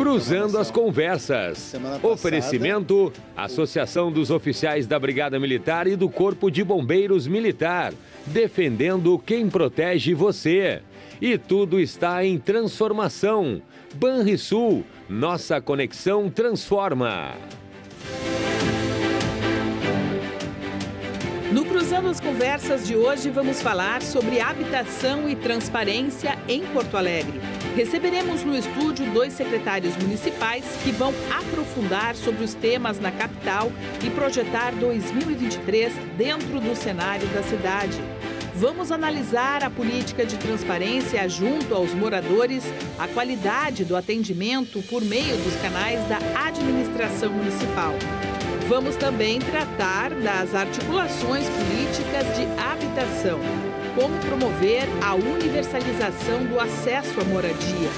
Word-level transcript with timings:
Cruzando 0.00 0.56
as 0.56 0.70
Conversas. 0.70 1.74
Oferecimento: 2.02 3.12
Associação 3.36 4.10
dos 4.10 4.30
Oficiais 4.30 4.86
da 4.86 4.98
Brigada 4.98 5.38
Militar 5.38 5.86
e 5.86 5.94
do 5.94 6.08
Corpo 6.08 6.50
de 6.50 6.64
Bombeiros 6.64 7.26
Militar. 7.26 7.92
Defendendo 8.24 9.18
quem 9.18 9.50
protege 9.50 10.14
você. 10.14 10.80
E 11.20 11.36
tudo 11.36 11.78
está 11.78 12.24
em 12.24 12.38
transformação. 12.38 13.60
Banrisul, 13.94 14.86
nossa 15.06 15.60
conexão 15.60 16.30
transforma. 16.30 17.34
No 21.52 21.66
Cruzando 21.66 22.08
as 22.08 22.20
Conversas 22.20 22.86
de 22.86 22.96
hoje, 22.96 23.28
vamos 23.28 23.60
falar 23.60 24.00
sobre 24.00 24.40
habitação 24.40 25.28
e 25.28 25.36
transparência 25.36 26.38
em 26.48 26.62
Porto 26.62 26.96
Alegre. 26.96 27.38
Receberemos 27.76 28.42
no 28.42 28.56
estúdio 28.56 29.08
dois 29.12 29.32
secretários 29.32 29.96
municipais 29.96 30.64
que 30.82 30.90
vão 30.90 31.14
aprofundar 31.30 32.16
sobre 32.16 32.42
os 32.42 32.52
temas 32.52 32.98
na 32.98 33.12
capital 33.12 33.70
e 34.04 34.10
projetar 34.10 34.72
2023 34.72 35.92
dentro 36.16 36.60
do 36.60 36.74
cenário 36.74 37.28
da 37.28 37.42
cidade. 37.42 37.96
Vamos 38.56 38.90
analisar 38.90 39.62
a 39.62 39.70
política 39.70 40.26
de 40.26 40.36
transparência 40.36 41.26
junto 41.28 41.72
aos 41.74 41.94
moradores, 41.94 42.64
a 42.98 43.06
qualidade 43.06 43.84
do 43.84 43.96
atendimento 43.96 44.82
por 44.82 45.02
meio 45.02 45.36
dos 45.38 45.54
canais 45.62 46.06
da 46.08 46.18
administração 46.46 47.32
municipal. 47.32 47.94
Vamos 48.68 48.96
também 48.96 49.38
tratar 49.38 50.10
das 50.10 50.54
articulações 50.54 51.48
políticas 51.48 52.26
de 52.36 52.44
habitação, 52.60 53.40
como 53.94 54.16
promover 54.18 54.88
a 55.02 55.14
universalização 55.14 56.44
do 56.44 56.58
acesso 56.58 57.20
à 57.20 57.24
moradia, 57.24 57.88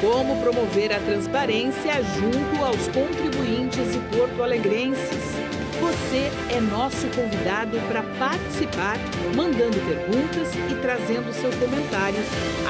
como 0.00 0.40
promover 0.42 0.92
a 0.92 0.98
transparência 1.00 2.02
junto 2.02 2.64
aos 2.64 2.88
contribuintes 2.88 3.94
e 3.94 4.16
porto-alegrenses. 4.16 5.32
Você 5.80 6.30
é 6.54 6.60
nosso 6.60 7.06
convidado 7.08 7.76
para 7.88 8.02
participar, 8.18 8.96
mandando 9.34 9.76
perguntas 9.86 10.54
e 10.70 10.74
trazendo 10.80 11.32
seu 11.32 11.50
comentário 11.58 12.20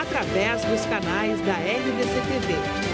através 0.01 0.65
dos 0.65 0.87
canais 0.87 1.39
da 1.43 1.55
RDC 1.55 2.21
TV. 2.29 2.92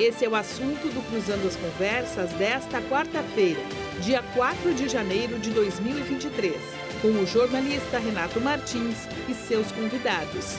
Esse 0.00 0.24
é 0.24 0.28
o 0.30 0.34
assunto 0.34 0.88
do 0.88 1.02
Cruzando 1.10 1.46
as 1.46 1.56
Conversas 1.56 2.32
desta 2.32 2.80
quarta-feira, 2.80 3.60
dia 4.00 4.22
4 4.34 4.72
de 4.72 4.88
janeiro 4.88 5.38
de 5.38 5.50
2023, 5.50 6.54
com 7.02 7.08
o 7.08 7.26
jornalista 7.26 7.98
Renato 7.98 8.40
Martins 8.40 8.96
e 9.28 9.34
seus 9.34 9.70
convidados. 9.72 10.56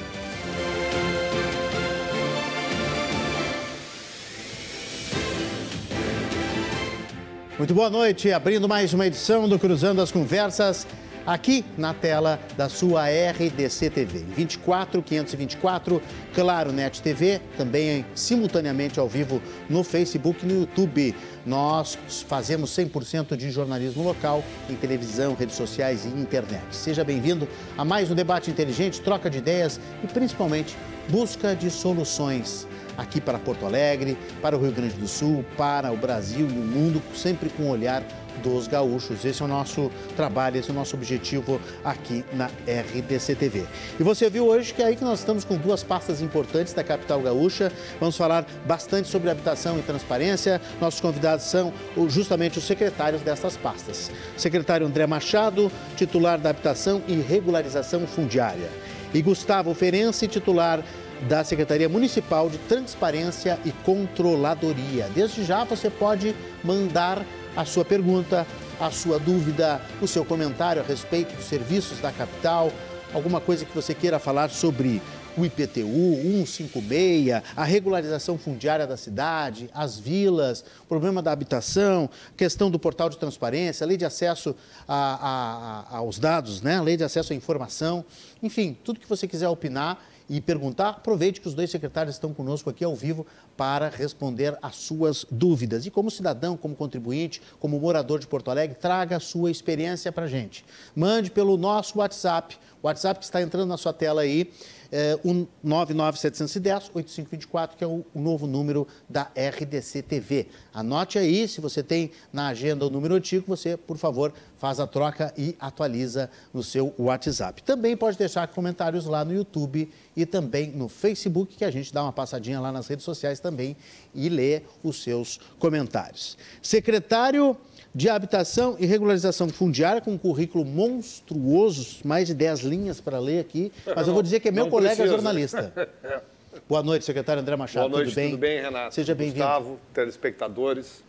Muito 7.58 7.74
boa 7.74 7.90
noite, 7.90 8.32
abrindo 8.32 8.70
mais 8.70 8.94
uma 8.94 9.08
edição 9.08 9.50
do 9.50 9.58
Cruzando 9.58 10.04
as 10.04 10.12
Conversas 10.12 10.86
aqui 11.26 11.64
na 11.78 11.94
tela 11.94 12.40
da 12.58 12.70
sua 12.70 13.06
RDC 13.06 13.90
TV. 13.90 14.20
24 14.36 15.02
524, 15.02 16.02
Claro 16.34 16.72
Net 16.72 17.02
TV, 17.02 17.42
também 17.58 18.06
simultaneamente 18.16 19.00
ao 19.00 19.08
vivo 19.08 19.42
no 19.70 19.84
Facebook 19.84 20.44
e 20.44 20.48
no 20.48 20.62
YouTube. 20.62 21.16
Nós 21.46 21.98
fazemos 22.28 22.70
100% 22.72 23.36
de 23.36 23.50
jornalismo 23.52 24.04
local 24.04 24.44
em 24.70 24.76
televisão, 24.76 25.34
redes 25.34 25.56
sociais 25.56 26.06
e 26.06 26.10
internet. 26.10 26.64
Seja 26.72 27.04
bem-vindo 27.04 27.48
a 27.78 27.84
mais 27.84 28.12
um 28.12 28.16
debate 28.16 28.52
inteligente, 28.52 29.02
troca 29.02 29.30
de 29.30 29.40
ideias 29.40 29.80
e 30.04 30.08
principalmente 30.08 30.76
busca 31.10 31.56
de 31.56 31.70
soluções 31.70 32.68
aqui 32.98 33.20
para 33.20 33.40
Porto 33.40 33.66
Alegre, 33.66 34.18
para 34.42 34.56
o 34.56 34.62
Rio 34.62 34.72
Grande 34.72 34.94
do 34.96 35.08
Sul, 35.08 35.44
para 35.58 35.92
o 35.92 35.98
Brasil 35.98 36.48
e 36.48 36.52
o 36.52 36.64
mundo, 36.64 37.02
sempre 37.16 37.50
com 37.50 37.64
um 37.64 37.70
olhar 37.70 38.04
dos 38.44 38.68
gaúchos. 38.68 39.24
Esse 39.26 39.42
é 39.42 39.46
o 39.46 39.48
nosso 39.48 39.92
trabalho, 40.16 40.58
esse 40.58 40.70
é 40.70 40.72
o 40.72 40.76
nosso 40.76 40.96
objetivo 40.96 41.60
aqui 41.84 42.24
na 42.34 42.48
RDC 42.66 43.36
TV. 43.36 43.66
E 44.00 44.04
você 44.04 44.30
viu 44.30 44.48
hoje 44.48 44.74
que 44.74 44.82
é 44.82 44.86
aí 44.86 44.96
que 44.96 45.04
nós 45.04 45.20
estamos 45.20 45.44
com 45.44 45.58
duas 45.58 45.84
pastas 45.84 46.22
importantes 46.22 46.74
da 46.74 46.84
capital 46.84 47.22
gaúcha. 47.22 47.72
Vamos 48.00 48.18
falar 48.18 48.46
bastante 48.66 49.08
sobre 49.08 49.30
habitação 49.30 49.78
e 49.78 49.82
transparência. 49.82 50.62
Nossos 50.80 51.00
convidados 51.00 51.46
são 51.46 51.74
justamente 52.08 52.58
os 52.58 52.64
secretários 52.64 53.22
dessas 53.22 53.58
pastas. 53.58 54.12
Secretário 54.38 54.86
André 54.88 55.06
Machado, 55.06 55.72
titular 55.96 56.40
da 56.40 56.50
habitação 56.50 57.02
e 57.08 57.16
regularização 57.16 58.06
fundiária. 58.08 58.70
E 59.14 59.22
Gustavo 59.22 59.74
Ferenci, 59.74 60.28
titular 60.28 60.82
da 61.28 61.44
Secretaria 61.44 61.88
Municipal 61.88 62.50
de 62.50 62.58
Transparência 62.60 63.60
e 63.66 63.72
Controladoria. 63.72 65.08
Desde 65.14 65.44
já 65.44 65.64
você 65.64 65.90
pode 65.90 66.36
mandar 66.64 67.24
a 67.56 67.66
sua 67.66 67.84
pergunta, 67.84 68.48
a 68.80 68.92
sua 68.92 69.20
dúvida, 69.20 69.82
o 70.02 70.08
seu 70.08 70.24
comentário 70.24 70.82
a 70.82 70.86
respeito 70.86 71.36
dos 71.36 71.46
serviços 71.46 72.00
da 72.00 72.12
capital, 72.12 72.72
alguma 73.14 73.42
coisa 73.42 73.66
que 73.66 73.76
você 73.76 73.94
queira 73.94 74.20
falar 74.20 74.50
sobre 74.50 75.02
o 75.38 75.46
IPTU 75.46 76.44
156, 76.46 77.42
a 77.56 77.64
regularização 77.64 78.38
fundiária 78.38 78.86
da 78.86 78.98
cidade, 78.98 79.70
as 79.74 79.98
vilas, 79.98 80.64
o 80.82 80.86
problema 80.88 81.22
da 81.22 81.32
habitação, 81.32 82.10
questão 82.36 82.70
do 82.70 82.78
portal 82.78 83.10
de 83.10 83.18
transparência, 83.18 83.86
lei 83.86 83.96
de 83.96 84.06
acesso 84.06 84.56
a, 84.88 84.96
a, 84.96 85.96
a, 85.96 85.98
aos 86.00 86.20
dados, 86.20 86.62
né? 86.62 86.82
lei 86.82 86.98
de 86.98 87.04
acesso 87.04 87.32
à 87.32 87.36
informação, 87.36 88.04
enfim, 88.44 88.78
tudo 88.84 89.00
que 89.00 89.08
você 89.08 89.28
quiser 89.28 89.48
opinar 89.48 90.04
e 90.32 90.40
perguntar, 90.40 90.92
aproveite 90.92 91.42
que 91.42 91.48
os 91.50 91.54
dois 91.54 91.70
secretários 91.70 92.16
estão 92.16 92.34
conosco 92.34 92.70
aqui 92.70 92.86
ao 92.86 92.96
vivo 92.96 93.28
para 93.58 93.90
responder 93.90 94.58
às 94.62 94.78
suas 94.78 95.26
dúvidas. 95.30 95.86
E 95.86 95.92
como 95.92 96.10
cidadão, 96.10 96.56
como 96.56 96.74
contribuinte, 96.74 97.42
como 97.60 97.78
morador 97.78 98.18
de 98.18 98.28
Porto 98.28 98.50
Alegre, 98.50 98.78
traga 98.80 99.18
a 99.18 99.20
sua 99.20 99.52
experiência 99.52 100.10
para 100.10 100.24
a 100.24 100.28
gente. 100.30 100.64
Mande 100.96 101.30
pelo 101.30 101.58
nosso 101.58 102.00
WhatsApp, 102.00 102.58
o 102.82 102.88
WhatsApp 102.88 103.20
que 103.20 103.26
está 103.26 103.42
entrando 103.42 103.68
na 103.68 103.76
sua 103.76 103.92
tela 103.92 104.22
aí, 104.22 104.50
é, 104.92 105.18
o 105.24 105.48
99710-8524, 105.66 107.70
que 107.78 107.84
é 107.84 107.88
o, 107.88 108.06
o, 108.14 108.20
novo 108.20 108.46
número 108.46 108.86
da 109.10 109.32
RDC 109.36 110.02
TV. 110.02 110.48
Anote 110.74 111.18
aí, 111.18 111.48
se 111.48 111.62
você 111.62 111.82
tem 111.82 112.12
na 112.34 112.48
agenda 112.48 112.86
o 112.86 112.90
número 112.90 113.16
antigo, 113.16 113.46
você, 113.48 113.78
por 113.78 113.98
favor, 113.98 114.34
faz 114.58 114.78
a 114.80 114.88
troca 114.88 115.34
e 115.38 115.56
atualiza 115.60 116.30
no 116.54 116.62
seu 116.62 116.94
WhatsApp. 117.00 117.64
Também 117.64 117.96
pode 117.96 118.18
deixar 118.18 118.48
comentários 118.50 119.06
lá 119.06 119.24
no 119.24 119.34
YouTube 119.34 119.90
e 120.16 120.26
também 120.26 120.72
no 120.72 120.90
Facebook, 120.90 121.56
que 121.56 121.66
a 121.66 121.72
gente 121.72 121.94
dá 121.94 122.04
uma 122.04 122.12
passadinha 122.12 122.60
lá 122.60 122.72
nas 122.72 122.88
redes 122.88 123.06
sociais 123.06 123.40
também 123.40 123.78
e 124.14 124.30
lê 124.30 124.62
os 124.84 125.02
seus 125.02 125.40
comentários. 125.58 126.38
Secretário 126.62 127.56
de 127.94 128.10
habitação 128.10 128.76
e 128.80 128.86
regularização 128.86 129.50
fundiária 129.50 130.02
com 130.02 130.12
um 130.12 130.18
currículo 130.18 130.64
monstruoso, 130.66 132.00
mais 132.06 132.28
de 132.28 132.34
10 132.34 132.62
linhas 132.62 133.02
para 133.02 133.20
ler 133.20 133.40
aqui, 133.40 133.72
mas 133.96 134.08
eu 134.08 134.14
vou 134.14 134.24
dizer 134.24 134.40
que 134.40 134.48
é 134.48 134.52
meu 134.52 134.66
Não 134.66 134.72
colega 134.72 134.96
precisa. 134.96 135.14
jornalista. 135.16 135.74
Boa 136.68 136.84
noite, 136.84 137.06
secretário 137.06 137.42
André 137.42 137.56
Machado. 137.56 137.90
Boa 137.90 138.00
noite, 138.00 138.10
tudo 138.10 138.16
bem? 138.16 138.30
Tudo 138.32 138.40
bem, 138.40 138.62
Renato? 138.62 138.94
Seja 138.96 139.16
bem-vindo. 139.16 139.40
Gustavo, 139.40 139.80
telespectadores. 139.94 141.02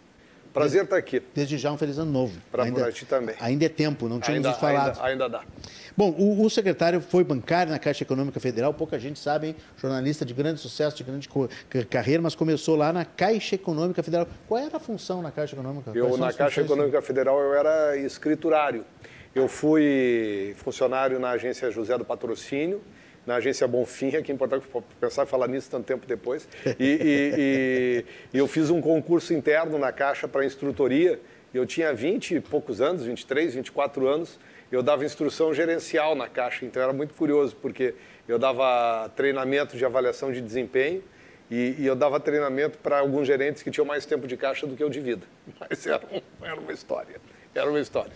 Prazer 0.52 0.84
estar 0.84 0.96
aqui. 0.96 1.22
Desde 1.34 1.56
já 1.56 1.72
um 1.72 1.78
feliz 1.78 1.98
ano 1.98 2.10
novo. 2.10 2.38
Para 2.50 2.92
ti 2.92 3.06
também. 3.06 3.34
Ainda 3.40 3.64
é 3.64 3.68
tempo, 3.68 4.08
não 4.08 4.20
tínhamos 4.20 4.46
ainda, 4.46 4.58
falado. 4.58 5.00
Ainda, 5.00 5.24
ainda 5.24 5.28
dá. 5.28 5.42
Bom, 5.96 6.10
o, 6.10 6.44
o, 6.44 6.50
secretário 6.50 7.00
foi 7.00 7.22
bancário 7.22 7.70
na 7.70 7.78
Caixa 7.78 8.02
Econômica 8.02 8.40
Federal, 8.40 8.72
pouca 8.72 8.98
gente 8.98 9.18
sabe, 9.18 9.48
hein? 9.48 9.56
jornalista 9.76 10.24
de 10.24 10.32
grande 10.32 10.60
sucesso, 10.60 10.96
de 10.96 11.04
grande 11.04 11.28
carreira, 11.88 12.22
mas 12.22 12.34
começou 12.34 12.76
lá 12.76 12.92
na 12.92 13.04
Caixa 13.04 13.56
Econômica 13.56 14.02
Federal. 14.02 14.26
Qual 14.48 14.60
era 14.60 14.76
a 14.76 14.80
função 14.80 15.20
na 15.20 15.30
Caixa 15.30 15.54
Econômica? 15.54 15.91
Eu, 15.94 16.16
na 16.16 16.32
Caixa 16.32 16.62
Econômica 16.62 17.02
Federal, 17.02 17.38
eu 17.38 17.54
era 17.54 17.97
escriturário. 17.97 18.84
Eu 19.34 19.48
fui 19.48 20.54
funcionário 20.59 21.18
na 21.18 21.30
agência 21.30 21.71
José 21.71 21.97
do 21.97 22.04
Patrocínio, 22.04 22.82
na 23.27 23.36
agência 23.36 23.66
Bonfim, 23.69 24.16
aqui 24.16 24.33
em 24.33 24.36
Porto 24.36 24.54
Alegre, 24.54 24.69
pensar 25.01 25.22
em 25.24 25.27
falar 25.27 25.47
nisso 25.48 25.71
tanto 25.71 25.84
tempo 25.84 26.07
depois. 26.07 26.48
E, 26.66 26.72
e, 26.78 27.34
e, 27.39 28.04
e 28.34 28.39
eu 28.39 28.47
fiz 28.47 28.71
um 28.71 28.80
concurso 28.80 29.33
interno 29.33 29.78
na 29.78 29.92
Caixa 29.92 30.27
para 30.27 30.45
instrutoria. 30.45 31.21
Eu 31.54 31.66
tinha 31.66 31.92
20 31.92 32.36
e 32.36 32.41
poucos 32.41 32.80
anos, 32.80 33.04
23, 33.04 33.54
24 33.54 34.09
anos, 34.09 34.39
eu 34.71 34.83
dava 34.83 35.04
instrução 35.04 35.53
gerencial 35.53 36.15
na 36.15 36.28
Caixa, 36.28 36.65
então 36.65 36.83
era 36.83 36.92
muito 36.92 37.13
curioso, 37.13 37.54
porque 37.60 37.95
eu 38.27 38.39
dava 38.39 39.10
treinamento 39.10 39.77
de 39.77 39.84
avaliação 39.84 40.33
de 40.33 40.41
desempenho 40.41 41.03
e, 41.51 41.77
e 41.78 41.86
eu 41.86 41.95
dava 41.95 42.18
treinamento 42.18 42.78
para 42.78 42.98
alguns 42.98 43.27
gerentes 43.27 43.63
que 43.63 43.71
tinham 43.71 43.84
mais 43.84 44.07
tempo 44.07 44.27
de 44.27 44.39
caixa 44.39 44.66
do 44.66 44.75
que 44.75 44.83
eu 44.83 44.89
de 44.89 45.01
vida. 45.01 45.27
Mas 45.60 45.86
era, 45.86 46.03
um, 46.10 46.45
era 46.45 46.59
uma 46.59 46.72
história, 46.72 47.21
era 47.54 47.68
uma 47.68 47.80
história. 47.80 48.13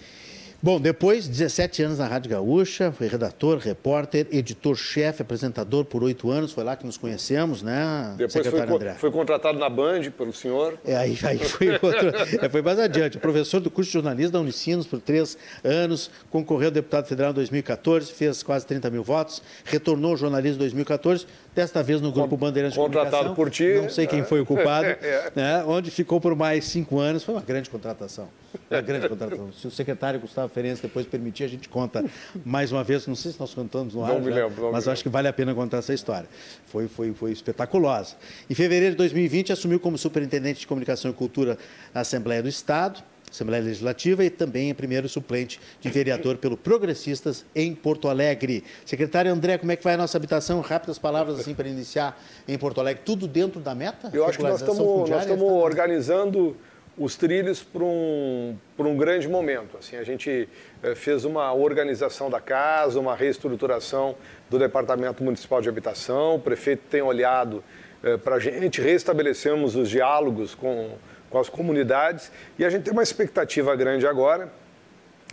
Bom, 0.66 0.80
depois, 0.80 1.28
17 1.28 1.84
anos 1.84 1.98
na 2.00 2.08
Rádio 2.08 2.28
Gaúcha, 2.28 2.90
foi 2.90 3.06
redator, 3.06 3.58
repórter, 3.58 4.26
editor-chefe, 4.32 5.22
apresentador 5.22 5.84
por 5.84 6.02
oito 6.02 6.28
anos, 6.28 6.50
foi 6.50 6.64
lá 6.64 6.74
que 6.74 6.84
nos 6.84 6.96
conhecemos, 6.96 7.62
né, 7.62 8.14
Depois 8.16 8.32
secretário 8.32 8.66
foi, 8.66 8.76
André? 8.76 8.94
foi 8.94 9.12
contratado 9.12 9.60
na 9.60 9.68
Band 9.68 10.10
pelo 10.18 10.32
senhor. 10.32 10.76
É, 10.84 10.96
aí, 10.96 11.16
aí 11.22 11.38
foi, 11.38 11.70
outro, 11.70 12.08
é, 12.42 12.48
foi 12.48 12.62
mais 12.62 12.80
adiante. 12.80 13.16
Professor 13.16 13.60
do 13.60 13.70
curso 13.70 13.90
de 13.90 13.92
jornalismo 13.92 14.32
da 14.32 14.40
Unicinos 14.40 14.88
por 14.88 15.00
três 15.00 15.38
anos, 15.62 16.10
concorreu 16.30 16.66
a 16.66 16.72
deputado 16.72 17.06
federal 17.06 17.30
em 17.30 17.34
2014, 17.34 18.12
fez 18.12 18.42
quase 18.42 18.66
30 18.66 18.90
mil 18.90 19.04
votos, 19.04 19.40
retornou 19.64 20.10
ao 20.10 20.16
jornalismo 20.16 20.56
em 20.56 20.58
2014, 20.58 21.28
desta 21.56 21.82
vez 21.82 22.02
no 22.02 22.12
Grupo 22.12 22.36
Bandeirantes 22.36 22.74
de 22.74 22.84
Contratado 22.84 23.34
por 23.34 23.50
ti. 23.50 23.80
Não 23.80 23.88
sei 23.88 24.06
quem 24.06 24.22
foi 24.22 24.42
o 24.42 24.46
culpado, 24.46 24.86
é. 25.00 25.32
né, 25.34 25.64
onde 25.66 25.90
ficou 25.90 26.20
por 26.20 26.36
mais 26.36 26.66
cinco 26.66 26.98
anos, 26.98 27.24
foi 27.24 27.34
uma 27.34 27.40
grande 27.40 27.70
contratação. 27.70 28.28
Uma 28.70 28.80
grande 28.82 29.08
contratação. 29.08 29.50
Se 29.52 29.66
o 29.66 29.70
secretário 29.70 30.20
Gustavo 30.20 30.50
Ferenc 30.50 30.82
depois 30.82 31.06
permitir, 31.06 31.44
a 31.44 31.48
gente 31.48 31.66
conta 31.66 32.04
mais 32.44 32.70
uma 32.72 32.84
vez. 32.84 33.06
Não 33.06 33.14
sei 33.14 33.32
se 33.32 33.40
nós 33.40 33.54
contamos 33.54 33.94
no 33.94 34.04
ar, 34.04 34.12
não 34.12 34.20
me 34.20 34.30
lembro, 34.30 34.64
não 34.64 34.72
mas 34.72 34.86
acho 34.86 35.02
que 35.02 35.08
vale 35.08 35.28
a 35.28 35.32
pena 35.32 35.54
contar 35.54 35.78
essa 35.78 35.94
história. 35.94 36.28
Foi, 36.66 36.88
foi, 36.88 37.14
foi 37.14 37.32
espetaculosa. 37.32 38.16
Em 38.50 38.54
fevereiro 38.54 38.92
de 38.92 38.98
2020, 38.98 39.52
assumiu 39.52 39.80
como 39.80 39.96
superintendente 39.96 40.60
de 40.60 40.66
comunicação 40.66 41.10
e 41.10 41.14
cultura 41.14 41.56
na 41.94 42.02
Assembleia 42.02 42.42
do 42.42 42.48
Estado. 42.50 43.02
Assembleia 43.30 43.62
Legislativa 43.62 44.24
e 44.24 44.30
também 44.30 44.70
é 44.70 44.74
primeiro 44.74 45.08
suplente 45.08 45.60
de 45.80 45.88
vereador 45.90 46.36
pelo 46.36 46.56
Progressistas 46.56 47.44
em 47.54 47.74
Porto 47.74 48.08
Alegre. 48.08 48.64
Secretário 48.84 49.32
André, 49.32 49.58
como 49.58 49.72
é 49.72 49.76
que 49.76 49.84
vai 49.84 49.94
a 49.94 49.96
nossa 49.96 50.16
habitação? 50.16 50.60
Rápidas 50.60 50.98
palavras 50.98 51.38
assim 51.40 51.54
para 51.54 51.68
iniciar 51.68 52.20
em 52.46 52.56
Porto 52.56 52.80
Alegre. 52.80 53.02
Tudo 53.04 53.26
dentro 53.26 53.60
da 53.60 53.74
meta? 53.74 54.10
Eu 54.12 54.24
acho 54.24 54.38
que 54.38 54.44
nós 54.44 54.60
estamos, 54.60 55.10
nós 55.10 55.22
estamos 55.22 55.42
organizando 55.42 56.56
os 56.98 57.14
trilhos 57.14 57.62
para 57.62 57.84
um, 57.84 58.56
para 58.76 58.86
um 58.86 58.96
grande 58.96 59.28
momento. 59.28 59.76
Assim, 59.76 59.96
a 59.96 60.02
gente 60.02 60.48
eh, 60.82 60.94
fez 60.94 61.24
uma 61.24 61.52
organização 61.52 62.30
da 62.30 62.40
casa, 62.40 62.98
uma 62.98 63.14
reestruturação 63.14 64.16
do 64.48 64.58
Departamento 64.58 65.22
Municipal 65.22 65.60
de 65.60 65.68
Habitação, 65.68 66.36
o 66.36 66.40
prefeito 66.40 66.84
tem 66.90 67.02
olhado 67.02 67.62
eh, 68.02 68.16
para 68.16 68.36
a 68.36 68.38
gente, 68.38 68.80
restabelecemos 68.80 69.76
os 69.76 69.90
diálogos 69.90 70.54
com, 70.54 70.92
com 71.30 71.38
as 71.38 71.48
comunidades 71.48 72.30
e 72.58 72.64
a 72.64 72.70
gente 72.70 72.84
tem 72.84 72.92
uma 72.92 73.02
expectativa 73.02 73.74
grande 73.74 74.06
agora 74.06 74.50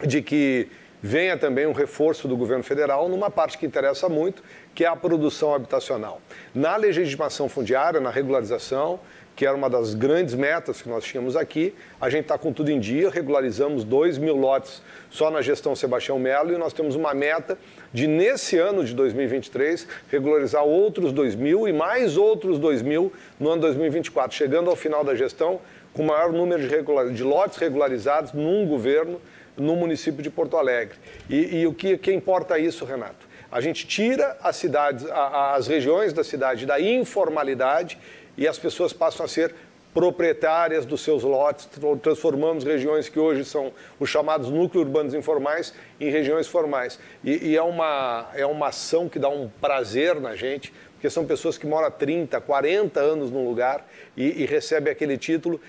de 0.05 0.21
que 0.21 0.67
venha 1.01 1.37
também 1.37 1.67
um 1.67 1.73
reforço 1.73 2.27
do 2.27 2.37
governo 2.37 2.63
federal 2.63 3.09
numa 3.09 3.29
parte 3.29 3.57
que 3.57 3.65
interessa 3.65 4.07
muito, 4.07 4.41
que 4.73 4.85
é 4.85 4.87
a 4.87 4.95
produção 4.95 5.53
habitacional. 5.53 6.21
Na 6.55 6.77
legitimação 6.77 7.49
fundiária, 7.49 7.99
na 7.99 8.09
regularização, 8.09 9.01
que 9.35 9.45
era 9.45 9.55
uma 9.55 9.69
das 9.69 9.95
grandes 9.95 10.35
metas 10.35 10.81
que 10.81 10.87
nós 10.87 11.03
tínhamos 11.03 11.35
aqui. 11.35 11.73
A 11.99 12.09
gente 12.09 12.23
está 12.23 12.37
com 12.37 12.53
tudo 12.53 12.69
em 12.69 12.79
dia, 12.79 13.09
regularizamos 13.09 13.83
2 13.83 14.17
mil 14.17 14.35
lotes 14.35 14.81
só 15.09 15.31
na 15.31 15.41
gestão 15.41 15.75
Sebastião 15.75 16.19
Melo 16.19 16.53
e 16.53 16.57
nós 16.57 16.71
temos 16.71 16.95
uma 16.95 17.13
meta 17.13 17.57
de, 17.91 18.07
nesse 18.07 18.57
ano 18.57 18.85
de 18.85 18.93
2023, 18.93 19.87
regularizar 20.09 20.63
outros 20.63 21.11
2 21.11 21.35
mil 21.35 21.67
e 21.67 21.73
mais 21.73 22.15
outros 22.15 22.59
2 22.59 22.81
mil 22.81 23.11
no 23.39 23.49
ano 23.49 23.61
2024, 23.63 24.37
chegando 24.37 24.69
ao 24.69 24.75
final 24.75 25.03
da 25.03 25.15
gestão 25.15 25.59
com 25.93 26.03
o 26.03 26.07
maior 26.07 26.31
número 26.31 26.61
de, 26.61 26.67
regular, 26.67 27.09
de 27.09 27.23
lotes 27.23 27.57
regularizados 27.57 28.33
num 28.33 28.65
governo 28.67 29.21
no 29.55 29.75
município 29.75 30.23
de 30.23 30.29
Porto 30.29 30.57
Alegre. 30.57 30.97
E, 31.29 31.59
e 31.59 31.67
o 31.67 31.73
que, 31.73 31.97
que 31.97 32.11
importa 32.11 32.57
isso, 32.57 32.85
Renato? 32.85 33.27
A 33.51 33.61
gente 33.61 33.85
tira 33.85 34.35
as 34.41 34.55
cidades, 34.55 35.05
as 35.11 35.67
regiões 35.67 36.11
da 36.11 36.23
cidade 36.23 36.65
da 36.65 36.79
informalidade 36.81 37.99
e 38.35 38.47
as 38.47 38.57
pessoas 38.57 38.91
passam 38.91 39.25
a 39.25 39.29
ser 39.29 39.53
proprietárias 39.93 40.87
dos 40.87 41.01
seus 41.01 41.21
lotes, 41.21 41.69
transformamos 42.01 42.63
regiões 42.63 43.07
que 43.07 43.19
hoje 43.19 43.45
são 43.45 43.71
os 43.99 44.09
chamados 44.09 44.49
núcleos 44.49 44.87
urbanos 44.87 45.13
informais 45.13 45.71
em 45.99 46.09
regiões 46.09 46.47
formais. 46.47 46.99
E, 47.23 47.49
e, 47.49 47.55
é, 47.55 47.61
uma, 47.61 48.27
é 48.33 48.45
uma 48.45 48.69
ação 48.69 49.07
que 49.07 49.19
dá 49.19 49.29
um 49.29 49.47
prazer 49.61 50.19
na 50.19 50.35
gente, 50.35 50.73
porque 50.93 51.09
são 51.11 51.25
pessoas 51.25 51.57
que 51.57 51.67
moram 51.67 51.91
30, 51.91 52.41
40 52.41 52.99
anos 52.99 53.29
num 53.29 53.47
lugar 53.47 53.87
e, 54.17 54.41
e 54.41 54.45
recebem 54.47 54.91
aquele 54.91 55.15
título 55.15 55.61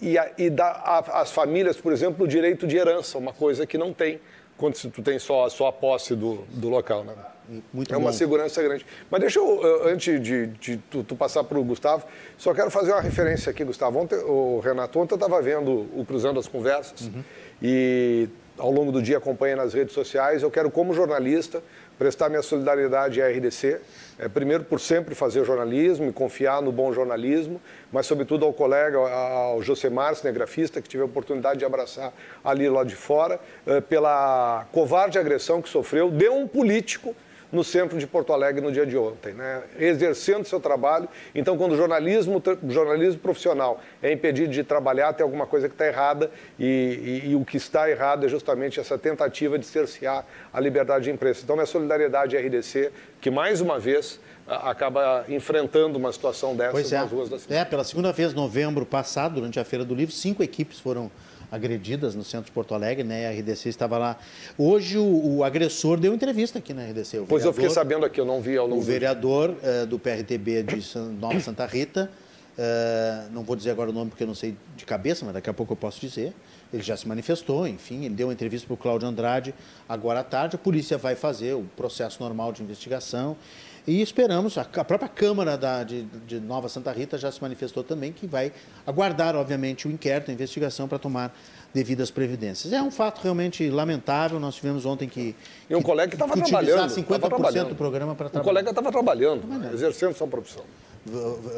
e, 0.00 0.16
a, 0.16 0.30
e 0.38 0.50
dá 0.50 1.02
às 1.12 1.30
famílias, 1.30 1.76
por 1.76 1.92
exemplo, 1.92 2.24
o 2.24 2.28
direito 2.28 2.66
de 2.66 2.76
herança, 2.76 3.18
uma 3.18 3.32
coisa 3.32 3.66
que 3.66 3.76
não 3.76 3.92
tem 3.92 4.20
quando 4.56 4.74
tu 4.90 5.02
tem 5.02 5.18
só, 5.18 5.48
só 5.48 5.68
a 5.68 5.72
posse 5.72 6.16
do, 6.16 6.44
do 6.48 6.68
local. 6.68 7.04
Né? 7.04 7.14
Muito 7.72 7.94
é 7.94 7.96
bom. 7.96 8.02
uma 8.02 8.12
segurança 8.12 8.62
grande. 8.62 8.84
Mas 9.10 9.20
deixa 9.20 9.38
eu, 9.38 9.88
antes 9.88 10.20
de, 10.20 10.48
de 10.48 10.76
tu, 10.90 11.02
tu, 11.02 11.16
passar 11.16 11.44
para 11.44 11.58
o 11.58 11.64
Gustavo, 11.64 12.04
só 12.36 12.52
quero 12.52 12.70
fazer 12.70 12.92
uma 12.92 13.00
referência 13.00 13.50
aqui, 13.50 13.64
Gustavo. 13.64 13.98
Ontem, 13.98 14.16
o 14.16 14.60
Renato, 14.60 14.98
ontem 14.98 15.14
eu 15.14 15.16
estava 15.16 15.40
vendo 15.40 15.88
o 15.96 16.04
Cruzando 16.04 16.38
as 16.38 16.48
Conversas 16.48 17.02
uhum. 17.02 17.22
e 17.62 18.28
ao 18.58 18.72
longo 18.72 18.90
do 18.90 19.00
dia 19.00 19.16
acompanha 19.16 19.56
nas 19.56 19.72
redes 19.72 19.94
sociais. 19.94 20.42
Eu 20.42 20.50
quero, 20.50 20.70
como 20.70 20.92
jornalista, 20.92 21.62
prestar 21.98 22.28
minha 22.28 22.42
solidariedade 22.42 23.20
à 23.20 23.28
RDC. 23.28 23.80
É, 24.18 24.28
primeiro, 24.28 24.64
por 24.64 24.80
sempre 24.80 25.14
fazer 25.14 25.44
jornalismo 25.44 26.08
e 26.08 26.12
confiar 26.12 26.62
no 26.62 26.70
bom 26.72 26.92
jornalismo, 26.92 27.60
mas, 27.92 28.06
sobretudo, 28.06 28.44
ao 28.44 28.52
colega, 28.52 28.98
ao 28.98 29.62
Josemar, 29.62 30.14
cinegrafista, 30.14 30.80
que 30.80 30.88
tive 30.88 31.02
a 31.02 31.06
oportunidade 31.06 31.58
de 31.58 31.64
abraçar 31.64 32.12
ali 32.44 32.68
lá 32.68 32.84
de 32.84 32.94
fora, 32.94 33.40
é, 33.66 33.80
pela 33.80 34.66
covarde 34.72 35.18
agressão 35.18 35.60
que 35.60 35.68
sofreu 35.68 36.10
de 36.10 36.28
um 36.28 36.46
político 36.46 37.14
no 37.50 37.64
centro 37.64 37.98
de 37.98 38.06
Porto 38.06 38.32
Alegre 38.32 38.60
no 38.60 38.70
dia 38.70 38.84
de 38.84 38.96
ontem, 38.96 39.32
né? 39.32 39.62
exercendo 39.78 40.44
seu 40.44 40.60
trabalho. 40.60 41.08
Então, 41.34 41.56
quando 41.56 41.72
o 41.72 41.76
jornalismo, 41.76 42.42
jornalismo 42.68 43.20
profissional 43.20 43.80
é 44.02 44.12
impedido 44.12 44.52
de 44.52 44.62
trabalhar, 44.62 45.12
tem 45.12 45.24
alguma 45.24 45.46
coisa 45.46 45.68
que 45.68 45.74
está 45.74 45.86
errada 45.86 46.30
e, 46.58 47.22
e, 47.24 47.30
e, 47.30 47.34
o 47.34 47.44
que 47.44 47.56
está 47.56 47.90
errado 47.90 48.26
é 48.26 48.28
justamente 48.28 48.78
essa 48.78 48.98
tentativa 48.98 49.58
de 49.58 49.66
cercear 49.66 50.26
a 50.52 50.60
liberdade 50.60 51.04
de 51.04 51.10
imprensa. 51.10 51.40
Então, 51.42 51.56
minha 51.56 51.66
solidariedade 51.66 52.36
à 52.36 52.40
RDC, 52.40 52.92
que 53.20 53.30
mais 53.30 53.60
uma 53.60 53.78
vez 53.78 54.20
acaba 54.46 55.24
enfrentando 55.28 55.98
uma 55.98 56.10
situação 56.10 56.56
dessa 56.56 56.94
é. 56.94 56.98
nas 56.98 57.10
ruas 57.10 57.28
da 57.28 57.38
cidade. 57.38 57.60
É, 57.60 57.64
pela 57.64 57.84
segunda 57.84 58.12
vez, 58.12 58.32
novembro 58.32 58.86
passado, 58.86 59.34
durante 59.34 59.60
a 59.60 59.64
Feira 59.64 59.84
do 59.84 59.94
Livro, 59.94 60.14
cinco 60.14 60.42
equipes 60.42 60.80
foram 60.80 61.10
agredidas 61.50 62.14
no 62.14 62.22
centro 62.24 62.46
de 62.46 62.52
Porto 62.52 62.74
Alegre, 62.74 63.04
né? 63.04 63.28
A 63.28 63.32
RDC 63.32 63.68
estava 63.68 63.98
lá. 63.98 64.18
Hoje 64.56 64.98
o, 64.98 65.36
o 65.36 65.44
agressor 65.44 65.98
deu 65.98 66.14
entrevista 66.14 66.58
aqui 66.58 66.74
na 66.74 66.84
RDC. 66.84 67.24
pois 67.28 67.42
vereador, 67.42 67.46
eu 67.46 67.52
fiquei 67.52 67.70
sabendo 67.70 68.04
aqui, 68.04 68.20
eu 68.20 68.24
não 68.24 68.40
vi 68.40 68.56
ao 68.56 68.66
longo 68.66 68.80
O 68.80 68.84
vereador 68.84 69.50
uh, 69.50 69.86
do 69.86 69.98
PRTB 69.98 70.62
de 70.62 70.98
Nova 71.18 71.40
Santa 71.40 71.66
Rita, 71.66 72.10
uh, 72.58 73.32
não 73.32 73.42
vou 73.42 73.56
dizer 73.56 73.70
agora 73.70 73.90
o 73.90 73.92
nome 73.92 74.10
porque 74.10 74.22
eu 74.22 74.28
não 74.28 74.34
sei 74.34 74.56
de 74.76 74.84
cabeça, 74.84 75.24
mas 75.24 75.34
daqui 75.34 75.48
a 75.48 75.54
pouco 75.54 75.72
eu 75.72 75.76
posso 75.76 76.00
dizer. 76.00 76.32
Ele 76.70 76.82
já 76.82 76.96
se 76.98 77.08
manifestou, 77.08 77.66
enfim, 77.66 78.04
ele 78.04 78.14
deu 78.14 78.26
uma 78.26 78.32
entrevista 78.34 78.66
para 78.66 78.74
o 78.74 78.76
Cláudio 78.76 79.08
Andrade 79.08 79.54
agora 79.88 80.20
à 80.20 80.24
tarde. 80.24 80.56
A 80.56 80.58
polícia 80.58 80.98
vai 80.98 81.14
fazer 81.14 81.54
o 81.54 81.64
processo 81.74 82.22
normal 82.22 82.52
de 82.52 82.62
investigação 82.62 83.38
e 83.88 84.02
esperamos, 84.02 84.58
a 84.58 84.64
própria 84.84 85.08
Câmara 85.08 85.56
da, 85.56 85.82
de, 85.82 86.02
de, 86.02 86.38
Nova 86.38 86.68
Santa 86.68 86.92
Rita 86.92 87.16
já 87.16 87.32
se 87.32 87.40
manifestou 87.40 87.82
também 87.82 88.12
que 88.12 88.26
vai 88.26 88.52
aguardar, 88.86 89.34
obviamente, 89.34 89.88
o 89.88 89.90
inquérito, 89.90 90.30
a 90.30 90.34
investigação 90.34 90.86
para 90.86 90.98
tomar 90.98 91.34
devidas 91.72 92.10
previdências. 92.10 92.74
É 92.74 92.82
um 92.82 92.90
fato 92.90 93.22
realmente 93.22 93.70
lamentável. 93.70 94.38
Nós 94.38 94.56
tivemos 94.56 94.84
ontem 94.84 95.08
que. 95.08 95.34
E 95.70 95.74
um 95.74 95.78
que, 95.78 95.84
colega 95.84 96.10
que 96.10 96.16
estava 96.16 96.34
trabalhando. 96.34 96.90
50% 96.90 97.28
trabalhando. 97.28 97.68
do 97.70 97.74
programa 97.76 98.14
para 98.14 98.28
trabalhar. 98.28 98.42
Um 98.42 98.44
colega 98.44 98.70
estava 98.70 98.92
trabalhando, 98.92 99.72
exercendo 99.72 100.14
sua 100.14 100.26
profissão. 100.26 100.64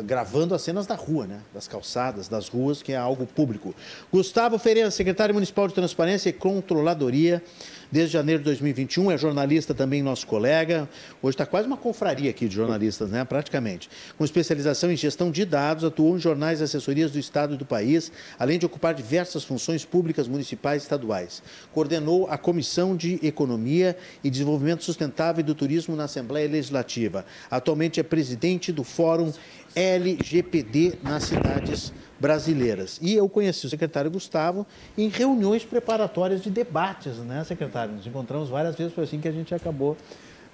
Gravando 0.05 0.55
as 0.55 0.63
cenas 0.63 0.87
da 0.87 0.95
rua, 0.95 1.27
né? 1.27 1.41
das 1.53 1.67
calçadas, 1.67 2.29
das 2.29 2.49
ruas, 2.49 2.81
que 2.81 2.93
é 2.93 2.97
algo 2.97 3.27
público. 3.27 3.75
Gustavo 4.13 4.57
Ferreira, 4.57 4.89
secretário 4.93 5.35
municipal 5.35 5.67
de 5.67 5.75
Transparência 5.75 6.29
e 6.29 6.33
Controladoria 6.33 7.43
desde 7.91 8.13
janeiro 8.13 8.41
de 8.41 8.45
2021, 8.45 9.11
é 9.11 9.19
jornalista 9.19 9.75
também, 9.75 10.03
nosso 10.03 10.27
colega. 10.27 10.89
Hoje 11.23 11.35
está 11.35 11.47
quase 11.47 11.67
uma 11.67 11.77
confraria 11.77 12.31
aqui 12.31 12.49
de 12.49 12.55
jornalistas, 12.55 13.11
né? 13.11 13.25
praticamente. 13.25 13.89
Com 14.17 14.25
especialização 14.25 14.91
em 14.91 14.97
gestão 14.97 15.31
de 15.31 15.45
dados, 15.45 15.85
atuou 15.85 16.17
em 16.17 16.21
jornais 16.21 16.61
e 16.61 16.65
assessorias 16.65 17.11
do 17.11 17.19
Estado 17.19 17.55
e 17.55 17.57
do 17.57 17.65
país, 17.65 18.13
além 18.39 18.59
de 18.59 18.67
ocupar 18.67 18.95
diversas 18.95 19.45
funções 19.45 19.85
públicas 19.85 20.29
municipais 20.29 20.83
e 20.83 20.85
estaduais. 20.85 21.43
Coordenou 21.73 22.29
a 22.29 22.39
Comissão 22.39 22.97
de 22.97 23.19
Economia 23.23 23.97
e 24.23 24.31
Desenvolvimento 24.31 24.85
Sustentável 24.85 25.41
e 25.41 25.45
do 25.45 25.55
Turismo 25.55 25.97
na 25.97 26.05
Assembleia 26.05 26.49
Legislativa. 26.49 27.25
Atualmente 27.51 28.01
é 28.01 28.03
presidente 28.03 28.73
do 28.73 28.85
Fórum 28.85 29.33
LGPD 29.75 30.95
nas 31.03 31.25
cidades 31.25 31.93
brasileiras. 32.21 32.99
E 33.01 33.15
eu 33.15 33.29
conheci 33.29 33.67
o 33.67 33.71
secretário 33.71 34.11
Gustavo 34.11 34.67
em 34.97 35.09
reuniões 35.09 35.65
preparatórias 35.65 36.43
de 36.43 36.51
debates, 36.51 37.17
né, 37.17 37.43
secretário? 37.45 37.95
Nos 37.95 38.07
encontramos 38.07 38.51
várias 38.51 38.77
vezes, 38.77 38.93
foi 38.93 39.05
assim 39.05 39.19
que 39.19 39.27
a 39.27 39.33
gente 39.33 39.55
acabou 39.55 39.97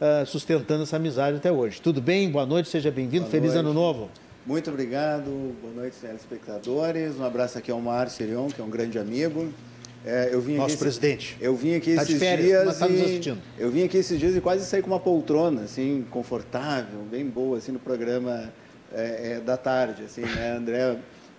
uh, 0.00 0.25
sustentando 0.25 0.85
essa 0.85 0.96
amizade 0.96 1.38
até 1.38 1.50
hoje. 1.50 1.82
Tudo 1.82 2.00
bem? 2.00 2.30
Boa 2.30 2.46
noite, 2.46 2.68
seja 2.68 2.90
bem-vindo. 2.90 3.26
Feliz 3.26 3.54
noite. 3.54 3.58
Ano 3.58 3.75
Novo. 3.75 4.08
Muito 4.46 4.70
obrigado, 4.70 5.56
boa 5.61 5.75
noite, 5.75 5.96
telespectadores. 6.00 7.18
Um 7.18 7.25
abraço 7.25 7.58
aqui 7.58 7.73
ao 7.73 7.80
Mar 7.80 8.08
Serion, 8.08 8.46
que 8.46 8.61
é 8.61 8.64
um 8.64 8.70
grande 8.70 8.96
amigo. 8.96 9.52
É, 10.04 10.28
eu 10.30 10.40
vim 10.40 10.54
Nosso 10.54 10.75
aqui, 10.75 10.78
presidente. 10.78 11.37
Eu 11.40 11.56
vim 11.56 11.75
aqui 11.75 11.96
tá 11.96 12.04
esses 12.04 12.16
férias, 12.16 12.62
dias 12.62 12.78
tá 12.78 12.87
e 12.88 13.37
eu 13.58 13.73
vim 13.73 13.82
aqui 13.82 13.96
esses 13.96 14.20
dias 14.20 14.37
e 14.37 14.40
quase 14.40 14.64
saí 14.64 14.80
com 14.80 14.87
uma 14.87 15.00
poltrona 15.00 15.62
assim 15.62 16.06
confortável, 16.12 17.00
bem 17.11 17.26
boa 17.26 17.58
assim 17.58 17.73
no 17.73 17.80
programa 17.80 18.52
é, 18.92 19.32
é, 19.32 19.40
da 19.40 19.56
tarde, 19.56 20.04
assim, 20.04 20.20
né, 20.20 20.56
André 20.56 20.96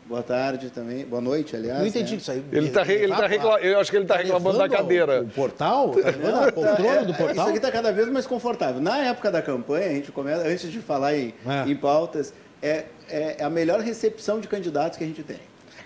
Boa 0.08 0.24
tarde 0.24 0.70
também. 0.70 1.06
Boa 1.06 1.22
noite, 1.22 1.54
aliás. 1.56 1.80
Não 1.80 1.88
entendi 1.88 2.14
né? 2.14 2.18
isso 2.18 2.32
aí. 2.32 2.44
Ele 2.52 2.70
tá, 2.70 2.88
ele 2.88 3.14
tá 3.14 3.28
reclamando, 3.28 3.66
eu 3.66 3.80
acho 3.80 3.92
que 3.92 3.98
ele 3.98 4.06
está 4.06 4.16
reclamando 4.16 4.58
da 4.58 4.70
cadeira. 4.70 5.22
O 5.22 5.28
portal? 5.28 5.90
Tá 5.92 6.10
levando 6.12 6.48
a 6.48 6.52
poltrona 6.52 7.04
do 7.04 7.14
portal? 7.14 7.32
Isso 7.32 7.48
aqui 7.48 7.58
está 7.58 7.72
cada 7.72 7.92
vez 7.92 8.08
mais 8.08 8.26
confortável. 8.26 8.82
Na 8.82 8.98
época 9.00 9.30
da 9.30 9.42
campanha, 9.42 9.88
a 9.88 9.94
gente 9.94 10.12
começa, 10.12 10.48
antes 10.48 10.72
de 10.72 10.80
falar 10.80 11.14
em, 11.16 11.34
É. 11.46 11.70
em 11.70 11.76
pautas, 11.76 12.34
é, 12.62 12.86
é 13.10 13.44
a 13.44 13.50
melhor 13.50 13.82
recepção 13.82 14.40
de 14.40 14.48
candidatos 14.48 14.98
que 14.98 15.04
a 15.04 15.08
gente 15.08 15.24
tem. 15.24 15.40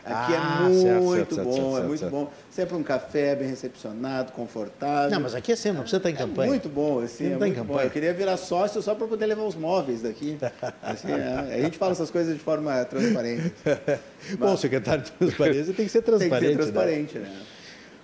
Aqui 0.03 0.34
Ah, 0.36 0.60
é 0.62 0.63
muito 0.63 0.81
certo, 0.81 1.36
bom, 1.43 1.53
certo, 1.53 1.77
é 1.77 1.88
muito 1.88 2.10
bom. 2.10 2.31
Sempre 2.50 2.75
um 2.75 2.84
café 2.84 3.36
bem 3.36 3.48
recepcionado, 3.48 4.31
confortável. 4.31 5.12
Não, 5.12 5.20
mas 5.20 5.36
aqui 5.36 5.51
é 5.51 5.55
sempre, 5.55 5.77
não 5.77 5.81
precisa 5.84 5.98
estar 5.98 6.10
em 6.10 6.15
campanha. 6.15 6.50
Muito 6.50 6.70
bom, 6.70 7.00
assim, 7.00 7.25
Não 7.29 7.36
é 7.36 7.39
tá 7.39 7.48
em 7.48 7.53
muito 7.53 7.67
bom. 7.67 7.79
Eu 7.79 7.89
queria 7.89 8.13
virar 8.13 8.38
sócio 8.38 8.81
só 8.81 8.96
para 8.96 9.08
poder 9.08 9.27
levar 9.27 9.43
os 9.43 9.55
móveis 9.55 10.01
daqui. 10.01 10.38
Assim, 10.81 11.12
é, 11.12 11.55
a 11.55 11.62
gente 11.62 11.77
fala 11.77 11.91
essas 11.91 12.10
coisas 12.10 12.34
de 12.34 12.39
forma 12.39 12.84
transparente. 12.86 13.53
Bom, 14.38 14.53
o 14.53 14.58
secretário 14.58 15.03
de 15.03 15.12
transparência 15.12 15.74
tem 15.74 15.86
que 15.86 15.91
ser 15.91 16.01
Tem 16.01 16.13
que 16.17 16.17
transparente. 16.17 16.46
ser 16.46 16.50
né? 16.50 16.55
transparente, 16.55 17.20
né? 17.20 17.41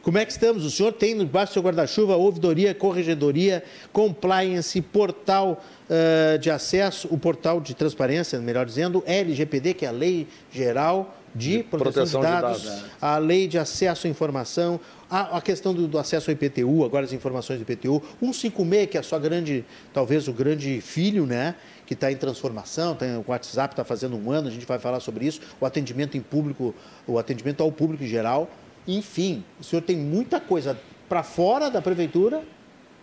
Como 0.01 0.18
é 0.18 0.24
que 0.25 0.32
estamos? 0.32 0.63
O 0.63 0.72
senhor 0.72 0.94
tem 0.94 1.18
debaixo 1.18 1.51
do 1.51 1.54
seu 1.56 1.62
guarda-chuva 1.62 2.16
ouvidoria, 2.16 2.74
corregedoria, 2.74 3.62
compliance, 3.92 4.82
portal 4.82 5.62
ah, 5.89 6.38
de 6.38 6.50
acesso, 6.50 7.08
o 7.12 7.18
portal 7.18 7.60
de 7.60 7.75
transparência, 7.75 8.39
melhor 8.39 8.66
dizendo, 8.66 9.04
LGPD, 9.06 9.74
que 9.74 9.86
é 9.86 9.89
a 9.89 9.92
Lei 9.92 10.27
Geral 10.51 11.16
de, 11.38 11.63
Proteção, 11.63 11.94
proteção 11.94 12.22
de 12.22 12.27
de 12.27 12.34
Dados, 12.34 12.63
dados. 12.63 12.84
a 13.01 13.17
Lei 13.17 13.48
de 13.48 13.58
Acesso 13.58 14.08
à 14.08 14.10
Informação, 14.10 14.79
a, 15.10 15.38
a 15.38 15.41
questão 15.41 15.74
do, 15.74 15.88
do 15.88 15.98
acesso 16.00 16.29
ao 16.29 16.34
IPTU, 16.34 16.84
agora 16.84 17.06
as 17.06 17.13
informações 17.13 17.60
do 17.60 17.63
IPTU, 17.63 18.01
156, 18.20 18.89
que 18.89 18.98
é 18.98 19.00
a 19.00 19.03
sua 19.03 19.20
grande, 19.20 19.63
talvez 19.94 20.27
o 20.27 20.34
grande 20.34 20.82
filho, 20.82 21.25
né? 21.25 21.56
Que 21.86 21.94
está 21.94 22.12
em 22.12 22.17
transformação, 22.17 22.96
tem, 22.96 23.15
o 23.15 23.24
WhatsApp 23.27 23.74
está 23.74 23.84
fazendo 23.84 24.17
um 24.17 24.32
ano, 24.32 24.48
a 24.48 24.51
gente 24.51 24.65
vai 24.65 24.79
falar 24.79 25.00
sobre 25.00 25.25
isso, 25.25 25.39
o 25.62 25.65
atendimento 25.65 26.17
em 26.17 26.22
público, 26.22 26.74
o 27.06 27.17
atendimento 27.17 27.62
ao 27.62 27.72
público 27.72 28.03
em 28.03 28.08
geral. 28.08 28.50
Enfim, 28.88 29.44
o 29.60 29.63
senhor 29.63 29.82
tem 29.82 29.96
muita 29.98 30.39
coisa 30.39 30.77
para 31.08 31.24
fora 31.24 31.70
da 31.70 31.82
prefeitura 31.82 32.44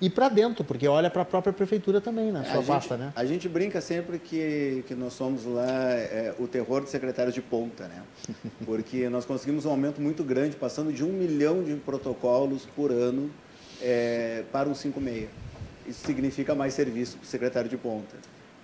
e 0.05 0.11
para 0.11 0.29
dentro, 0.29 0.63
porque 0.63 0.87
olha 0.87 1.09
para 1.09 1.23
a 1.23 1.25
própria 1.25 1.51
prefeitura 1.51 1.99
também, 1.99 2.31
na 2.31 2.45
sua 2.45 2.61
a 2.61 2.63
pasta, 2.63 2.95
gente, 2.95 3.07
né? 3.07 3.13
A 3.17 3.25
gente 3.25 3.49
brinca 3.49 3.81
sempre 3.81 4.19
que, 4.19 4.85
que 4.87 4.95
nós 4.95 5.15
somos 5.15 5.47
lá 5.47 5.93
é, 5.93 6.35
o 6.39 6.47
terror 6.47 6.83
de 6.83 6.91
secretários 6.91 7.35
de 7.35 7.41
ponta, 7.41 7.89
né? 7.89 8.03
Porque 8.67 9.09
nós 9.09 9.25
conseguimos 9.25 9.65
um 9.65 9.71
aumento 9.71 10.03
muito 10.03 10.23
grande, 10.23 10.57
passando 10.57 10.93
de 10.93 11.03
um 11.03 11.09
milhão 11.09 11.63
de 11.63 11.75
protocolos 11.77 12.69
por 12.77 12.93
ano 12.93 13.31
é, 13.81 14.45
para 14.53 14.69
um 14.69 14.75
56. 14.75 15.31
Isso 15.87 16.07
significa 16.07 16.55
mais 16.55 16.75
serviço 16.75 17.17
para 17.17 17.25
o 17.25 17.27
secretário 17.27 17.71
de 17.71 17.79
ponta. 17.79 18.15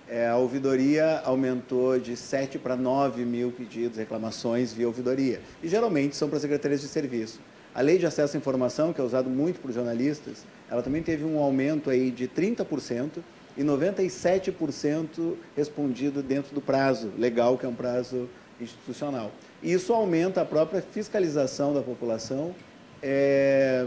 É, 0.07 0.27
a 0.27 0.35
ouvidoria 0.35 1.21
aumentou 1.25 1.97
de 1.97 2.15
7 2.15 2.59
para 2.59 2.75
9 2.75 3.25
mil 3.25 3.51
pedidos, 3.51 3.97
reclamações 3.97 4.73
via 4.73 4.85
ouvidoria. 4.85 5.41
E 5.63 5.67
geralmente 5.67 6.15
são 6.15 6.29
para 6.29 6.39
secretarias 6.39 6.81
de 6.81 6.87
serviço. 6.87 7.39
A 7.73 7.81
lei 7.81 7.97
de 7.97 8.05
acesso 8.05 8.35
à 8.35 8.39
informação, 8.39 8.91
que 8.91 8.99
é 8.99 9.03
usada 9.03 9.29
muito 9.29 9.61
por 9.61 9.71
jornalistas, 9.71 10.43
ela 10.69 10.81
também 10.81 11.01
teve 11.01 11.23
um 11.23 11.39
aumento 11.39 11.89
aí 11.89 12.11
de 12.11 12.27
30% 12.27 13.19
e 13.57 13.63
97% 13.63 15.35
respondido 15.55 16.21
dentro 16.21 16.53
do 16.53 16.61
prazo 16.61 17.11
legal, 17.17 17.57
que 17.57 17.65
é 17.65 17.69
um 17.69 17.75
prazo 17.75 18.29
institucional. 18.59 19.31
Isso 19.63 19.93
aumenta 19.93 20.41
a 20.41 20.45
própria 20.45 20.81
fiscalização 20.81 21.73
da 21.73 21.81
população 21.81 22.53
é, 23.01 23.85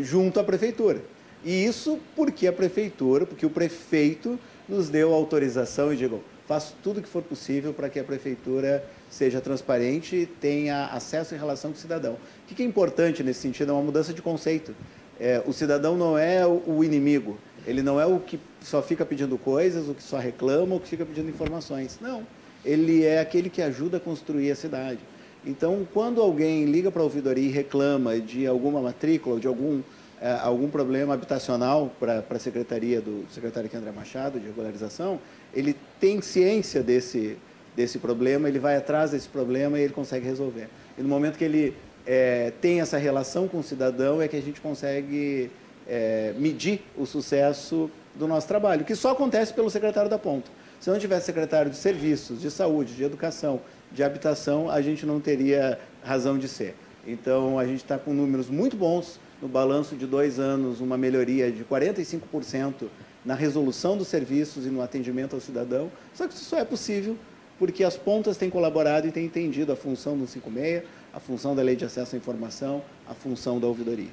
junto 0.00 0.38
à 0.38 0.44
prefeitura. 0.44 1.02
E 1.44 1.64
isso 1.64 1.98
porque 2.16 2.46
a 2.46 2.52
prefeitura, 2.52 3.26
porque 3.26 3.44
o 3.44 3.50
prefeito 3.50 4.38
nos 4.68 4.88
deu 4.88 5.12
autorização 5.12 5.92
e 5.92 5.96
digo, 5.96 6.22
faço 6.46 6.74
tudo 6.82 7.00
o 7.00 7.02
que 7.02 7.08
for 7.08 7.22
possível 7.22 7.72
para 7.72 7.88
que 7.88 7.98
a 7.98 8.04
prefeitura 8.04 8.84
seja 9.10 9.40
transparente 9.40 10.16
e 10.16 10.26
tenha 10.26 10.86
acesso 10.86 11.34
em 11.34 11.38
relação 11.38 11.70
com 11.70 11.76
o 11.76 11.80
cidadão. 11.80 12.16
O 12.44 12.54
que 12.54 12.62
é 12.62 12.66
importante 12.66 13.22
nesse 13.22 13.40
sentido 13.40 13.70
é 13.70 13.72
uma 13.72 13.82
mudança 13.82 14.12
de 14.12 14.20
conceito. 14.20 14.74
É, 15.18 15.42
o 15.46 15.52
cidadão 15.52 15.96
não 15.96 16.18
é 16.18 16.46
o, 16.46 16.84
inimigo, 16.84 17.38
ele 17.66 17.82
não 17.82 17.98
é 17.98 18.04
o 18.04 18.18
que 18.18 18.38
só 18.60 18.82
fica 18.82 19.04
pedindo 19.06 19.38
coisas, 19.38 19.88
o 19.88 19.94
que 19.94 20.02
só 20.02 20.18
reclama, 20.18 20.74
o 20.74 20.80
que 20.80 20.88
fica 20.88 21.06
pedindo 21.06 21.30
informações. 21.30 21.98
Não, 22.02 22.26
ele 22.64 23.02
é 23.02 23.20
aquele 23.20 23.48
que 23.48 23.62
ajuda 23.62 23.96
a 23.96 24.00
construir 24.00 24.50
a 24.50 24.56
cidade. 24.56 24.98
Então, 25.46 25.86
quando 25.94 26.20
alguém 26.20 26.66
liga 26.66 26.90
para 26.90 27.00
a 27.00 27.04
ouvidoria 27.04 27.48
e 27.48 27.50
reclama 27.50 28.20
de 28.20 28.46
alguma 28.46 28.80
matrícula, 28.80 29.40
de 29.40 29.46
algum, 29.46 29.80
eh, 30.20 30.38
algum 30.42 30.68
problema 30.68 31.14
habitacional 31.14 31.90
para 31.98 32.24
a 32.28 32.38
secretaria 32.38 33.00
do 33.00 33.24
secretário 33.32 33.68
aqui, 33.68 33.76
André 33.76 33.92
Machado, 33.92 34.38
de 34.38 34.46
regularização, 34.46 35.18
ele 35.54 35.74
tem 35.98 36.20
ciência 36.20 36.82
desse, 36.82 37.38
desse 37.74 37.98
problema, 37.98 38.48
ele 38.48 38.58
vai 38.58 38.76
atrás 38.76 39.12
desse 39.12 39.28
problema 39.28 39.78
e 39.78 39.82
ele 39.82 39.92
consegue 39.92 40.26
resolver. 40.26 40.68
E 40.98 41.02
no 41.02 41.08
momento 41.08 41.38
que 41.38 41.44
ele 41.44 41.74
eh, 42.06 42.52
tem 42.60 42.80
essa 42.80 42.98
relação 42.98 43.48
com 43.48 43.58
o 43.58 43.62
cidadão, 43.62 44.20
é 44.20 44.28
que 44.28 44.36
a 44.36 44.42
gente 44.42 44.60
consegue 44.60 45.50
eh, 45.86 46.34
medir 46.38 46.82
o 46.96 47.06
sucesso 47.06 47.90
do 48.14 48.28
nosso 48.28 48.46
trabalho, 48.46 48.84
que 48.84 48.94
só 48.94 49.12
acontece 49.12 49.52
pelo 49.52 49.70
secretário 49.70 50.10
da 50.10 50.18
ponta. 50.18 50.50
Se 50.80 50.90
não 50.90 50.98
tivesse 50.98 51.26
secretário 51.26 51.70
de 51.70 51.76
serviços, 51.76 52.40
de 52.40 52.50
saúde, 52.50 52.94
de 52.94 53.04
educação, 53.04 53.60
de 53.90 54.02
habitação, 54.02 54.70
a 54.70 54.82
gente 54.82 55.06
não 55.06 55.20
teria 55.20 55.78
razão 56.02 56.38
de 56.38 56.46
ser. 56.46 56.74
Então, 57.06 57.58
a 57.58 57.66
gente 57.66 57.78
está 57.82 57.98
com 57.98 58.12
números 58.12 58.48
muito 58.48 58.76
bons 58.76 59.18
no 59.40 59.48
balanço 59.48 59.96
de 59.96 60.06
dois 60.06 60.38
anos, 60.38 60.80
uma 60.80 60.96
melhoria 60.96 61.50
de 61.50 61.64
45% 61.64 62.88
na 63.24 63.34
resolução 63.34 63.96
dos 63.96 64.08
serviços 64.08 64.66
e 64.66 64.68
no 64.68 64.82
atendimento 64.82 65.34
ao 65.34 65.40
cidadão. 65.40 65.90
Só 66.12 66.26
que 66.26 66.34
isso 66.34 66.44
só 66.44 66.58
é 66.58 66.64
possível 66.64 67.16
porque 67.64 67.82
as 67.82 67.96
pontas 67.96 68.36
têm 68.36 68.50
colaborado 68.50 69.08
e 69.08 69.10
têm 69.10 69.24
entendido 69.24 69.72
a 69.72 69.76
função 69.76 70.18
do 70.18 70.26
56, 70.26 70.82
a 71.14 71.18
função 71.18 71.56
da 71.56 71.62
Lei 71.62 71.74
de 71.74 71.86
Acesso 71.86 72.14
à 72.14 72.18
Informação, 72.18 72.82
a 73.08 73.14
função 73.14 73.58
da 73.58 73.66
ouvidoria. 73.66 74.10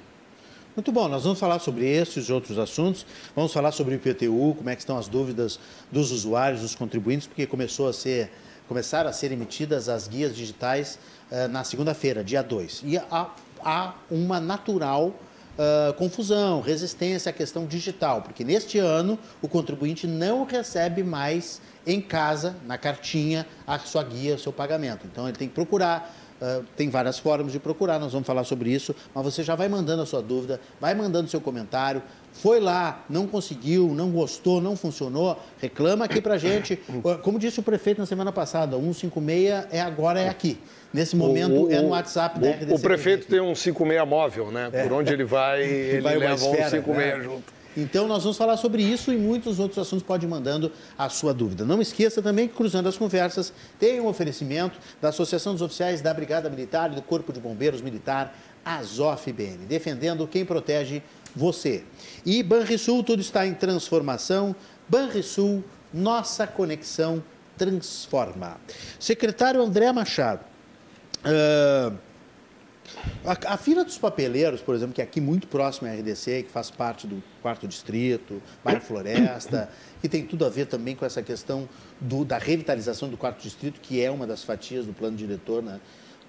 Muito 0.74 0.90
bom, 0.90 1.10
nós 1.10 1.26
vamos 1.26 1.38
falar 1.38 1.60
sobre 1.60 1.86
esses 1.86 2.30
e 2.30 2.32
outros 2.32 2.58
assuntos. 2.58 3.06
Vamos 3.36 3.52
falar 3.52 3.74
sobre 3.74 3.94
o 3.94 3.98
IPTU, 3.98 4.56
como 4.58 4.70
é 4.70 4.74
que 4.74 4.82
estão 4.82 4.98
as 4.98 5.10
dúvidas 5.10 5.60
dos 5.92 6.14
usuários, 6.14 6.62
dos 6.62 6.76
contribuintes, 6.76 7.28
porque 7.28 7.46
começou 7.46 7.90
a 7.90 7.94
ser, 7.94 8.32
começaram 8.70 9.10
a 9.10 9.14
ser 9.14 9.34
emitidas 9.34 9.90
as 9.90 10.08
guias 10.08 10.34
digitais 10.34 10.98
uh, 11.30 11.50
na 11.50 11.66
segunda-feira, 11.66 12.24
dia 12.24 12.42
2. 12.42 12.84
E 12.86 12.98
há, 12.98 13.36
há 13.66 13.96
uma 14.10 14.40
natural 14.40 15.08
uh, 15.08 15.94
confusão, 15.96 16.62
resistência 16.62 17.30
à 17.30 17.34
questão 17.34 17.66
digital, 17.66 18.22
porque 18.22 18.46
neste 18.46 18.80
ano 18.80 19.20
o 19.42 19.50
contribuinte 19.50 20.08
não 20.08 20.46
recebe 20.46 21.04
mais 21.04 21.60
em 21.86 22.02
casa, 22.02 22.56
na 22.66 22.78
cartinha, 22.78 23.46
a 23.66 23.80
sua 23.80 24.04
guia, 24.04 24.36
o 24.36 24.40
seu 24.40 24.54
pagamento. 24.54 25.08
Então 25.12 25.28
ele 25.28 25.38
tem 25.38 25.48
que 25.48 25.54
procurar 25.54 26.14
Uh, 26.42 26.66
tem 26.76 26.90
várias 26.90 27.20
formas 27.20 27.52
de 27.52 27.60
procurar, 27.60 28.00
nós 28.00 28.14
vamos 28.14 28.26
falar 28.26 28.44
sobre 28.44 28.72
isso, 28.72 28.96
mas 29.14 29.24
você 29.24 29.44
já 29.44 29.54
vai 29.54 29.70
mandando 29.70 30.02
a 30.02 30.08
sua 30.08 30.24
dúvida, 30.24 30.60
vai 30.80 30.96
mandando 30.96 31.30
seu 31.30 31.40
comentário. 31.40 32.02
Foi 32.34 32.60
lá, 32.60 33.06
não 33.08 33.28
conseguiu, 33.28 33.90
não 33.90 34.10
gostou, 34.10 34.60
não 34.60 34.76
funcionou, 34.76 35.40
reclama 35.60 36.06
aqui 36.06 36.20
pra 36.20 36.40
gente. 36.40 36.80
Como 37.22 37.38
disse 37.38 37.60
o 37.60 37.64
prefeito 37.64 38.00
na 38.00 38.08
semana 38.08 38.32
passada, 38.32 38.76
156 38.76 39.68
é 39.70 39.80
agora, 39.82 40.20
é 40.20 40.30
aqui. 40.30 40.58
Nesse 40.92 41.16
momento 41.16 41.68
o, 41.68 41.72
é 41.72 41.80
no 41.80 41.90
WhatsApp 41.90 42.40
o, 42.40 42.42
da 42.42 42.50
RDC. 42.50 42.74
O 42.74 42.80
prefeito 42.80 43.28
tem 43.28 43.40
um 43.40 43.54
56 43.54 44.10
móvel, 44.10 44.52
né? 44.52 44.72
É. 44.74 44.82
Por 44.82 44.94
onde 44.94 45.14
ele 45.14 45.24
vai, 45.24 45.62
ele 45.70 46.02
vai 46.02 46.18
leva 46.18 46.34
esfera, 46.34 46.66
um 46.66 46.70
56 46.72 47.18
né? 47.18 47.24
junto. 47.24 47.61
Então, 47.76 48.08
nós 48.08 48.24
vamos 48.24 48.38
falar 48.38 48.58
sobre 48.58 48.84
isso 48.84 49.12
e 49.14 49.18
muitos 49.18 49.60
outros 49.60 49.80
assuntos. 49.80 50.06
Pode 50.06 50.26
ir 50.26 50.30
mandando 50.30 50.72
a 50.98 51.10
sua 51.10 51.34
dúvida. 51.34 51.66
Não 51.66 51.82
esqueça 51.82 52.22
também 52.22 52.48
que 52.48 52.56
Cruzando 52.56 52.90
as 52.90 52.98
Conversas 52.98 53.54
tem 53.80 54.00
um 54.00 54.08
oferecimento 54.08 54.78
da 55.02 55.10
Associação 55.10 55.54
dos 55.54 55.62
Oficiais 55.62 56.02
da 56.02 56.14
Brigada 56.14 56.50
Militar 56.50 56.92
e 56.92 56.96
do 56.96 57.02
Corpo 57.02 57.32
de 57.32 57.40
Bombeiros 57.40 57.82
Militar, 57.82 58.36
AZOF-BN, 58.64 59.66
defendendo 59.68 60.28
quem 60.28 60.46
protege 60.46 61.02
você. 61.36 61.84
E 62.26 62.44
Banrisul, 62.44 63.04
tudo 63.04 63.22
está 63.22 63.46
em 63.48 63.54
transformação. 63.54 64.56
Banrisul, 64.88 65.64
nossa 65.94 66.46
conexão 66.46 67.24
transforma. 67.58 68.58
Secretário 69.00 69.62
André 69.62 69.92
Machado. 69.92 70.42
Uh, 71.24 71.96
a, 73.26 73.54
a, 73.54 73.58
fila 73.58 73.84
dos 73.84 73.98
papeleiros, 73.98 74.62
por 74.62 74.76
exemplo, 74.76 74.94
que 74.94 75.02
é 75.02 75.04
aqui 75.04 75.22
muito 75.22 75.48
próximo 75.48 75.88
à 75.88 75.92
RDC, 75.92 76.44
que 76.44 76.52
faz 76.52 76.72
parte 76.72 77.08
do 77.08 77.22
quarto 77.42 77.68
distrito, 77.68 78.42
bairro 78.64 78.82
Floresta, 78.82 79.70
que 80.02 80.10
tem 80.10 80.26
tudo 80.26 80.46
a 80.46 80.50
ver 80.50 80.66
também 80.66 80.96
com 80.96 81.06
essa 81.06 81.22
questão 81.22 81.68
do, 82.00 82.26
da 82.26 82.38
revitalização 82.38 83.10
do 83.10 83.18
quarto 83.18 83.42
distrito, 83.42 83.80
que 83.82 84.02
é 84.02 84.10
uma 84.10 84.26
das 84.28 84.44
fatias 84.44 84.86
do 84.86 84.94
plano 84.94 85.16
diretor. 85.16 85.62
Né? 85.62 85.80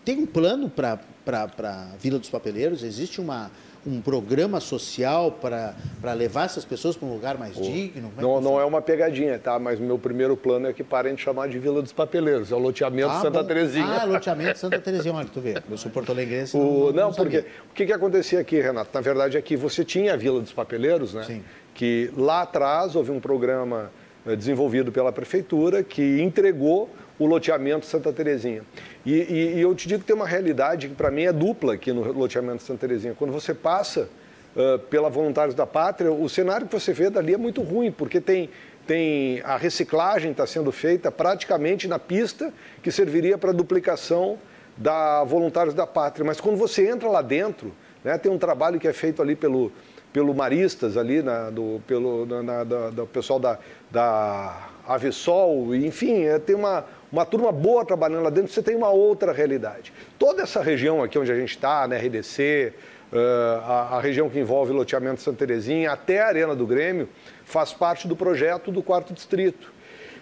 Tem 0.04 0.18
um 0.18 0.26
plano 0.26 0.68
para 0.68 0.98
a 1.34 1.96
Vila 1.98 2.18
dos 2.18 2.28
Papeleiros? 2.28 2.82
Existe 2.82 3.20
uma, 3.20 3.50
um 3.86 4.00
programa 4.00 4.60
social 4.60 5.32
para 5.32 5.74
levar 6.14 6.44
essas 6.44 6.64
pessoas 6.64 6.96
para 6.96 7.06
um 7.06 7.12
lugar 7.12 7.36
mais 7.36 7.56
oh, 7.56 7.62
digno? 7.62 8.12
Não, 8.16 8.40
não 8.40 8.60
é 8.60 8.64
uma 8.64 8.80
pegadinha, 8.80 9.38
tá? 9.38 9.58
Mas 9.58 9.80
o 9.80 9.82
meu 9.82 9.98
primeiro 9.98 10.36
plano 10.36 10.68
é 10.68 10.72
que 10.72 10.84
parem 10.84 11.14
de 11.14 11.22
chamar 11.22 11.48
de 11.48 11.58
Vila 11.58 11.82
dos 11.82 11.92
Papeleiros. 11.92 12.52
É 12.52 12.54
o 12.54 12.58
loteamento 12.58 13.10
ah, 13.10 13.20
Santa 13.20 13.42
bom. 13.42 13.48
Terezinha. 13.48 13.84
Ah, 13.84 14.04
loteamento 14.04 14.58
Santa 14.58 14.78
Terezinha. 14.78 15.14
Olha, 15.14 15.28
tu 15.32 15.40
vê. 15.40 15.60
Eu 15.68 15.76
sou 15.76 15.90
porto-alegrense. 15.90 16.56
O... 16.62 16.92
Não, 16.92 17.08
Não, 17.08 17.12
porque 17.12 17.44
o 17.70 17.74
que, 17.74 17.86
que 17.86 17.92
acontecia 17.92 18.38
aqui, 18.38 18.60
Renato? 18.60 18.90
Na 18.94 19.00
verdade, 19.00 19.36
é 19.36 19.42
que 19.42 19.56
você 19.56 19.84
tinha 19.84 20.14
a 20.14 20.16
Vila 20.16 20.40
dos 20.40 20.52
Papeleiros, 20.52 21.14
né? 21.14 21.24
Sim. 21.24 21.42
Que 21.74 22.12
lá 22.16 22.42
atrás 22.42 22.94
houve 22.94 23.10
um 23.10 23.18
programa 23.18 23.90
desenvolvido 24.36 24.92
pela 24.92 25.10
prefeitura 25.10 25.82
que 25.82 26.20
entregou 26.20 26.88
o 27.22 27.26
loteamento 27.26 27.86
Santa 27.86 28.12
Terezinha. 28.12 28.62
E, 29.06 29.12
e, 29.12 29.54
e 29.56 29.60
eu 29.60 29.74
te 29.74 29.86
digo 29.86 30.00
que 30.00 30.06
tem 30.06 30.16
uma 30.16 30.26
realidade 30.26 30.88
que 30.88 30.94
para 30.94 31.10
mim 31.10 31.22
é 31.22 31.32
dupla 31.32 31.74
aqui 31.74 31.92
no 31.92 32.12
loteamento 32.12 32.62
Santa 32.62 32.80
Terezinha. 32.80 33.14
Quando 33.16 33.32
você 33.32 33.54
passa 33.54 34.08
uh, 34.56 34.78
pela 34.78 35.08
Voluntários 35.08 35.54
da 35.54 35.66
Pátria, 35.66 36.12
o 36.12 36.28
cenário 36.28 36.66
que 36.66 36.72
você 36.72 36.92
vê 36.92 37.10
dali 37.10 37.34
é 37.34 37.36
muito 37.36 37.62
ruim, 37.62 37.90
porque 37.92 38.20
tem, 38.20 38.50
tem 38.86 39.40
a 39.42 39.56
reciclagem 39.56 40.32
está 40.32 40.46
sendo 40.46 40.72
feita 40.72 41.10
praticamente 41.10 41.86
na 41.86 41.98
pista 41.98 42.52
que 42.82 42.90
serviria 42.90 43.38
para 43.38 43.52
duplicação 43.52 44.38
da 44.76 45.22
Voluntários 45.24 45.74
da 45.74 45.86
Pátria. 45.86 46.24
Mas 46.24 46.40
quando 46.40 46.56
você 46.56 46.88
entra 46.88 47.08
lá 47.08 47.22
dentro, 47.22 47.72
né, 48.02 48.18
tem 48.18 48.32
um 48.32 48.38
trabalho 48.38 48.80
que 48.80 48.88
é 48.88 48.92
feito 48.92 49.22
ali 49.22 49.36
pelo, 49.36 49.70
pelo 50.12 50.34
Maristas, 50.34 50.96
ali, 50.96 51.22
na, 51.22 51.50
do, 51.50 51.80
pelo 51.86 52.26
na, 52.26 52.42
na, 52.42 52.64
do 52.64 53.06
pessoal 53.06 53.38
da, 53.38 53.58
da 53.90 54.68
Avesol, 54.86 55.74
enfim, 55.74 56.24
é, 56.24 56.38
tem 56.38 56.56
uma, 56.56 56.84
uma 57.12 57.26
turma 57.26 57.52
boa 57.52 57.84
trabalhando 57.84 58.22
lá 58.22 58.30
dentro, 58.30 58.50
você 58.50 58.62
tem 58.62 58.74
uma 58.74 58.88
outra 58.88 59.32
realidade. 59.32 59.92
Toda 60.18 60.42
essa 60.42 60.62
região 60.62 61.02
aqui 61.02 61.18
onde 61.18 61.30
a 61.30 61.34
gente 61.36 61.50
está, 61.50 61.86
né, 61.86 61.98
RDC, 61.98 62.72
uh, 63.12 63.16
a, 63.64 63.96
a, 63.96 64.00
região 64.00 64.30
que 64.30 64.38
envolve 64.38 64.72
loteamento 64.72 65.20
Santa 65.20 65.38
Terezinha, 65.38 65.92
até 65.92 66.20
a 66.20 66.28
Arena 66.28 66.56
do 66.56 66.66
Grêmio, 66.66 67.06
faz 67.44 67.74
parte 67.74 68.08
do 68.08 68.16
projeto 68.16 68.72
do 68.72 68.82
quarto 68.82 69.12
distrito. 69.12 69.70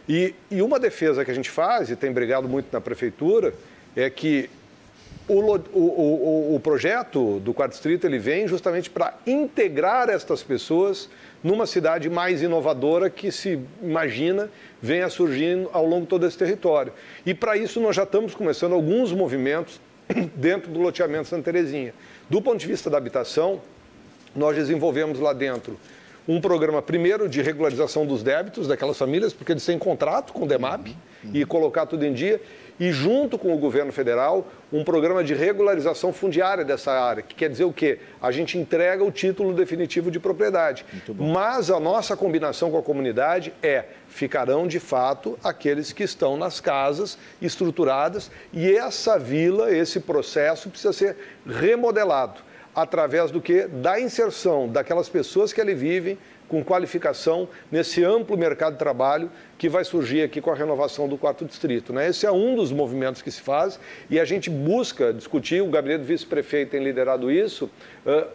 E, 0.08 0.34
e 0.50 0.60
uma 0.60 0.80
defesa 0.80 1.24
que 1.24 1.30
a 1.30 1.34
gente 1.34 1.48
faz, 1.48 1.90
e 1.90 1.94
tem 1.94 2.10
brigado 2.10 2.48
muito 2.48 2.66
na 2.72 2.80
prefeitura, 2.80 3.54
é 3.94 4.10
que 4.10 4.50
o, 5.28 5.38
o, 5.38 5.58
o, 5.78 6.54
o, 6.56 6.60
projeto 6.60 7.38
do 7.38 7.54
quarto 7.54 7.72
distrito 7.72 8.04
ele 8.04 8.18
vem 8.18 8.48
justamente 8.48 8.90
para 8.90 9.14
integrar 9.24 10.08
estas 10.08 10.42
pessoas 10.42 11.08
numa 11.42 11.66
cidade 11.66 12.08
mais 12.10 12.42
inovadora 12.42 13.08
que 13.08 13.32
se 13.32 13.58
imagina 13.82 14.50
venha 14.80 15.08
surgindo 15.08 15.70
ao 15.72 15.86
longo 15.86 16.02
de 16.02 16.08
todo 16.08 16.26
esse 16.26 16.36
território. 16.36 16.92
E 17.24 17.34
para 17.34 17.56
isso 17.56 17.80
nós 17.80 17.96
já 17.96 18.02
estamos 18.02 18.34
começando 18.34 18.72
alguns 18.72 19.12
movimentos 19.12 19.80
dentro 20.34 20.70
do 20.70 20.80
loteamento 20.80 21.28
Santa 21.28 21.44
Terezinha. 21.44 21.94
Do 22.28 22.40
ponto 22.40 22.58
de 22.58 22.66
vista 22.66 22.90
da 22.90 22.98
habitação, 22.98 23.60
nós 24.34 24.56
desenvolvemos 24.56 25.18
lá 25.18 25.32
dentro 25.32 25.78
um 26.30 26.40
programa, 26.40 26.80
primeiro, 26.80 27.28
de 27.28 27.42
regularização 27.42 28.06
dos 28.06 28.22
débitos 28.22 28.68
daquelas 28.68 28.96
famílias, 28.96 29.32
porque 29.32 29.50
eles 29.50 29.66
têm 29.66 29.76
contrato 29.76 30.32
com 30.32 30.44
o 30.44 30.46
DEMAP, 30.46 30.86
uhum. 31.24 31.30
e 31.34 31.44
colocar 31.44 31.86
tudo 31.86 32.06
em 32.06 32.12
dia 32.12 32.40
e, 32.78 32.92
junto 32.92 33.36
com 33.36 33.52
o 33.52 33.58
governo 33.58 33.90
federal, 33.90 34.46
um 34.72 34.84
programa 34.84 35.24
de 35.24 35.34
regularização 35.34 36.12
fundiária 36.12 36.64
dessa 36.64 36.92
área, 36.92 37.20
que 37.20 37.34
quer 37.34 37.50
dizer 37.50 37.64
o 37.64 37.72
quê? 37.72 37.98
A 38.22 38.30
gente 38.30 38.56
entrega 38.56 39.02
o 39.02 39.10
título 39.10 39.52
definitivo 39.52 40.08
de 40.08 40.20
propriedade. 40.20 40.86
Mas 41.18 41.68
a 41.68 41.80
nossa 41.80 42.16
combinação 42.16 42.70
com 42.70 42.78
a 42.78 42.82
comunidade 42.82 43.52
é: 43.60 43.86
ficarão 44.06 44.68
de 44.68 44.78
fato 44.78 45.36
aqueles 45.42 45.92
que 45.92 46.04
estão 46.04 46.36
nas 46.36 46.60
casas 46.60 47.18
estruturadas 47.42 48.30
e 48.52 48.72
essa 48.72 49.18
vila, 49.18 49.74
esse 49.74 49.98
processo 49.98 50.70
precisa 50.70 50.92
ser 50.92 51.16
remodelado 51.44 52.49
através 52.74 53.30
do 53.30 53.40
que? 53.40 53.66
Da 53.66 54.00
inserção 54.00 54.68
daquelas 54.68 55.08
pessoas 55.08 55.52
que 55.52 55.60
ali 55.60 55.74
vivem, 55.74 56.18
com 56.50 56.64
qualificação 56.64 57.48
nesse 57.70 58.02
amplo 58.02 58.36
mercado 58.36 58.72
de 58.72 58.78
trabalho 58.80 59.30
que 59.56 59.68
vai 59.68 59.84
surgir 59.84 60.22
aqui 60.22 60.40
com 60.40 60.50
a 60.50 60.54
renovação 60.54 61.08
do 61.08 61.16
quarto 61.16 61.44
distrito. 61.44 61.92
Né? 61.92 62.08
Esse 62.08 62.26
é 62.26 62.32
um 62.32 62.56
dos 62.56 62.72
movimentos 62.72 63.22
que 63.22 63.30
se 63.30 63.40
faz 63.40 63.78
e 64.10 64.18
a 64.18 64.24
gente 64.24 64.50
busca 64.50 65.12
discutir, 65.12 65.62
o 65.62 65.68
gabinete 65.68 66.00
do 66.00 66.06
vice-prefeito 66.06 66.72
tem 66.72 66.82
liderado 66.82 67.30
isso, 67.30 67.70
uh, 68.04 68.26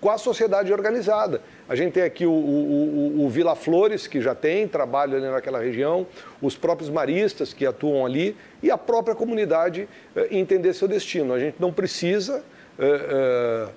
com 0.00 0.08
a 0.08 0.18
sociedade 0.18 0.72
organizada. 0.72 1.42
A 1.68 1.74
gente 1.74 1.94
tem 1.94 2.02
aqui 2.04 2.24
o, 2.24 2.30
o, 2.30 3.18
o, 3.18 3.24
o, 3.24 3.28
Vila 3.28 3.54
Flores, 3.56 4.06
que 4.06 4.20
já 4.20 4.34
tem 4.34 4.66
trabalho 4.66 5.16
ali 5.16 5.26
naquela 5.26 5.60
região, 5.60 6.06
os 6.40 6.56
próprios 6.56 6.90
maristas 6.90 7.52
que 7.52 7.66
atuam 7.66 8.06
ali 8.06 8.36
e 8.62 8.70
a 8.70 8.78
própria 8.78 9.14
comunidade 9.14 9.88
entender 10.30 10.74
seu 10.74 10.88
destino. 10.88 11.32
A 11.34 11.38
gente 11.38 11.56
não 11.58 11.72
precisa. 11.72 12.42
Uh, 12.78 13.70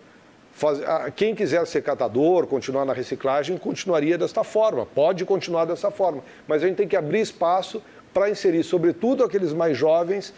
Faz, 0.56 0.80
quem 1.18 1.36
quiser 1.36 1.68
ser 1.68 1.82
catador, 1.82 2.48
continuar 2.48 2.86
na 2.86 2.94
reciclagem, 2.94 3.58
continuaria 3.58 4.18
desta 4.18 4.42
forma, 4.42 4.86
pode 4.86 5.26
continuar 5.26 5.66
dessa 5.66 5.92
forma, 5.92 6.24
mas 6.48 6.64
a 6.64 6.68
gente 6.68 6.78
tem 6.78 6.88
que 6.88 6.96
abrir 6.96 7.20
espaço 7.20 7.84
para 8.14 8.30
inserir, 8.30 8.64
sobretudo 8.64 9.26
aqueles 9.26 9.52
mais 9.52 9.78
jovens, 9.78 10.34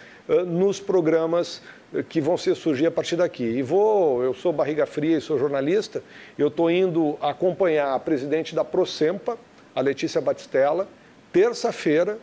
nos 0.48 0.80
programas 0.80 1.62
que 2.10 2.20
vão 2.20 2.36
ser 2.36 2.56
surgir 2.56 2.88
a 2.88 2.92
partir 2.92 3.16
daqui. 3.16 3.44
E 3.44 3.62
vou, 3.62 4.24
eu 4.24 4.34
sou 4.34 4.52
barriga 4.52 4.88
fria 4.88 5.20
e 5.20 5.22
sou 5.22 5.38
jornalista, 5.38 6.04
eu 6.36 6.48
estou 6.48 6.72
indo 6.72 7.16
acompanhar 7.22 7.94
a 7.94 8.00
presidente 8.00 8.56
da 8.56 8.66
Procempa, 8.66 9.38
a 9.76 9.82
Letícia 9.82 10.20
Batistella, 10.20 10.88
terça-feira, 11.32 12.18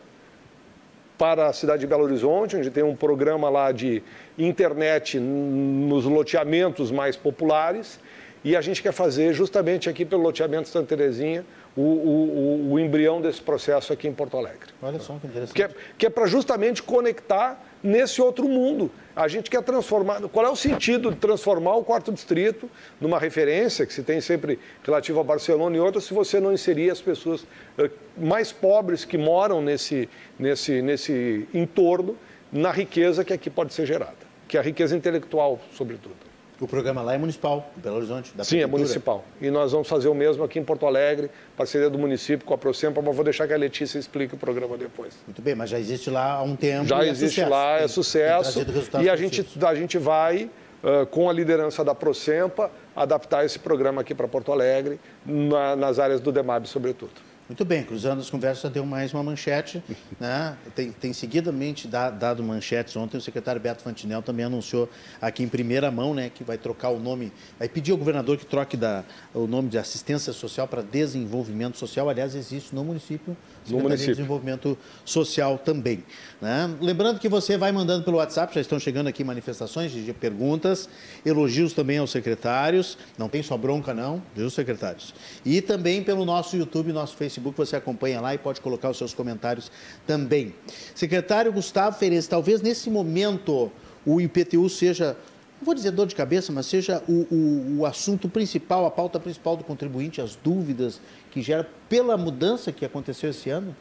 para 1.17 1.47
a 1.47 1.53
cidade 1.53 1.79
de 1.79 1.87
Belo 1.87 2.03
Horizonte, 2.03 2.57
onde 2.57 2.69
tem 2.69 2.83
um 2.83 2.93
programa 2.93 3.49
lá 3.49 3.71
de 3.71 4.03
internet 4.37 5.19
nos 5.19 6.05
loteamentos 6.05 6.91
mais 6.91 7.15
populares. 7.15 7.99
E 8.43 8.55
a 8.55 8.61
gente 8.61 8.81
quer 8.81 8.91
fazer 8.91 9.33
justamente 9.33 9.89
aqui 9.89 10.05
pelo 10.05 10.21
loteamento 10.21 10.69
Santa 10.69 10.95
Terezinha 10.95 11.43
o, 11.75 11.81
o, 11.81 12.71
o, 12.71 12.79
embrião 12.79 13.19
desse 13.19 13.41
processo 13.41 13.91
aqui 13.91 14.07
em 14.07 14.13
Porto 14.13 14.37
Alegre. 14.37 14.69
Olha 14.81 14.99
só 14.99 15.17
que 15.17 15.27
interessante. 15.27 15.55
Que 15.55 15.63
é, 15.63 15.69
que 15.97 16.05
é 16.05 16.09
para 16.09 16.25
justamente 16.25 16.81
conectar 16.81 17.61
nesse 17.83 18.21
outro 18.21 18.47
mundo. 18.47 18.89
A 19.15 19.27
gente 19.27 19.49
quer 19.49 19.61
transformar. 19.61 20.21
Qual 20.21 20.45
é 20.45 20.49
o 20.49 20.55
sentido 20.55 21.11
de 21.11 21.17
transformar 21.17 21.75
o 21.75 21.83
quarto 21.83 22.11
distrito 22.11 22.69
numa 22.99 23.19
referência 23.19 23.85
que 23.85 23.93
se 23.93 24.03
tem 24.03 24.21
sempre 24.21 24.57
relativa 24.83 25.19
a 25.19 25.23
Barcelona 25.23 25.75
e 25.75 25.79
outras, 25.79 26.05
se 26.05 26.13
você 26.13 26.39
não 26.39 26.53
inserir 26.53 26.89
as 26.89 27.01
pessoas 27.01 27.45
eh, 27.77 27.89
mais 28.17 28.51
pobres 28.51 29.03
que 29.03 29.17
moram 29.17 29.61
nesse, 29.61 30.09
nesse, 30.39 30.81
nesse 30.81 31.47
entorno 31.53 32.17
na 32.51 32.71
riqueza 32.71 33.25
que 33.25 33.33
aqui 33.33 33.49
pode 33.49 33.73
ser 33.73 33.85
gerada, 33.85 34.24
que 34.47 34.57
é 34.57 34.59
a 34.59 34.63
riqueza 34.63 34.95
intelectual, 34.95 35.59
sobretudo. 35.73 36.15
O 36.59 36.67
programa 36.67 37.01
lá 37.01 37.13
é 37.13 37.17
municipal, 37.17 37.69
em 37.77 37.81
Belo 37.81 37.97
Horizonte? 37.97 38.31
Sim, 38.43 38.59
é 38.59 38.65
municipal. 38.65 39.25
E 39.41 39.49
nós 39.49 39.73
vamos 39.73 39.89
fazer 39.89 40.07
o 40.07 40.13
mesmo 40.13 40.41
aqui 40.43 40.57
em 40.57 40.63
Porto 40.63 40.85
Alegre, 40.85 41.29
parceria 41.57 41.89
do 41.89 41.99
município 41.99 42.45
com 42.45 42.53
a 42.53 42.57
Procempa, 42.57 43.01
mas 43.01 43.13
vou 43.13 43.25
deixar 43.25 43.45
que 43.45 43.53
a 43.53 43.57
Letícia 43.57 43.99
explique 43.99 44.35
o 44.35 44.37
programa 44.37 44.77
depois. 44.77 45.17
Muito 45.27 45.41
bem, 45.41 45.53
mas 45.53 45.69
já 45.69 45.77
existe 45.77 46.09
lá 46.09 46.35
há 46.35 46.43
um 46.43 46.55
tempo. 46.55 46.87
Já 46.87 47.03
é 47.03 47.09
existe 47.09 47.43
lá, 47.43 47.79
é 47.79 47.87
sucesso. 47.89 48.65
e 49.01 49.09
a 49.09 49.15
gente, 49.17 49.45
a 49.65 49.75
gente 49.75 49.97
vai, 49.97 50.49
uh, 50.81 51.05
com 51.07 51.29
a 51.29 51.33
liderança 51.33 51.83
da 51.83 51.93
Procempa, 51.93 52.71
adaptar 52.95 53.43
esse 53.43 53.59
programa 53.59 53.99
aqui 53.99 54.15
para 54.15 54.27
Porto 54.27 54.53
Alegre, 54.53 54.97
na, 55.25 55.75
nas 55.75 55.99
áreas 55.99 56.21
do 56.21 56.31
DEMAB, 56.31 56.67
sobretudo. 56.67 57.11
Muito 57.47 57.63
bem, 57.63 57.83
cruzando 57.83 58.21
as 58.21 58.27
conversas, 58.27 58.71
deu 58.71 58.83
mais 58.87 59.13
uma 59.13 59.21
manchete. 59.21 59.83
Né? 60.17 60.55
Tem, 60.73 60.91
tem 60.91 61.11
seguidamente 61.11 61.87
dado 61.87 62.41
manchetes. 62.41 62.95
Ontem 62.95 63.17
o 63.17 63.21
secretário 63.21 63.59
Beto 63.59 63.83
Fantinel 63.83 64.21
também 64.21 64.45
anunciou 64.45 64.89
aqui 65.21 65.43
em 65.43 65.47
primeira 65.47 65.91
mão 65.91 66.13
né, 66.13 66.29
que 66.29 66.41
vai 66.41 66.57
trocar 66.57 66.89
o 66.89 66.99
nome, 66.99 67.33
vai 67.59 67.67
pedir 67.67 67.91
ao 67.91 67.97
governador 67.97 68.37
que 68.37 68.45
troque 68.45 68.77
da, 68.77 69.03
o 69.33 69.45
nome 69.45 69.67
de 69.67 69.77
assistência 69.77 70.31
social 70.31 70.67
para 70.69 70.81
desenvolvimento 70.81 71.77
social. 71.77 72.07
Aliás, 72.07 72.33
existe 72.33 72.73
no 72.73 72.83
município 72.83 73.35
no 73.69 73.79
município. 73.79 74.13
de 74.13 74.17
Desenvolvimento 74.17 74.77
Social 75.03 75.57
também. 75.57 76.03
Né? 76.41 76.69
Lembrando 76.81 77.19
que 77.19 77.29
você 77.29 77.57
vai 77.57 77.71
mandando 77.71 78.03
pelo 78.03 78.17
WhatsApp, 78.17 78.53
já 78.53 78.61
estão 78.61 78.79
chegando 78.79 79.07
aqui 79.07 79.23
manifestações 79.23 79.91
de 79.91 80.13
perguntas, 80.13 80.89
elogios 81.25 81.73
também 81.73 81.97
aos 81.97 82.11
secretários, 82.11 82.97
não 83.17 83.29
tem 83.29 83.41
só 83.41 83.57
bronca 83.57 83.93
não, 83.93 84.21
viu 84.35 84.49
secretários? 84.49 85.13
E 85.45 85.61
também 85.61 86.03
pelo 86.03 86.25
nosso 86.25 86.55
YouTube, 86.55 86.91
nosso 86.91 87.15
Facebook, 87.15 87.57
você 87.57 87.75
acompanha 87.75 88.21
lá 88.21 88.33
e 88.33 88.37
pode 88.37 88.61
colocar 88.61 88.89
os 88.89 88.97
seus 88.97 89.13
comentários 89.13 89.71
também. 90.05 90.53
Secretário 90.93 91.51
Gustavo 91.51 91.97
Ferez, 91.97 92.27
talvez 92.27 92.61
nesse 92.61 92.89
momento 92.89 93.71
o 94.05 94.21
IPTU 94.21 94.69
seja 94.69 95.17
não 95.59 95.65
vou 95.65 95.73
dizer 95.73 95.91
dor 95.91 96.07
de 96.07 96.15
cabeça, 96.15 96.51
mas 96.51 96.65
seja 96.65 97.01
o, 97.07 97.27
o, 97.31 97.79
o, 97.79 97.85
assunto 97.85 98.27
principal, 98.27 98.85
a 98.85 98.91
pauta 98.91 99.19
principal 99.19 99.55
do 99.55 99.63
contribuinte, 99.63 100.21
as 100.21 100.35
dúvidas 100.35 100.99
que 101.31 101.41
gera 101.41 101.67
pela 101.87 102.17
mudança 102.17 102.71
que 102.71 102.85
aconteceu 102.85 103.29
esse 103.29 103.49
ano, 103.49 103.75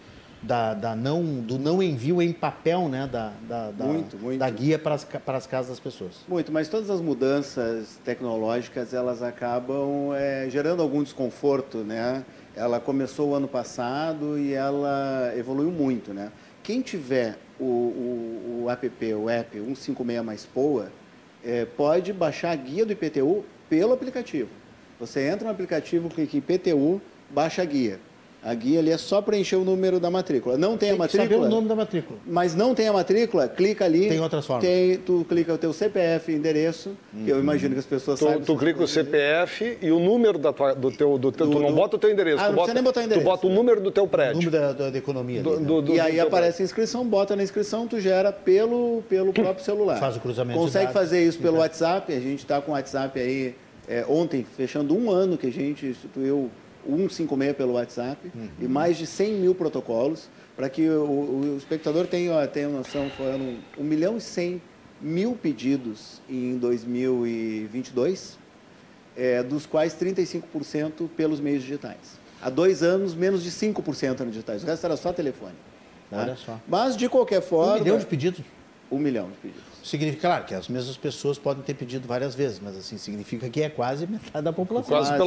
da, 0.44 0.74
da 0.74 0.94
não, 0.94 1.24
do 1.24 1.58
não 1.58 1.82
envio 1.82 2.20
em 2.20 2.32
papel 2.32 2.88
né, 2.88 3.08
da, 3.10 3.32
da, 3.48 3.70
da, 3.70 3.84
muito, 3.84 4.16
muito. 4.18 4.38
da 4.38 4.50
guia 4.50 4.78
para 4.78 4.94
as, 4.94 5.04
para 5.04 5.38
as 5.38 5.46
casas 5.46 5.70
das 5.70 5.80
pessoas. 5.80 6.16
Muito, 6.28 6.52
mas 6.52 6.68
todas 6.68 6.90
as 6.90 7.00
mudanças 7.00 7.98
tecnológicas, 8.04 8.92
elas 8.92 9.22
acabam 9.22 10.12
é, 10.14 10.46
gerando 10.50 10.82
algum 10.82 11.02
desconforto, 11.02 11.78
né? 11.78 12.24
Ela 12.54 12.78
começou 12.78 13.30
o 13.30 13.34
ano 13.34 13.48
passado 13.48 14.38
e 14.38 14.52
ela 14.52 15.32
evoluiu 15.36 15.72
muito, 15.72 16.12
né? 16.12 16.30
Quem 16.62 16.82
tiver 16.82 17.38
o, 17.58 17.64
o, 17.64 18.62
o 18.64 18.70
app, 18.70 19.14
o 19.14 19.28
app 19.28 19.58
156 19.58 20.24
mais 20.24 20.44
POA, 20.46 20.90
é, 21.44 21.64
pode 21.64 22.12
baixar 22.12 22.50
a 22.50 22.56
guia 22.56 22.86
do 22.86 22.92
IPTU 22.92 23.44
pelo 23.68 23.92
aplicativo. 23.92 24.48
Você 24.98 25.28
entra 25.28 25.44
no 25.44 25.50
aplicativo, 25.50 26.08
clica 26.08 26.36
em 26.36 26.38
IPTU, 26.38 27.00
baixa 27.30 27.62
a 27.62 27.64
guia. 27.64 27.98
A 28.44 28.52
guia 28.52 28.78
ali 28.78 28.90
é 28.90 28.98
só 28.98 29.22
preencher 29.22 29.56
o 29.56 29.64
número 29.64 29.98
da 29.98 30.10
matrícula. 30.10 30.58
Não 30.58 30.76
tem, 30.76 30.90
tem 30.90 30.90
a 30.90 30.96
matrícula. 30.96 31.30
Saber 31.30 31.46
o 31.46 31.48
nome 31.48 31.66
da 31.66 31.74
matrícula. 31.74 32.18
Mas 32.26 32.54
não 32.54 32.74
tem 32.74 32.86
a 32.86 32.92
matrícula, 32.92 33.48
clica 33.48 33.86
ali. 33.86 34.06
Tem 34.10 34.20
outras 34.20 34.44
formas. 34.44 34.66
Tem, 34.68 34.98
tu 34.98 35.24
clica 35.26 35.54
o 35.54 35.56
teu 35.56 35.72
CPF, 35.72 36.30
endereço, 36.30 36.90
uhum. 37.14 37.24
que 37.24 37.30
eu 37.30 37.40
imagino 37.40 37.72
que 37.72 37.80
as 37.80 37.86
pessoas 37.86 38.18
tu, 38.18 38.26
saibam. 38.26 38.42
Tu 38.42 38.56
clica 38.56 38.82
o 38.82 38.86
CPF 38.86 39.78
e 39.80 39.90
o 39.90 39.98
número 39.98 40.38
da 40.38 40.52
tua, 40.52 40.74
do 40.74 40.92
teu. 40.92 41.16
Do 41.16 41.32
teu 41.32 41.46
do, 41.46 41.52
tu 41.54 41.58
não 41.58 41.70
do... 41.70 41.74
bota 41.74 41.96
o 41.96 41.98
teu 41.98 42.10
endereço. 42.10 42.38
Ah, 42.38 42.44
tu 42.44 42.48
não 42.50 42.56
bota, 42.56 42.74
nem 42.74 42.82
botar 42.82 43.00
o 43.00 43.04
endereço. 43.04 43.24
Tu 43.24 43.30
bota 43.30 43.46
o 43.46 43.50
número 43.50 43.80
do 43.80 43.90
teu 43.90 44.06
prédio. 44.06 44.34
O 44.34 44.44
número 44.44 44.50
da, 44.50 44.72
da, 44.72 44.90
da 44.90 44.98
economia. 44.98 45.42
Do, 45.42 45.50
ali, 45.54 45.60
né? 45.60 45.66
do, 45.66 45.94
e 45.94 46.00
aí 46.00 46.20
aparece 46.20 46.60
a 46.60 46.64
inscrição, 46.66 47.02
bota 47.06 47.34
na 47.34 47.42
inscrição, 47.42 47.88
tu 47.88 47.98
gera 47.98 48.30
pelo, 48.30 49.02
pelo 49.08 49.32
próprio 49.32 49.64
celular. 49.64 49.98
Faz 49.98 50.16
o 50.16 50.20
cruzamento. 50.20 50.60
Consegue 50.60 50.92
fazer 50.92 51.26
isso 51.26 51.38
pelo 51.38 51.58
WhatsApp. 51.58 52.12
A 52.12 52.20
gente 52.20 52.40
está 52.40 52.60
com 52.60 52.72
o 52.72 52.74
WhatsApp 52.74 53.18
aí 53.18 53.54
é, 53.88 54.04
ontem, 54.06 54.44
fechando 54.56 54.94
um 54.94 55.10
ano 55.10 55.38
que 55.38 55.46
a 55.46 55.52
gente 55.52 55.86
instituiu 55.86 56.50
156 56.86 57.56
pelo 57.56 57.72
WhatsApp 57.72 58.30
uhum. 58.34 58.48
e 58.60 58.68
mais 58.68 58.96
de 58.96 59.06
100 59.06 59.34
mil 59.34 59.54
protocolos, 59.54 60.28
para 60.56 60.68
que 60.68 60.88
o, 60.88 61.04
o, 61.04 61.56
espectador 61.56 62.06
tenha, 62.06 62.46
tenha 62.46 62.68
noção, 62.68 63.10
foram 63.10 63.56
1 63.78 63.82
milhão 63.82 64.16
e 64.16 64.20
100 64.20 64.62
mil 65.00 65.34
pedidos 65.34 66.20
em 66.28 66.56
2022, 66.58 68.38
é, 69.16 69.42
dos 69.42 69.66
quais 69.66 69.94
35% 69.94 71.08
pelos 71.16 71.40
meios 71.40 71.62
digitais. 71.62 72.18
Há 72.40 72.50
dois 72.50 72.82
anos, 72.82 73.14
menos 73.14 73.42
de 73.42 73.50
5% 73.50 74.20
eram 74.20 74.30
digitais, 74.30 74.62
o 74.62 74.66
resto 74.66 74.84
era 74.84 74.96
só 74.96 75.12
telefone. 75.12 75.54
Tá? 76.10 76.22
Olha 76.22 76.36
só. 76.36 76.60
Mas, 76.68 76.96
de 76.96 77.08
qualquer 77.08 77.42
forma... 77.42 77.76
Um 77.76 77.78
milhão 77.80 77.98
de 77.98 78.06
pedidos? 78.06 78.44
Um 78.90 78.98
milhão 78.98 79.30
de 79.30 79.36
pedidos. 79.36 79.73
Significa, 79.84 80.28
claro, 80.28 80.44
que 80.44 80.54
as 80.54 80.66
mesmas 80.66 80.96
pessoas 80.96 81.36
podem 81.36 81.62
ter 81.62 81.74
pedido 81.74 82.08
várias 82.08 82.34
vezes, 82.34 82.58
mas 82.58 82.74
assim, 82.74 82.96
significa 82.96 83.50
que 83.50 83.62
é 83.62 83.68
quase 83.68 84.06
metade 84.06 84.42
da 84.42 84.52
população. 84.52 84.88
Quase 84.88 85.10
mas... 85.10 85.18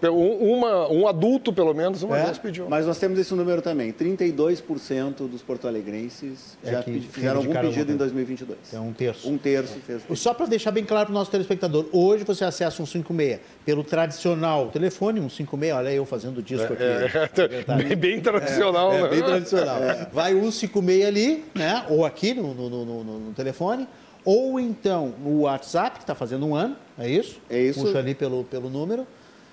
pelo 0.00 0.52
uma, 0.52 0.90
um 0.90 1.06
adulto, 1.06 1.52
pelo 1.52 1.72
menos, 1.72 2.02
uma 2.02 2.18
é, 2.18 2.24
vez 2.24 2.36
pediu. 2.36 2.68
Mas 2.68 2.86
nós 2.86 2.98
temos 2.98 3.16
esse 3.20 3.32
número 3.34 3.62
também. 3.62 3.92
32% 3.92 5.28
dos 5.28 5.42
porto-alegrenses 5.42 6.58
é 6.64 6.72
já 6.72 6.82
fizeram 6.82 7.38
algum 7.38 7.52
pedido 7.52 7.92
em 7.92 7.96
2022. 7.96 8.58
É 8.74 8.80
um 8.80 8.92
terço. 8.92 9.30
Um 9.30 9.38
terço 9.38 9.78
fez. 9.86 10.02
Só 10.18 10.34
para 10.34 10.46
deixar 10.46 10.72
bem 10.72 10.84
claro 10.84 11.06
para 11.06 11.12
o 11.12 11.14
nosso 11.14 11.30
telespectador, 11.30 11.86
hoje 11.92 12.24
você 12.24 12.44
acessa 12.44 12.82
um 12.82 12.86
56 12.86 13.38
pelo 13.64 13.84
tradicional 13.84 14.70
telefone, 14.70 15.20
um 15.20 15.30
56, 15.30 15.72
olha 15.72 15.92
eu 15.92 16.04
fazendo 16.04 16.42
disco 16.42 16.72
é, 16.72 17.04
aqui. 17.06 17.40
É, 17.40 17.76
bem, 17.76 17.96
bem, 17.96 18.20
tradicional, 18.20 18.92
é, 18.92 19.02
né? 19.02 19.08
bem 19.08 19.22
tradicional. 19.22 19.80
Vai 20.12 20.34
o 20.34 20.50
56 20.50 21.06
ali, 21.06 21.44
né? 21.54 21.84
ou 21.88 22.04
aqui 22.04 22.34
no, 22.34 22.52
no, 22.54 22.84
no, 22.84 23.04
no 23.04 23.32
telefone, 23.32 23.86
ou 24.24 24.58
então 24.60 25.14
no 25.22 25.42
WhatsApp, 25.42 25.98
que 25.98 26.02
está 26.04 26.14
fazendo 26.14 26.46
um 26.46 26.54
ano, 26.54 26.76
é 26.98 27.08
isso? 27.08 27.40
É 27.48 27.60
isso. 27.60 27.80
Puxa 27.80 27.98
ali 27.98 28.14
pelo, 28.14 28.44
pelo 28.44 28.68
número. 28.68 29.06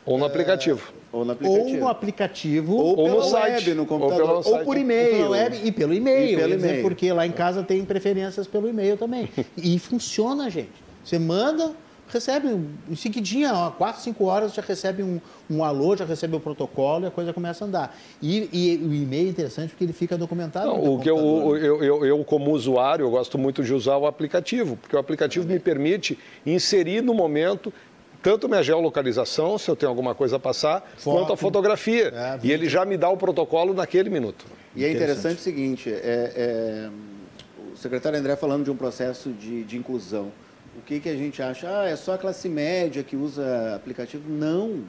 Ou 0.06 0.18
no 0.18 0.26
aplicativo. 0.26 0.94
Ou 1.12 1.26
no 1.26 1.34
aplicativo. 1.34 1.68
Ou 1.68 1.80
no 1.80 1.88
aplicativo. 1.90 2.76
Ou, 2.76 2.98
ou 2.98 3.10
no 3.10 3.24
site. 3.24 3.68
Web, 3.68 3.74
no 3.74 3.86
computador. 3.86 4.42
Ou, 4.46 4.54
ou 4.54 4.60
por 4.64 4.78
e-mail. 4.78 5.18
Pela 5.18 5.30
web 5.30 5.62
e 5.64 5.72
pelo 5.72 5.94
e-mail. 5.94 6.40
E 6.40 6.58
pelo 6.58 6.82
porque 6.82 7.12
lá 7.12 7.28
em 7.28 7.32
casa 7.32 7.62
tem 7.62 7.84
preferências 7.84 8.48
pelo 8.48 8.70
e-mail 8.70 8.96
também. 8.96 9.30
e 9.58 9.78
funciona, 9.78 10.50
gente. 10.50 10.72
Você 11.04 11.20
manda, 11.20 11.74
recebe 12.08 12.48
em 12.90 12.96
seguidinha, 12.96 13.54
ó, 13.54 13.72
4, 13.72 14.02
5 14.02 14.26
horas 14.26 14.54
já 14.54 14.62
recebe 14.62 15.04
um, 15.04 15.20
um 15.50 15.64
alô, 15.64 15.96
já 15.96 16.06
recebe 16.06 16.36
o 16.36 16.40
protocolo 16.40 17.06
e 17.06 17.08
a 17.08 17.12
coisa 17.12 17.34
começa 17.34 17.66
a 17.66 17.68
andar. 17.68 17.98
E, 18.22 18.50
e 18.52 18.78
o 18.78 18.94
e-mail 18.94 19.28
é 19.28 19.30
interessante 19.30 19.70
porque 19.72 19.84
ele 19.84 19.94
fica 19.94 20.18
documentado. 20.18 20.68
Não, 20.68 20.96
o 20.96 21.00
que 21.00 21.10
eu, 21.10 21.56
eu, 21.58 21.84
eu, 21.84 22.06
eu, 22.06 22.24
como 22.24 22.52
usuário, 22.52 23.06
eu 23.06 23.10
gosto 23.10 23.38
muito 23.38 23.64
de 23.64 23.74
usar 23.74 23.98
o 23.98 24.06
aplicativo, 24.06 24.78
porque 24.78 24.96
o 24.96 25.00
aplicativo 25.00 25.48
me 25.48 25.60
permite 25.60 26.18
inserir 26.46 27.02
no 27.02 27.14
momento 27.14 27.74
tanto 28.22 28.50
minha 28.50 28.64
geolocalização, 28.64 29.58
se 29.58 29.70
eu 29.70 29.76
tenho 29.76 29.90
alguma 29.90 30.16
coisa 30.16 30.38
a 30.38 30.40
passar, 30.40 30.82
Foto. 30.98 31.18
quanto 31.18 31.34
a 31.34 31.38
fotografia. 31.38 32.12
É, 32.14 32.40
e 32.44 32.52
ele 32.52 32.68
já 32.68 32.84
me 32.84 32.98
dá 32.98 33.10
o 33.10 33.16
protocolo 33.16 33.74
naquele 33.74 34.10
minuto. 34.10 34.46
E 34.76 34.84
é 34.84 34.92
interessante 34.92 35.38
o 35.38 35.42
seguinte, 35.42 35.90
é, 35.90 36.34
é, 36.36 36.90
o 37.72 37.78
secretário 37.78 38.18
André 38.18 38.36
falando 38.36 38.66
de 38.66 38.72
um 38.72 38.76
processo 38.76 39.30
de, 39.30 39.64
de 39.64 39.78
inclusão 39.78 40.32
o 40.78 40.82
que, 40.82 41.00
que 41.00 41.10
a 41.10 41.16
gente 41.16 41.42
acha? 41.42 41.68
Ah, 41.70 41.90
é 41.90 41.96
só 41.96 42.14
a 42.14 42.18
classe 42.18 42.48
média 42.48 43.04
que 43.04 43.16
usa 43.16 43.76
aplicativo. 43.76 44.30
Não. 44.30 44.84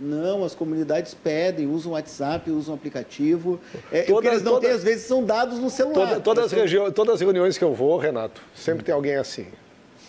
Não, 0.00 0.42
as 0.42 0.54
comunidades 0.54 1.14
pedem, 1.14 1.66
usam 1.66 1.92
WhatsApp, 1.92 2.50
usam 2.50 2.74
aplicatiavo. 2.74 3.60
É, 3.90 4.02
todas, 4.02 4.18
o 4.18 4.22
que 4.22 4.28
eles 4.28 4.42
não 4.42 4.52
toda, 4.54 4.66
têm, 4.66 4.76
às 4.76 4.82
vezes, 4.82 5.06
são 5.06 5.22
dados 5.24 5.58
no 5.58 5.68
celular. 5.68 6.20
Toda, 6.20 6.20
todas, 6.20 6.52
as 6.52 6.94
todas 6.94 7.14
as 7.16 7.20
reuniões 7.20 7.58
que 7.58 7.62
eu 7.62 7.74
vou, 7.74 7.98
Renato, 7.98 8.40
sempre 8.54 8.82
tem 8.84 8.94
alguém 8.94 9.16
assim 9.16 9.46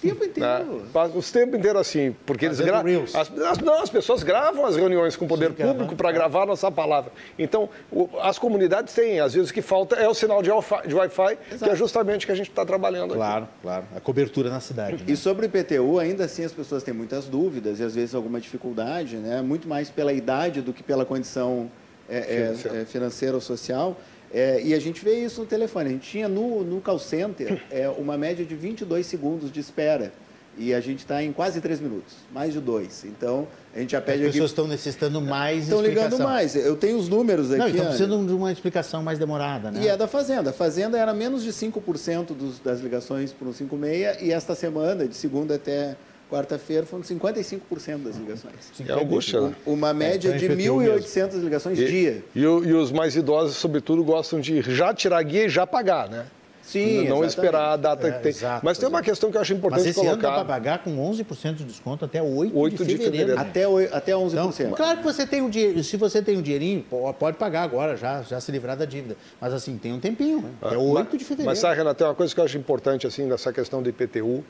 tempo 0.10 0.26
inteiro. 0.26 0.84
Né? 0.94 1.12
Os 1.16 1.32
tempo 1.32 1.56
inteiro 1.56 1.80
assim, 1.80 2.16
porque 2.26 2.46
eles 2.46 2.60
gravam. 2.60 3.06
As, 3.14 3.58
não, 3.60 3.82
as 3.82 3.90
pessoas 3.90 4.24
gravam 4.24 4.66
as 4.66 4.76
reuniões 4.76 5.16
com 5.16 5.26
o 5.26 5.28
poder 5.28 5.52
Sim, 5.52 5.64
público 5.64 5.96
para 5.96 6.12
gravar 6.12 6.46
nossa 6.46 6.72
palavra. 6.72 7.12
Então, 7.38 7.70
o, 7.92 8.10
as 8.22 8.38
comunidades 8.38 8.94
têm, 8.94 9.20
às 9.20 9.34
vezes 9.34 9.50
o 9.50 9.54
que 9.54 9.62
falta 9.62 9.96
é 9.96 10.08
o 10.08 10.14
sinal 10.14 10.42
de 10.42 10.52
Wi-Fi, 10.52 11.38
que 11.58 11.70
é 11.70 11.76
justamente 11.76 12.24
o 12.24 12.26
que 12.28 12.32
a 12.32 12.36
gente 12.36 12.50
está 12.50 12.66
trabalhando 12.66 13.14
Claro, 13.14 13.46
aqui. 13.46 13.54
claro. 13.62 13.86
A 13.96 14.00
cobertura 14.00 14.50
na 14.50 14.60
cidade. 14.60 15.04
Né? 15.04 15.04
E 15.08 15.16
sobre 15.16 15.46
o 15.46 15.48
IPTU, 15.48 16.00
ainda 16.00 16.26
assim 16.26 16.44
as 16.44 16.52
pessoas 16.52 16.84
têm 16.84 16.94
muitas 16.94 17.26
dúvidas 17.26 17.80
e 17.80 17.84
às 17.84 17.96
vezes 17.96 18.14
alguma 18.14 18.40
dificuldade, 18.40 19.16
né? 19.18 19.42
muito 19.42 19.68
mais 19.68 19.90
pela 19.90 20.12
idade 20.14 20.62
do 20.62 20.74
que 20.74 20.84
pela 20.84 21.06
condição 21.06 21.72
é, 22.10 22.18
é, 22.18 22.82
é 22.82 22.86
financeira 22.86 23.36
ou 23.36 23.42
social. 23.42 23.98
É, 24.34 24.60
e 24.64 24.74
a 24.74 24.80
gente 24.80 25.04
vê 25.04 25.24
isso 25.24 25.42
no 25.42 25.48
telefone. 25.48 25.90
A 25.90 25.92
gente 25.92 26.10
tinha 26.10 26.28
no, 26.28 26.64
no 26.64 26.82
call 26.82 26.98
center 26.98 27.62
é, 27.70 27.88
uma 27.88 28.18
média 28.18 28.44
de 28.44 28.56
22 28.56 29.06
segundos 29.06 29.52
de 29.52 29.60
espera. 29.60 30.12
E 30.56 30.72
a 30.72 30.80
gente 30.80 31.00
está 31.00 31.24
em 31.24 31.34
quase 31.34 31.60
três 31.62 31.80
minutos, 31.80 32.14
mais 32.32 32.54
de 32.54 32.60
dois. 32.60 33.04
Então, 33.06 33.48
a 33.76 33.80
gente 33.80 33.94
já 33.94 34.02
pede 34.02 34.24
As 34.24 34.32
pessoas 34.34 34.52
estão 34.52 34.68
necessitando 34.68 35.20
mais 35.20 35.64
Estão 35.64 35.82
ligando 35.82 36.20
mais. 36.20 36.56
Eu 36.56 36.76
tenho 36.76 36.98
os 36.98 37.10
números 37.10 37.50
aqui. 37.50 37.58
Não, 37.58 37.68
estão 37.68 37.86
precisando 37.86 38.28
de 38.28 38.34
uma 38.34 38.52
explicação 38.52 39.02
mais 39.02 39.18
demorada, 39.18 39.72
né? 39.72 39.82
E 39.82 39.88
é 39.88 39.98
da 39.98 40.08
Fazenda. 40.08 40.52
A 40.52 40.54
Fazenda 40.54 40.98
era 40.98 41.12
menos 41.12 41.44
de 41.44 41.52
5% 41.52 42.36
dos, 42.36 42.60
das 42.60 42.82
ligações 42.82 43.34
para 43.34 43.48
o 43.48 43.54
56 43.54 44.22
e 44.22 44.32
esta 44.32 44.54
semana, 44.54 45.08
de 45.08 45.16
segunda 45.16 45.56
até 45.56 45.96
quarta-feira, 46.34 46.86
foram 46.86 47.04
55% 47.04 47.98
das 48.04 48.16
ligações. 48.16 48.54
É 48.88 48.94
angústia, 48.94 49.42
né? 49.42 49.56
Uma 49.66 49.94
média 49.94 50.32
é, 50.32 50.38
de 50.38 50.50
1.800 50.50 51.40
ligações 51.42 51.80
e, 51.80 51.86
dia. 51.86 52.24
E, 52.36 52.42
e, 52.42 52.46
os 52.46 52.92
mais 52.92 53.16
idosos, 53.16 53.56
sobretudo, 53.58 54.04
gostam 54.04 54.40
de 54.40 54.62
já 54.62 54.94
tirar 54.94 55.20
a 55.20 55.24
guia 55.24 55.46
e 55.46 55.50
já 55.50 55.68
pagar, 55.68 56.10
né? 56.10 56.26
Sim, 56.64 57.10
Não 57.10 57.24
exatamente. 57.24 57.28
esperar 57.28 57.74
a 57.74 57.78
data 57.78 58.08
é, 58.08 58.12
que 58.12 58.20
tem. 58.20 58.30
Exato, 58.30 58.66
Mas 58.66 58.78
tem 58.78 58.88
uma 58.88 59.02
questão 59.02 59.30
que 59.30 59.36
eu 59.36 59.42
acho 59.42 59.54
importante 59.54 59.82
Mas 59.82 59.88
esse 59.90 60.00
colocar. 60.00 60.14
Ano 60.14 60.22
dá 60.22 60.32
para 60.32 60.46
pagar 60.46 60.80
com 60.80 61.12
11% 61.12 61.56
de 61.56 61.66
desconto 61.66 62.06
até 62.06 62.24
8, 62.24 62.58
8 62.58 62.72
de, 62.72 62.78
fevereiro. 62.78 63.12
de 63.12 63.18
fevereiro. 63.18 63.42
Até, 63.42 63.64
até 63.98 64.12
11%. 64.14 64.62
Então, 64.62 64.72
claro 64.72 65.00
que 65.00 65.04
você 65.04 65.28
tem 65.28 65.42
um 65.42 65.50
dinheiro, 65.50 65.84
se 65.84 65.98
você 65.98 66.22
tem 66.22 66.38
um 66.38 66.42
dinheirinho, 66.42 66.86
pode 67.20 67.38
pagar 67.38 67.64
agora, 67.64 67.98
já, 67.98 68.22
já 68.22 68.40
se 68.40 68.50
livrar 68.50 68.78
da 68.78 68.86
dívida. 68.86 69.18
Mas 69.42 69.54
assim, 69.54 69.78
tem 69.78 69.92
um 69.92 70.00
tempinho, 70.00 70.42
né? 70.42 70.52
até 70.62 70.78
8 70.78 70.94
mas, 70.94 71.10
de 71.20 71.26
fevereiro. 71.26 71.46
Mas 71.46 71.60
sabe, 71.60 71.76
Renato, 71.76 71.98
tem 71.98 72.08
uma 72.08 72.16
coisa 72.16 72.34
que 72.34 72.40
eu 72.40 72.46
acho 72.46 72.58
importante 72.58 73.06
assim, 73.06 73.26
nessa 73.26 73.52
questão 73.52 73.84
do 73.84 73.90
IPTU, 73.90 74.44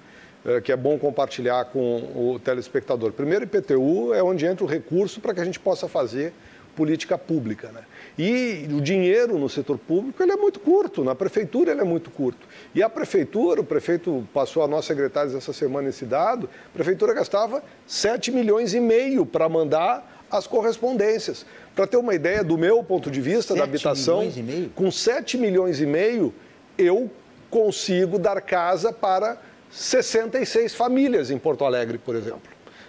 que 0.63 0.71
é 0.71 0.75
bom 0.75 0.97
compartilhar 0.99 1.65
com 1.65 1.97
o 2.15 2.39
telespectador. 2.39 3.13
Primeiro, 3.13 3.45
IPTU 3.45 4.13
é 4.13 4.21
onde 4.21 4.45
entra 4.45 4.63
o 4.65 4.67
recurso 4.67 5.21
para 5.21 5.33
que 5.33 5.39
a 5.39 5.45
gente 5.45 5.59
possa 5.59 5.87
fazer 5.87 6.33
política 6.75 7.17
pública. 7.17 7.69
Né? 7.69 7.81
E 8.17 8.67
o 8.71 8.81
dinheiro 8.81 9.37
no 9.37 9.47
setor 9.47 9.77
público 9.77 10.21
ele 10.21 10.31
é 10.31 10.35
muito 10.35 10.59
curto, 10.59 11.03
na 11.03 11.15
prefeitura 11.15 11.71
ele 11.71 11.81
é 11.81 11.85
muito 11.85 12.09
curto. 12.09 12.47
E 12.75 12.83
a 12.83 12.89
prefeitura, 12.89 13.61
o 13.61 13.63
prefeito 13.63 14.27
passou 14.33 14.63
a 14.63 14.67
nós 14.67 14.85
secretários 14.85 15.33
essa 15.33 15.53
semana 15.53 15.89
esse 15.89 16.05
dado, 16.05 16.49
a 16.67 16.73
prefeitura 16.73 17.13
gastava 17.13 17.63
7 17.87 18.31
milhões 18.31 18.73
e 18.73 18.79
meio 18.79 19.25
para 19.25 19.47
mandar 19.47 20.25
as 20.29 20.47
correspondências. 20.47 21.45
Para 21.75 21.87
ter 21.87 21.97
uma 21.97 22.13
ideia 22.13 22.43
do 22.43 22.57
meu 22.57 22.83
ponto 22.83 23.09
de 23.09 23.21
vista 23.21 23.55
da 23.55 23.63
habitação, 23.63 24.31
com 24.75 24.91
7 24.91 25.37
milhões 25.37 25.79
e 25.79 25.85
meio, 25.85 26.33
eu 26.77 27.09
consigo 27.49 28.17
dar 28.17 28.41
casa 28.41 28.91
para 28.91 29.37
66 29.73 30.75
famílias 30.75 31.31
em 31.31 31.37
Porto 31.37 31.65
Alegre, 31.65 31.97
por 31.97 32.15
exemplo. 32.15 32.41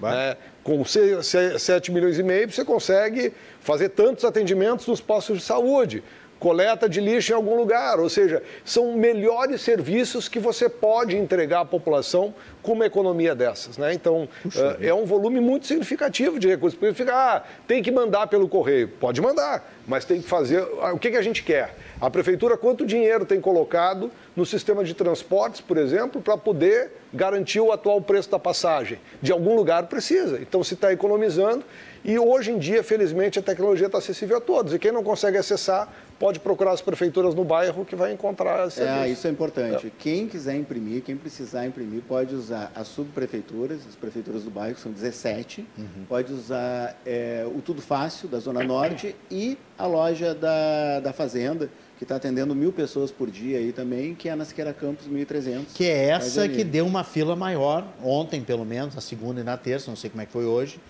É, 0.02 0.36
com 0.62 0.84
7 0.84 1.90
milhões 1.90 2.18
e 2.18 2.22
meio, 2.22 2.50
você 2.50 2.64
consegue 2.64 3.32
fazer 3.60 3.90
tantos 3.90 4.24
atendimentos 4.24 4.86
nos 4.86 5.00
postos 5.00 5.38
de 5.38 5.44
saúde, 5.44 6.02
coleta 6.44 6.86
de 6.86 7.00
lixo 7.00 7.32
em 7.32 7.34
algum 7.34 7.56
lugar, 7.56 7.98
ou 7.98 8.10
seja, 8.10 8.42
são 8.66 8.94
melhores 8.98 9.62
serviços 9.62 10.28
que 10.28 10.38
você 10.38 10.68
pode 10.68 11.16
entregar 11.16 11.60
à 11.60 11.64
população 11.64 12.34
com 12.62 12.72
uma 12.72 12.84
economia 12.84 13.34
dessas. 13.34 13.78
Né? 13.78 13.94
Então, 13.94 14.28
Puxa, 14.42 14.76
é, 14.78 14.88
é 14.88 14.94
um 14.94 15.06
volume 15.06 15.40
muito 15.40 15.66
significativo 15.66 16.38
de 16.38 16.46
recursos. 16.46 16.78
Porque 16.78 16.92
fica, 16.92 17.14
ah, 17.14 17.42
tem 17.66 17.82
que 17.82 17.90
mandar 17.90 18.26
pelo 18.26 18.46
correio. 18.46 18.88
Pode 18.88 19.22
mandar, 19.22 19.72
mas 19.86 20.04
tem 20.04 20.20
que 20.20 20.28
fazer. 20.28 20.62
Ah, 20.82 20.92
o 20.92 20.98
que, 20.98 21.10
que 21.10 21.16
a 21.16 21.22
gente 21.22 21.42
quer? 21.42 21.76
A 21.98 22.10
prefeitura, 22.10 22.58
quanto 22.58 22.84
dinheiro 22.84 23.24
tem 23.24 23.40
colocado 23.40 24.10
no 24.36 24.44
sistema 24.44 24.84
de 24.84 24.92
transportes, 24.92 25.62
por 25.62 25.78
exemplo, 25.78 26.20
para 26.20 26.36
poder 26.36 26.90
garantir 27.12 27.60
o 27.60 27.72
atual 27.72 28.02
preço 28.02 28.30
da 28.30 28.38
passagem? 28.38 28.98
De 29.22 29.32
algum 29.32 29.54
lugar 29.54 29.86
precisa. 29.86 30.38
Então, 30.42 30.62
se 30.62 30.74
está 30.74 30.92
economizando. 30.92 31.64
E 32.04 32.18
hoje 32.18 32.50
em 32.50 32.58
dia, 32.58 32.82
felizmente, 32.82 33.38
a 33.38 33.42
tecnologia 33.42 33.86
está 33.86 33.96
acessível 33.96 34.36
a 34.36 34.40
todos. 34.40 34.74
E 34.74 34.78
quem 34.78 34.92
não 34.92 35.02
consegue 35.02 35.38
acessar 35.38 35.88
pode 36.18 36.40
procurar 36.40 36.72
as 36.72 36.80
prefeituras 36.80 37.34
no 37.34 37.44
bairro 37.44 37.84
que 37.84 37.96
vai 37.96 38.12
encontrar 38.12 38.66
esse 38.66 38.82
É, 38.82 39.08
isso 39.08 39.26
é 39.26 39.30
importante. 39.30 39.86
É. 39.88 39.90
Quem 39.98 40.26
quiser 40.26 40.56
imprimir, 40.56 41.02
quem 41.02 41.16
precisar 41.16 41.66
imprimir, 41.66 42.02
pode 42.06 42.34
usar 42.34 42.70
as 42.74 42.88
subprefeituras, 42.88 43.80
as 43.88 43.94
prefeituras 43.94 44.44
do 44.44 44.50
bairro, 44.50 44.74
que 44.74 44.80
são 44.80 44.92
17, 44.92 45.66
uhum. 45.76 45.86
pode 46.08 46.32
usar 46.32 47.00
é, 47.04 47.46
o 47.46 47.60
Tudo 47.60 47.82
Fácil, 47.82 48.28
da 48.28 48.38
Zona 48.38 48.62
Norte, 48.62 49.14
e 49.30 49.58
a 49.78 49.86
loja 49.86 50.34
da, 50.34 51.00
da 51.00 51.12
Fazenda, 51.12 51.68
que 51.96 52.04
está 52.04 52.16
atendendo 52.16 52.54
mil 52.54 52.72
pessoas 52.72 53.10
por 53.10 53.30
dia 53.30 53.58
aí 53.58 53.72
também, 53.72 54.14
que 54.14 54.28
é 54.28 54.34
na 54.34 54.44
Siqueira 54.44 54.72
Campos 54.72 55.08
1.300. 55.08 55.66
Que 55.74 55.84
é 55.84 56.08
essa 56.08 56.48
que 56.48 56.64
deu 56.64 56.86
uma 56.86 57.04
fila 57.04 57.36
maior, 57.36 57.86
ontem 58.02 58.42
pelo 58.42 58.64
menos, 58.64 58.94
na 58.94 59.00
segunda 59.00 59.40
e 59.40 59.44
na 59.44 59.56
terça, 59.56 59.90
não 59.90 59.96
sei 59.96 60.10
como 60.10 60.22
é 60.22 60.26
que 60.26 60.32
foi 60.32 60.44
hoje, 60.44 60.80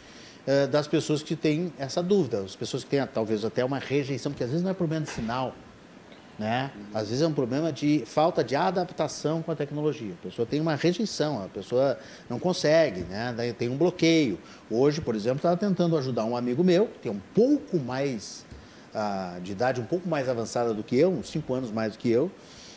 eh, 0.46 0.66
das 0.66 0.86
pessoas 0.86 1.22
que 1.22 1.34
têm 1.34 1.72
essa 1.78 2.02
dúvida, 2.02 2.40
as 2.40 2.54
pessoas 2.54 2.84
que 2.84 2.90
têm 2.90 3.06
talvez 3.06 3.44
até 3.44 3.64
uma 3.64 3.78
rejeição, 3.78 4.30
porque 4.30 4.44
às 4.44 4.50
vezes 4.50 4.62
não 4.62 4.70
é 4.70 4.74
problema 4.74 5.04
de 5.06 5.10
sinal, 5.10 5.54
né? 6.38 6.70
Às 6.92 7.08
vezes 7.08 7.22
é 7.22 7.26
um 7.26 7.32
problema 7.32 7.72
de 7.72 8.02
falta 8.06 8.44
de 8.44 8.54
adaptação 8.54 9.40
com 9.40 9.52
a 9.52 9.56
tecnologia. 9.56 10.12
A 10.12 10.22
pessoa 10.22 10.44
tem 10.44 10.60
uma 10.60 10.74
rejeição, 10.74 11.42
a 11.42 11.48
pessoa 11.48 11.98
não 12.28 12.38
consegue, 12.38 13.02
né? 13.02 13.34
tem 13.56 13.68
um 13.68 13.76
bloqueio. 13.76 14.38
Hoje, 14.70 15.00
por 15.00 15.14
exemplo, 15.14 15.36
estava 15.36 15.56
tentando 15.56 15.96
ajudar 15.96 16.24
um 16.24 16.36
amigo 16.36 16.62
meu, 16.62 16.88
que 16.88 16.98
tem 16.98 17.12
um 17.12 17.20
pouco 17.34 17.78
mais 17.78 18.44
uh, 18.94 19.40
de 19.40 19.52
idade, 19.52 19.80
um 19.80 19.86
pouco 19.86 20.08
mais 20.08 20.28
avançada 20.28 20.74
do 20.74 20.82
que 20.82 20.96
eu, 20.96 21.10
uns 21.10 21.30
5 21.30 21.54
anos 21.54 21.70
mais 21.70 21.92
do 21.92 21.98
que 21.98 22.10
eu. 22.10 22.30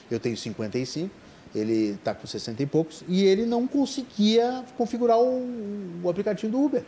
Eu 0.10 0.20
tenho 0.20 0.38
55, 0.38 1.10
ele 1.54 1.96
está 1.96 2.14
com 2.14 2.26
60 2.26 2.64
e 2.64 2.66
poucos, 2.66 3.04
e 3.08 3.26
ele 3.26 3.46
não 3.46 3.68
conseguia 3.68 4.64
configurar 4.78 5.18
o, 5.18 6.02
o 6.04 6.10
aplicativo 6.10 6.52
do 6.52 6.64
Uber. 6.64 6.84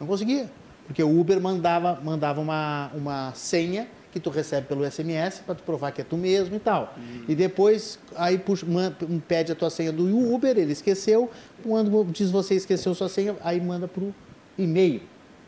Não 0.00 0.06
conseguia. 0.06 0.50
Porque 0.86 1.02
o 1.02 1.20
Uber 1.20 1.40
mandava, 1.40 2.00
mandava 2.02 2.40
uma, 2.40 2.90
uma 2.94 3.32
senha 3.34 3.86
que 4.12 4.18
tu 4.18 4.30
recebe 4.30 4.66
pelo 4.66 4.90
SMS 4.90 5.40
para 5.46 5.54
tu 5.54 5.62
provar 5.62 5.92
que 5.92 6.00
é 6.00 6.04
tu 6.04 6.16
mesmo 6.16 6.56
e 6.56 6.58
tal. 6.58 6.94
Hum. 6.98 7.24
E 7.28 7.34
depois 7.34 7.98
aí 8.16 8.38
puxa, 8.38 8.66
man, 8.66 8.92
pede 9.28 9.52
a 9.52 9.54
tua 9.54 9.70
senha 9.70 9.92
do 9.92 10.04
Uber, 10.34 10.58
ele 10.58 10.72
esqueceu, 10.72 11.30
quando 11.62 12.04
diz 12.10 12.30
você 12.30 12.54
esqueceu 12.54 12.92
sua 12.94 13.08
senha, 13.08 13.36
aí 13.42 13.60
manda 13.60 13.86
para 13.86 14.02
o 14.02 14.12
e-mail. 14.58 15.02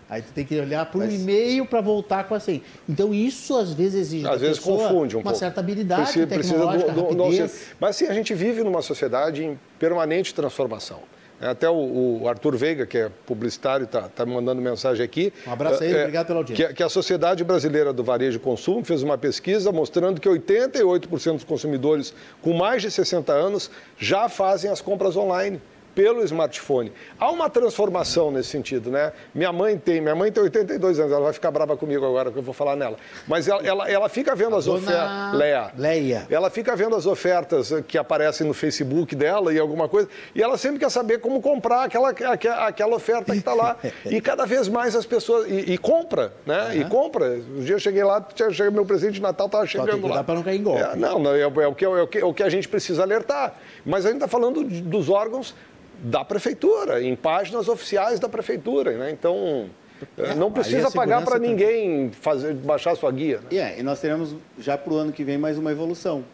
Aí 0.09 0.21
tu 0.21 0.31
tem 0.33 0.45
que 0.45 0.61
olhar 0.61 0.85
para 0.87 0.99
o 0.99 1.01
Mas... 1.01 1.15
e-mail 1.15 1.65
para 1.67 1.81
voltar 1.81 2.25
com 2.25 2.35
a 2.35 2.41
senha. 2.41 2.61
Então 2.89 3.15
isso 3.15 3.57
às 3.57 3.73
vezes 3.73 4.03
exige 4.03 4.29
às 4.29 4.41
vezes 4.41 4.59
confunde 4.59 5.17
um 5.17 5.21
uma 5.21 5.25
pouco. 5.25 5.39
certa 5.39 5.61
habilidade 5.61 6.03
precisa, 6.03 6.27
tecnológica, 6.27 6.93
precisa 6.93 7.09
do, 7.09 7.15
do, 7.15 7.49
do, 7.49 7.77
Mas 7.81 7.97
assim, 7.97 8.07
a 8.07 8.15
gente 8.15 8.35
vive 8.35 8.63
numa 8.63 8.83
sociedade 8.83 9.43
em 9.43 9.59
permanente 9.79 10.35
transformação. 10.35 11.01
É, 11.43 11.49
até 11.49 11.69
o, 11.69 12.21
o, 12.23 12.29
Arthur 12.29 12.57
Veiga, 12.57 12.87
que 12.87 12.97
é 12.97 13.11
publicitário, 13.27 13.83
está 13.83 14.03
tá 14.03 14.25
me 14.25 14.33
mandando 14.33 14.63
mensagem 14.63 15.05
aqui. 15.05 15.33
Um 15.45 15.53
abraço 15.53 15.83
aí, 15.83 15.93
é, 15.93 16.03
obrigado 16.03 16.27
pela 16.29 16.39
audiência. 16.39 16.69
Que, 16.69 16.75
que, 16.75 16.83
a 16.85 16.89
Sociedade 16.89 17.43
Brasileira 17.43 17.93
do 17.93 18.05
Varejo 18.05 18.37
e 18.37 18.41
Consumo 18.41 18.85
fez 18.85 19.03
uma 19.03 19.19
pesquisa 19.19 19.73
mostrando 19.73 20.21
que 20.21 20.29
88% 20.29 21.33
dos 21.33 21.43
consumidores 21.45 22.15
com 22.41 22.53
mais 22.53 22.81
de 22.81 22.93
60 22.93 23.33
anos 23.33 23.73
já 23.99 24.29
fazem 24.29 24.71
as 24.71 24.81
compras 24.81 25.17
online 25.17 25.61
pelo 25.95 26.23
smartphone. 26.25 26.93
Há 27.19 27.31
uma 27.31 27.49
transformação 27.49 28.31
nesse 28.31 28.51
sentido, 28.51 28.91
né? 28.91 29.13
Minha 29.35 29.53
mãe 29.53 29.77
tem, 29.77 30.01
minha 30.01 30.15
mãe 30.15 30.31
tem 30.31 30.43
82 30.43 30.99
anos, 30.99 31.13
ela 31.13 31.25
vai 31.25 31.33
ficar 31.33 31.51
brava 31.51 31.77
comigo 31.77 32.05
agora 32.05 32.31
que 32.31 32.39
eu 32.39 32.43
vou 32.43 32.55
falar 32.55 32.77
nela. 32.77 32.97
Mas 33.27 33.49
ela, 33.49 33.63
ela, 33.63 33.91
ela 33.91 34.09
fica 34.09 34.35
vendo 34.35 34.57
as 34.57 34.67
ofertas. 34.67 35.35
Leia. 35.35 35.73
Leia. 35.77 36.27
Ela 36.31 36.51
fica 36.51 36.75
vendo 36.75 36.97
as 36.97 37.07
ofertas 37.07 37.73
que 37.87 37.99
aparecem 37.99 38.47
no 38.47 38.55
Facebook 38.55 39.15
dela 39.15 39.53
e 39.53 39.59
alguma 39.59 39.89
coisa. 39.89 40.09
E 40.35 40.43
ela 40.43 40.57
sempre 40.57 40.79
quer 40.79 40.91
saber 40.91 41.19
como 41.19 41.41
comprar 41.41 41.85
aquela, 41.85 42.11
aquela, 42.11 42.67
aquela 42.67 42.97
oferta 42.97 43.33
que 43.33 43.39
está 43.39 43.55
lá. 43.55 43.77
e 44.05 44.21
cada 44.21 44.47
vez 44.47 44.69
mais 44.69 44.97
as 44.97 45.07
pessoas. 45.07 45.49
E, 45.51 45.73
e 45.73 45.79
compra, 45.79 46.33
né? 46.47 46.67
Uhum. 46.67 46.73
E 46.73 46.85
compra. 46.87 47.27
Um 47.27 47.65
dia 47.65 47.75
eu 47.75 47.81
cheguei 47.81 48.03
lá, 48.03 48.25
meu 48.73 48.85
presente 48.85 49.15
de 49.15 49.23
Natal 49.23 49.47
estava 49.47 49.67
chegando 49.67 50.07
lá. 50.07 50.25
para 50.25 50.35
não 50.35 50.43
cair 50.43 50.61
em 50.61 50.63
golpe. 50.63 50.83
É, 50.83 50.97
não, 50.97 51.19
não 51.19 51.35
é, 51.35 51.41
é, 51.41 51.47
o 51.47 51.75
que, 51.75 51.85
é, 51.85 51.89
o 51.89 52.07
que, 52.07 52.19
é 52.19 52.25
o 52.25 52.35
que 52.35 52.43
a 52.43 52.49
gente 52.49 52.69
precisa 52.69 53.03
alertar. 53.03 53.55
Mas 53.85 54.05
a 54.05 54.09
gente 54.09 54.17
está 54.17 54.29
falando 54.29 54.65
de, 54.65 54.81
dos 54.81 55.09
órgãos 55.09 55.55
da 56.03 56.25
prefeitura, 56.25 57.01
em 57.01 57.15
páginas 57.15 57.69
oficiais 57.69 58.19
da 58.19 58.29
prefeitura. 58.29 58.99
Né? 58.99 59.13
Então, 59.13 59.71
é, 60.19 60.35
não 60.35 60.51
precisa 60.51 60.91
pagar 60.91 61.25
para 61.25 61.39
ninguém 61.39 62.11
fazer, 62.11 62.55
baixar 62.55 62.97
sua 62.97 63.13
guia. 63.13 63.39
Né? 63.39 63.49
Yeah, 63.53 63.79
e 63.79 63.83
nós 63.85 64.01
teremos 64.01 64.35
já 64.59 64.77
para 64.77 64.93
o 64.93 64.97
ano 64.97 65.13
que 65.13 65.23
vem 65.23 65.39
mais 65.39 65.57
uma 65.57 65.71
evolução, 65.71 66.25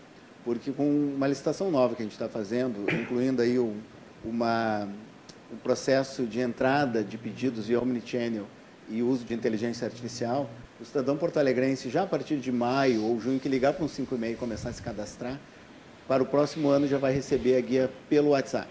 porque 0.43 0.73
com 0.73 0.85
uma 1.17 1.27
licitação 1.27 1.71
nova 1.71 1.95
que 1.95 2.01
a 2.01 2.05
gente 2.05 2.13
está 2.13 2.29
fazendo, 2.29 2.91
incluindo 2.91 3.43
aí 3.43 3.59
o, 3.59 3.75
uma, 4.25 4.89
o 5.53 5.57
processo 5.57 6.25
de 6.25 6.41
entrada 6.41 7.05
de 7.05 7.19
pedidos 7.19 7.67
via 7.67 7.79
Omnichannel 7.79 8.47
e 8.89 9.03
uso 9.03 9.23
de 9.27 9.35
inteligência 9.35 9.85
artificial, 9.85 10.49
o 10.81 10.85
cidadão 10.85 11.17
porto-alegrense, 11.17 11.91
já 11.91 12.05
a 12.05 12.07
partir 12.07 12.37
de 12.37 12.51
maio 12.51 13.05
ou 13.05 13.21
junho, 13.21 13.39
que 13.39 13.49
ligar 13.51 13.75
para 13.75 13.85
um 13.85 13.89
5,5 13.89 14.33
e 14.33 14.35
começar 14.37 14.71
a 14.71 14.73
se 14.73 14.81
cadastrar, 14.81 15.39
para 16.07 16.23
o 16.23 16.27
próximo 16.27 16.71
ano 16.71 16.87
já 16.87 16.97
vai 16.97 17.13
receber 17.13 17.57
a 17.57 17.61
guia 17.61 17.91
pelo 18.09 18.31
WhatsApp. 18.31 18.69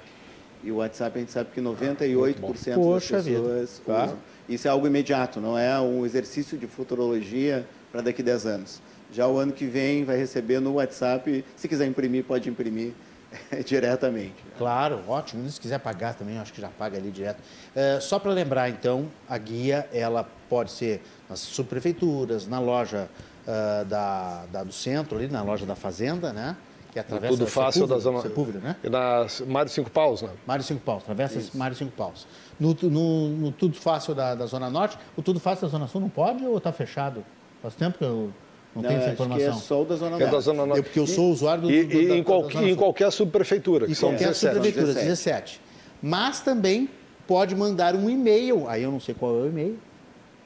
E 0.63 0.71
o 0.71 0.77
WhatsApp 0.77 1.17
a 1.17 1.19
gente 1.19 1.31
sabe 1.31 1.49
que 1.53 1.61
98% 1.61 2.75
Poxa 2.75 3.17
das 3.17 3.25
pessoas 3.25 3.81
vida. 3.85 4.03
usam. 4.03 4.17
Isso 4.49 4.67
é 4.67 4.71
algo 4.71 4.87
imediato, 4.87 5.41
não 5.41 5.57
é 5.57 5.79
um 5.79 6.05
exercício 6.05 6.57
de 6.57 6.67
futurologia 6.67 7.67
para 7.91 8.01
daqui 8.01 8.21
a 8.21 8.25
10 8.25 8.45
anos. 8.45 8.81
Já 9.11 9.27
o 9.27 9.37
ano 9.37 9.53
que 9.53 9.65
vem 9.65 10.03
vai 10.03 10.17
receber 10.17 10.59
no 10.59 10.73
WhatsApp, 10.73 11.43
se 11.55 11.67
quiser 11.67 11.85
imprimir, 11.87 12.23
pode 12.23 12.49
imprimir 12.49 12.93
diretamente. 13.65 14.35
Claro, 14.57 15.01
ótimo. 15.07 15.49
Se 15.49 15.59
quiser 15.59 15.79
pagar 15.79 16.13
também, 16.13 16.37
acho 16.37 16.53
que 16.53 16.61
já 16.61 16.69
paga 16.69 16.97
ali 16.97 17.11
direto. 17.11 17.41
É, 17.75 17.99
só 17.99 18.19
para 18.19 18.31
lembrar, 18.31 18.69
então, 18.69 19.07
a 19.27 19.37
guia 19.37 19.87
ela 19.93 20.27
pode 20.49 20.71
ser 20.71 21.01
nas 21.29 21.39
subprefeituras, 21.39 22.47
na 22.47 22.59
loja 22.59 23.09
uh, 23.47 23.85
da, 23.85 24.45
da, 24.51 24.63
do 24.63 24.71
centro, 24.71 25.17
ali 25.17 25.27
na 25.27 25.41
loja 25.41 25.65
da 25.65 25.75
fazenda, 25.75 26.31
né? 26.33 26.55
Que 26.91 26.99
atravessa 26.99 27.33
Tudo 27.33 27.47
fácil 27.47 27.87
da 27.87 27.97
zona. 27.99 28.21
Sepúlveda, 28.21 28.59
né? 28.59 28.75
Na 28.83 29.27
Mário 29.45 29.71
Cinco 29.71 29.89
Paus, 29.89 30.21
né? 30.21 30.29
Mário 30.45 30.63
Cinco 30.63 30.81
Paus, 30.81 31.03
atravessa 31.03 31.39
Isso. 31.39 31.57
Mário 31.57 31.75
Cinco 31.75 31.91
Paus. 31.91 32.27
No, 32.59 32.75
no, 32.83 33.29
no, 33.29 33.51
Tudo 33.51 33.75
Fácil 33.75 34.15
da, 34.15 34.33
da 34.35 34.45
Zona 34.45 34.69
Norte, 34.69 34.97
o 35.15 35.21
Tudo 35.21 35.39
Fácil 35.39 35.67
da 35.67 35.71
Zona 35.71 35.87
Sul 35.87 36.01
não 36.01 36.09
pode 36.09 36.45
ou 36.45 36.57
está 36.57 36.71
fechado? 36.71 37.23
Faz 37.61 37.75
tempo 37.75 37.97
que 37.97 38.03
eu 38.03 38.31
não, 38.75 38.81
não 38.81 38.89
tenho 38.89 39.01
essa 39.01 39.11
informação. 39.11 39.49
Acho 39.49 39.57
que 39.57 39.65
é 39.65 39.67
só 39.67 39.81
o 39.81 39.85
da 39.85 39.95
Zona 39.95 40.11
Norte. 40.11 40.23
É 40.23 40.31
da 40.31 40.39
Zona 40.39 40.65
Norte. 40.65 40.79
É 40.79 40.83
porque 40.83 40.99
eu 40.99 41.07
sou 41.07 41.31
usuário 41.31 41.63
do. 41.63 41.71
E, 41.71 41.83
do, 41.83 42.01
e 42.01 42.07
da, 42.07 42.15
em, 42.17 42.23
qual, 42.23 42.47
da 42.47 42.63
em 42.63 42.75
qualquer 42.75 43.11
subprefeitura, 43.11 43.85
em 43.89 43.95
qualquer 43.95 44.29
17. 44.29 44.37
subprefeitura, 44.37 44.87
17. 44.87 45.05
17. 45.05 45.61
Mas 46.01 46.39
também 46.41 46.89
pode 47.27 47.55
mandar 47.55 47.95
um 47.95 48.09
e-mail, 48.09 48.67
aí 48.69 48.83
eu 48.83 48.91
não 48.91 48.99
sei 48.99 49.13
qual 49.13 49.35
é 49.35 49.41
o 49.43 49.47
e-mail, 49.47 49.77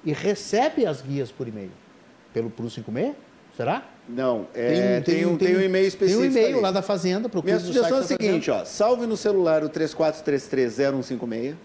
e 0.03 0.13
recebe 0.13 0.85
as 0.85 1.01
guias 1.01 1.31
por 1.31 1.47
e-mail. 1.47 1.71
Pelo 2.33 2.49
Pro 2.49 2.69
56? 2.69 3.15
Será? 3.55 3.83
Não, 4.13 4.45
é, 4.53 4.99
tem, 4.99 5.15
tem, 5.15 5.25
um, 5.25 5.37
tem, 5.37 5.55
um 5.55 5.61
e-mail 5.61 5.87
específico. 5.87 6.21
Tem 6.21 6.29
um 6.29 6.31
e-mail 6.31 6.61
lá 6.61 6.71
da 6.71 6.81
Fazenda. 6.81 7.29
Minha 7.43 7.59
sugestão 7.59 7.97
é 7.97 8.01
o 8.01 8.03
seguinte, 8.03 8.51
ó, 8.51 8.65
salve 8.65 9.07
no 9.07 9.15
celular 9.15 9.63
o 9.63 9.69
34330156. 9.69 11.55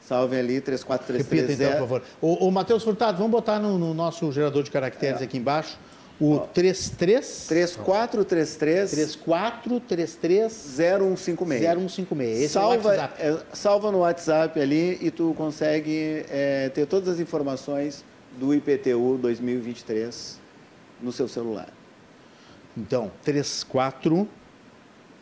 Salve 0.00 0.36
ali, 0.36 0.60
3433. 0.60 1.48
Repita 1.48 1.52
então, 1.52 1.72
por 1.72 2.00
favor. 2.00 2.02
O, 2.20 2.48
o 2.48 2.50
Matheus 2.50 2.82
Furtado, 2.82 3.18
vamos 3.18 3.32
botar 3.32 3.58
no, 3.58 3.78
no, 3.78 3.94
nosso 3.94 4.30
gerador 4.32 4.62
de 4.62 4.70
caracteres 4.70 5.20
é. 5.20 5.24
aqui 5.24 5.38
embaixo. 5.38 5.78
O 6.20 6.40
33... 6.52 7.46
3433... 7.48 8.90
3433... 8.90 10.52
0156. 10.52 11.62
0156. 11.62 12.40
Esse 12.40 12.52
salva, 12.52 12.74
é 12.74 12.78
o 12.78 13.00
WhatsApp. 13.00 13.22
É, 13.22 13.38
salva 13.52 13.92
no 13.92 13.98
WhatsApp 13.98 14.60
ali 14.60 14.98
e 15.00 15.10
tu 15.10 15.34
consegue 15.36 16.24
é, 16.28 16.68
ter 16.68 16.86
todas 16.86 17.08
as 17.08 17.20
informações 17.20 18.04
do 18.38 18.54
IPTU 18.54 19.18
2023 19.20 20.41
no 21.02 21.12
seu 21.12 21.28
celular. 21.28 21.68
Então, 22.76 23.10
34, 23.22 24.26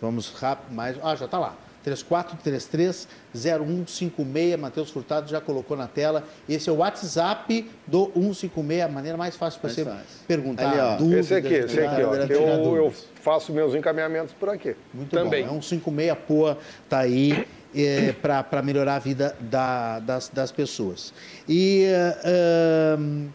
vamos 0.01 0.33
rápido, 0.33 0.73
mais, 0.73 0.97
ah, 1.03 1.17
já 1.17 1.25
está 1.25 1.39
lá. 1.39 1.57
3433-0156, 1.85 4.57
Matheus 4.59 4.91
Furtado 4.91 5.31
já 5.31 5.41
colocou 5.41 5.77
na 5.77 5.87
tela. 5.87 6.25
Esse 6.49 6.69
é 6.69 6.73
o 6.73 6.77
WhatsApp 6.77 7.71
do 7.87 8.11
156, 8.15 8.83
a 8.83 8.89
maneira 8.89 9.17
mais 9.17 9.37
fácil 9.37 9.61
para 9.61 9.71
você 9.71 9.85
fácil. 9.85 10.03
perguntar. 10.27 10.71
Ali, 10.71 10.81
ó, 10.81 10.97
dúvidas, 10.97 11.27
esse 11.27 11.35
aqui, 11.35 11.55
esse 11.55 11.79
aqui, 11.81 12.03
ó. 12.03 12.13
Eu, 12.15 12.77
eu, 12.77 12.93
faço 13.23 13.53
meus 13.53 13.75
encaminhamentos 13.75 14.35
por 14.35 14.51
aqui. 14.51 14.75
Muito 14.93 15.11
Também. 15.11 15.47
bom. 15.47 15.55
É 15.55 15.57
um 15.57 15.63
56 15.63 16.19
Poa, 16.27 16.59
está 16.85 16.99
aí. 17.01 17.47
É, 17.73 18.13
para 18.13 18.63
melhorar 18.63 18.97
a 18.97 18.99
vida 18.99 19.37
da, 19.39 20.01
das, 20.01 20.29
das 20.29 20.51
pessoas. 20.51 21.15
E 21.49 21.87
uh, 22.25 23.29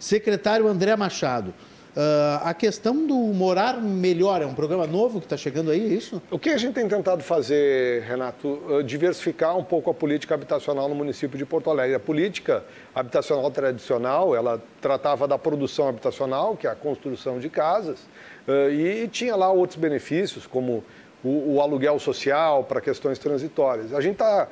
secretário 0.00 0.66
André 0.66 0.96
Machado, 0.96 1.52
Uh, 1.96 2.44
a 2.44 2.54
questão 2.54 3.06
do 3.06 3.14
morar 3.14 3.80
melhor 3.80 4.40
é 4.40 4.46
um 4.46 4.54
programa 4.54 4.86
novo 4.86 5.18
que 5.18 5.26
está 5.26 5.36
chegando 5.36 5.70
aí, 5.70 5.80
é 5.80 5.94
isso? 5.94 6.22
O 6.30 6.38
que 6.38 6.50
a 6.50 6.56
gente 6.56 6.74
tem 6.74 6.86
tentado 6.86 7.22
fazer, 7.22 8.02
Renato, 8.02 8.48
uh, 8.48 8.82
diversificar 8.84 9.56
um 9.56 9.64
pouco 9.64 9.90
a 9.90 9.94
política 9.94 10.34
habitacional 10.34 10.88
no 10.88 10.94
município 10.94 11.36
de 11.36 11.44
Porto 11.44 11.70
Alegre. 11.70 11.96
A 11.96 12.00
política 12.00 12.62
habitacional 12.94 13.50
tradicional, 13.50 14.36
ela 14.36 14.62
tratava 14.80 15.26
da 15.26 15.38
produção 15.38 15.88
habitacional, 15.88 16.56
que 16.56 16.66
é 16.66 16.70
a 16.70 16.76
construção 16.76 17.40
de 17.40 17.48
casas, 17.48 17.98
uh, 18.46 18.70
e 18.70 19.08
tinha 19.08 19.34
lá 19.34 19.50
outros 19.50 19.78
benefícios, 19.78 20.46
como 20.46 20.84
o, 21.24 21.54
o 21.54 21.60
aluguel 21.60 21.98
social 21.98 22.64
para 22.64 22.80
questões 22.80 23.18
transitórias. 23.18 23.92
A 23.92 24.00
gente 24.00 24.14
está 24.14 24.48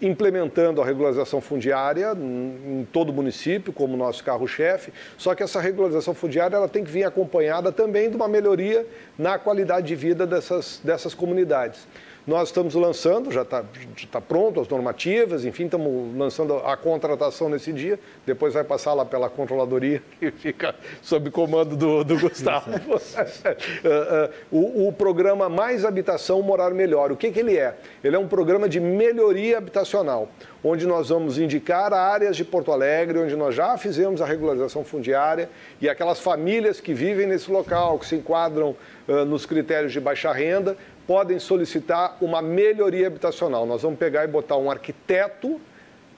implementando 0.00 0.80
a 0.80 0.84
regularização 0.84 1.40
fundiária 1.40 2.12
em 2.16 2.86
todo 2.92 3.10
o 3.10 3.12
município, 3.12 3.72
como 3.72 3.96
nosso 3.96 4.22
carro-chefe, 4.22 4.92
só 5.16 5.34
que 5.34 5.42
essa 5.42 5.60
regularização 5.60 6.14
fundiária 6.14 6.56
ela 6.56 6.68
tem 6.68 6.84
que 6.84 6.90
vir 6.90 7.04
acompanhada 7.04 7.72
também 7.72 8.08
de 8.08 8.16
uma 8.16 8.28
melhoria 8.28 8.86
na 9.18 9.38
qualidade 9.38 9.86
de 9.86 9.96
vida 9.96 10.26
dessas, 10.26 10.80
dessas 10.84 11.14
comunidades. 11.14 11.86
Nós 12.28 12.50
estamos 12.50 12.74
lançando, 12.74 13.32
já 13.32 13.40
está 13.40 13.64
tá 14.12 14.20
pronto 14.20 14.60
as 14.60 14.68
normativas, 14.68 15.46
enfim, 15.46 15.64
estamos 15.64 16.14
lançando 16.14 16.56
a 16.56 16.76
contratação 16.76 17.48
nesse 17.48 17.72
dia, 17.72 17.98
depois 18.26 18.52
vai 18.52 18.62
passar 18.62 18.92
lá 18.92 19.02
pela 19.02 19.30
controladoria, 19.30 20.02
que 20.20 20.30
fica 20.30 20.74
sob 21.00 21.30
comando 21.30 21.74
do, 21.74 22.04
do 22.04 22.20
Gustavo. 22.20 22.68
Eh, 23.18 23.56
eh, 23.84 24.30
o, 24.52 24.88
o, 24.88 24.92
programa 24.92 25.48
Mais 25.48 25.84
Habitação 25.84 26.42
Morar 26.42 26.72
Melhor, 26.72 27.10
o 27.12 27.16
que, 27.16 27.30
que 27.30 27.40
ele 27.40 27.56
é? 27.56 27.74
Ele 28.04 28.14
é 28.14 28.18
um 28.18 28.28
programa 28.28 28.68
de 28.68 28.78
melhoria 28.80 29.56
habitacional, 29.56 30.28
onde 30.62 30.86
nós 30.86 31.08
vamos 31.08 31.38
indicar 31.38 31.92
áreas 31.92 32.36
de 32.36 32.44
Porto 32.44 32.72
Alegre, 32.72 33.18
onde 33.18 33.36
nós 33.36 33.54
já 33.54 33.78
fizemos 33.78 34.20
a 34.20 34.26
regularização 34.26 34.84
fundiária, 34.84 35.48
e 35.80 35.88
aquelas 35.88 36.20
famílias 36.20 36.80
que 36.80 36.92
vivem 36.92 37.26
nesse 37.26 37.50
local, 37.50 37.98
que 37.98 38.06
se 38.06 38.16
enquadram 38.16 38.76
uh, 39.06 39.24
nos 39.24 39.46
critérios 39.46 39.92
de 39.92 40.00
baixa 40.00 40.32
renda, 40.32 40.76
podem 41.08 41.38
solicitar 41.38 42.18
uma 42.20 42.42
melhoria 42.42 43.06
habitacional. 43.06 43.64
Nós 43.64 43.80
vamos 43.80 43.98
pegar 43.98 44.24
e 44.24 44.28
botar 44.28 44.58
um 44.58 44.70
arquiteto 44.70 45.58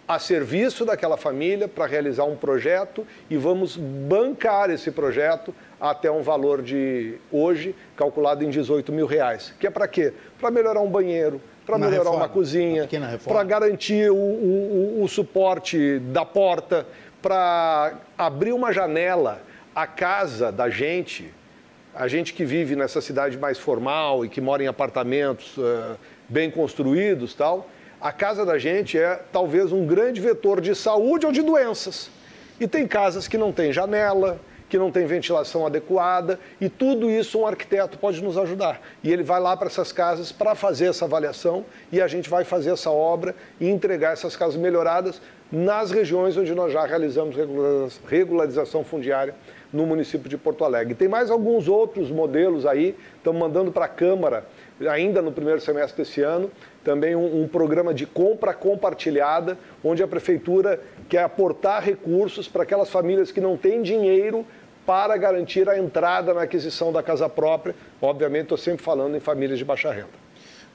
a 0.09 0.19
serviço 0.19 0.85
daquela 0.85 1.17
família 1.17 1.69
para 1.69 1.87
realizar 1.87 2.25
um 2.25 2.35
projeto 2.35 3.07
e 3.31 3.37
vamos 3.37 3.77
bancar 3.77 4.69
esse 4.69 4.91
projeto 4.91 5.55
até 5.81 6.11
um 6.11 6.23
valor 6.23 6.61
de 6.61 7.15
hoje 7.31 7.73
calculado 7.97 8.43
em 8.43 8.51
18 8.51 8.93
mil 8.93 9.07
reais. 9.07 9.55
Que 9.61 9.69
é 9.69 9.71
para 9.71 9.87
quê? 9.87 10.13
Para 10.41 10.51
melhorar 10.51 10.81
um 10.81 10.91
banheiro, 10.91 11.41
para 11.65 11.79
melhorar 11.79 11.99
reforma, 11.99 12.17
uma 12.17 12.29
cozinha, 12.29 12.89
para 13.23 13.45
garantir 13.45 14.11
o, 14.11 14.17
o, 14.17 15.05
o 15.05 15.09
suporte 15.09 16.01
da 16.01 16.25
porta, 16.25 16.85
para 17.23 17.95
abrir 18.19 18.53
uma 18.53 18.73
janela. 18.73 19.41
A 19.73 19.87
casa 19.87 20.51
da 20.51 20.69
gente 20.69 21.33
a 21.95 22.07
gente 22.09 22.33
que 22.33 22.45
vive 22.45 22.77
nessa 22.77 23.01
cidade 23.01 23.37
mais 23.37 23.59
formal 23.59 24.25
e 24.25 24.29
que 24.29 24.41
mora 24.41 24.63
em 24.63 24.67
apartamentos 24.67 25.57
uh, 25.57 25.97
bem 26.29 26.51
construídos 26.51 27.35
tal, 27.35 27.69
a 28.01 28.13
casa 28.13 28.47
da 28.47 28.59
gente 28.59 28.99
é 28.99 29.21
talvez 29.33 29.73
um 29.73 29.87
grande 29.87 30.21
vetor 30.21 30.61
de 30.61 30.75
saúde 30.75 31.27
ou 31.27 31.33
de 31.33 31.43
doenças. 31.43 32.11
E 32.59 32.67
tem 32.67 32.87
casas 32.87 33.27
que 33.27 33.37
não 33.37 33.53
tem 33.53 33.73
janela, 33.73 34.41
que 34.69 34.79
não 34.79 34.91
tem 34.91 35.05
ventilação 35.05 35.67
adequada, 35.67 36.39
e 36.61 36.69
tudo 36.69 37.11
isso 37.11 37.41
um 37.41 37.47
arquiteto 37.47 37.99
pode 37.99 38.23
nos 38.23 38.39
ajudar. 38.39 38.81
E 39.03 39.13
ele 39.13 39.25
vai 39.25 39.41
lá 39.41 39.57
para 39.57 39.67
essas 39.67 39.91
casas 39.91 40.31
para 40.31 40.55
fazer 40.55 40.87
essa 40.87 41.05
avaliação 41.05 41.65
e 41.91 42.01
a 42.01 42.07
gente 42.07 42.31
vai 42.31 42.45
fazer 42.45 42.71
essa 42.71 42.91
obra 42.91 43.35
e 43.61 43.69
entregar 43.69 44.13
essas 44.13 44.37
casas 44.37 44.57
melhoradas 44.57 45.21
nas 45.51 45.91
regiões 45.91 46.37
onde 46.37 46.55
nós 46.55 46.73
já 46.73 46.87
realizamos 46.87 47.35
regularização 48.09 48.85
fundiária 48.85 49.35
no 49.73 49.87
município 49.87 50.29
de 50.29 50.37
Porto 50.37 50.65
Alegre. 50.65 50.95
Tem 50.95 51.09
mais 51.09 51.31
alguns 51.31 51.69
outros 51.69 52.11
modelos 52.11 52.67
aí, 52.67 52.97
estamos 53.17 53.41
mandando 53.41 53.71
para 53.71 53.85
a 53.85 53.89
Câmara, 53.89 54.45
ainda 54.89 55.21
no 55.21 55.31
primeiro 55.33 55.61
semestre 55.61 56.03
desse 56.03 56.23
ano, 56.23 56.51
também 56.83 57.15
um, 57.15 57.43
um, 57.43 57.49
programa 57.49 57.93
de 57.93 58.07
compra 58.07 58.55
compartilhada, 58.55 59.59
onde 59.85 60.03
a 60.03 60.09
Prefeitura 60.09 60.81
quer 61.09 61.23
aportar 61.23 61.83
recursos 61.83 62.49
para 62.49 62.63
aquelas 62.63 62.91
famílias 62.91 63.31
que 63.31 63.41
não 63.41 63.57
têm 63.57 63.83
dinheiro 63.83 64.45
para 64.87 65.17
garantir 65.17 65.69
a 65.69 65.79
entrada 65.79 66.33
na 66.35 66.43
aquisição 66.43 66.93
da 66.93 67.03
casa 67.03 67.29
própria. 67.29 67.75
Obviamente, 68.01 68.45
estou 68.45 68.59
sempre 68.59 68.83
falando 68.83 69.17
em 69.17 69.21
famílias 69.21 69.59
de 69.59 69.65
baixa 69.65 69.93
renda. 69.93 70.30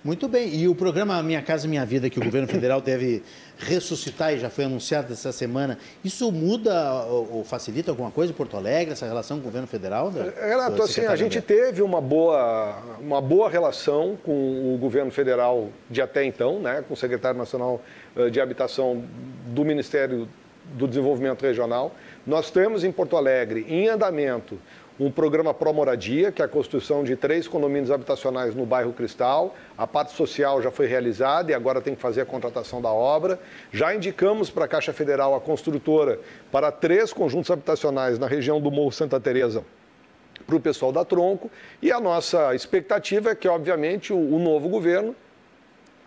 Muito 0.06 0.28
bem. 0.28 0.54
E 0.54 0.68
o 0.68 0.76
programa 0.76 1.24
Minha 1.24 1.42
Casa 1.42 1.68
Minha 1.68 1.84
Vida, 1.84 2.12
que 2.12 2.20
o 2.20 2.24
governo 2.24 2.48
federal 2.48 2.80
deve 2.80 3.24
ressuscitar 3.58 4.36
e 4.36 4.38
já 4.38 4.52
foi 4.52 4.66
anunciado 4.66 5.12
essa 5.12 5.32
semana, 5.32 5.80
isso 6.04 6.32
muda 6.32 7.04
ou 7.06 7.44
facilita 7.44 7.90
alguma 7.90 8.12
coisa 8.12 8.32
em 8.32 8.36
Porto 8.36 8.56
Alegre, 8.56 8.94
essa 8.94 9.08
relação 9.08 9.38
com 9.38 9.42
o 9.42 9.46
governo 9.46 9.68
federal? 9.68 10.14
É, 10.16 10.50
Renato, 10.50 10.84
assim, 10.84 11.08
a 11.08 11.16
gente 11.16 11.42
teve 11.42 11.82
uma 11.82 12.00
boa, 12.00 12.78
uma 13.02 13.20
boa 13.20 13.50
relação 13.50 14.16
com 14.24 14.76
o 14.76 14.78
governo 14.78 15.10
federal 15.10 15.70
de 15.90 16.04
até 16.04 16.24
então, 16.24 16.60
né, 16.60 16.84
com 16.88 16.94
o 16.94 16.98
secretário 16.98 17.40
nacional 17.40 17.82
eh, 18.16 18.30
de 18.30 18.40
habitação 18.40 19.04
do 19.48 19.66
Ministério 19.66 20.30
do 20.74 20.88
Desenvolvimento 20.88 21.42
Regional. 21.42 21.96
Nós 22.28 22.52
temos 22.52 22.84
em 22.84 22.92
Porto 22.92 23.18
Alegre, 23.18 23.66
em 23.68 23.88
andamento, 23.88 24.60
um 25.00 25.12
programa 25.12 25.54
pró-moradia, 25.54 26.32
que 26.32 26.42
é 26.42 26.46
a 26.46 26.48
construção 26.48 27.04
de 27.04 27.16
três 27.16 27.48
condomínios 27.48 27.92
habitacionais 27.92 28.56
no 28.56 28.66
bairro 28.66 28.94
Cristal. 28.94 29.56
A 29.78 29.86
parte 29.86 30.14
social 30.14 30.62
já 30.62 30.72
foi 30.72 30.88
realizada 30.88 31.52
e 31.52 31.54
agora 31.54 31.82
tem 31.82 31.96
que 31.96 32.02
fazer 32.02 32.22
a 32.22 32.26
contratação 32.26 32.82
da 32.82 32.92
obra. 32.92 33.40
Já 33.72 33.94
indicamos 33.94 34.50
para 34.50 34.66
a 34.66 34.68
Caixa 34.68 34.94
Federal 34.94 35.36
a 35.36 35.42
construtora 35.42 36.20
para 36.52 36.72
três 36.72 37.12
conjuntos 37.12 37.52
habitacionais 37.52 38.18
na 38.18 38.28
região 38.28 38.62
do 38.62 38.72
Morro 38.72 38.92
Santa 38.92 39.20
Teresa 39.20 39.66
para 40.48 40.56
o 40.56 40.60
pessoal 40.60 40.92
da 40.92 41.04
Tronco. 41.04 41.52
E 41.82 41.92
a 41.92 42.00
nossa 42.00 42.56
expectativa 42.56 43.32
é 43.32 43.36
que, 43.36 43.48
obviamente, 43.48 44.14
o, 44.14 44.18
o 44.18 44.40
novo 44.40 44.70
governo 44.70 45.16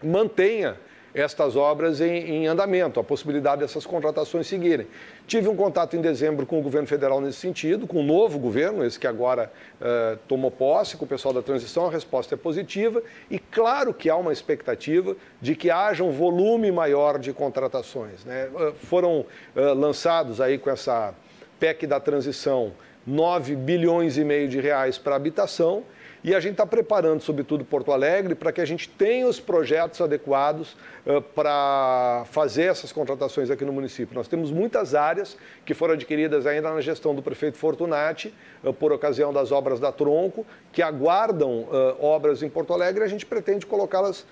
mantenha 0.03 0.77
estas 1.15 1.57
obras 1.57 2.01
em, 2.01 2.45
em, 2.45 2.47
andamento, 2.47 3.01
a 3.01 3.05
possibilidade 3.05 3.63
dessas 3.63 3.87
contratações 3.87 4.47
seguirem. 4.47 4.87
Tive 5.27 5.49
um 5.49 5.57
contato 5.57 5.97
em 5.97 6.01
dezembro 6.01 6.47
com 6.47 6.59
o 6.59 6.63
governo 6.63 6.87
federal 6.87 7.21
nesse 7.21 7.39
sentido, 7.39 7.87
com 7.87 8.01
o 8.01 8.03
novo 8.03 8.39
governo, 8.39 8.85
esse 8.85 8.99
que 8.99 9.07
agora 9.07 9.51
uh, 9.81 10.19
tomou 10.29 10.51
posse, 10.51 10.97
com 10.97 11.05
o 11.05 11.09
pessoal 11.09 11.35
da 11.35 11.43
transição, 11.43 11.87
a 11.87 11.91
resposta 11.91 12.35
é 12.35 12.39
positiva 12.39 13.03
e 13.31 13.39
claro 13.39 13.93
que 13.93 14.09
há 14.09 14.17
uma 14.17 14.33
expectativa 14.33 15.17
de 15.41 15.55
que 15.55 15.71
haja 15.71 16.05
um 16.05 16.11
volume 16.11 16.71
maior 16.71 17.19
de 17.19 17.33
contratações. 17.33 18.25
Né? 18.25 18.49
Uh, 18.55 18.73
foram 18.87 19.21
uh, 19.21 19.75
lançados 19.75 20.41
aí 20.41 20.59
com 20.59 20.71
essa 20.71 21.15
PEC 21.59 21.87
da 21.87 21.99
transição 21.99 22.73
9 23.07 23.57
bilhões 23.57 24.19
e 24.19 24.25
meio 24.25 24.49
de 24.49 24.61
reais 24.61 24.99
para 24.99 25.17
habitação 25.17 25.83
e 26.23 26.35
a 26.35 26.41
gente 26.41 26.53
está 26.53 26.67
preparando, 26.67 27.21
sobretudo, 27.21 27.65
Porto 27.65 27.93
Alegre, 27.93 28.35
para 28.35 28.53
que 28.53 28.61
a 28.61 28.65
gente 28.65 28.89
tenha 28.89 29.27
os 29.27 29.39
projetos 29.39 30.01
adequados 30.01 30.77
uh, 31.07 31.23
para 31.23 32.25
fazer 32.31 32.65
essas 32.65 32.93
contratações 32.93 33.51
aqui 33.51 33.65
no 33.65 33.73
município. 33.73 34.15
Nós 34.15 34.29
temos 34.29 34.51
muitas 34.51 34.95
áreas 34.95 35.37
que 35.65 35.75
foram 35.75 35.95
adquiridas 35.95 36.47
ainda 36.47 36.73
na 36.73 36.81
gestão 36.81 37.15
do 37.15 37.23
prefeito 37.23 37.57
Fortunati, 37.57 38.35
uh, 38.65 38.73
por 38.73 38.93
ocasião 38.93 39.33
das 39.33 39.53
obras 39.53 39.79
da 39.79 39.93
Tronco, 39.93 40.45
que 40.73 40.83
aguardam 40.83 41.61
uh, 41.63 42.05
obras 42.05 42.43
em 42.43 42.49
Porto 42.49 42.73
Alegre 42.73 43.03
e 43.03 43.05
a 43.05 43.09
gente 43.09 43.25
pretende 43.25 43.67
colocá-las 43.67 44.27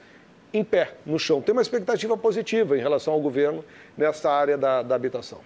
em 0.52 0.64
pé, 0.64 0.94
no 1.04 1.18
chão. 1.18 1.40
Tem 1.40 1.52
uma 1.52 1.62
expectativa 1.62 2.16
positiva 2.16 2.76
em 2.76 2.80
relação 2.80 3.12
ao 3.12 3.20
governo 3.20 3.64
nessa 3.96 4.30
área 4.30 4.56
da, 4.56 4.82
da 4.82 4.94
habitação. 4.94 5.40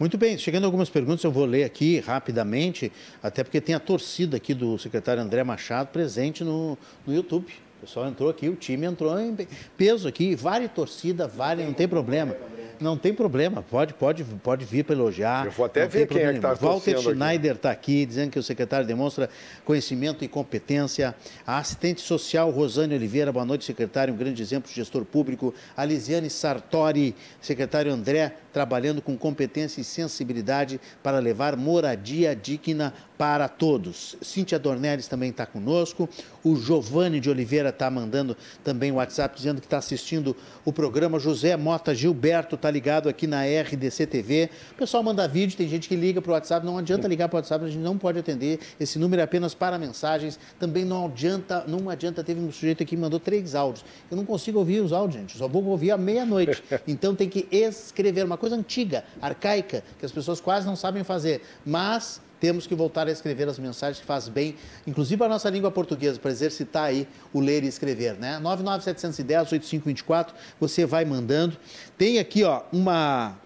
Muito 0.00 0.16
bem, 0.16 0.38
chegando 0.38 0.64
algumas 0.64 0.88
perguntas, 0.88 1.22
eu 1.24 1.30
vou 1.30 1.44
ler 1.44 1.62
aqui 1.62 2.00
rapidamente, 2.00 2.90
até 3.22 3.44
porque 3.44 3.60
tem 3.60 3.74
a 3.74 3.78
torcida 3.78 4.38
aqui 4.38 4.54
do 4.54 4.78
secretário 4.78 5.22
André 5.22 5.44
Machado 5.44 5.88
presente 5.88 6.42
no, 6.42 6.78
no 7.06 7.14
YouTube. 7.14 7.52
O 7.76 7.80
pessoal 7.82 8.08
entrou 8.08 8.30
aqui, 8.30 8.48
o 8.48 8.56
time 8.56 8.86
entrou 8.86 9.20
em 9.20 9.36
peso 9.76 10.08
aqui, 10.08 10.34
vale 10.34 10.68
torcida, 10.68 11.28
vale, 11.28 11.66
não 11.66 11.74
tem 11.74 11.86
problema. 11.86 12.34
Não 12.80 12.96
tem 12.96 13.12
problema, 13.12 13.62
pode, 13.62 13.92
pode, 13.92 14.24
pode 14.24 14.64
vir 14.64 14.84
para 14.84 14.94
elogiar. 14.94 15.44
Eu 15.44 15.52
vou 15.52 15.66
até 15.66 15.86
ver 15.86 16.06
quem 16.06 16.22
é 16.22 16.30
que 16.30 16.36
está 16.36 16.54
Walter 16.54 16.98
Schneider 16.98 17.56
está 17.56 17.70
aqui, 17.70 18.06
dizendo 18.06 18.30
que 18.30 18.38
o 18.38 18.42
secretário 18.42 18.86
demonstra 18.86 19.28
conhecimento 19.66 20.24
e 20.24 20.28
competência. 20.28 21.14
A 21.46 21.58
assistente 21.58 22.00
social 22.00 22.50
Rosane 22.50 22.94
Oliveira, 22.94 23.30
boa 23.30 23.44
noite, 23.44 23.66
secretário, 23.66 24.14
um 24.14 24.16
grande 24.16 24.40
exemplo 24.40 24.70
de 24.70 24.74
gestor 24.74 25.04
público. 25.04 25.52
A 25.76 25.84
Lisiane 25.84 26.30
Sartori, 26.30 27.14
secretário 27.38 27.92
André, 27.92 28.34
trabalhando 28.50 29.02
com 29.02 29.14
competência 29.14 29.82
e 29.82 29.84
sensibilidade 29.84 30.80
para 31.02 31.18
levar 31.18 31.56
moradia 31.56 32.34
digna 32.34 32.94
para 33.20 33.48
todos. 33.50 34.16
Cíntia 34.22 34.58
Dornelles 34.58 35.06
também 35.06 35.28
está 35.28 35.44
conosco. 35.44 36.08
O 36.42 36.56
Giovanni 36.56 37.20
de 37.20 37.28
Oliveira 37.28 37.68
está 37.68 37.90
mandando 37.90 38.34
também 38.64 38.90
o 38.90 38.94
WhatsApp 38.94 39.36
dizendo 39.36 39.60
que 39.60 39.66
está 39.66 39.76
assistindo 39.76 40.34
o 40.64 40.72
programa. 40.72 41.18
José 41.18 41.54
Mota 41.54 41.94
Gilberto 41.94 42.54
está 42.54 42.70
ligado 42.70 43.10
aqui 43.10 43.26
na 43.26 43.42
RDC 43.42 44.06
TV. 44.06 44.48
O 44.72 44.74
pessoal 44.76 45.02
manda 45.02 45.28
vídeo, 45.28 45.54
tem 45.54 45.68
gente 45.68 45.86
que 45.86 45.94
liga 45.94 46.22
para 46.22 46.30
o 46.30 46.32
WhatsApp. 46.32 46.64
Não 46.64 46.78
adianta 46.78 47.06
ligar 47.06 47.28
para 47.28 47.36
o 47.36 47.38
WhatsApp, 47.40 47.62
a 47.66 47.68
gente 47.68 47.82
não 47.82 47.98
pode 47.98 48.18
atender. 48.18 48.58
Esse 48.80 48.98
número 48.98 49.20
é 49.20 49.24
apenas 49.24 49.52
para 49.52 49.76
mensagens. 49.76 50.40
Também 50.58 50.86
não 50.86 51.04
adianta, 51.04 51.62
não 51.68 51.90
adianta. 51.90 52.24
Teve 52.24 52.40
um 52.40 52.50
sujeito 52.50 52.82
aqui 52.82 52.96
que 52.96 53.02
mandou 53.02 53.20
três 53.20 53.54
áudios. 53.54 53.84
Eu 54.10 54.16
não 54.16 54.24
consigo 54.24 54.58
ouvir 54.58 54.80
os 54.80 54.94
áudios, 54.94 55.20
gente. 55.20 55.36
Só 55.36 55.46
vou 55.46 55.62
ouvir 55.66 55.90
à 55.90 55.98
meia-noite. 55.98 56.64
Então 56.88 57.14
tem 57.14 57.28
que 57.28 57.46
escrever 57.52 58.24
uma 58.24 58.38
coisa 58.38 58.56
antiga, 58.56 59.04
arcaica, 59.20 59.84
que 59.98 60.06
as 60.06 60.10
pessoas 60.10 60.40
quase 60.40 60.66
não 60.66 60.74
sabem 60.74 61.04
fazer. 61.04 61.42
Mas 61.64 62.20
temos 62.40 62.66
que 62.66 62.74
voltar 62.74 63.06
a 63.06 63.10
escrever 63.10 63.48
as 63.48 63.58
mensagens 63.58 64.00
que 64.00 64.06
faz 64.06 64.26
bem, 64.28 64.56
inclusive 64.86 65.22
a 65.22 65.28
nossa 65.28 65.50
língua 65.50 65.70
portuguesa, 65.70 66.18
para 66.18 66.30
exercitar 66.30 66.84
aí 66.84 67.06
o 67.32 67.40
ler 67.40 67.62
e 67.62 67.66
escrever, 67.68 68.14
né? 68.14 68.40
99710-8524, 68.42 70.28
você 70.58 70.86
vai 70.86 71.04
mandando. 71.04 71.56
Tem 71.98 72.18
aqui, 72.18 72.42
ó, 72.42 72.62
uma, 72.72 73.36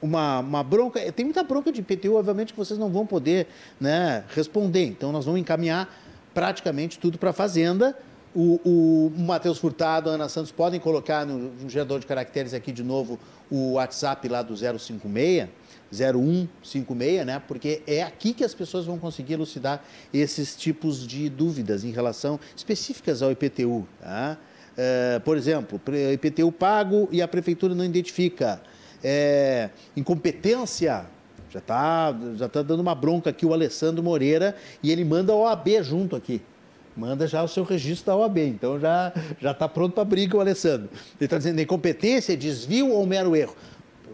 uma, 0.00 0.40
uma 0.40 0.62
bronca, 0.62 1.00
tem 1.12 1.24
muita 1.24 1.42
bronca 1.42 1.72
de 1.72 1.80
IPTU, 1.80 2.16
obviamente 2.16 2.52
que 2.52 2.58
vocês 2.58 2.78
não 2.78 2.90
vão 2.90 3.06
poder 3.06 3.46
né, 3.80 4.24
responder, 4.34 4.84
então 4.84 5.10
nós 5.10 5.24
vamos 5.24 5.40
encaminhar 5.40 5.88
praticamente 6.34 6.98
tudo 6.98 7.16
para 7.16 7.30
a 7.30 7.32
Fazenda, 7.32 7.96
o, 8.34 8.60
o 8.64 9.12
Matheus 9.16 9.58
Furtado, 9.58 10.10
a 10.10 10.14
Ana 10.14 10.28
Santos 10.28 10.50
podem 10.50 10.80
colocar 10.80 11.24
no, 11.24 11.50
no 11.52 11.70
gerador 11.70 12.00
de 12.00 12.06
caracteres 12.06 12.52
aqui 12.52 12.72
de 12.72 12.82
novo 12.82 13.18
o 13.48 13.74
WhatsApp 13.74 14.26
lá 14.28 14.42
do 14.42 14.56
056, 14.56 15.48
0156, 15.94 17.24
né? 17.24 17.42
Porque 17.46 17.82
é 17.86 18.02
aqui 18.02 18.32
que 18.32 18.44
as 18.44 18.54
pessoas 18.54 18.84
vão 18.84 18.98
conseguir 18.98 19.34
elucidar 19.34 19.82
esses 20.12 20.56
tipos 20.56 21.06
de 21.06 21.28
dúvidas 21.28 21.84
em 21.84 21.90
relação 21.90 22.38
específicas 22.56 23.22
ao 23.22 23.30
IPTU. 23.30 23.86
Tá? 24.00 24.36
É, 24.76 25.18
por 25.20 25.36
exemplo, 25.36 25.80
IPTU 26.12 26.50
pago 26.52 27.08
e 27.10 27.22
a 27.22 27.28
prefeitura 27.28 27.74
não 27.74 27.84
identifica. 27.84 28.60
É, 29.02 29.70
incompetência 29.96 31.06
já 31.50 31.58
está 31.60 32.18
já 32.34 32.48
tá 32.48 32.62
dando 32.62 32.80
uma 32.80 32.94
bronca 32.94 33.30
aqui 33.30 33.46
o 33.46 33.52
Alessandro 33.52 34.02
Moreira 34.02 34.56
e 34.82 34.90
ele 34.90 35.04
manda 35.04 35.32
a 35.32 35.36
OAB 35.36 35.68
junto 35.82 36.16
aqui. 36.16 36.42
Manda 36.96 37.26
já 37.26 37.42
o 37.42 37.48
seu 37.48 37.64
registro 37.64 38.06
da 38.06 38.16
OAB. 38.16 38.38
Então 38.38 38.78
já 38.78 39.12
está 39.40 39.68
pronto 39.68 39.94
para 39.94 40.04
briga 40.04 40.36
o 40.36 40.40
Alessandro. 40.40 40.88
Ele 40.92 41.26
está 41.26 41.38
dizendo 41.38 41.60
incompetência, 41.60 42.36
desvio 42.36 42.90
ou 42.90 43.06
mero 43.06 43.36
erro? 43.36 43.54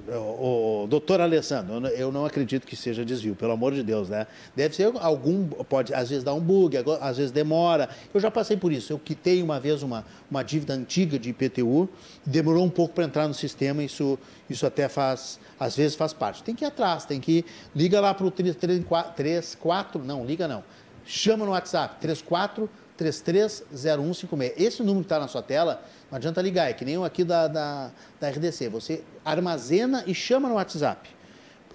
O, 0.09 0.86
doutor 0.88 1.20
Alessandro, 1.20 1.86
eu 1.88 2.11
não 2.11 2.24
acredito 2.24 2.66
que 2.66 2.76
seja 2.76 3.05
desvio, 3.05 3.34
pelo 3.34 3.53
amor 3.53 3.74
de 3.74 3.82
Deus, 3.82 4.09
né? 4.09 4.26
Deve 4.55 4.74
ser 4.74 4.92
algum, 5.01 5.46
pode 5.46 5.92
às 5.94 6.09
vezes 6.11 6.24
dar 6.24 6.34
um 6.34 6.40
bug, 6.40 6.76
às 7.01 7.16
vezes 7.16 7.32
demora. 7.32 7.88
Eu 8.12 8.20
já 8.20 8.30
passei 8.30 8.57
por 8.57 8.72
isso. 8.72 8.92
Eu 8.92 8.98
quitei 8.98 9.42
uma 9.42 9.61
vez 9.61 9.82
uma, 9.82 10.05
uma 10.30 10.42
dívida 10.42 10.74
antiga 10.74 11.18
de 11.18 11.30
IPTU, 11.30 11.88
demorou 12.24 12.64
um 12.64 12.70
pouco 12.70 12.94
para 12.94 13.05
entrar 13.05 13.28
no 13.28 13.34
sistema, 13.34 13.82
isso, 13.82 14.18
isso 14.48 14.66
até 14.66 14.88
faz, 14.88 15.38
às 15.59 15.76
vezes 15.76 15.96
faz 15.96 16.12
parte. 16.12 16.42
Tem 16.42 16.55
que 16.55 16.64
ir 16.64 16.68
atrás, 16.68 17.05
tem 17.05 17.20
que 17.20 17.38
ir, 17.38 17.44
liga 17.74 18.01
lá 18.01 18.14
para 18.14 18.26
o 18.26 18.30
34, 18.30 20.05
não, 20.05 20.24
liga 20.24 20.48
não. 20.48 20.62
Chama 21.05 21.44
no 21.44 21.53
WhatsApp, 21.53 21.96
34 22.01 22.68
330156. 23.01 24.53
Esse 24.59 24.82
número 24.82 25.01
que 25.01 25.07
está 25.07 25.18
na 25.18 25.26
sua 25.26 25.42
tela, 25.42 25.82
não 26.11 26.16
adianta 26.16 26.42
ligar, 26.42 26.68
é 26.68 26.72
que 26.72 26.84
nem 26.84 26.98
o 26.98 27.04
aqui 27.04 27.22
da, 27.22 27.46
da, 27.46 27.90
da 28.18 28.28
RDC. 28.28 28.68
Você 28.68 29.02
armazena 29.24 30.02
e 30.06 30.14
chama 30.14 30.48
no 30.48 30.56
WhatsApp. 30.56 31.08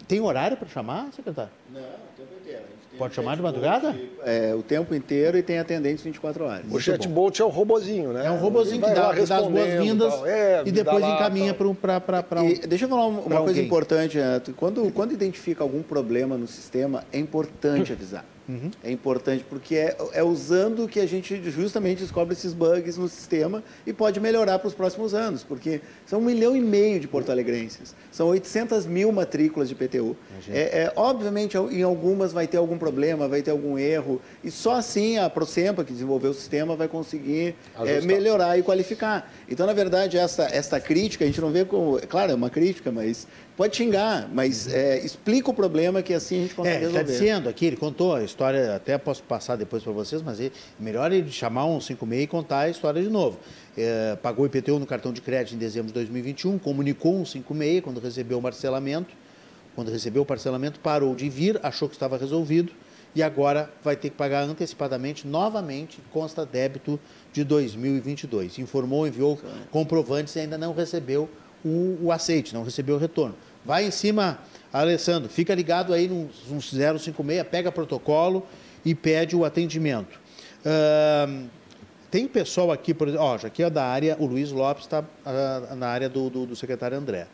Tem 0.07 0.19
horário 0.19 0.57
para 0.57 0.67
chamar, 0.67 1.07
secretário? 1.13 1.51
Não, 1.71 1.81
o 1.81 2.17
tempo 2.17 2.29
inteiro. 2.41 2.63
Pode 2.97 3.13
chamar 3.13 3.36
de 3.36 3.41
madrugada? 3.41 3.95
É, 4.23 4.53
o 4.53 4.63
tempo 4.63 4.93
inteiro 4.95 5.38
e 5.38 5.43
tem 5.43 5.59
atendentes 5.59 6.03
24 6.03 6.45
horas. 6.45 6.65
O 6.71 6.79
chatbot 6.79 7.41
é 7.41 7.45
o 7.45 7.49
robozinho, 7.49 8.13
né? 8.13 8.25
É 8.25 8.31
um 8.31 8.38
robozinho 8.38 8.81
que 8.81 8.93
dá, 8.93 9.13
que 9.13 9.25
dá 9.25 9.38
as 9.38 9.47
boas-vindas 9.47 10.13
é, 10.25 10.63
e 10.65 10.71
depois 10.71 11.03
encaminha 11.03 11.53
para 11.53 11.67
um... 11.67 12.49
E 12.49 12.59
deixa 12.67 12.86
eu 12.86 12.89
falar 12.89 13.07
uma, 13.07 13.41
coisa 13.41 13.61
importante, 13.61 14.17
Renato. 14.17 14.53
Quando, 14.53 14.91
quando 14.91 15.11
identifica 15.11 15.63
algum 15.63 15.81
problema 15.81 16.38
no 16.38 16.47
sistema, 16.47 17.03
é 17.11 17.19
importante 17.19 17.91
avisar. 17.91 18.23
Uhum. 18.47 18.69
É 18.83 18.91
importante 18.91 19.43
porque 19.49 19.75
é, 19.75 19.97
é, 20.13 20.23
usando 20.23 20.87
que 20.87 20.99
a 20.99 21.05
gente 21.07 21.41
justamente 21.49 21.99
descobre 21.99 22.33
esses 22.33 22.53
bugs 22.53 22.97
no 22.97 23.07
sistema 23.07 23.63
e 23.85 23.91
pode 23.91 24.19
melhorar 24.19 24.59
para 24.59 24.67
os 24.67 24.73
próximos 24.73 25.13
anos, 25.13 25.43
porque 25.43 25.81
são 26.05 26.19
um 26.19 26.23
milhão 26.23 26.55
e 26.55 26.61
meio 26.61 26.99
de 26.99 27.07
porto-alegrenses, 27.07 27.95
são 28.11 28.27
800 28.27 28.85
mil 28.85 29.11
matrículas 29.11 29.67
de 29.67 29.75
PTU. 29.75 30.15
É, 30.49 30.83
é, 30.83 30.93
obviamente, 30.95 31.57
em 31.57 31.81
algumas 31.81 32.31
vai 32.31 32.47
ter 32.47 32.57
algum 32.57 32.77
problema, 32.77 33.27
vai 33.27 33.41
ter 33.41 33.51
algum 33.51 33.79
erro, 33.79 34.21
e 34.43 34.51
só 34.51 34.75
assim 34.75 35.17
a 35.17 35.29
Procempa, 35.29 35.83
que 35.83 35.91
desenvolveu 35.91 36.31
o 36.31 36.33
sistema, 36.33 36.75
vai 36.75 36.87
conseguir 36.87 37.55
é, 37.83 38.01
melhorar 38.01 38.57
e 38.59 38.63
qualificar. 38.63 39.31
Então, 39.49 39.65
na 39.65 39.73
verdade, 39.73 40.17
essa, 40.17 40.43
essa 40.43 40.79
crítica, 40.79 41.23
a 41.23 41.27
gente 41.27 41.41
não 41.41 41.51
vê 41.51 41.65
como. 41.65 41.99
Claro, 42.07 42.31
é 42.31 42.35
uma 42.35 42.49
crítica, 42.49 42.91
mas 42.91 43.27
Pode 43.57 43.77
xingar, 43.77 44.27
mas 44.33 44.67
é, 44.67 44.99
explica 44.99 45.49
o 45.49 45.53
problema 45.53 46.01
que 46.01 46.13
assim 46.13 46.39
a 46.39 46.41
gente 46.41 46.55
consegue 46.55 46.75
é, 46.75 46.79
tá 46.79 46.85
resolver. 46.87 47.11
Está 47.11 47.25
dizendo 47.25 47.47
aqui, 47.47 47.65
ele 47.65 47.77
contou 47.77 48.13
a 48.13 48.21
história, 48.21 48.75
até 48.75 48.97
posso 48.97 49.23
passar 49.23 49.55
depois 49.55 49.81
para 49.81 49.93
vocês, 49.93 50.21
mas 50.21 50.41
ele, 50.41 50.51
melhor 50.77 51.09
ele 51.11 51.31
chamar 51.31 51.65
um 51.65 51.79
56 51.79 52.23
e 52.23 52.27
contar 52.27 52.59
a 52.59 52.69
história 52.69 53.01
de 53.01 53.09
novo. 53.09 53.39
É, 53.77 54.17
pagou 54.21 54.45
IPTU 54.45 54.77
no 54.77 54.85
cartão 54.85 55.13
de 55.13 55.21
crédito 55.21 55.55
em 55.55 55.57
dezembro 55.57 55.87
de 55.87 55.93
2021, 55.93 56.59
comunicou 56.59 57.15
um 57.15 57.25
56 57.25 57.81
quando 57.81 57.99
recebeu 58.01 58.39
o 58.39 58.41
parcelamento. 58.41 59.15
Quando 59.73 59.91
recebeu 59.91 60.23
o 60.23 60.25
parcelamento, 60.25 60.79
parou 60.79 61.15
de 61.15 61.29
vir, 61.29 61.59
achou 61.63 61.87
que 61.87 61.95
estava 61.95 62.17
resolvido 62.17 62.71
e 63.15 63.23
agora 63.23 63.69
vai 63.81 63.95
ter 63.95 64.09
que 64.09 64.15
pagar 64.17 64.43
antecipadamente, 64.43 65.25
novamente, 65.25 65.99
consta 66.11 66.45
débito 66.45 66.99
de 67.31 67.45
2022. 67.45 68.59
Informou, 68.59 69.07
enviou 69.07 69.39
comprovantes 69.71 70.35
e 70.35 70.39
ainda 70.39 70.57
não 70.57 70.73
recebeu 70.73 71.29
o, 71.66 71.97
o 72.03 72.11
aceite, 72.11 72.53
não 72.53 72.63
recebeu 72.63 72.95
o 72.95 72.99
retorno. 72.99 73.36
Vai 73.66 73.86
em 73.86 73.91
cima, 73.91 74.38
Alessandro, 74.72 75.28
fica 75.28 75.55
ligado 75.55 75.91
aí 75.93 76.07
no 76.07 76.30
056, 76.32 77.43
pega 77.49 77.72
protocolo 77.72 78.45
e 78.86 78.93
pede 78.93 79.36
o 79.36 79.43
atendimento. 79.43 80.20
Uh, 80.63 81.47
tem 82.11 82.28
pessoal 82.28 82.72
aqui, 82.72 82.93
por 82.93 83.07
exemplo, 83.07 83.26
ó, 83.26 83.38
já 83.38 83.47
aqui 83.47 83.63
é 83.63 83.70
da 83.70 83.84
área, 83.84 84.16
o 84.20 84.26
Luiz 84.28 84.51
Lopes 84.51 84.86
está 84.86 85.01
uh, 85.01 85.76
na 85.76 85.88
área 85.88 86.07
do, 86.07 86.30
do, 86.30 86.45
do, 86.45 86.55
secretário 86.55 86.95
André. 86.97 87.28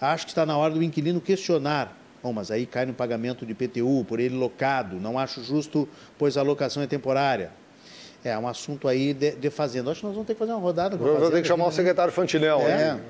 Acho 0.00 0.26
que 0.26 0.32
está 0.32 0.44
na 0.44 0.58
hora 0.58 0.74
do 0.74 0.82
inquilino 0.82 1.20
questionar. 1.20 1.96
Bom, 2.22 2.32
mas 2.32 2.50
aí 2.50 2.66
cai 2.66 2.84
no 2.84 2.92
pagamento 2.92 3.46
de 3.46 3.54
PTU 3.54 4.04
por 4.04 4.18
ele 4.18 4.34
locado. 4.34 4.96
Não 4.96 5.18
acho 5.18 5.42
justo, 5.44 5.88
pois 6.18 6.36
a 6.36 6.42
locação 6.42 6.82
é 6.82 6.86
temporária. 6.86 7.52
É 8.24 8.36
um 8.36 8.48
assunto 8.48 8.88
aí 8.88 9.14
de, 9.14 9.32
de 9.32 9.48
fazenda. 9.48 9.92
Acho 9.92 10.00
que 10.00 10.06
nós 10.06 10.14
vamos 10.14 10.26
ter 10.26 10.34
que 10.34 10.38
fazer 10.40 10.52
uma 10.52 10.60
rodada. 10.60 10.96
Vamos 10.96 11.30
ter 11.30 11.42
que 11.42 11.48
chamar 11.48 11.64
o 11.64 11.68
né? 11.68 11.72
secretário 11.72 12.12
Fantinel, 12.12 12.60
é, 12.62 12.94
né? 12.94 13.00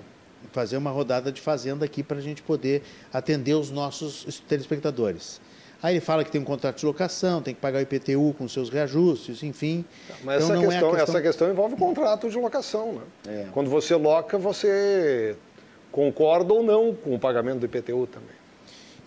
Fazer 0.52 0.76
uma 0.76 0.90
rodada 0.90 1.30
de 1.32 1.40
fazenda 1.40 1.84
aqui 1.84 2.02
para 2.02 2.18
a 2.18 2.20
gente 2.20 2.42
poder 2.42 2.82
atender 3.12 3.54
os 3.54 3.70
nossos 3.70 4.42
telespectadores. 4.48 5.40
Aí 5.82 5.94
ele 5.94 6.00
fala 6.00 6.24
que 6.24 6.30
tem 6.30 6.40
um 6.40 6.44
contrato 6.44 6.78
de 6.78 6.86
locação, 6.86 7.42
tem 7.42 7.54
que 7.54 7.60
pagar 7.60 7.78
o 7.78 7.82
IPTU 7.82 8.34
com 8.38 8.48
seus 8.48 8.70
reajustes, 8.70 9.42
enfim. 9.42 9.84
Mas 10.24 10.44
então, 10.44 10.56
essa, 10.56 10.66
questão, 10.66 10.88
é 10.88 10.96
questão... 10.96 11.14
essa 11.14 11.22
questão 11.22 11.50
envolve 11.50 11.74
o 11.74 11.78
contrato 11.78 12.28
de 12.30 12.36
locação. 12.38 12.94
Né? 12.94 13.02
É. 13.28 13.46
Quando 13.52 13.68
você 13.68 13.94
loca, 13.94 14.38
você 14.38 15.36
concorda 15.92 16.52
ou 16.54 16.62
não 16.62 16.94
com 16.94 17.14
o 17.14 17.18
pagamento 17.18 17.60
do 17.60 17.66
IPTU 17.66 18.06
também. 18.06 18.36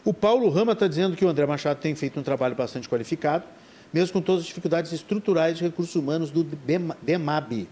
O 0.04 0.14
Paulo 0.14 0.50
Rama 0.50 0.74
está 0.74 0.88
dizendo 0.88 1.16
que 1.16 1.26
o 1.26 1.28
André 1.28 1.46
Machado 1.46 1.80
tem 1.80 1.96
feito 1.96 2.20
um 2.20 2.24
trabalho 2.24 2.56
bastante 2.56 2.88
qualificado, 2.88 3.44
mesmo 3.94 4.14
com 4.14 4.22
todas 4.22 4.42
as 4.42 4.48
dificuldades 4.48 4.92
estruturais 4.92 5.58
de 5.58 5.64
recursos 5.64 5.96
humanos 5.96 6.32
do 6.32 6.44
DEMAB 6.44 7.68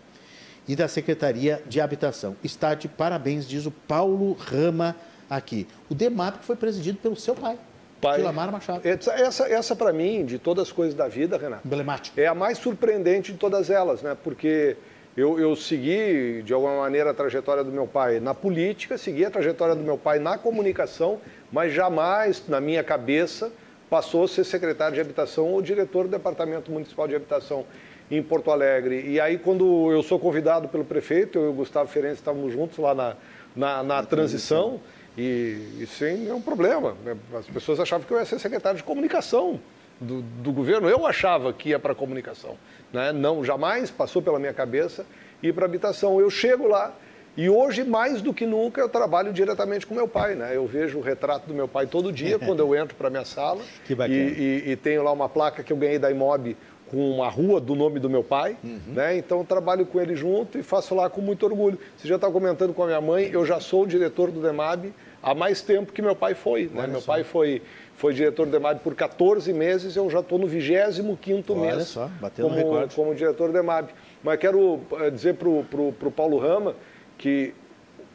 e 0.67 0.75
da 0.75 0.87
Secretaria 0.87 1.61
de 1.67 1.81
Habitação. 1.81 2.35
Está 2.43 2.73
de 2.73 2.87
parabéns, 2.87 3.47
diz 3.47 3.65
o 3.65 3.71
Paulo 3.71 4.33
Rama 4.33 4.95
aqui. 5.29 5.67
O 5.89 5.95
DEMAP 5.95 6.43
foi 6.43 6.55
presidido 6.55 6.97
pelo 6.99 7.15
seu 7.15 7.35
pai. 7.35 7.57
Pai, 8.03 8.21
Lamar 8.21 8.51
Machado. 8.51 8.81
Essa, 8.85 9.47
essa 9.47 9.75
para 9.75 9.93
mim, 9.93 10.25
de 10.25 10.37
todas 10.37 10.67
as 10.67 10.71
coisas 10.73 10.93
da 10.93 11.07
vida, 11.07 11.37
Renato, 11.37 11.65
Emblemático. 11.65 12.19
é 12.19 12.27
a 12.27 12.35
mais 12.35 12.57
surpreendente 12.57 13.31
de 13.31 13.37
todas 13.37 13.69
elas, 13.69 14.01
né? 14.01 14.17
Porque 14.21 14.75
eu, 15.15 15.39
eu 15.39 15.55
segui, 15.55 16.41
de 16.43 16.53
alguma 16.53 16.79
maneira, 16.79 17.11
a 17.11 17.13
trajetória 17.13 17.63
do 17.63 17.71
meu 17.71 17.87
pai 17.87 18.19
na 18.19 18.33
política, 18.33 18.97
segui 18.97 19.23
a 19.23 19.31
trajetória 19.31 19.73
do 19.73 19.81
meu 19.81 19.97
pai 19.97 20.19
na 20.19 20.37
comunicação, 20.37 21.21
mas 21.49 21.71
jamais, 21.71 22.43
na 22.47 22.59
minha 22.59 22.83
cabeça, 22.83 23.51
passou 23.93 24.23
a 24.23 24.27
ser 24.27 24.43
secretário 24.43 24.95
de 24.95 25.01
habitação 25.01 25.49
ou 25.49 25.61
diretor 25.61 26.05
do 26.05 26.09
Departamento 26.09 26.71
Municipal 26.71 27.07
de 27.07 27.15
Habitação. 27.15 27.63
em 28.09 28.21
Porto 28.21 28.51
Alegre. 28.51 29.07
E 29.07 29.19
aí, 29.19 29.37
quando 29.37 29.91
eu 29.91 30.03
sou 30.03 30.19
convidado 30.19 30.67
pelo 30.67 30.83
prefeito, 30.83 31.37
eu 31.37 31.45
e 31.45 31.49
o 31.49 31.53
Gustavo 31.53 31.87
Ferenc 31.87 32.15
estávamos 32.15 32.51
juntos 32.51 32.77
lá 32.77 32.93
na, 32.93 33.15
na, 33.55 33.81
na 33.81 34.03
transição, 34.03 34.79
e 35.17 35.77
isso 35.79 36.03
é 36.03 36.33
um 36.33 36.41
problema. 36.41 36.97
As 37.33 37.45
pessoas 37.47 37.79
achavam 37.79 38.05
que 38.05 38.13
eu 38.13 38.17
ia 38.17 38.25
ser 38.25 38.39
secretário 38.39 38.77
de 38.77 38.83
comunicação 38.83 39.59
do, 40.01 40.21
do 40.21 40.51
governo. 40.51 40.89
Eu 40.89 41.07
achava 41.07 41.53
que 41.53 41.69
ia 41.69 41.79
para 41.79 41.95
comunicação. 41.95 42.57
Né? 42.91 43.11
Não, 43.13 43.43
jamais 43.43 43.89
passou 43.89 44.21
pela 44.21 44.37
minha 44.37 44.53
cabeça 44.53 45.05
ir 45.41 45.53
para 45.53 45.65
habitação. 45.65 46.19
Eu 46.19 46.29
chego 46.29 46.67
lá 46.67 46.93
e 47.35 47.49
hoje, 47.49 47.83
mais 47.83 48.21
do 48.21 48.31
que 48.33 48.45
nunca, 48.45 48.79
eu 48.79 48.87
trabalho 48.87 49.33
diretamente 49.33 49.87
com 49.87 49.95
meu 49.95 50.07
pai. 50.07 50.35
Né? 50.35 50.55
Eu 50.55 50.67
vejo 50.67 50.99
o 50.99 51.01
retrato 51.01 51.47
do 51.47 51.53
meu 51.53 51.67
pai 51.67 51.87
todo 51.87 52.11
dia 52.11 52.37
quando 52.37 52.59
eu 52.59 52.75
entro 52.75 52.95
para 52.95 53.07
a 53.07 53.09
minha 53.09 53.25
sala. 53.25 53.61
Que 53.85 53.95
bacana. 53.95 54.15
E, 54.15 54.63
e, 54.65 54.71
e, 54.71 54.75
tenho 54.75 55.03
lá 55.03 55.11
uma 55.11 55.27
placa 55.27 55.63
que 55.63 55.73
eu 55.73 55.77
ganhei 55.77 55.97
da 55.97 56.11
Imob 56.11 56.55
com 56.89 57.09
uma 57.09 57.27
rua 57.27 57.59
do 57.59 57.73
nome 57.73 57.99
do 57.99 58.07
meu 58.07 58.23
pai. 58.23 58.55
Uhum. 58.63 58.79
Né? 58.87 59.17
Então, 59.17 59.39
eu 59.39 59.45
trabalho 59.45 59.85
com 59.85 59.99
ele 59.99 60.15
junto 60.15 60.59
e 60.59 60.63
faço 60.63 60.93
lá 60.93 61.09
com 61.09 61.21
muito 61.21 61.43
orgulho. 61.43 61.79
Você 61.97 62.07
já 62.07 62.15
está 62.15 62.29
comentando 62.29 62.71
com 62.71 62.83
a 62.83 62.85
minha 62.85 63.01
mãe, 63.01 63.29
eu 63.31 63.43
já 63.45 63.59
sou 63.59 63.83
o 63.83 63.87
diretor 63.87 64.29
do 64.29 64.39
DEMAB 64.39 64.93
há 65.21 65.33
mais 65.33 65.61
tempo 65.61 65.91
que 65.91 66.03
meu 66.03 66.15
pai 66.15 66.35
foi. 66.35 66.69
Né? 66.71 66.85
Meu 66.85 67.01
pai 67.01 67.23
foi, 67.23 67.63
foi 67.95 68.13
diretor 68.13 68.45
do 68.45 68.51
DEMAB 68.51 68.79
por 68.81 68.93
14 68.93 69.51
meses, 69.53 69.95
eu 69.95 70.07
já 70.07 70.19
estou 70.19 70.37
no 70.37 70.47
25º 70.47 71.55
mês 71.55 71.73
Olha 71.73 71.83
só, 71.83 72.09
bateu 72.21 72.45
como, 72.45 72.57
recorde. 72.57 72.95
como 72.95 73.15
diretor 73.15 73.47
do 73.47 73.53
DEMAB. 73.53 73.89
Mas 74.23 74.39
quero 74.39 74.79
eh, 74.99 75.09
dizer 75.09 75.33
para 75.33 75.49
o 75.49 76.13
Paulo 76.15 76.37
Rama 76.37 76.75
que 77.23 77.53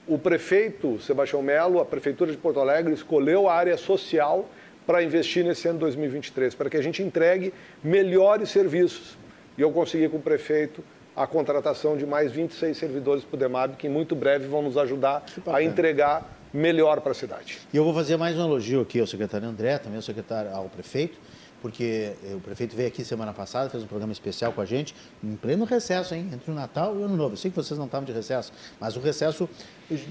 o 0.07 0.19
prefeito 0.19 1.01
Sebastião 1.01 1.41
Melo, 1.41 1.81
a 1.81 1.85
Prefeitura 1.87 2.31
de 2.31 2.37
Porto 2.37 2.61
Alegre, 2.61 2.93
escolheu 2.93 3.49
a 3.49 3.55
área 3.55 3.79
social 3.79 4.47
para 4.87 5.03
investir 5.03 5.43
nesse 5.43 5.67
ano 5.67 5.79
2023, 5.79 6.55
para 6.55 6.69
que 6.69 6.77
a 6.77 6.83
gente 6.83 7.03
entregue 7.03 7.55
melhores 7.83 8.51
serviços. 8.51 9.17
E 9.57 9.63
eu 9.63 9.71
consegui 9.73 10.11
com 10.11 10.19
o 10.19 10.21
prefeito 10.21 10.85
a 11.17 11.27
contratação 11.27 11.97
de 11.97 12.05
mais 12.05 12.33
26 12.33 12.77
servidores 12.77 13.25
para 13.25 13.37
o 13.37 13.39
DEMAB, 13.39 13.77
que 13.77 13.89
muito 13.89 14.15
breve 14.15 14.47
vão 14.47 14.61
nos 14.61 14.77
ajudar 14.77 15.25
a 15.47 15.63
entregar 15.63 16.31
melhor 16.53 17.01
para 17.01 17.13
a 17.13 17.15
cidade. 17.15 17.61
E 17.73 17.79
eu 17.79 17.85
vou 17.85 17.95
fazer 17.95 18.19
mais 18.19 18.37
um 18.37 18.45
elogio 18.45 18.83
aqui 18.83 19.01
ao 19.01 19.07
secretário 19.07 19.49
André, 19.49 19.79
também 19.79 19.97
ao 19.97 20.03
secretário, 20.03 20.55
ao 20.55 20.67
prefeito, 20.67 21.19
porque 21.61 22.13
eh, 22.25 22.35
o 22.35 22.41
prefeito 22.41 22.77
veio 22.77 22.89
aqui 22.89 23.05
semana 23.05 23.33
passada, 23.33 23.69
fez 23.69 23.83
um 23.83 23.87
programa 23.87 24.13
especial 24.13 24.53
com 24.53 24.61
a 24.61 24.65
gente, 24.65 24.95
em 25.23 25.37
pleno 25.37 25.65
recesso, 25.65 26.15
hein, 26.15 26.29
entre 26.33 26.51
o 26.51 26.55
Natal 26.55 26.95
e 26.95 26.99
o 26.99 27.05
Ano 27.05 27.17
Novo. 27.17 27.33
Eu 27.33 27.37
sei 27.37 27.51
que 27.51 27.57
vocês 27.57 27.79
não 27.79 27.87
estavam 27.87 28.05
de 28.05 28.13
recesso, 28.13 28.53
mas 28.81 28.97
o 28.97 29.01
recesso, 29.01 29.49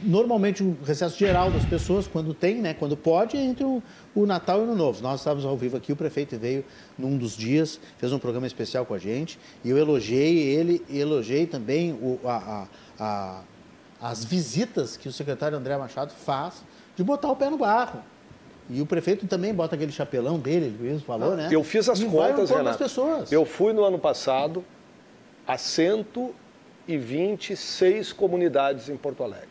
normalmente 0.04 0.64
o 0.64 0.78
recesso 0.84 1.18
geral 1.18 1.50
das 1.52 1.66
pessoas, 1.66 2.08
quando 2.08 2.34
tem, 2.34 2.62
né, 2.62 2.74
quando 2.74 2.98
pode, 2.98 3.38
é 3.38 3.42
entre 3.42 3.64
o, 3.64 3.82
o 4.14 4.26
Natal 4.26 4.60
e 4.60 4.62
o 4.62 4.64
Ano 4.64 4.76
Novo. 4.76 5.02
Nós 5.02 5.22
estávamos 5.22 5.46
ao 5.46 5.58
vivo 5.58 5.78
aqui, 5.78 5.92
o 5.92 5.96
prefeito 5.96 6.38
veio 6.38 6.66
num 6.98 7.18
dos 7.18 7.36
dias, 7.36 7.80
fez 7.98 8.12
um 8.12 8.20
programa 8.20 8.48
especial 8.48 8.86
com 8.86 8.94
a 8.94 9.00
gente, 9.00 9.40
e 9.64 9.70
eu 9.70 9.78
elogiei 9.78 10.38
ele, 10.40 10.84
elogiei 10.90 11.48
também 11.48 11.94
o, 11.94 12.20
a, 12.26 12.36
a, 12.36 12.68
a, 13.00 14.10
as 14.10 14.24
visitas 14.24 14.98
que 14.98 15.08
o 15.08 15.14
secretário 15.14 15.58
André 15.58 15.78
Machado 15.78 16.12
faz 16.14 16.64
de 16.96 17.04
botar 17.04 17.32
o 17.32 17.36
pé 17.36 17.50
no 17.50 17.58
barro 17.58 18.04
e 18.70 18.82
o 18.82 18.86
prefeito 18.86 19.26
também 19.28 19.54
bota 19.54 19.76
aquele 19.76 19.92
chapelão 19.92 20.38
dele, 20.38 20.66
ele 20.66 20.78
mesmo 20.80 21.06
falou, 21.06 21.34
ah, 21.34 21.36
né? 21.36 21.50
Eu 21.52 21.64
fiz 21.64 21.88
as 21.88 22.00
e 22.00 22.06
contas, 22.06 22.50
vai 22.50 22.60
Renato. 22.60 22.78
pessoas. 22.78 23.32
Eu 23.32 23.46
fui 23.46 23.72
no 23.72 23.84
ano 23.84 23.98
passado 23.98 24.64
a 25.48 25.58
126 25.58 28.14
comunidades 28.14 28.90
em 28.90 28.98
Porto 28.98 29.24
Alegre. 29.24 29.48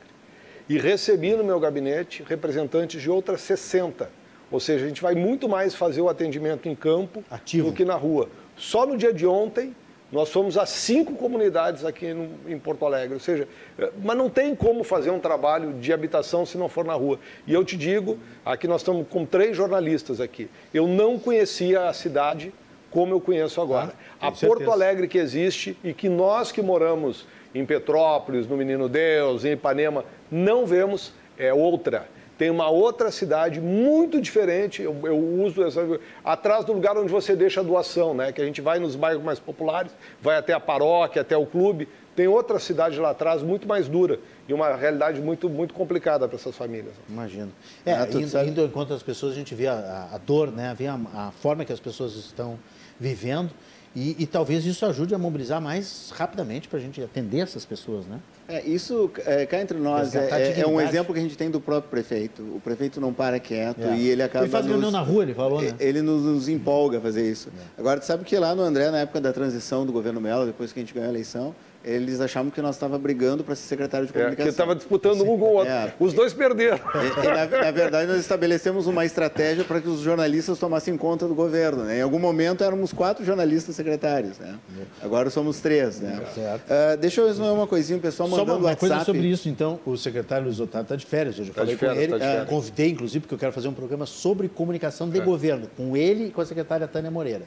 E 0.68 0.78
recebi 0.78 1.34
no 1.34 1.44
meu 1.44 1.58
gabinete 1.58 2.24
representantes 2.26 3.00
de 3.00 3.10
outras 3.10 3.40
60. 3.40 4.10
Ou 4.50 4.60
seja, 4.60 4.84
a 4.84 4.88
gente 4.88 5.00
vai 5.00 5.14
muito 5.14 5.48
mais 5.48 5.74
fazer 5.74 6.00
o 6.00 6.08
atendimento 6.08 6.68
em 6.68 6.74
campo 6.74 7.24
Ativo. 7.30 7.70
do 7.70 7.74
que 7.74 7.84
na 7.84 7.94
rua. 7.94 8.28
Só 8.56 8.86
no 8.86 8.96
dia 8.96 9.12
de 9.12 9.26
ontem, 9.26 9.74
nós 10.10 10.30
fomos 10.30 10.56
a 10.56 10.64
cinco 10.64 11.14
comunidades 11.14 11.84
aqui 11.84 12.14
no, 12.14 12.30
em 12.46 12.58
Porto 12.58 12.86
Alegre, 12.86 13.14
ou 13.14 13.20
seja, 13.20 13.48
eh, 13.78 13.90
mas 14.02 14.16
não 14.16 14.30
tem 14.30 14.54
como 14.54 14.84
fazer 14.84 15.10
um 15.10 15.18
trabalho 15.18 15.72
de 15.74 15.92
habitação 15.92 16.46
se 16.46 16.56
não 16.56 16.68
for 16.68 16.84
na 16.84 16.94
rua. 16.94 17.18
E 17.46 17.52
eu 17.52 17.64
te 17.64 17.76
digo, 17.76 18.18
aqui 18.44 18.68
nós 18.68 18.82
estamos 18.82 19.06
com 19.08 19.26
três 19.26 19.56
jornalistas 19.56 20.20
aqui. 20.20 20.48
Eu 20.72 20.86
não 20.86 21.18
conhecia 21.18 21.88
a 21.88 21.92
cidade 21.92 22.54
como 22.90 23.12
eu 23.12 23.20
conheço 23.20 23.60
agora. 23.60 23.92
Ah, 24.20 24.28
a 24.28 24.30
Porto 24.30 24.38
certeza. 24.38 24.72
Alegre 24.72 25.08
que 25.08 25.18
existe 25.18 25.76
e 25.82 25.92
que 25.92 26.08
nós 26.08 26.52
que 26.52 26.62
moramos 26.62 27.26
em 27.54 27.66
Petrópolis, 27.66 28.46
no 28.46 28.56
Menino 28.56 28.88
Deus, 28.88 29.44
em 29.44 29.52
Ipanema, 29.52 30.04
não 30.30 30.64
vemos 30.66 31.12
é 31.38 31.52
outra 31.52 32.08
tem 32.38 32.50
uma 32.50 32.68
outra 32.68 33.10
cidade 33.10 33.60
muito 33.60 34.20
diferente. 34.20 34.82
Eu, 34.82 34.94
eu, 35.04 35.18
uso 35.18 35.62
essa 35.64 35.80
atrás 36.24 36.64
do 36.64 36.72
lugar 36.72 36.96
onde 36.96 37.10
você 37.10 37.34
deixa 37.34 37.60
a 37.60 37.62
doação, 37.62 38.14
né? 38.14 38.32
Que 38.32 38.42
a 38.42 38.44
gente 38.44 38.60
vai 38.60 38.78
nos 38.78 38.94
bairros 38.94 39.22
mais 39.22 39.38
populares, 39.38 39.92
vai 40.20 40.36
até 40.36 40.52
a 40.52 40.60
paróquia, 40.60 41.22
até 41.22 41.36
o 41.36 41.46
clube. 41.46 41.88
Tem 42.14 42.26
outra 42.26 42.58
cidade 42.58 42.98
lá 42.98 43.10
atrás 43.10 43.42
muito 43.42 43.68
mais 43.68 43.88
dura 43.88 44.18
e 44.48 44.54
uma 44.54 44.74
realidade 44.74 45.20
muito 45.20 45.48
muito 45.48 45.74
complicada 45.74 46.26
para 46.26 46.36
essas 46.36 46.56
famílias. 46.56 46.94
Imagino. 47.08 47.52
É, 47.84 47.92
é 47.92 48.04
indo, 48.04 48.38
indo 48.44 48.64
enquanto 48.64 48.92
as 48.92 49.02
pessoas 49.02 49.32
a 49.32 49.36
gente 49.36 49.54
vê 49.54 49.66
a, 49.66 50.08
a 50.12 50.18
dor, 50.18 50.50
né? 50.50 50.74
Vê 50.76 50.86
a, 50.86 50.98
a 51.14 51.30
forma 51.30 51.64
que 51.64 51.72
as 51.72 51.80
pessoas 51.80 52.14
estão 52.14 52.58
vivendo 52.98 53.50
e, 53.96 54.14
e, 54.18 54.26
talvez 54.26 54.66
isso 54.66 54.84
ajude 54.84 55.14
a 55.14 55.18
mobilizar 55.18 55.58
mais 55.58 56.12
rapidamente 56.14 56.68
para 56.68 56.78
a 56.78 56.82
gente 56.82 57.02
atender 57.02 57.38
essas 57.38 57.64
pessoas, 57.64 58.04
né? 58.04 58.20
É, 58.46 58.62
isso, 58.62 59.10
é, 59.24 59.46
cá 59.46 59.58
entre 59.58 59.78
nós, 59.78 60.14
é, 60.14 60.28
é, 60.30 60.60
é, 60.60 60.66
um 60.66 60.78
exemplo 60.78 61.14
que 61.14 61.18
a 61.18 61.22
gente 61.22 61.34
tem 61.34 61.50
do 61.50 61.62
próprio 61.62 61.90
prefeito. 61.90 62.42
O 62.42 62.60
prefeito 62.62 63.00
não 63.00 63.10
para 63.10 63.40
quieto 63.40 63.80
é. 63.80 63.96
e 63.96 64.08
ele 64.08 64.22
acaba... 64.22 64.44
Ele 64.44 64.52
faz 64.52 64.66
reunião 64.66 64.90
na 64.90 65.00
rua, 65.00 65.22
ele 65.22 65.32
falou, 65.32 65.62
né? 65.62 65.74
Ele 65.80 66.02
nos, 66.02 66.22
nos 66.24 66.46
empolga 66.46 66.98
a 66.98 67.00
fazer 67.00 67.26
isso. 67.26 67.48
É. 67.48 67.80
Agora, 67.80 67.98
tu 67.98 68.04
sabe 68.04 68.22
que 68.22 68.36
lá 68.36 68.54
no 68.54 68.60
André, 68.60 68.90
na 68.90 68.98
época 68.98 69.18
da 69.18 69.32
transição 69.32 69.86
do 69.86 69.92
governo 69.92 70.20
Mello, 70.20 70.44
depois 70.44 70.74
que 70.74 70.78
a 70.78 70.82
gente 70.82 70.92
ganhou 70.92 71.08
a 71.08 71.10
eleição, 71.10 71.54
eles 71.86 72.20
achavam 72.20 72.50
que 72.50 72.60
nós 72.60 72.74
estávamos 72.74 73.00
brigando 73.00 73.44
para 73.44 73.54
ser 73.54 73.62
secretário 73.62 74.08
de 74.08 74.12
comunicação. 74.12 74.42
É, 74.42 74.46
que 74.46 74.50
estava 74.50 74.74
disputando 74.74 75.22
um 75.22 75.38
com 75.38 75.44
o 75.44 75.52
outro. 75.54 75.72
É. 75.72 75.94
Os 76.00 76.12
dois 76.12 76.34
perderam. 76.34 76.78
E, 76.78 77.26
e 77.26 77.28
na, 77.28 77.64
na, 77.64 77.70
verdade, 77.70 78.08
nós 78.10 78.18
estabelecemos 78.18 78.88
uma 78.88 79.04
estratégia 79.04 79.62
para 79.62 79.80
que 79.80 79.88
os 79.88 80.00
jornalistas 80.00 80.58
tomassem 80.58 80.96
conta 80.96 81.28
do 81.28 81.34
governo. 81.34 81.84
Né? 81.84 81.98
Em 81.98 82.02
algum 82.02 82.18
momento 82.18 82.64
éramos 82.64 82.92
quatro 82.92 83.24
jornalistas 83.24 83.76
secretários. 83.76 84.36
Né? 84.38 84.56
Agora 85.00 85.30
somos 85.30 85.60
três. 85.60 86.00
Né? 86.00 86.20
Uh, 86.36 86.96
deixa 86.96 87.20
eu 87.20 87.28
responder 87.28 87.52
uma 87.52 87.68
coisinha, 87.68 87.98
o 87.98 88.02
pessoal 88.02 88.28
mandando 88.28 88.50
Só 88.50 88.58
uma, 88.58 88.68
uma 88.70 88.76
coisa 88.76 89.04
sobre 89.04 89.28
isso, 89.28 89.48
então. 89.48 89.78
O 89.86 89.96
secretário 89.96 90.46
Luiz 90.46 90.58
Otávio 90.58 90.82
está 90.82 90.96
de 90.96 91.06
férias. 91.06 91.38
Eu 91.38 91.44
já 91.44 91.52
tá 91.52 91.60
falei 91.60 91.76
férias, 91.76 92.08
com 92.08 92.16
ele. 92.16 92.18
Tá 92.18 92.42
uh, 92.42 92.46
convidei, 92.46 92.90
inclusive, 92.90 93.20
porque 93.20 93.34
eu 93.34 93.38
quero 93.38 93.52
fazer 93.52 93.68
um 93.68 93.74
programa 93.74 94.06
sobre 94.06 94.48
comunicação 94.48 95.08
de 95.08 95.20
é. 95.20 95.22
governo, 95.22 95.68
com 95.76 95.96
ele 95.96 96.26
e 96.26 96.30
com 96.32 96.40
a 96.40 96.46
secretária 96.46 96.88
Tânia 96.88 97.12
Moreira. 97.12 97.44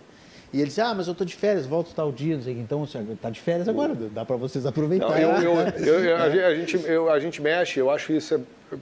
E 0.51 0.57
ele 0.57 0.67
disse, 0.67 0.81
ah, 0.81 0.93
mas 0.93 1.07
eu 1.07 1.11
estou 1.11 1.25
de 1.25 1.35
férias, 1.35 1.65
volto 1.65 1.93
tal 1.93 2.11
dia, 2.11 2.35
não 2.35 2.43
sei 2.43 2.53
o 2.53 2.55
que. 2.55 2.61
Então, 2.61 2.83
está 2.83 3.29
de 3.29 3.39
férias 3.39 3.67
agora, 3.67 3.93
dá 3.93 4.25
para 4.25 4.35
vocês 4.35 4.65
aproveitar. 4.65 5.09
Não, 5.09 5.17
eu, 5.17 5.55
eu, 5.55 6.03
eu, 6.03 6.17
a, 6.17 6.55
gente, 6.55 6.77
a 6.87 7.19
gente 7.19 7.41
mexe, 7.41 7.79
eu 7.79 7.89
acho 7.89 8.11
isso, 8.11 8.35
é, 8.35 8.39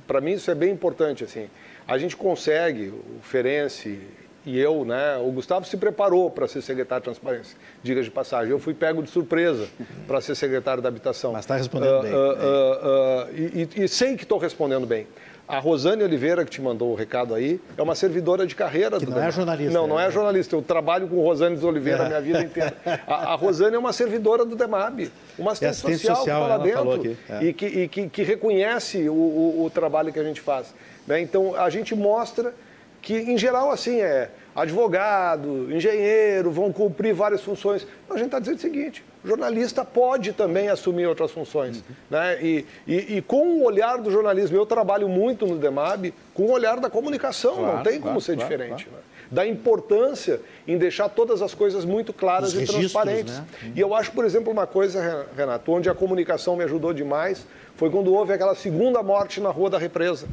para 0.08 0.22
mim 0.22 0.34
isso 0.34 0.50
é 0.50 0.56
bem 0.56 0.72
importante, 0.72 1.24
assim. 1.24 1.50
A 1.86 1.98
gente 1.98 2.16
consegue, 2.16 2.88
o 2.88 3.22
Ferenci 3.22 4.00
e 4.46 4.58
eu, 4.58 4.86
né, 4.86 5.18
o 5.18 5.30
Gustavo 5.30 5.66
se 5.66 5.76
preparou 5.76 6.32
para 6.32 6.48
ser 6.48 6.62
secretário 6.62 7.02
de 7.02 7.06
transparência, 7.06 7.58
diga 7.84 8.02
de 8.02 8.10
passagem. 8.10 8.50
Eu 8.50 8.60
fui 8.60 8.74
pego 8.74 9.04
de 9.04 9.10
surpresa 9.10 9.68
para 10.08 10.22
ser 10.22 10.36
secretário 10.36 10.82
da 10.82 10.88
habitação. 10.88 11.34
Mas 11.34 11.44
está 11.44 11.58
respondendo 11.58 12.00
uh, 12.00 12.02
bem. 12.02 12.14
Uh, 12.14 12.18
uh, 12.18 13.36
e, 13.36 13.70
e, 13.82 13.84
e 13.84 13.88
sei 13.90 14.16
que 14.16 14.24
estou 14.24 14.38
respondendo 14.38 14.88
bem. 14.88 15.06
A 15.48 15.60
Rosane 15.60 16.04
Oliveira, 16.04 16.44
que 16.44 16.52
te 16.52 16.62
mandou 16.62 16.92
o 16.92 16.96
recado 16.96 17.34
aí, 17.34 17.62
é 17.78 17.82
uma 17.82 17.96
servidora 17.96 18.46
de 18.46 18.54
carreira. 18.54 19.00
Que 19.00 19.06
do 19.06 19.12
não 19.12 19.24
é 19.24 19.32
jornalista. 19.32 19.74
Não, 19.74 19.88
não 19.88 20.00
é, 20.00 20.08
é 20.08 20.12
jornalista. 20.12 20.56
Eu 20.56 20.62
trabalho 20.62 21.08
com 21.08 21.22
Rosane 21.22 21.58
Oliveira 21.64 22.04
a 22.04 22.08
minha 22.08 22.22
vida 22.22 22.44
inteira. 22.44 22.74
A, 23.08 23.34
a 23.34 23.36
Rosane 23.36 23.76
é 23.76 23.80
uma 23.80 23.94
servidora 23.94 24.44
do 24.44 24.56
DEMAB, 24.58 25.10
uma 25.40 25.54
assistente, 25.54 25.70
assistente 25.70 26.00
social, 26.00 26.16
social 26.18 26.60
que 26.60 26.68
está 26.68 26.82
lá 26.82 26.92
dentro 26.92 27.18
é. 27.30 27.44
e, 27.46 27.54
que, 27.54 27.66
e 27.66 27.88
que, 27.88 28.10
que, 28.10 28.24
reconhece 28.24 29.08
o, 29.08 29.14
o, 29.14 29.66
o, 29.66 29.70
trabalho 29.70 30.12
que 30.12 30.20
a 30.20 30.24
gente 30.24 30.42
faz. 30.42 30.74
Né? 31.08 31.22
Então, 31.22 31.56
a 31.56 31.70
gente 31.70 31.96
mostra 31.96 32.54
que, 33.02 33.16
em 33.16 33.38
geral, 33.38 33.72
assim, 33.72 34.02
é 34.02 34.30
advogado, 34.54 35.72
engenheiro, 35.72 36.52
vão 36.52 36.74
cumprir 36.74 37.14
várias 37.14 37.42
funções. 37.42 37.88
a 38.10 38.18
gente 38.18 38.26
está 38.26 38.40
dizendo 38.40 38.58
o 38.58 38.62
seguinte, 38.62 39.04
jornalista 39.28 39.84
pode 39.84 40.34
também 40.34 40.70
assumir 40.70 41.06
outras 41.06 41.32
funções. 41.32 41.78
Uhum. 41.78 41.96
Né? 42.10 42.42
E, 42.42 42.66
e, 42.88 43.18
e, 43.18 43.22
com 43.22 43.60
o 43.60 43.64
olhar 43.64 43.98
do 43.98 44.10
jornalismo, 44.10 44.58
eu 44.58 44.66
trabalho 44.66 45.10
muito 45.10 45.46
no 45.46 45.58
DEMAB 45.58 46.14
com 46.34 46.44
o 46.44 46.52
olhar 46.52 46.80
da 46.80 46.90
comunicação, 46.90 47.56
claro, 47.56 47.76
não 47.76 47.84
tem 47.84 47.94
como 47.94 48.04
claro, 48.04 48.22
ser 48.22 48.36
claro, 48.36 48.50
diferente. 48.50 48.88
Né? 48.90 48.98
Da 49.30 49.46
importância 49.46 50.40
em 50.66 50.78
deixar 50.78 51.10
todas 51.10 51.42
as 51.42 51.54
coisas 51.54 51.84
muito 51.84 52.14
claras 52.14 52.54
Os 52.54 52.62
e 52.62 52.66
transparentes. 52.66 53.38
Né? 53.38 53.46
Uhum. 53.64 53.72
E 53.76 53.80
eu 53.80 53.94
acho, 53.94 54.12
por 54.14 54.24
exemplo, 54.24 54.52
uma 54.52 54.66
coisa, 54.66 55.28
Renato, 55.36 55.72
onde 55.72 55.90
a 55.90 55.94
comunicação 55.94 56.56
me 56.56 56.64
ajudou 56.64 56.94
demais, 56.94 57.46
foi 57.76 57.90
quando 57.90 58.14
houve 58.14 58.34
aquela 58.34 58.56
segunda 58.56 59.04
morte 59.04 59.42
na 59.42 59.50
Rua 59.50 59.70
da 59.70 59.78
Represa. 59.78 60.28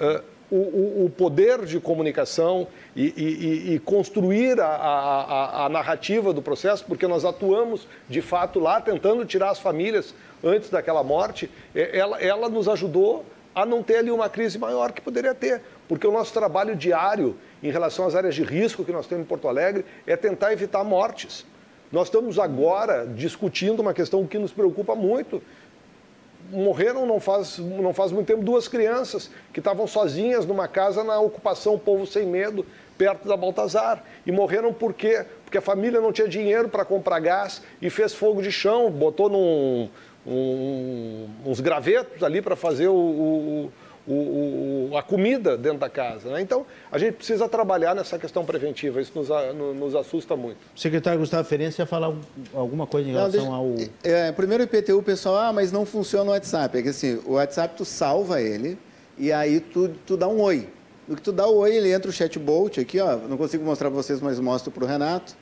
Uh, 0.00 0.22
o, 0.50 0.56
o, 0.56 1.04
o, 1.04 1.10
poder 1.10 1.64
de 1.64 1.78
comunicação 1.78 2.66
e, 2.96 3.12
e, 3.16 3.74
e 3.74 3.78
construir 3.78 4.60
a, 4.60 4.66
a, 4.66 5.66
a, 5.66 5.68
narrativa 5.68 6.32
do 6.32 6.40
processo, 6.40 6.84
porque 6.86 7.06
nós 7.06 7.24
atuamos 7.24 7.86
de 8.08 8.22
fato 8.22 8.58
lá 8.58 8.80
tentando 8.80 9.24
tirar 9.24 9.50
as 9.50 9.58
famílias 9.58 10.14
antes 10.42 10.70
daquela 10.70 11.02
morte, 11.02 11.50
é, 11.74 11.98
ela, 11.98 12.20
ela 12.20 12.48
nos 12.48 12.68
ajudou 12.68 13.24
a 13.54 13.66
não 13.66 13.82
ter 13.82 13.96
ali 13.96 14.10
uma 14.10 14.28
crise 14.28 14.58
maior 14.58 14.92
que 14.92 15.00
poderia 15.00 15.34
ter, 15.34 15.60
porque 15.88 16.06
o 16.06 16.12
nosso 16.12 16.32
trabalho 16.32 16.76
diário 16.76 17.36
em 17.62 17.70
relação 17.70 18.06
às 18.06 18.14
áreas 18.14 18.34
de 18.34 18.42
risco 18.42 18.84
que 18.84 18.92
nós 18.92 19.06
temos 19.06 19.24
em 19.24 19.28
Porto 19.28 19.48
Alegre 19.48 19.84
é 20.06 20.16
tentar 20.16 20.52
evitar 20.52 20.84
mortes. 20.84 21.44
Nós 21.90 22.08
estamos 22.08 22.38
agora 22.38 23.06
discutindo 23.06 23.80
uma 23.80 23.94
questão 23.94 24.26
que 24.26 24.38
nos 24.38 24.52
preocupa 24.52 24.94
muito. 24.94 25.42
Morreram 26.50 27.06
não 27.06 27.20
faz, 27.20 27.58
não 27.58 27.92
faz 27.92 28.10
muito 28.10 28.26
tempo 28.26 28.42
duas 28.42 28.68
crianças 28.68 29.30
que 29.52 29.60
estavam 29.60 29.86
sozinhas 29.86 30.46
numa 30.46 30.66
casa 30.66 31.04
na 31.04 31.18
ocupação 31.20 31.78
Povo 31.78 32.06
Sem 32.06 32.26
Medo, 32.26 32.64
perto 32.96 33.28
da 33.28 33.36
Baltazar. 33.36 34.02
E 34.26 34.32
morreram 34.32 34.72
por 34.72 34.94
quê? 34.94 35.24
Porque 35.44 35.58
a 35.58 35.62
família 35.62 36.00
não 36.00 36.12
tinha 36.12 36.28
dinheiro 36.28 36.68
para 36.68 36.84
comprar 36.84 37.20
gás 37.20 37.62
e 37.80 37.90
fez 37.90 38.14
fogo 38.14 38.42
de 38.42 38.50
chão, 38.50 38.90
botou 38.90 39.28
num, 39.28 39.88
um, 40.26 41.28
uns 41.46 41.60
gravetos 41.60 42.22
ali 42.22 42.42
para 42.42 42.56
fazer 42.56 42.88
o, 42.88 42.94
o 42.94 43.72
o, 44.08 44.88
o, 44.90 44.96
a 44.96 45.02
comida 45.02 45.56
dentro 45.56 45.78
da 45.78 45.90
casa. 45.90 46.30
Né? 46.30 46.40
Então, 46.40 46.64
a 46.90 46.98
gente 46.98 47.14
precisa 47.14 47.48
trabalhar 47.48 47.94
nessa 47.94 48.18
questão 48.18 48.44
preventiva, 48.44 49.00
isso 49.00 49.12
nos, 49.14 49.28
nos 49.76 49.94
assusta 49.94 50.34
muito. 50.34 50.58
O 50.74 50.80
secretário 50.80 51.20
Gustavo 51.20 51.46
Ferenc 51.46 51.78
ia 51.78 51.86
falar 51.86 52.14
alguma 52.54 52.86
coisa 52.86 53.08
em 53.08 53.12
relação 53.12 53.44
não, 53.44 53.74
deixa, 53.74 53.90
ao... 53.90 53.92
É, 54.02 54.32
primeiro 54.32 54.64
o 54.64 54.66
IPTU, 54.66 54.98
o 54.98 55.02
pessoal, 55.02 55.36
ah, 55.36 55.52
mas 55.52 55.70
não 55.70 55.84
funciona 55.84 56.30
o 56.30 56.32
WhatsApp. 56.32 56.78
É 56.78 56.82
que 56.82 56.88
assim, 56.88 57.20
o 57.26 57.32
WhatsApp 57.32 57.74
tu 57.76 57.84
salva 57.84 58.40
ele 58.40 58.78
e 59.18 59.30
aí 59.30 59.60
tu, 59.60 59.90
tu 60.06 60.16
dá 60.16 60.26
um 60.26 60.40
oi. 60.40 60.68
No 61.06 61.16
que 61.16 61.22
tu 61.22 61.32
dá 61.32 61.46
o 61.46 61.56
oi, 61.56 61.76
ele 61.76 61.92
entra 61.92 62.10
o 62.10 62.12
chatbot 62.12 62.80
aqui, 62.80 63.00
ó, 63.00 63.16
não 63.16 63.36
consigo 63.36 63.64
mostrar 63.64 63.90
para 63.90 63.96
vocês, 63.96 64.20
mas 64.20 64.40
mostro 64.40 64.70
para 64.70 64.84
o 64.84 64.86
Renato. 64.86 65.34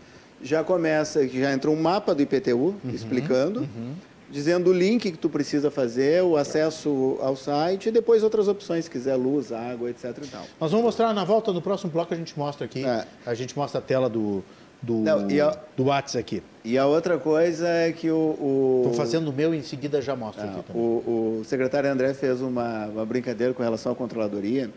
Já 0.43 0.63
começa, 0.63 1.27
já 1.27 1.53
entra 1.53 1.71
um 1.71 1.77
mapa 1.77 2.15
do 2.15 2.23
IPTU 2.23 2.57
uhum, 2.57 2.77
explicando. 2.93 3.61
Uhum 3.61 3.95
dizendo 4.31 4.71
o 4.71 4.73
link 4.73 5.11
que 5.11 5.19
tu 5.19 5.29
precisa 5.29 5.71
fazer, 5.71 6.23
o 6.23 6.37
acesso 6.37 7.17
ao 7.21 7.37
site 7.37 7.89
e 7.89 7.93
depois 7.93 8.23
outras 8.23 8.49
opções, 8.49 8.85
se 8.85 8.91
quiser 8.91 9.15
luz, 9.17 9.53
água, 9.53 9.91
etc. 9.91 10.05
E 10.23 10.27
tal. 10.27 10.45
Nós 10.61 10.71
vamos 10.71 10.87
mostrar 10.87 11.13
na 11.13 11.25
volta 11.25 11.53
do 11.53 11.63
próximo 11.63 11.91
bloco, 11.91 12.13
a 12.13 12.17
gente 12.17 12.37
mostra 12.39 12.65
aqui, 12.65 12.85
é. 12.85 13.07
a 13.25 13.35
gente 13.35 13.57
mostra 13.57 13.79
a 13.79 13.83
tela 13.83 14.09
do, 14.09 14.43
do, 14.83 14.95
Não, 14.95 15.21
a, 15.21 15.57
do 15.77 15.85
WhatsApp 15.85 16.19
aqui. 16.19 16.43
E 16.65 16.77
a 16.77 16.87
outra 16.87 17.19
coisa 17.19 17.69
é 17.69 17.93
que 17.93 18.11
o... 18.11 18.83
Estou 18.85 18.95
fazendo 18.95 19.29
o 19.29 19.33
meu 19.33 19.55
e 19.55 19.59
em 19.59 19.63
seguida 19.63 20.03
já 20.03 20.17
mostro 20.17 20.45
é, 20.45 20.49
aqui 20.49 20.63
também. 20.63 20.83
O, 20.83 21.41
o 21.41 21.45
secretário 21.45 21.91
André 21.91 22.13
fez 22.15 22.41
uma, 22.41 22.87
uma 22.87 23.07
brincadeira 23.07 23.55
com 23.55 23.63
relação 23.63 23.93
à 23.93 23.95
controladoria, 23.95 24.71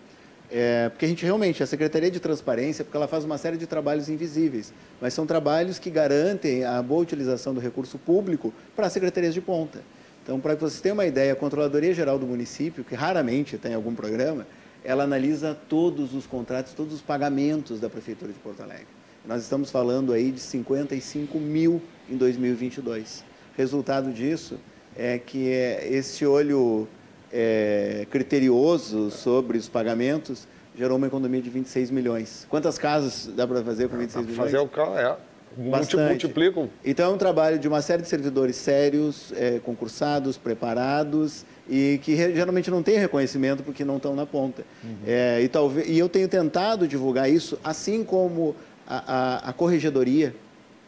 é, 0.52 0.90
porque 0.90 1.06
a 1.06 1.08
gente 1.08 1.24
realmente, 1.24 1.62
a 1.62 1.68
Secretaria 1.68 2.10
de 2.10 2.20
Transparência, 2.20 2.84
porque 2.84 2.98
ela 2.98 3.08
faz 3.08 3.24
uma 3.24 3.38
série 3.38 3.58
de 3.58 3.68
trabalhos 3.68 4.10
invisíveis, 4.10 4.74
mas 5.00 5.14
são 5.14 5.26
trabalhos 5.26 5.78
que 5.78 5.90
garantem 5.90 6.64
a 6.64 6.82
boa 6.82 7.02
utilização 7.02 7.54
do 7.54 7.60
recurso 7.60 7.98
público 8.00 8.54
para 8.76 8.88
as 8.88 8.94
secretarias 8.94 9.34
de 9.34 9.42
ponta. 9.42 9.82
Então, 10.24 10.40
para 10.40 10.56
que 10.56 10.62
vocês 10.62 10.82
tenham 10.82 10.96
uma 10.96 11.06
ideia, 11.06 11.34
a 11.34 11.36
Controladoria 11.36 11.94
Geral 11.94 12.18
do 12.18 12.26
município, 12.26 12.84
que 12.84 12.96
raramente 12.96 13.58
tem 13.58 13.74
algum 13.74 13.94
programa, 13.94 14.46
ela 14.84 15.04
analisa 15.04 15.58
todos 15.68 16.14
os 16.14 16.26
contratos, 16.26 16.74
todos 16.74 16.94
os 16.94 17.02
pagamentos 17.02 17.80
da 17.80 17.90
Prefeitura 17.90 18.32
de 18.32 18.40
Porto 18.40 18.62
Alegre. 18.64 18.88
Nós 19.26 19.44
estamos 19.44 19.70
falando 19.70 20.14
aí 20.14 20.32
de 20.32 20.40
55 20.40 21.38
mil 21.40 21.82
em 22.10 22.16
2022. 22.16 23.24
Resultado 23.56 24.12
disso 24.12 24.58
é 24.96 25.18
que 25.20 25.48
esse 25.48 26.26
olho 26.26 26.88
é, 27.32 28.06
criterioso 28.10 29.12
sobre 29.12 29.58
os 29.58 29.68
pagamentos, 29.70 30.48
gerou 30.78 30.98
uma 30.98 31.08
economia 31.08 31.42
de 31.42 31.50
26 31.50 31.92
milhões. 31.92 32.48
Quantas 32.50 32.78
casas 32.78 33.30
dá 33.36 33.46
para 33.48 33.64
fazer 33.64 33.90
com 33.90 33.98
26 33.98 34.26
milhões? 34.26 34.52
Fazer 34.52 34.60
o 34.60 34.68
carro, 34.68 34.98
é. 34.98 35.18
Multiplicam. 35.58 36.70
Então 36.86 37.12
é 37.12 37.14
um 37.14 37.18
trabalho 37.18 37.58
de 37.60 37.68
uma 37.68 37.82
série 37.82 38.02
de 38.02 38.08
servidores 38.08 38.56
sérios, 38.56 39.34
é, 39.36 39.60
concursados, 39.60 40.38
preparados 40.38 41.44
e 41.68 42.00
que 42.04 42.16
geralmente 42.16 42.70
não 42.70 42.84
têm 42.84 42.98
reconhecimento 42.98 43.64
porque 43.64 43.84
não 43.84 43.98
estão 43.98 44.16
na 44.16 44.26
ponta. 44.26 44.64
Uhum. 44.84 44.96
É, 45.06 45.42
e, 45.42 45.48
talvez, 45.48 45.90
e 45.90 45.98
eu 45.98 46.08
tenho 46.08 46.28
tentado 46.28 46.88
divulgar 46.88 47.30
isso, 47.30 47.60
assim 47.64 48.04
como 48.04 48.56
a, 48.88 49.48
a, 49.48 49.50
a 49.50 49.54
corregedoria, 49.54 50.36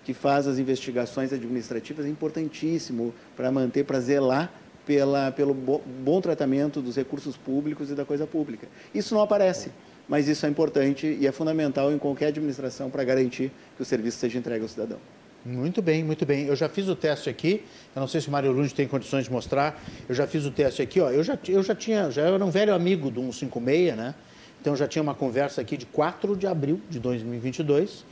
que 0.04 0.14
faz 0.14 0.48
as 0.48 0.58
investigações 0.58 1.32
administrativas, 1.32 2.06
é 2.06 2.10
importantíssimo 2.10 3.14
para 3.36 3.52
manter, 3.52 3.84
para 3.84 4.00
zelar 4.00 4.52
pela, 4.86 5.32
pelo 5.32 5.54
bom 5.54 6.22
tratamento 6.22 6.82
dos 6.82 6.96
recursos 6.96 7.38
públicos 7.38 7.90
e 7.92 7.96
da 7.96 8.06
coisa 8.06 8.26
pública. 8.26 8.68
Isso 8.94 9.14
não 9.14 9.22
aparece, 9.22 9.72
mas 10.08 10.28
isso 10.28 10.46
é 10.46 10.50
importante 10.50 11.18
e 11.20 11.28
é 11.28 11.32
fundamental 11.32 11.92
em 11.92 11.98
qualquer 11.98 12.28
administração 12.28 12.90
para 12.90 13.04
garantir 13.04 13.52
que 13.76 13.82
o 13.82 13.86
serviço 13.86 14.18
seja 14.18 14.38
entregue 14.38 14.64
ao 14.64 14.70
cidadão. 14.70 14.98
Muito 15.44 15.82
bem, 15.82 16.04
muito 16.04 16.24
bem. 16.24 16.46
Eu 16.46 16.56
já 16.56 16.70
fiz 16.70 16.88
o 16.88 16.96
teste 16.96 17.30
aqui. 17.30 17.64
Eu 17.96 18.00
não 18.00 18.08
sei 18.08 18.22
se 18.22 18.28
o 18.28 18.32
Mário 18.32 18.52
Lund 18.52 18.74
tem 18.76 18.88
condições 18.88 19.26
de 19.26 19.32
mostrar. 19.32 19.82
Eu 20.08 20.14
já 20.14 20.28
fiz 20.28 20.46
o 20.46 20.52
teste 20.52 20.84
aqui. 20.84 21.00
Ó. 21.00 21.10
Eu, 21.10 21.24
já, 21.24 21.38
eu 21.48 21.64
já 21.64 21.74
tinha, 21.74 22.12
já 22.12 22.22
era 22.22 22.46
um 22.46 22.52
velho 22.52 22.76
amigo 22.76 23.10
do 23.10 23.22
156, 23.22 23.96
né? 23.98 24.14
Então 24.62 24.76
já 24.76 24.88
tinha 24.88 25.02
uma 25.02 25.16
conversa 25.16 25.60
aqui 25.60 25.76
de 25.76 25.88
4 25.88 26.38
de 26.38 26.46
abril 26.46 26.80
de 26.88 27.00
2022. 27.00 28.06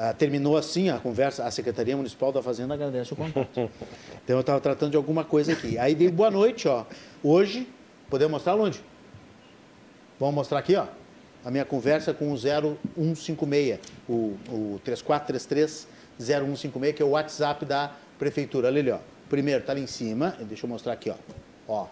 Ah, 0.00 0.12
terminou 0.12 0.56
assim 0.56 0.90
a 0.90 0.98
conversa, 1.00 1.44
a 1.44 1.50
Secretaria 1.50 1.96
Municipal 1.96 2.30
da 2.30 2.40
Fazenda 2.40 2.72
agradece 2.72 3.12
o 3.12 3.16
contato. 3.16 3.48
então 4.22 4.36
eu 4.36 4.42
estava 4.42 4.60
tratando 4.60 4.92
de 4.92 4.96
alguma 4.96 5.24
coisa 5.24 5.52
aqui. 5.52 5.76
Aí 5.76 5.92
dei 5.92 6.08
boa 6.08 6.30
noite, 6.30 6.68
ó. 6.68 6.86
Hoje, 7.20 7.66
podemos 8.08 8.30
mostrar 8.30 8.54
onde? 8.54 8.80
Vamos 10.20 10.36
mostrar 10.36 10.60
aqui, 10.60 10.76
ó. 10.76 10.86
A 11.44 11.50
minha 11.50 11.64
conversa 11.64 12.14
com 12.14 12.30
o 12.30 12.36
0156, 12.36 13.80
o, 14.08 14.36
o 14.48 14.80
3433-0156, 14.86 16.94
que 16.94 17.02
é 17.02 17.04
o 17.04 17.10
WhatsApp 17.10 17.64
da 17.64 17.90
Prefeitura. 18.20 18.68
Olha 18.68 18.80
ali, 18.80 18.92
ó. 18.92 18.98
Primeiro, 19.28 19.62
está 19.62 19.72
ali 19.72 19.82
em 19.82 19.88
cima, 19.88 20.36
deixa 20.42 20.64
eu 20.64 20.70
mostrar 20.70 20.92
aqui, 20.92 21.10
ó. 21.10 21.16
ó 21.66 21.88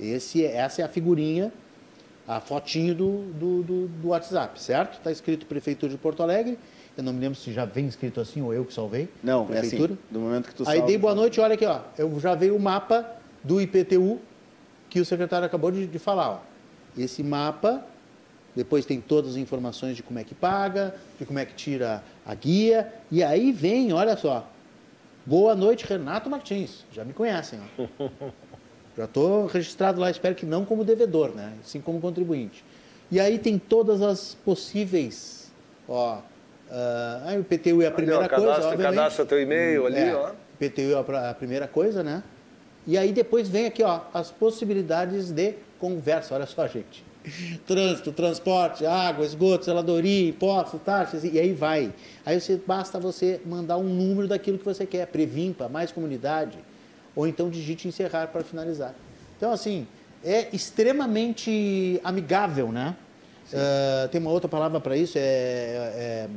esse, 0.00 0.44
essa 0.44 0.82
é 0.82 0.84
a 0.84 0.88
figurinha, 0.88 1.52
a 2.26 2.40
fotinho 2.40 2.92
do, 2.92 3.22
do, 3.34 3.62
do, 3.62 3.86
do 3.86 4.08
WhatsApp, 4.08 4.60
certo? 4.60 4.98
Está 4.98 5.12
escrito 5.12 5.46
Prefeitura 5.46 5.92
de 5.92 5.96
Porto 5.96 6.24
Alegre 6.24 6.58
eu 6.96 7.04
não 7.04 7.12
me 7.12 7.20
lembro 7.20 7.38
se 7.38 7.52
já 7.52 7.64
vem 7.64 7.86
escrito 7.86 8.20
assim 8.20 8.40
ou 8.40 8.54
eu 8.54 8.64
que 8.64 8.72
salvei. 8.72 9.08
Não, 9.22 9.44
prefeitura. 9.46 9.92
é 9.92 9.94
assim. 9.94 10.02
Do 10.10 10.20
momento 10.20 10.48
que 10.48 10.54
tu 10.54 10.68
Aí 10.68 10.80
dei 10.82 10.96
boa 10.96 11.14
noite, 11.14 11.40
olha 11.40 11.54
aqui, 11.54 11.66
ó. 11.66 11.80
Eu 11.98 12.18
já 12.18 12.34
veio 12.34 12.56
o 12.56 12.60
mapa 12.60 13.06
do 13.44 13.60
IPTU 13.60 14.18
que 14.88 14.98
o 14.98 15.04
secretário 15.04 15.46
acabou 15.46 15.70
de, 15.70 15.86
de 15.86 15.98
falar, 15.98 16.30
ó. 16.30 16.40
Esse 16.96 17.22
mapa, 17.22 17.84
depois 18.54 18.86
tem 18.86 19.00
todas 19.00 19.32
as 19.32 19.36
informações 19.36 19.94
de 19.94 20.02
como 20.02 20.18
é 20.18 20.24
que 20.24 20.34
paga, 20.34 20.94
de 21.18 21.26
como 21.26 21.38
é 21.38 21.44
que 21.44 21.54
tira 21.54 22.02
a 22.24 22.34
guia, 22.34 22.90
e 23.10 23.22
aí 23.22 23.52
vem, 23.52 23.92
olha 23.92 24.16
só. 24.16 24.48
Boa 25.26 25.54
noite, 25.54 25.84
Renato 25.84 26.30
Martins. 26.30 26.84
Já 26.92 27.04
me 27.04 27.12
conhecem, 27.12 27.60
ó. 27.78 28.08
Já 28.96 29.04
estou 29.04 29.44
registrado 29.44 30.00
lá, 30.00 30.10
espero 30.10 30.34
que 30.34 30.46
não 30.46 30.64
como 30.64 30.82
devedor, 30.82 31.34
né? 31.34 31.52
Sim 31.62 31.82
como 31.82 32.00
contribuinte. 32.00 32.64
E 33.10 33.20
aí 33.20 33.38
tem 33.38 33.58
todas 33.58 34.00
as 34.00 34.34
possíveis, 34.42 35.52
ó, 35.86 36.22
Uh, 36.68 37.40
o 37.40 37.44
PTU 37.44 37.82
é 37.82 37.86
a 37.86 37.90
primeira 37.90 38.24
ali, 38.24 38.26
ó, 38.26 38.28
coisa, 38.28 38.46
cadastra, 38.46 38.66
obviamente. 38.70 38.96
Cadastra 38.96 39.26
teu 39.26 39.40
e-mail 39.40 39.86
ali, 39.86 39.98
é, 39.98 40.14
ó. 40.14 40.30
PTU 40.58 41.14
é 41.14 41.30
a 41.30 41.34
primeira 41.34 41.68
coisa, 41.68 42.02
né? 42.02 42.22
E 42.86 42.96
aí 42.96 43.12
depois 43.12 43.48
vem 43.48 43.66
aqui, 43.66 43.82
ó, 43.82 44.00
as 44.12 44.30
possibilidades 44.30 45.30
de 45.30 45.54
conversa. 45.78 46.34
Olha 46.34 46.46
só, 46.46 46.66
gente. 46.66 47.04
Trânsito, 47.66 48.12
transporte, 48.12 48.86
água, 48.86 49.24
esgoto, 49.24 49.64
zeladoria, 49.64 50.28
impostos, 50.28 50.80
taxas, 50.82 51.24
e 51.24 51.38
aí 51.38 51.52
vai. 51.52 51.92
Aí 52.24 52.40
você, 52.40 52.60
basta 52.64 52.98
você 52.98 53.40
mandar 53.44 53.76
um 53.76 53.88
número 53.88 54.28
daquilo 54.28 54.58
que 54.58 54.64
você 54.64 54.86
quer, 54.86 55.06
Previmpa, 55.06 55.68
mais 55.68 55.90
comunidade, 55.90 56.58
ou 57.14 57.26
então 57.26 57.50
digite 57.50 57.88
encerrar 57.88 58.28
para 58.28 58.44
finalizar. 58.44 58.94
Então, 59.36 59.52
assim, 59.52 59.86
é 60.24 60.48
extremamente 60.52 62.00
amigável, 62.02 62.72
né? 62.72 62.96
Uh, 63.52 64.08
tem 64.08 64.20
uma 64.20 64.30
outra 64.30 64.48
palavra 64.48 64.80
para 64.80 64.96
isso, 64.96 65.16
é, 65.16 65.20
é, 65.20 66.28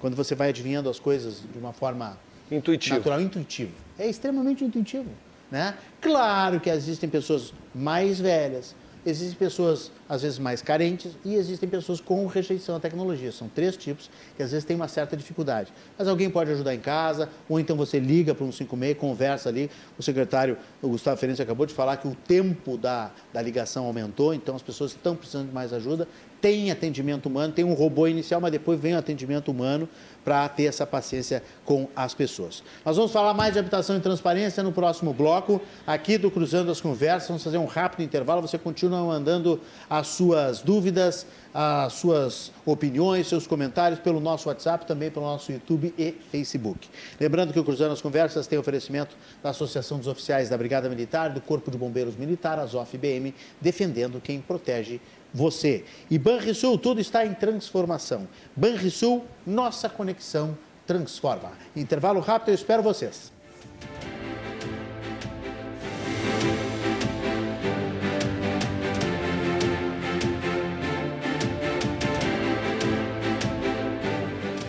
quando 0.00 0.14
você 0.14 0.34
vai 0.34 0.50
adivinhando 0.50 0.88
as 0.88 0.98
coisas 0.98 1.42
de 1.52 1.58
uma 1.58 1.72
forma 1.72 2.16
intuitiva. 2.50 2.96
natural, 2.96 3.20
intuitivo. 3.20 3.72
É 3.98 4.08
extremamente 4.08 4.64
intuitivo. 4.64 5.10
Né? 5.50 5.74
Claro 6.00 6.60
que 6.60 6.70
existem 6.70 7.08
pessoas 7.08 7.52
mais 7.74 8.18
velhas, 8.18 8.74
existem 9.06 9.36
pessoas, 9.36 9.90
às 10.08 10.22
vezes, 10.22 10.38
mais 10.38 10.62
carentes 10.62 11.12
e 11.24 11.34
existem 11.34 11.68
pessoas 11.68 12.00
com 12.00 12.26
rejeição 12.26 12.76
à 12.76 12.80
tecnologia. 12.80 13.30
São 13.30 13.48
três 13.48 13.76
tipos 13.76 14.10
que, 14.36 14.42
às 14.42 14.50
vezes, 14.50 14.64
têm 14.64 14.74
uma 14.74 14.88
certa 14.88 15.16
dificuldade. 15.16 15.72
Mas 15.98 16.08
alguém 16.08 16.30
pode 16.30 16.50
ajudar 16.50 16.74
em 16.74 16.80
casa, 16.80 17.28
ou 17.48 17.60
então 17.60 17.76
você 17.76 17.98
liga 17.98 18.34
para 18.34 18.44
um 18.44 18.52
56, 18.52 18.98
conversa 18.98 19.48
ali. 19.48 19.70
O 19.98 20.02
secretário, 20.02 20.56
o 20.80 20.88
Gustavo 20.88 21.16
Ferenc, 21.18 21.40
acabou 21.40 21.66
de 21.66 21.74
falar 21.74 21.98
que 21.98 22.08
o 22.08 22.14
tempo 22.14 22.76
da, 22.76 23.10
da 23.32 23.42
ligação 23.42 23.84
aumentou, 23.84 24.34
então 24.34 24.56
as 24.56 24.62
pessoas 24.62 24.92
estão 24.92 25.14
precisando 25.14 25.48
de 25.48 25.54
mais 25.54 25.72
ajuda 25.72 26.08
tem 26.44 26.70
atendimento 26.70 27.24
humano, 27.24 27.54
tem 27.54 27.64
um 27.64 27.72
robô 27.72 28.06
inicial, 28.06 28.38
mas 28.38 28.52
depois 28.52 28.78
vem 28.78 28.94
o 28.94 28.98
atendimento 28.98 29.50
humano 29.50 29.88
para 30.22 30.46
ter 30.46 30.64
essa 30.64 30.86
paciência 30.86 31.42
com 31.64 31.88
as 31.96 32.12
pessoas. 32.12 32.62
Nós 32.84 32.98
vamos 32.98 33.12
falar 33.12 33.32
mais 33.32 33.54
de 33.54 33.58
habitação 33.58 33.96
e 33.96 34.00
transparência 34.00 34.62
no 34.62 34.70
próximo 34.70 35.14
bloco, 35.14 35.58
aqui 35.86 36.18
do 36.18 36.30
Cruzando 36.30 36.70
as 36.70 36.82
Conversas. 36.82 37.28
Vamos 37.28 37.42
fazer 37.42 37.56
um 37.56 37.64
rápido 37.64 38.02
intervalo. 38.02 38.42
Você 38.42 38.58
continua 38.58 39.02
mandando 39.06 39.58
as 39.88 40.08
suas 40.08 40.60
dúvidas, 40.60 41.26
as 41.54 41.94
suas 41.94 42.52
opiniões, 42.66 43.26
seus 43.26 43.46
comentários 43.46 43.98
pelo 43.98 44.20
nosso 44.20 44.50
WhatsApp, 44.50 44.84
também 44.84 45.10
pelo 45.10 45.24
nosso 45.24 45.50
YouTube 45.50 45.94
e 45.96 46.14
Facebook. 46.30 46.90
Lembrando 47.18 47.54
que 47.54 47.58
o 47.58 47.64
Cruzando 47.64 47.92
as 47.92 48.02
Conversas 48.02 48.46
tem 48.46 48.58
oferecimento 48.58 49.16
da 49.42 49.48
Associação 49.48 49.96
dos 49.96 50.08
Oficiais 50.08 50.50
da 50.50 50.58
Brigada 50.58 50.90
Militar, 50.90 51.30
do 51.30 51.40
Corpo 51.40 51.70
de 51.70 51.78
Bombeiros 51.78 52.16
Militar, 52.16 52.58
a 52.58 52.66
ZOF-BM, 52.66 53.32
defendendo 53.62 54.20
quem 54.20 54.42
protege 54.42 55.00
você. 55.34 55.84
E 56.08 56.16
Banrisul, 56.16 56.78
tudo 56.78 57.00
está 57.00 57.26
em 57.26 57.34
transformação. 57.34 58.28
Banrisul, 58.54 59.24
nossa 59.44 59.88
conexão 59.88 60.56
transforma. 60.86 61.52
Intervalo 61.74 62.20
rápido, 62.20 62.50
eu 62.50 62.54
espero 62.54 62.82
vocês. 62.82 63.32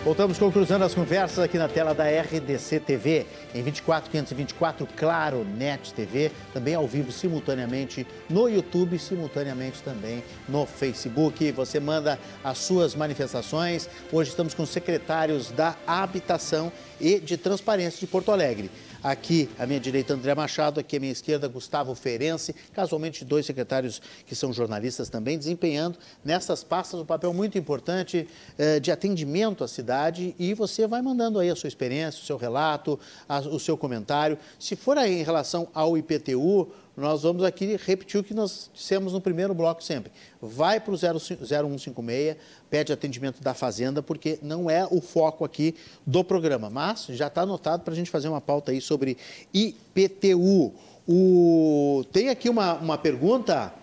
Voltamos 0.06 0.38
conclusando 0.38 0.84
as 0.84 0.94
conversas 0.94 1.40
aqui 1.40 1.58
na 1.58 1.66
tela 1.66 1.92
da 1.92 2.04
RDC 2.04 2.78
TV, 2.78 3.26
em 3.52 3.60
24 3.60 4.08
524, 4.08 4.86
Claro 4.94 5.44
Net 5.44 5.92
TV, 5.92 6.30
também 6.54 6.76
ao 6.76 6.86
vivo 6.86 7.10
simultaneamente 7.10 8.06
no 8.30 8.48
YouTube, 8.48 9.00
simultaneamente 9.00 9.82
também 9.82 10.22
no 10.48 10.64
Facebook. 10.64 11.50
Você 11.50 11.80
manda 11.80 12.20
as 12.44 12.58
suas 12.58 12.94
manifestações. 12.94 13.90
Hoje 14.12 14.30
estamos 14.30 14.54
com 14.54 14.64
secretários 14.64 15.50
da 15.50 15.74
Habitação 15.84 16.70
e 17.00 17.18
de 17.18 17.36
Transparência 17.36 17.98
de 17.98 18.06
Porto 18.06 18.30
Alegre. 18.30 18.70
Aqui 19.06 19.48
à 19.56 19.64
minha 19.64 19.78
direita, 19.78 20.14
André 20.14 20.34
Machado, 20.34 20.80
aqui 20.80 20.96
à 20.96 20.98
minha 20.98 21.12
esquerda, 21.12 21.46
Gustavo 21.46 21.94
Ferenci, 21.94 22.52
casualmente 22.72 23.24
dois 23.24 23.46
secretários 23.46 24.02
que 24.26 24.34
são 24.34 24.52
jornalistas 24.52 25.08
também, 25.08 25.38
desempenhando 25.38 25.96
nessas 26.24 26.64
pastas 26.64 26.98
um 26.98 27.04
papel 27.04 27.32
muito 27.32 27.56
importante 27.56 28.26
eh, 28.58 28.80
de 28.80 28.90
atendimento 28.90 29.62
à 29.62 29.68
cidade 29.68 30.34
e 30.40 30.52
você 30.54 30.88
vai 30.88 31.00
mandando 31.02 31.38
aí 31.38 31.48
a 31.48 31.54
sua 31.54 31.68
experiência, 31.68 32.20
o 32.20 32.26
seu 32.26 32.36
relato, 32.36 32.98
a, 33.28 33.38
o 33.38 33.60
seu 33.60 33.76
comentário. 33.76 34.36
Se 34.58 34.74
for 34.74 34.98
aí 34.98 35.20
em 35.20 35.22
relação 35.22 35.68
ao 35.72 35.96
IPTU, 35.96 36.66
nós 36.96 37.24
vamos 37.24 37.44
aqui 37.44 37.76
repetir 37.84 38.18
o 38.18 38.24
que 38.24 38.32
nós 38.32 38.70
dissemos 38.72 39.12
no 39.12 39.20
primeiro 39.20 39.54
bloco 39.54 39.84
sempre. 39.84 40.10
Vai 40.40 40.80
para 40.80 40.94
o 40.94 40.96
0156, 40.96 42.36
pede 42.70 42.90
atendimento 42.90 43.42
da 43.42 43.52
Fazenda, 43.52 44.02
porque 44.02 44.38
não 44.40 44.70
é 44.70 44.86
o 44.90 45.02
foco 45.02 45.44
aqui 45.44 45.74
do 46.06 46.24
programa. 46.24 46.70
Mas 46.70 47.06
já 47.10 47.26
está 47.26 47.42
anotado 47.42 47.82
para 47.82 47.92
a 47.92 47.96
gente 47.96 48.10
fazer 48.10 48.28
uma 48.28 48.40
pauta 48.40 48.72
aí 48.72 48.80
sobre 48.80 49.18
IPTU. 49.52 50.72
O... 51.06 52.02
Tem 52.10 52.30
aqui 52.30 52.48
uma, 52.48 52.74
uma 52.74 52.96
pergunta. 52.96 53.74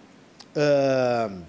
Uh... 0.56 1.44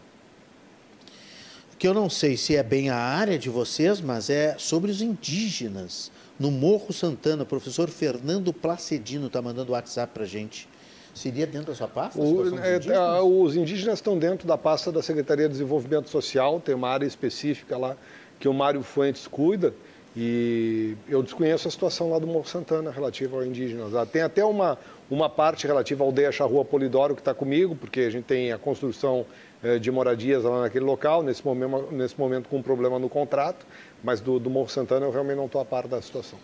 que 1.79 1.89
eu 1.89 1.95
não 1.95 2.11
sei 2.11 2.37
se 2.37 2.57
é 2.57 2.63
bem 2.63 2.91
a 2.91 2.97
área 2.97 3.39
de 3.39 3.49
vocês, 3.49 4.03
mas 4.03 4.29
é 4.29 4.57
sobre 4.59 4.91
os 4.91 5.01
indígenas 5.01 6.13
no 6.39 6.51
Morro 6.51 6.93
Santana. 6.93 7.43
O 7.43 7.47
professor 7.47 7.89
Fernando 7.89 8.53
Placedino 8.53 9.29
está 9.29 9.41
mandando 9.41 9.73
o 9.73 9.75
WhatsApp 9.75 10.13
para 10.13 10.25
a 10.25 10.27
gente. 10.27 10.69
Seria 11.15 11.47
dentro 11.47 11.69
da 11.69 11.75
sua 11.75 11.87
pasta? 11.87 12.21
O, 12.21 12.59
é, 12.59 12.77
indígenas? 12.77 13.21
os 13.23 13.57
indígenas 13.57 13.99
estão 13.99 14.19
dentro 14.19 14.49
da 14.49 14.59
pasta 14.59 14.91
da 14.91 15.01
Secretaria 15.01 15.47
de 15.47 15.53
Desenvolvimento 15.53 16.11
Social, 16.11 16.61
tem 16.61 16.75
uma 16.75 16.89
área 16.89 17.07
específica 17.07 17.79
lá 17.79 17.97
que 18.41 18.49
o 18.49 18.53
Mário 18.53 18.83
Fuentes 18.83 19.27
cuida. 19.27 19.73
E 20.17 20.97
eu 21.09 21.23
desconheço 21.23 21.67
a 21.67 21.71
situação 21.71 22.11
lá 22.11 22.21
do 22.21 22.27
Morro 22.27 22.47
Santana 22.47 22.91
relativa 22.91 23.37
aos 23.37 23.47
indígenas. 23.47 23.91
Tem 24.11 24.23
até 24.23 24.45
uma, 24.45 24.79
uma 25.11 25.29
parte 25.29 25.67
relativa 25.67 26.05
à 26.05 26.07
aldeia 26.07 26.31
Charrua 26.31 26.65
Polidoro 26.65 27.17
que 27.17 27.21
está 27.21 27.35
comigo, 27.35 27.75
porque 27.75 28.01
a 28.01 28.11
gente 28.11 28.25
tem 28.25 28.53
a 28.53 28.59
construção 28.59 29.27
eh, 29.63 29.79
de 29.79 29.91
moradias 29.91 30.45
lá 30.45 30.63
naquele 30.63 30.85
local, 30.85 31.23
nesse 31.23 31.45
momento, 31.45 31.89
nesse 31.91 32.19
momento 32.19 32.49
com 32.49 32.59
um 32.59 32.63
problema 32.63 32.97
no 32.97 33.09
contrato, 33.09 33.67
mas 34.05 34.21
do, 34.21 34.39
do 34.39 34.49
Morro 34.49 34.69
Santana 34.69 35.05
eu 35.05 35.11
realmente 35.11 35.37
não 35.37 35.47
estou 35.47 35.61
a 35.61 35.65
par 35.65 35.89
da 35.89 36.01
situação. 36.01 36.39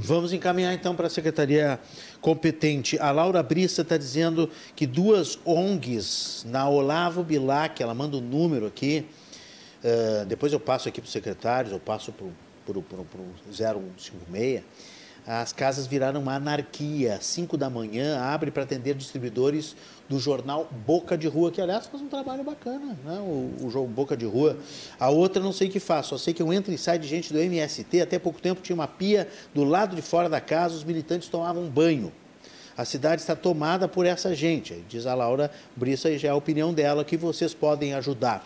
Vamos 0.00 0.32
encaminhar 0.32 0.72
então 0.72 0.94
para 0.94 1.08
a 1.08 1.10
secretaria 1.10 1.80
competente. 2.20 2.96
A 3.00 3.10
Laura 3.10 3.42
Brissa 3.42 3.82
está 3.82 3.96
dizendo 3.96 4.48
que 4.76 4.86
duas 4.86 5.40
ONGs 5.44 6.46
na 6.48 6.68
Olavo 6.68 7.24
Bilac, 7.24 7.82
ela 7.82 7.94
manda 7.94 8.16
o 8.16 8.20
um 8.20 8.22
número 8.22 8.66
aqui, 8.66 9.04
uh, 9.82 10.24
depois 10.26 10.52
eu 10.52 10.60
passo 10.60 10.88
aqui 10.88 11.00
para 11.00 11.06
os 11.06 11.12
secretários, 11.12 11.72
eu 11.72 11.80
passo 11.80 12.12
para 12.12 12.78
o 12.78 12.84
0156 13.52 14.62
as 15.26 15.52
casas 15.52 15.86
viraram 15.86 16.20
uma 16.20 16.34
anarquia. 16.34 17.18
5 17.20 17.56
da 17.56 17.68
manhã, 17.68 18.18
abre 18.20 18.50
para 18.50 18.62
atender 18.62 18.94
distribuidores 18.94 19.76
do 20.08 20.18
jornal 20.18 20.68
Boca 20.86 21.18
de 21.18 21.28
Rua, 21.28 21.50
que 21.50 21.60
aliás 21.60 21.86
faz 21.86 22.02
um 22.02 22.08
trabalho 22.08 22.42
bacana, 22.42 22.98
né? 23.04 23.18
o, 23.20 23.66
o 23.66 23.70
jogo 23.70 23.88
Boca 23.88 24.16
de 24.16 24.24
Rua. 24.24 24.56
A 24.98 25.10
outra 25.10 25.42
não 25.42 25.52
sei 25.52 25.68
o 25.68 25.70
que 25.70 25.80
faz, 25.80 26.06
só 26.06 26.16
sei 26.16 26.32
que 26.32 26.42
eu 26.42 26.52
entro 26.52 26.72
e 26.72 26.78
saio 26.78 26.98
de 26.98 27.06
gente 27.06 27.32
do 27.32 27.38
MST. 27.38 28.00
Até 28.00 28.18
pouco 28.18 28.40
tempo 28.40 28.62
tinha 28.62 28.74
uma 28.74 28.88
pia 28.88 29.28
do 29.54 29.64
lado 29.64 29.94
de 29.94 30.02
fora 30.02 30.28
da 30.28 30.40
casa, 30.40 30.74
os 30.74 30.84
militantes 30.84 31.28
tomavam 31.28 31.68
banho. 31.68 32.12
A 32.76 32.84
cidade 32.84 33.20
está 33.20 33.34
tomada 33.34 33.88
por 33.88 34.06
essa 34.06 34.34
gente, 34.34 34.84
diz 34.88 35.04
a 35.04 35.12
Laura 35.12 35.50
Brissa, 35.74 36.10
e 36.10 36.16
já 36.16 36.28
é 36.28 36.30
a 36.30 36.36
opinião 36.36 36.72
dela, 36.72 37.04
que 37.04 37.16
vocês 37.16 37.52
podem 37.52 37.92
ajudar. 37.92 38.44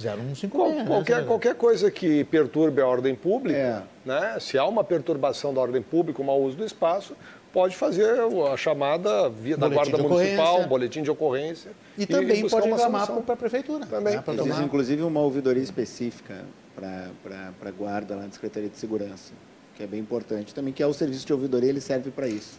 0156. 0.00 0.50
Qual, 0.50 0.70
né, 0.70 0.84
qualquer, 0.86 1.26
qualquer 1.26 1.54
coisa 1.54 1.90
que 1.90 2.24
perturbe 2.24 2.80
a 2.80 2.86
ordem 2.86 3.14
pública, 3.14 3.58
é. 3.58 3.82
Né? 4.06 4.38
se 4.40 4.56
há 4.56 4.64
uma 4.64 4.84
perturbação 4.84 5.52
da 5.52 5.60
ordem 5.60 5.82
pública, 5.82 6.22
um 6.22 6.24
mau 6.24 6.40
uso 6.40 6.56
do 6.56 6.64
espaço, 6.64 7.16
pode 7.52 7.74
fazer 7.74 8.20
a 8.52 8.56
chamada 8.56 9.28
via 9.28 9.56
da 9.56 9.68
Guarda 9.68 9.98
Municipal, 9.98 10.60
um 10.60 10.68
boletim 10.68 11.02
de 11.02 11.10
ocorrência. 11.10 11.72
E, 11.98 12.02
e 12.02 12.06
também 12.06 12.48
pode 12.48 12.68
reclamar 12.68 13.06
para 13.22 13.34
a 13.34 13.36
Prefeitura. 13.36 13.84
Também. 13.86 14.14
Né? 14.14 14.22
Existe, 14.26 14.48
tomar... 14.48 14.62
inclusive, 14.62 15.02
uma 15.02 15.20
ouvidoria 15.20 15.62
específica 15.62 16.44
para 16.74 17.52
a 17.64 17.70
Guarda 17.70 18.14
lá 18.14 18.22
na 18.22 18.30
Secretaria 18.30 18.68
de 18.68 18.76
Segurança, 18.76 19.32
que 19.74 19.82
é 19.82 19.86
bem 19.86 20.00
importante 20.00 20.54
também, 20.54 20.72
que 20.72 20.82
é 20.82 20.86
o 20.86 20.92
serviço 20.92 21.26
de 21.26 21.32
ouvidoria, 21.32 21.70
ele 21.70 21.80
serve 21.80 22.10
para 22.10 22.28
isso. 22.28 22.58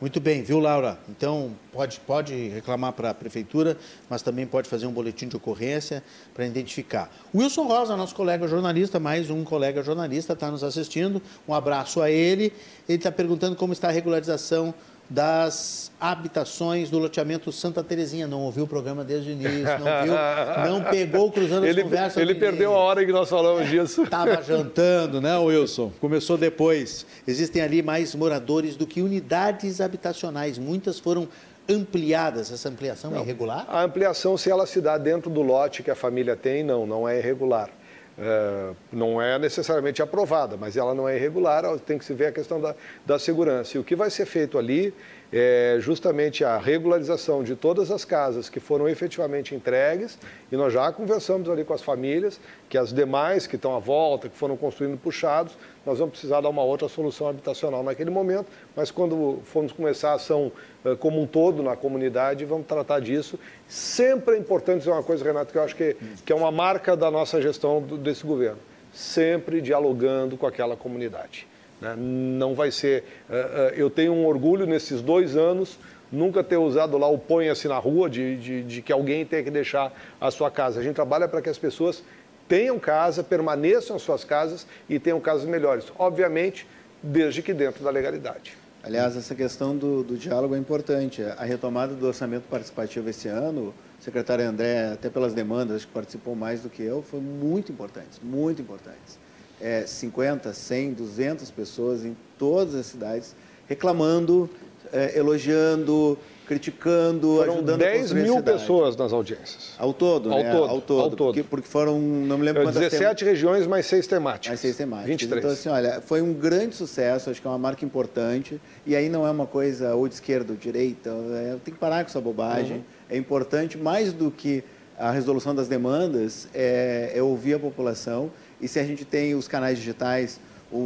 Muito 0.00 0.20
bem, 0.20 0.42
viu, 0.42 0.58
Laura? 0.58 0.98
Então, 1.08 1.52
pode, 1.72 2.00
pode 2.00 2.48
reclamar 2.48 2.92
para 2.92 3.10
a 3.10 3.14
prefeitura, 3.14 3.78
mas 4.10 4.22
também 4.22 4.44
pode 4.44 4.68
fazer 4.68 4.86
um 4.86 4.92
boletim 4.92 5.28
de 5.28 5.36
ocorrência 5.36 6.02
para 6.34 6.44
identificar. 6.44 7.08
Wilson 7.32 7.62
Rosa, 7.62 7.96
nosso 7.96 8.14
colega 8.14 8.48
jornalista, 8.48 8.98
mais 8.98 9.30
um 9.30 9.44
colega 9.44 9.82
jornalista, 9.84 10.32
está 10.32 10.50
nos 10.50 10.64
assistindo. 10.64 11.22
Um 11.48 11.54
abraço 11.54 12.02
a 12.02 12.10
ele. 12.10 12.52
Ele 12.88 12.98
está 12.98 13.12
perguntando 13.12 13.54
como 13.54 13.72
está 13.72 13.88
a 13.88 13.92
regularização 13.92 14.74
das 15.08 15.92
habitações 16.00 16.90
do 16.90 16.98
loteamento 16.98 17.52
Santa 17.52 17.82
Terezinha. 17.82 18.26
Não 18.26 18.40
ouviu 18.42 18.64
o 18.64 18.66
programa 18.66 19.04
desde 19.04 19.30
o 19.30 19.32
início, 19.32 19.78
não 19.78 20.04
viu, 20.04 20.70
não 20.70 20.84
pegou 20.90 21.30
cruzando 21.30 21.66
ele, 21.66 21.80
as 21.80 21.84
conversas. 21.84 22.16
Ele 22.16 22.34
perdeu 22.34 22.74
a 22.74 22.78
hora 22.78 23.02
em 23.02 23.06
que 23.06 23.12
nós 23.12 23.28
falamos 23.28 23.68
disso. 23.68 24.02
Estava 24.04 24.42
jantando, 24.42 25.20
né, 25.20 25.36
Wilson? 25.36 25.92
Começou 26.00 26.36
depois. 26.36 27.06
Existem 27.26 27.62
ali 27.62 27.82
mais 27.82 28.14
moradores 28.14 28.76
do 28.76 28.86
que 28.86 29.02
unidades 29.02 29.80
habitacionais. 29.80 30.58
Muitas 30.58 30.98
foram 30.98 31.28
ampliadas. 31.68 32.50
Essa 32.52 32.68
ampliação 32.68 33.10
é 33.10 33.14
não, 33.14 33.20
é 33.20 33.24
irregular? 33.24 33.66
A 33.68 33.82
ampliação, 33.82 34.36
se 34.36 34.50
ela 34.50 34.66
se 34.66 34.80
dá 34.80 34.98
dentro 34.98 35.30
do 35.30 35.42
lote 35.42 35.82
que 35.82 35.90
a 35.90 35.94
família 35.94 36.36
tem, 36.36 36.62
não, 36.62 36.86
não 36.86 37.08
é 37.08 37.18
irregular. 37.18 37.70
É, 38.16 38.70
não 38.92 39.20
é 39.20 39.38
necessariamente 39.38 40.00
aprovada, 40.00 40.56
mas 40.56 40.76
ela 40.76 40.94
não 40.94 41.08
é 41.08 41.16
irregular, 41.16 41.64
tem 41.80 41.98
que 41.98 42.04
se 42.04 42.14
ver 42.14 42.26
a 42.26 42.32
questão 42.32 42.60
da, 42.60 42.74
da 43.04 43.18
segurança. 43.18 43.76
E 43.76 43.80
o 43.80 43.84
que 43.84 43.96
vai 43.96 44.08
ser 44.08 44.24
feito 44.24 44.56
ali 44.56 44.94
é 45.36 45.78
justamente 45.80 46.44
a 46.44 46.56
regularização 46.56 47.42
de 47.42 47.56
todas 47.56 47.90
as 47.90 48.04
casas 48.04 48.48
que 48.48 48.60
foram 48.60 48.88
efetivamente 48.88 49.52
entregues, 49.52 50.16
e 50.52 50.56
nós 50.56 50.72
já 50.72 50.92
conversamos 50.92 51.50
ali 51.50 51.64
com 51.64 51.74
as 51.74 51.82
famílias, 51.82 52.38
que 52.68 52.78
as 52.78 52.92
demais 52.92 53.44
que 53.44 53.56
estão 53.56 53.74
à 53.74 53.80
volta, 53.80 54.28
que 54.28 54.36
foram 54.36 54.56
construindo 54.56 54.96
puxados, 54.96 55.58
nós 55.84 55.98
vamos 55.98 56.12
precisar 56.12 56.40
dar 56.40 56.48
uma 56.48 56.62
outra 56.62 56.88
solução 56.88 57.26
habitacional 57.26 57.82
naquele 57.82 58.10
momento, 58.10 58.46
mas 58.76 58.92
quando 58.92 59.40
formos 59.42 59.72
começar 59.72 60.12
a 60.12 60.14
ação 60.14 60.52
uh, 60.84 60.96
como 60.98 61.20
um 61.20 61.26
todo 61.26 61.64
na 61.64 61.74
comunidade, 61.74 62.44
vamos 62.44 62.68
tratar 62.68 63.00
disso. 63.00 63.36
Sempre 63.66 64.36
é 64.36 64.38
importante 64.38 64.78
dizer 64.78 64.92
uma 64.92 65.02
coisa, 65.02 65.24
Renato, 65.24 65.50
que 65.50 65.58
eu 65.58 65.64
acho 65.64 65.74
que, 65.74 65.96
que 66.24 66.32
é 66.32 66.36
uma 66.36 66.52
marca 66.52 66.96
da 66.96 67.10
nossa 67.10 67.42
gestão 67.42 67.82
desse 67.82 68.24
governo, 68.24 68.60
sempre 68.92 69.60
dialogando 69.60 70.36
com 70.36 70.46
aquela 70.46 70.76
comunidade. 70.76 71.48
Né? 71.80 71.94
Não 71.96 72.54
vai 72.54 72.70
ser. 72.70 73.04
Uh, 73.28 73.32
uh, 73.32 73.36
eu 73.74 73.90
tenho 73.90 74.12
um 74.12 74.26
orgulho 74.26 74.66
nesses 74.66 75.00
dois 75.00 75.36
anos 75.36 75.78
nunca 76.14 76.42
ter 76.44 76.56
usado 76.56 76.96
lá 76.96 77.08
o 77.08 77.18
ponha-se 77.18 77.66
na 77.68 77.78
rua, 77.78 78.08
de, 78.08 78.36
de, 78.36 78.62
de, 78.62 78.82
que 78.82 78.92
alguém 78.92 79.24
tenha 79.24 79.42
que 79.42 79.50
deixar 79.50 79.92
a 80.20 80.30
sua 80.30 80.50
casa. 80.50 80.80
A 80.80 80.82
gente 80.82 80.94
trabalha 80.94 81.26
para 81.26 81.42
que 81.42 81.48
as 81.48 81.58
pessoas 81.58 82.02
tenham 82.48 82.78
casa, 82.78 83.22
permaneçam 83.22 83.96
em 83.96 83.98
suas 83.98 84.24
casas 84.24 84.66
e 84.88 84.98
tenham 84.98 85.20
casas 85.20 85.44
melhores. 85.46 85.86
Obviamente, 85.98 86.66
desde 87.02 87.42
que 87.42 87.52
dentro 87.52 87.82
da 87.82 87.90
legalidade. 87.90 88.56
Aliás, 88.82 89.16
essa 89.16 89.34
questão 89.34 89.76
do, 89.76 90.04
do 90.04 90.16
diálogo 90.16 90.54
é 90.54 90.58
importante. 90.58 91.22
A 91.22 91.44
retomada 91.44 91.94
do 91.94 92.06
orçamento 92.06 92.44
participativo 92.48 93.08
esse 93.08 93.28
ano, 93.28 93.74
o 93.98 94.02
secretário 94.02 94.46
André, 94.46 94.92
até 94.92 95.08
pelas 95.08 95.32
demandas, 95.32 95.84
que 95.84 95.90
participou 95.90 96.36
mais 96.36 96.60
do 96.60 96.68
que 96.68 96.82
eu, 96.82 97.02
foi 97.02 97.20
muito 97.20 97.72
importante, 97.72 98.20
muito 98.22 98.60
importante 98.60 99.24
é, 99.64 99.86
50, 99.86 100.52
100, 100.52 100.92
200 100.92 101.50
pessoas 101.50 102.04
em 102.04 102.14
todas 102.38 102.74
as 102.74 102.84
cidades 102.84 103.34
reclamando, 103.66 104.50
é, 104.92 105.18
elogiando, 105.18 106.18
criticando, 106.46 107.36
foram 107.36 107.54
ajudando 107.54 107.78
10 107.78 108.12
a 108.12 108.14
mil 108.14 108.42
pessoas 108.42 108.94
nas 108.94 109.10
audiências. 109.10 109.72
Ao 109.78 109.94
todo, 109.94 110.30
ao 110.30 110.42
né? 110.42 110.52
todo, 110.52 110.70
ao 110.70 110.80
todo. 110.82 111.00
Ao 111.00 111.10
todo. 111.10 111.16
Porque, 111.16 111.42
porque, 111.42 111.66
foram, 111.66 111.98
não 111.98 112.36
me 112.36 112.44
lembro 112.44 112.62
quantas 112.62 112.82
17 112.82 113.24
tem... 113.24 113.32
regiões, 113.32 113.66
mais 113.66 113.86
seis 113.86 114.06
temáticas. 114.06 114.48
Mais 114.48 114.60
seis 114.60 114.76
temáticas. 114.76 115.08
23. 115.08 115.38
Então, 115.38 115.50
assim, 115.50 115.68
olha, 115.70 116.02
foi 116.02 116.20
um 116.20 116.34
grande 116.34 116.76
sucesso, 116.76 117.30
acho 117.30 117.40
que 117.40 117.46
é 117.46 117.50
uma 117.50 117.58
marca 117.58 117.86
importante. 117.86 118.60
E 118.84 118.94
aí 118.94 119.08
não 119.08 119.26
é 119.26 119.30
uma 119.30 119.46
coisa 119.46 119.94
ou 119.94 120.06
de 120.06 120.12
esquerda 120.12 120.52
ou 120.52 120.58
de 120.58 120.62
direita, 120.62 121.08
é, 121.08 121.56
tem 121.64 121.72
que 121.72 121.80
parar 121.80 122.04
com 122.04 122.10
essa 122.10 122.20
bobagem. 122.20 122.76
Uhum. 122.76 122.84
É 123.08 123.16
importante, 123.16 123.78
mais 123.78 124.12
do 124.12 124.30
que 124.30 124.62
a 124.98 125.10
resolução 125.10 125.54
das 125.54 125.68
demandas 125.68 126.48
é, 126.54 127.12
é 127.14 127.22
ouvir 127.22 127.54
a 127.54 127.58
população 127.58 128.30
e 128.60 128.68
se 128.68 128.78
a 128.78 128.84
gente 128.84 129.04
tem 129.04 129.34
os 129.34 129.48
canais 129.48 129.78
digitais, 129.78 130.40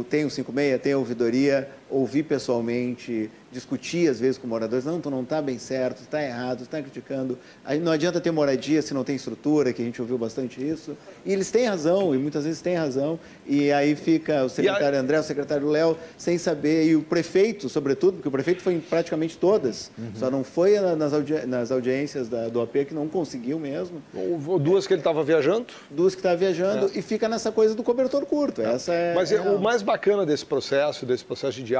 tem 0.09 0.25
o 0.25 0.29
56, 0.29 0.81
tem 0.81 0.93
a 0.93 0.97
ouvidoria, 0.97 1.69
ouvir 1.89 2.23
pessoalmente, 2.23 3.29
discutir 3.51 4.09
às 4.09 4.19
vezes 4.19 4.37
com 4.37 4.47
moradores, 4.47 4.85
não, 4.85 5.01
tu 5.01 5.09
não 5.09 5.23
está 5.23 5.41
bem 5.41 5.57
certo, 5.57 6.01
está 6.01 6.23
errado, 6.23 6.63
está 6.63 6.81
criticando. 6.81 7.37
Aí 7.65 7.79
não 7.79 7.91
adianta 7.91 8.21
ter 8.21 8.31
moradia 8.31 8.81
se 8.81 8.93
não 8.93 9.03
tem 9.03 9.15
estrutura, 9.15 9.73
que 9.73 9.81
a 9.81 9.85
gente 9.85 9.99
ouviu 10.01 10.17
bastante 10.17 10.65
isso. 10.65 10.95
E 11.25 11.33
eles 11.33 11.49
têm 11.49 11.65
razão, 11.65 12.13
e 12.13 12.17
muitas 12.17 12.43
vezes 12.43 12.61
têm 12.61 12.75
razão. 12.75 13.19
E 13.45 13.71
aí 13.71 13.95
fica 13.95 14.43
o 14.43 14.49
secretário 14.49 14.97
a... 14.97 15.01
André, 15.01 15.19
o 15.19 15.23
secretário 15.23 15.67
Léo, 15.67 15.97
sem 16.17 16.37
saber, 16.37 16.85
e 16.85 16.95
o 16.95 17.01
prefeito, 17.01 17.69
sobretudo, 17.69 18.15
porque 18.15 18.27
o 18.27 18.31
prefeito 18.31 18.61
foi 18.61 18.73
em 18.73 18.79
praticamente 18.79 19.37
todas, 19.37 19.91
uhum. 19.97 20.11
só 20.15 20.29
não 20.29 20.43
foi 20.43 20.79
nas, 20.79 21.13
audi 21.13 21.33
nas 21.45 21.71
audiências 21.71 22.27
da, 22.27 22.47
do 22.49 22.61
AP 22.61 22.85
que 22.87 22.93
não 22.93 23.07
conseguiu 23.07 23.59
mesmo. 23.59 24.01
Ou 24.13 24.59
duas 24.59 24.85
que 24.85 24.93
ele 24.93 25.01
estava 25.01 25.23
viajando? 25.23 25.67
Duas 25.89 26.13
que 26.13 26.19
estava 26.19 26.35
viajando, 26.35 26.87
é. 26.87 26.99
e 26.99 27.01
fica 27.01 27.27
nessa 27.27 27.51
coisa 27.51 27.73
do 27.73 27.83
cobertor 27.83 28.25
curto. 28.25 28.61
É. 28.61 28.73
Essa 28.73 28.93
é, 28.93 29.13
Mas 29.15 29.31
é 29.31 29.39
o 29.41 29.59
mais 29.59 29.81
bacana 29.81 30.25
desse 30.25 30.45
processo, 30.45 31.05
desse 31.05 31.25
processo 31.25 31.57
de 31.57 31.63
diálogo, 31.63 31.78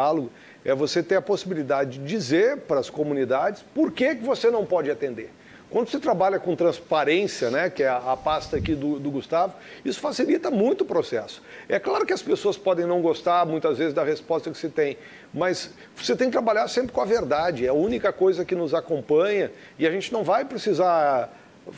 é 0.66 0.74
você 0.74 1.02
ter 1.02 1.16
a 1.16 1.22
possibilidade 1.22 2.00
de 2.00 2.06
dizer 2.06 2.58
para 2.58 2.80
as 2.80 2.89
comunidades 2.89 3.64
por 3.74 3.91
que, 3.91 4.16
que 4.16 4.24
você 4.24 4.50
não 4.50 4.66
pode 4.66 4.89
atender. 4.89 5.32
Quando 5.70 5.88
você 5.88 6.00
trabalha 6.00 6.39
com 6.39 6.56
transparência, 6.56 7.52
né, 7.52 7.70
que 7.70 7.84
é 7.84 7.88
a, 7.88 8.18
pasta 8.18 8.58
aqui 8.58 8.74
do, 8.74 9.00
do, 9.00 9.12
Gustavo, 9.12 9.54
isso 9.86 10.00
facilita 10.00 10.50
muito 10.50 10.82
o 10.82 10.86
processo. 10.86 11.43
É 11.68 11.78
claro 11.78 12.08
que 12.08 12.14
as 12.14 12.24
pessoas 12.24 12.58
podem 12.58 12.88
não 12.88 13.04
gostar 13.04 13.45
muitas 13.45 13.78
vezes 13.78 13.93
da 13.93 14.04
resposta 14.04 14.50
que 14.50 14.58
você 14.58 14.68
tem, 14.68 14.97
mas 15.32 15.72
você 15.95 16.16
tem 16.16 16.28
que 16.28 16.32
trabalhar 16.32 16.68
sempre 16.68 16.91
com 16.91 17.02
a 17.02 17.06
verdade. 17.06 17.68
É 17.68 17.70
a 17.70 17.74
única 17.74 18.12
coisa 18.12 18.43
que 18.43 18.56
nos 18.56 18.74
acompanha 18.74 19.52
e 19.78 19.86
a 19.86 19.91
gente 19.91 20.12
não 20.12 20.24
vai 20.24 20.43
precisar 20.43 21.32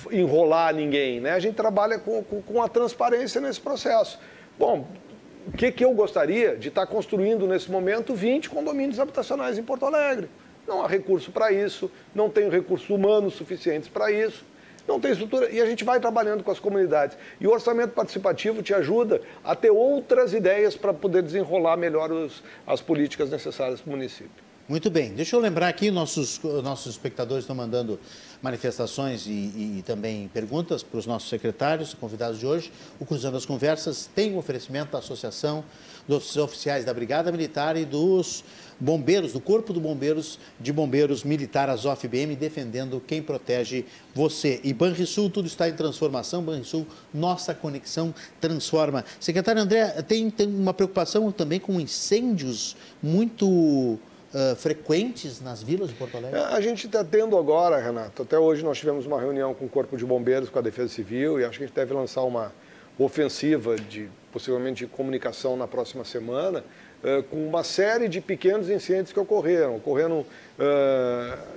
enrolar 0.10 0.74
ninguém. 0.74 1.20
Né? 1.20 1.32
A 1.32 1.40
gente 1.40 1.56
trabalha 1.56 2.00
com, 2.00 2.24
com, 2.24 2.42
com 2.42 2.64
a 2.64 2.70
transparência 2.70 3.42
nesse 3.42 3.60
processo. 3.60 4.18
Bom, 4.58 4.88
o 5.48 5.52
que, 5.52 5.72
que 5.72 5.84
eu 5.84 5.94
gostaria 5.94 6.56
de 6.56 6.68
estar 6.68 6.86
construindo 6.86 7.48
nesse 7.48 7.72
momento 7.72 8.14
20 8.14 8.50
condomínios 8.50 9.00
habitacionais 9.00 9.58
em 9.58 9.64
Porto 9.64 9.86
Alegre. 9.86 10.30
Não 10.68 10.84
há 10.84 10.88
recurso 10.88 11.32
para 11.32 11.52
isso, 11.52 11.92
não 12.14 12.30
tenho 12.30 12.50
recursos 12.50 12.90
humanos 12.90 13.34
suficientes 13.34 13.90
para 13.90 14.12
isso, 14.12 14.46
não 14.88 15.00
tem 15.00 15.12
estrutura. 15.12 15.50
E 15.50 15.60
a 15.60 15.66
gente 15.66 15.84
vai 15.84 16.00
trabalhando 16.00 16.44
com 16.44 16.52
as 16.52 16.60
comunidades. 16.60 17.18
E 17.40 17.48
o 17.48 17.52
orçamento 17.52 17.94
participativo 17.94 18.62
te 18.62 18.74
ajuda 18.74 19.22
a 19.44 19.56
ter 19.56 19.72
outras 19.72 20.34
ideias 20.34 20.76
para 20.76 20.94
poder 20.94 21.24
desenrolar 21.24 21.78
melhor 21.78 22.12
os, 22.12 22.44
as 22.66 22.82
políticas 22.82 23.30
necessárias 23.30 23.82
para 23.82 23.90
o 23.90 23.96
município. 23.96 24.51
Muito 24.72 24.90
bem. 24.90 25.14
Deixa 25.14 25.36
eu 25.36 25.42
lembrar 25.42 25.68
aqui, 25.68 25.92
nossos, 25.92 26.40
nossos 26.64 26.94
espectadores 26.94 27.44
estão 27.44 27.54
mandando 27.54 28.00
manifestações 28.42 29.28
e, 29.28 29.32
e 29.80 29.84
também 29.86 30.30
perguntas 30.30 30.82
para 30.82 30.98
os 30.98 31.06
nossos 31.06 31.28
secretários, 31.28 31.94
convidados 31.94 32.40
de 32.40 32.48
hoje. 32.48 32.72
O 32.98 33.06
Cruzando 33.06 33.36
as 33.36 33.46
Conversas 33.46 34.10
tem 34.16 34.34
um 34.34 34.38
oferecimento 34.38 34.94
da 34.94 35.00
Associação 35.00 35.62
dos 36.08 36.38
Oficiais 36.38 36.86
da 36.86 36.94
Brigada 36.94 37.34
Militar 37.34 37.76
e 37.76 37.84
dos 37.84 38.46
Bombeiros, 38.80 39.34
do 39.34 39.42
Corpo 39.42 39.74
de 39.74 39.80
Bombeiros 39.82 40.40
de 40.58 40.72
Bombeiros 40.72 41.26
Militar, 41.26 41.70
Azof 41.70 42.08
BM, 42.08 42.34
defendendo 42.38 43.04
quem 43.06 43.22
protege 43.22 43.84
você. 44.16 44.62
E 44.64 44.72
Banrisul, 44.72 45.30
tudo 45.30 45.48
está 45.48 45.68
em 45.68 45.74
transformação. 45.74 46.42
Banrisul, 46.42 46.88
nossa 47.14 47.54
conexão 47.54 48.16
transforma. 48.40 49.04
Secretário 49.20 49.62
André, 49.62 50.02
tem, 50.04 50.30
tem 50.30 50.48
uma 50.48 50.74
preocupação 50.74 51.30
também 51.30 51.60
com 51.60 51.78
incêndios 51.78 52.78
muito 53.04 54.00
uh, 54.34 54.56
frequentes 54.56 55.42
nas 55.42 55.62
vilas 55.62 55.90
de 55.90 55.96
Porto 55.96 56.18
Alegre? 56.18 56.40
A 56.40 56.62
gente 56.62 56.88
está 56.88 57.04
tendo 57.04 57.38
agora, 57.38 57.78
Renato, 57.78 58.24
até 58.24 58.38
hoje 58.38 58.64
nós 58.64 58.78
tivemos 58.78 59.06
uma 59.06 59.20
reunião 59.20 59.54
com 59.54 59.66
o 59.66 59.70
Corpo 59.70 59.98
de 59.98 60.06
Bombeiros, 60.06 60.50
com 60.50 60.60
a 60.60 60.62
Defesa 60.62 60.90
Civil, 60.90 61.40
e 61.40 61.46
acho 61.46 61.58
que 61.58 61.64
a 61.64 61.68
gente 61.68 61.76
deve 61.76 61.94
lançar 61.94 62.24
uma 62.24 62.52
ofensiva 62.98 63.76
de 63.76 64.10
possivelmente 64.32 64.86
de 64.86 64.92
comunicação 64.92 65.58
na 65.58 65.68
próxima 65.68 66.06
semana, 66.06 66.64
uh, 67.04 67.24
com 67.24 67.46
uma 67.46 67.64
série 67.64 68.08
de 68.08 68.22
pequenos 68.22 68.70
incêndios 68.70 69.12
que 69.12 69.20
ocorreram. 69.20 69.76
Ocorreram 69.76 70.20
uh, 70.20 70.26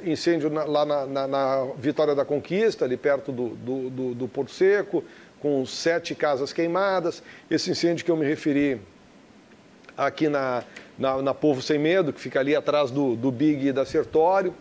incêndio 0.05 0.51
na, 0.51 0.65
lá 0.65 0.85
na, 0.85 1.07
na, 1.07 1.29
na, 1.29 1.65
Vitória 1.79 2.15
da 2.15 2.25
Conquista, 2.25 2.85
ali 2.85 2.97
perto 2.97 3.31
do, 3.31 3.51
do, 3.51 3.91
do, 3.91 4.15
do 4.15 4.29
Porto 4.29 4.51
Seco, 4.51 5.05
com 5.41 5.65
sete 5.65 6.15
casas 6.15 6.53
queimadas. 6.53 7.23
Esse 7.51 7.71
incêndio 7.71 8.05
que 8.05 8.11
eu 8.11 8.17
me 8.17 8.27
referi 8.27 8.81
aqui 9.97 10.29
na, 10.29 10.65
na, 10.99 11.21
na 11.21 11.35
Povo 11.35 11.61
Sem 11.61 11.79
Medo, 11.79 12.13
que 12.13 12.21
fica 12.21 12.41
ali 12.41 12.55
atrás 12.55 12.91
do, 12.91 13.17
do 13.17 13.31
Big 13.31 13.73
da 13.73 13.85
Sertório. 13.85 14.55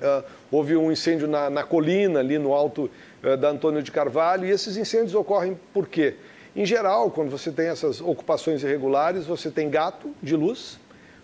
Uh, 0.00 0.24
houve 0.50 0.76
um 0.76 0.92
incêndio 0.92 1.26
na, 1.26 1.50
na, 1.50 1.64
colina, 1.64 2.20
ali 2.20 2.38
no 2.38 2.52
alto 2.54 2.88
uh, 3.22 3.36
da 3.36 3.50
Antônio 3.50 3.82
de 3.82 3.90
Carvalho, 3.90 4.46
e 4.46 4.50
esses 4.50 4.76
incêndios 4.76 5.14
ocorrem 5.14 5.58
por 5.74 5.88
quê? 5.88 6.14
Em 6.54 6.64
geral, 6.64 7.10
quando 7.10 7.30
você 7.30 7.50
tem 7.50 7.66
essas 7.66 8.00
ocupações 8.00 8.62
irregulares, 8.62 9.26
você 9.26 9.50
tem 9.50 9.68
gato 9.68 10.10
de 10.22 10.36
luz, 10.36 10.78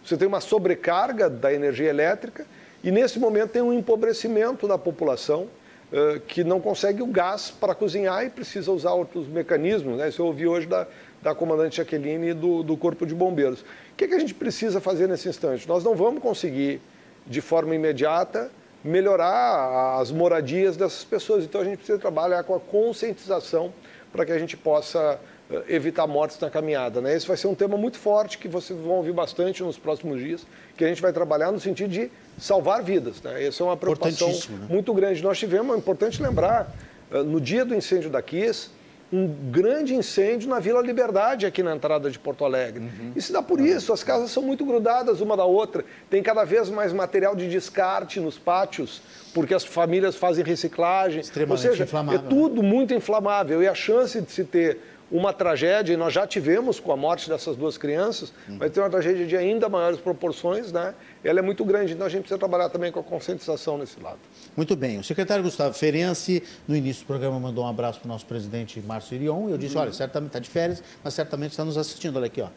você 0.05 0.17
tem 0.17 0.27
uma 0.27 0.41
sobrecarga 0.41 1.31
da 1.31 1.53
energia 1.53 1.89
elétrica, 1.89 2.45
e 2.83 2.91
nesse 2.91 3.19
momento 3.19 3.51
tem 3.51 3.63
um 3.63 3.73
empobrecimento 3.73 4.67
da 4.67 4.77
população 4.77 5.47
uh, 5.93 6.21
que 6.27 6.43
não 6.43 6.61
consegue 6.61 7.01
o 7.01 7.07
gás 7.07 7.53
para 7.53 7.75
cozinhar 7.77 8.25
e 8.25 8.31
precisa 8.31 8.73
usar 8.73 8.93
outros 8.93 9.29
mecanismos. 9.29 9.99
Né? 9.99 10.09
Isso 10.09 10.21
eu 10.21 10.27
ouvi 10.27 10.49
hoje 10.49 10.67
da, 10.67 10.87
da 11.25 11.35
comandante 11.35 11.79
Jaqueline 11.79 12.29
e 12.29 12.35
do, 12.35 12.63
do 12.63 12.77
Corpo 12.77 13.07
de 13.07 13.15
Bombeiros. 13.15 13.63
O 13.63 13.97
que, 13.97 14.05
é 14.05 14.09
que 14.09 14.15
a 14.15 14.19
gente 14.19 14.35
precisa 14.35 14.79
fazer 14.79 15.09
nesse 15.09 15.27
instante? 15.27 15.67
Nós 15.67 15.83
não 15.83 15.95
vamos 15.97 16.23
conseguir, 16.23 16.83
de 17.27 17.41
forma 17.41 17.75
imediata, 17.75 18.51
melhorar 18.85 19.99
as 19.99 20.11
moradias 20.11 20.77
dessas 20.77 21.03
pessoas. 21.03 21.45
Então 21.45 21.63
a 21.63 21.65
gente 21.65 21.79
precisa 21.79 21.99
trabalhar 21.99 22.45
com 22.45 22.55
a 22.55 22.61
conscientização 22.61 23.73
para 24.13 24.27
que 24.27 24.33
a 24.33 24.39
gente 24.39 24.55
possa 24.55 25.19
eh, 25.51 25.65
evitar 25.69 26.07
mortes 26.07 26.39
na 26.39 26.51
caminhada. 26.51 27.01
Né? 27.01 27.17
Esse 27.17 27.27
vai 27.27 27.39
ser 27.39 27.47
um 27.47 27.55
tema 27.55 27.79
muito 27.79 27.97
forte 27.97 28.37
que 28.37 28.47
vocês 28.47 28.79
vão 28.79 28.97
ouvir 28.97 29.15
bastante 29.15 29.63
nos 29.63 29.79
próximos 29.79 30.21
dias, 30.21 30.47
que 30.77 30.85
a 30.85 30.89
gente 30.89 31.01
vai 31.01 31.13
trabalhar 31.13 31.51
no 31.51 31.59
sentido 31.59 31.89
de 31.89 32.11
salvar 32.39 32.83
vidas. 32.83 33.23
Né? 33.23 33.47
Essa 33.47 33.63
é 33.63 33.67
uma 33.67 33.77
preocupação 33.79 34.29
né? 34.29 34.67
muito 34.69 34.93
grande. 34.93 35.23
Nós 35.23 35.39
tivemos, 35.39 35.75
é 35.75 35.79
importante 35.79 36.23
lembrar, 36.23 36.71
eh, 37.11 37.23
no 37.23 37.41
dia 37.41 37.65
do 37.65 37.75
incêndio 37.75 38.11
da 38.11 38.21
Kiss, 38.21 38.69
um 39.15 39.29
grande 39.51 39.95
incêndio 39.95 40.49
na 40.49 40.59
Vila 40.59 40.83
Liberdade, 40.83 41.47
aqui 41.47 41.63
na 41.63 41.73
entrada 41.73 42.11
de 42.11 42.19
Porto 42.19 42.45
Alegre. 42.45 42.81
Uhum. 42.81 43.13
E 43.15 43.23
se 43.23 43.33
dá 43.33 43.41
por 43.41 43.61
isso, 43.61 43.93
as 43.93 44.03
casas 44.03 44.33
são 44.33 44.43
muito 44.43 44.65
grudadas 44.65 45.21
uma 45.21 45.37
da 45.37 45.45
outra, 45.45 45.85
tem 46.11 46.21
cada 46.21 46.43
vez 46.43 46.69
mais 46.69 46.93
material 46.93 47.37
de 47.37 47.49
descarte 47.49 48.19
nos 48.19 48.37
pátios, 48.37 49.01
porque 49.33 49.55
as 49.55 49.65
famílias 49.65 50.17
fazem 50.17 50.45
reciclagem. 50.45 51.21
Extremamente 51.21 51.65
Ou 51.65 51.73
seja, 51.73 51.85
inflamável, 51.85 52.21
é 52.21 52.29
tudo 52.29 52.61
né? 52.61 52.69
muito 52.69 52.93
inflamável. 52.93 53.63
E 53.63 53.69
a 53.69 53.75
chance 53.75 54.21
de 54.21 54.33
se 54.33 54.43
ter 54.43 54.81
uma 55.11 55.33
tragédia, 55.33 55.93
e 55.93 55.97
nós 55.97 56.13
já 56.13 56.27
tivemos 56.27 56.81
com 56.81 56.93
a 56.93 56.97
morte 56.97 57.29
dessas 57.29 57.57
duas 57.57 57.77
crianças, 57.77 58.33
uhum. 58.49 58.59
vai 58.59 58.71
ter 58.71 58.81
uma 58.81 58.91
tragédia 58.91 59.27
de 59.27 59.37
ainda 59.37 59.69
maiores 59.69 60.01
proporções, 60.01 60.73
né? 60.73 60.95
Ela 61.23 61.39
é 61.39 61.43
muito 61.43 61.65
grande, 61.65 61.93
então 61.93 62.07
a 62.07 62.11
gente 62.11 62.23
precisa 62.23 62.39
trabalhar 62.39 62.69
também 62.69 62.91
com 62.91 63.01
a 63.01 63.03
conscientização 63.03 63.79
nesse 63.79 64.01
lado. 64.01 64.19
Muito 64.57 64.75
bem. 64.75 64.99
O 64.99 65.05
secretário 65.05 65.45
Gustavo 65.45 65.75
Ferenci, 65.75 66.43
no 66.67 66.75
início 66.75 67.05
do 67.05 67.07
programa, 67.07 67.39
mandou 67.39 67.65
um 67.65 67.69
abraço 67.69 68.01
para 68.01 68.07
o 68.07 68.09
nosso 68.09 68.27
presidente 68.27 68.81
Márcio 68.81 69.15
Irion. 69.15 69.49
Eu 69.49 69.59
disse, 69.59 69.77
uhum. 69.77 69.83
olha, 69.83 69.93
certamente 69.93 70.31
está 70.31 70.39
de 70.39 70.51
férias, 70.51 70.83
mas 71.03 71.15
certamente 71.15 71.51
está 71.51 71.65
nos 71.65 71.79
assistindo. 71.79 72.17
Olha 72.17 72.27
aqui, 72.27 72.41
ó. 72.41 72.49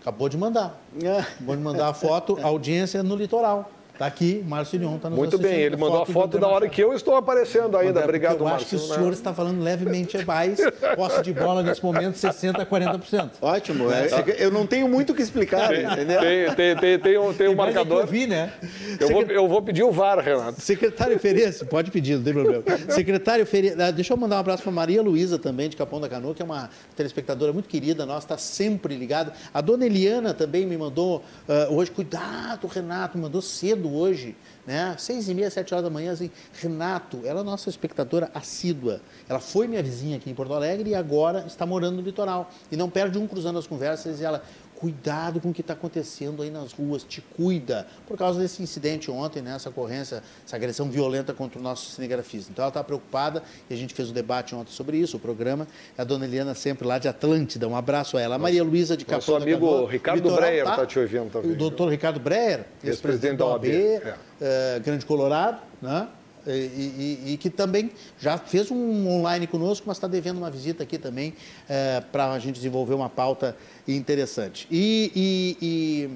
Acabou 0.00 0.28
de 0.28 0.36
mandar. 0.36 0.80
Acabou 1.34 1.56
de 1.56 1.62
mandar 1.62 1.88
a 1.88 1.94
foto, 1.94 2.38
audiência 2.42 3.02
no 3.02 3.14
litoral. 3.14 3.70
Está 4.00 4.06
aqui, 4.06 4.42
Márcio 4.48 4.78
Lyon 4.78 4.96
está 4.96 5.10
nos 5.10 5.18
Muito 5.18 5.36
bem, 5.36 5.60
ele 5.60 5.76
mandou 5.76 6.00
a 6.00 6.06
foto 6.06 6.38
da 6.38 6.48
hora 6.48 6.66
que 6.70 6.82
eu 6.82 6.94
estou 6.94 7.16
aparecendo 7.16 7.76
ainda. 7.76 8.02
Obrigado, 8.02 8.38
eu 8.38 8.44
Márcio. 8.46 8.56
acho 8.56 8.68
que 8.70 8.76
o 8.76 8.78
senhor 8.78 9.08
né? 9.08 9.12
está 9.12 9.34
falando 9.34 9.62
levemente 9.62 10.24
mais. 10.24 10.58
Posse 10.96 11.20
de 11.20 11.34
bola 11.34 11.62
nesse 11.62 11.84
momento, 11.84 12.14
60% 12.14 12.60
a 12.60 12.64
40%. 12.64 13.30
Ótimo. 13.42 13.92
É, 13.92 14.08
eu 14.38 14.50
não 14.50 14.66
tenho 14.66 14.88
muito 14.88 15.12
o 15.12 15.14
que 15.14 15.20
explicar, 15.20 15.68
tem, 15.68 15.84
entendeu? 15.84 16.18
Tem, 16.18 16.54
tem, 16.54 16.76
tem, 16.76 16.98
tem 16.98 17.18
um, 17.18 17.34
tem 17.34 17.48
um 17.48 17.54
marcador. 17.54 18.00
Eu 18.00 18.06
vi, 18.06 18.26
né? 18.26 18.54
Eu, 18.98 19.08
vou, 19.10 19.22
eu 19.24 19.46
vou 19.46 19.60
pedir 19.60 19.82
o 19.82 19.92
VAR, 19.92 20.18
Renato. 20.18 20.62
Secretário 20.62 21.18
Ferenc, 21.18 21.62
pode 21.66 21.90
pedir, 21.90 22.16
não 22.16 22.24
tem 22.24 22.32
problema. 22.32 22.64
Secretário 22.88 23.44
Ferenc, 23.44 23.78
ah, 23.78 23.90
deixa 23.90 24.14
eu 24.14 24.16
mandar 24.16 24.36
um 24.36 24.40
abraço 24.40 24.62
para 24.62 24.72
Maria 24.72 25.02
Luísa 25.02 25.38
também, 25.38 25.68
de 25.68 25.76
Capão 25.76 26.00
da 26.00 26.08
Canoa, 26.08 26.34
que 26.34 26.40
é 26.40 26.44
uma 26.46 26.70
telespectadora 26.96 27.52
muito 27.52 27.68
querida 27.68 28.06
nossa, 28.06 28.24
está 28.24 28.38
sempre 28.38 28.96
ligada. 28.96 29.34
A 29.52 29.60
dona 29.60 29.84
Eliana 29.84 30.32
também 30.32 30.64
me 30.64 30.78
mandou 30.78 31.22
uh, 31.46 31.74
hoje, 31.74 31.90
cuidado, 31.90 32.66
Renato, 32.66 33.18
me 33.18 33.24
mandou 33.24 33.42
cedo 33.42 33.89
hoje 33.94 34.36
né? 34.66 34.94
Seis 34.98 35.28
e 35.28 35.34
meia, 35.34 35.50
sete 35.50 35.74
horas 35.74 35.84
da 35.84 35.90
manhã, 35.90 36.12
assim, 36.12 36.30
Renato, 36.52 37.22
ela 37.24 37.40
é 37.40 37.42
nossa 37.42 37.68
espectadora 37.68 38.30
assídua. 38.32 39.00
Ela 39.28 39.40
foi 39.40 39.66
minha 39.66 39.82
vizinha 39.82 40.16
aqui 40.16 40.30
em 40.30 40.34
Porto 40.34 40.54
Alegre 40.54 40.90
e 40.90 40.94
agora 40.94 41.44
está 41.46 41.66
morando 41.66 41.96
no 41.96 42.02
litoral. 42.02 42.50
E 42.70 42.76
não 42.76 42.88
perde 42.88 43.18
um 43.18 43.26
cruzando 43.26 43.58
as 43.58 43.66
conversas 43.66 44.20
e 44.20 44.24
ela, 44.24 44.42
cuidado 44.80 45.40
com 45.40 45.50
o 45.50 45.52
que 45.52 45.60
está 45.60 45.74
acontecendo 45.74 46.42
aí 46.42 46.50
nas 46.50 46.72
ruas, 46.72 47.04
te 47.04 47.20
cuida, 47.20 47.86
por 48.06 48.16
causa 48.16 48.40
desse 48.40 48.62
incidente 48.62 49.10
ontem, 49.10 49.42
né, 49.42 49.54
essa 49.54 49.68
ocorrência, 49.68 50.22
essa 50.44 50.56
agressão 50.56 50.90
violenta 50.90 51.34
contra 51.34 51.58
o 51.58 51.62
nosso 51.62 51.90
cinegrafista. 51.90 52.50
Então 52.50 52.62
ela 52.62 52.70
está 52.70 52.82
preocupada 52.82 53.42
e 53.68 53.74
a 53.74 53.76
gente 53.76 53.92
fez 53.92 54.08
um 54.08 54.14
debate 54.14 54.54
ontem 54.54 54.72
sobre 54.72 54.96
isso, 54.96 55.18
o 55.18 55.20
programa. 55.20 55.68
A 55.98 56.02
dona 56.02 56.24
Eliana 56.24 56.54
sempre 56.54 56.88
lá 56.88 56.98
de 56.98 57.08
Atlântida, 57.08 57.68
um 57.68 57.76
abraço 57.76 58.16
a 58.16 58.22
ela. 58.22 58.36
A 58.36 58.38
Maria 58.38 58.64
Luísa 58.64 58.96
de 58.96 59.04
Capão. 59.04 59.18
Nosso 59.18 59.36
amigo 59.36 59.66
Canoa, 59.66 59.90
Ricardo 59.90 60.16
Litoral, 60.22 60.40
Breyer 60.40 60.64
está 60.64 60.76
tá 60.76 60.86
te 60.86 60.98
ouvindo 60.98 61.30
também. 61.30 61.50
O 61.52 61.56
doutor 61.56 61.90
Ricardo 61.90 62.18
Breyer, 62.18 62.64
ex-presidente 62.82 63.36
da 63.36 63.46
OAB, 63.46 63.66
é. 63.66 64.14
uh, 64.40 64.80
Grande 64.82 65.04
Colorado, 65.04 65.60
né? 65.82 66.08
E, 66.56 67.18
e, 67.26 67.32
e, 67.32 67.36
que 67.36 67.50
também 67.50 67.90
já 68.18 68.38
fez 68.38 68.70
um 68.70 69.08
online 69.08 69.46
conosco, 69.46 69.84
mas 69.86 69.96
está 69.96 70.08
devendo 70.08 70.38
uma 70.38 70.50
visita 70.50 70.82
aqui 70.82 70.98
também 70.98 71.34
é, 71.68 72.00
para 72.00 72.32
a 72.32 72.38
gente 72.38 72.56
desenvolver 72.56 72.94
uma 72.94 73.08
pauta 73.08 73.56
interessante. 73.86 74.66
E, 74.70 76.10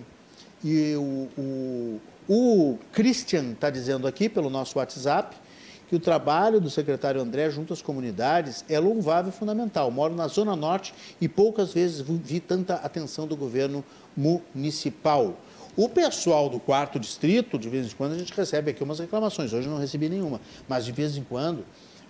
e 0.65 0.97
o, 0.97 1.29
o, 1.39 2.01
o 2.27 2.79
Christian 2.93 3.53
está 3.53 3.69
dizendo 3.69 4.07
aqui 4.07 4.29
pelo 4.29 4.49
nosso 4.49 4.79
WhatsApp 4.79 5.37
que 5.89 5.95
o 5.95 6.01
trabalho 6.01 6.61
do 6.61 6.71
secretário 6.71 7.21
André 7.21 7.51
junto 7.51 7.73
às 7.73 7.83
comunidades 7.83 8.65
é 8.69 8.79
louvável 8.79 9.31
e 9.31 9.37
fundamental. 9.37 9.91
Moro 9.91 10.15
na 10.15 10.27
Zona 10.27 10.57
Norte 10.57 10.95
e 11.21 11.29
poucas 11.29 11.73
vezes 11.73 12.01
vi 12.01 12.41
tanta 12.41 12.77
atenção 12.77 13.27
do 13.27 13.37
governo 13.37 13.85
municipal. 14.17 15.37
O 15.77 15.89
pessoal 15.89 16.49
do 16.49 16.61
quarto 16.61 17.01
distrito, 17.01 17.59
de 17.59 17.69
vez 17.69 17.87
em 17.93 17.97
quando, 17.97 18.13
a 18.13 18.19
gente 18.19 18.33
recebe 18.33 18.71
aqui 18.71 18.83
umas 18.83 19.01
reclamações. 19.01 19.53
Hoje 19.53 19.69
não 19.69 19.79
recebi 19.79 20.09
nenhuma, 20.09 20.41
mas 20.69 20.85
de 20.85 20.93
vez 20.93 21.17
em 21.17 21.25
quando 21.25 21.65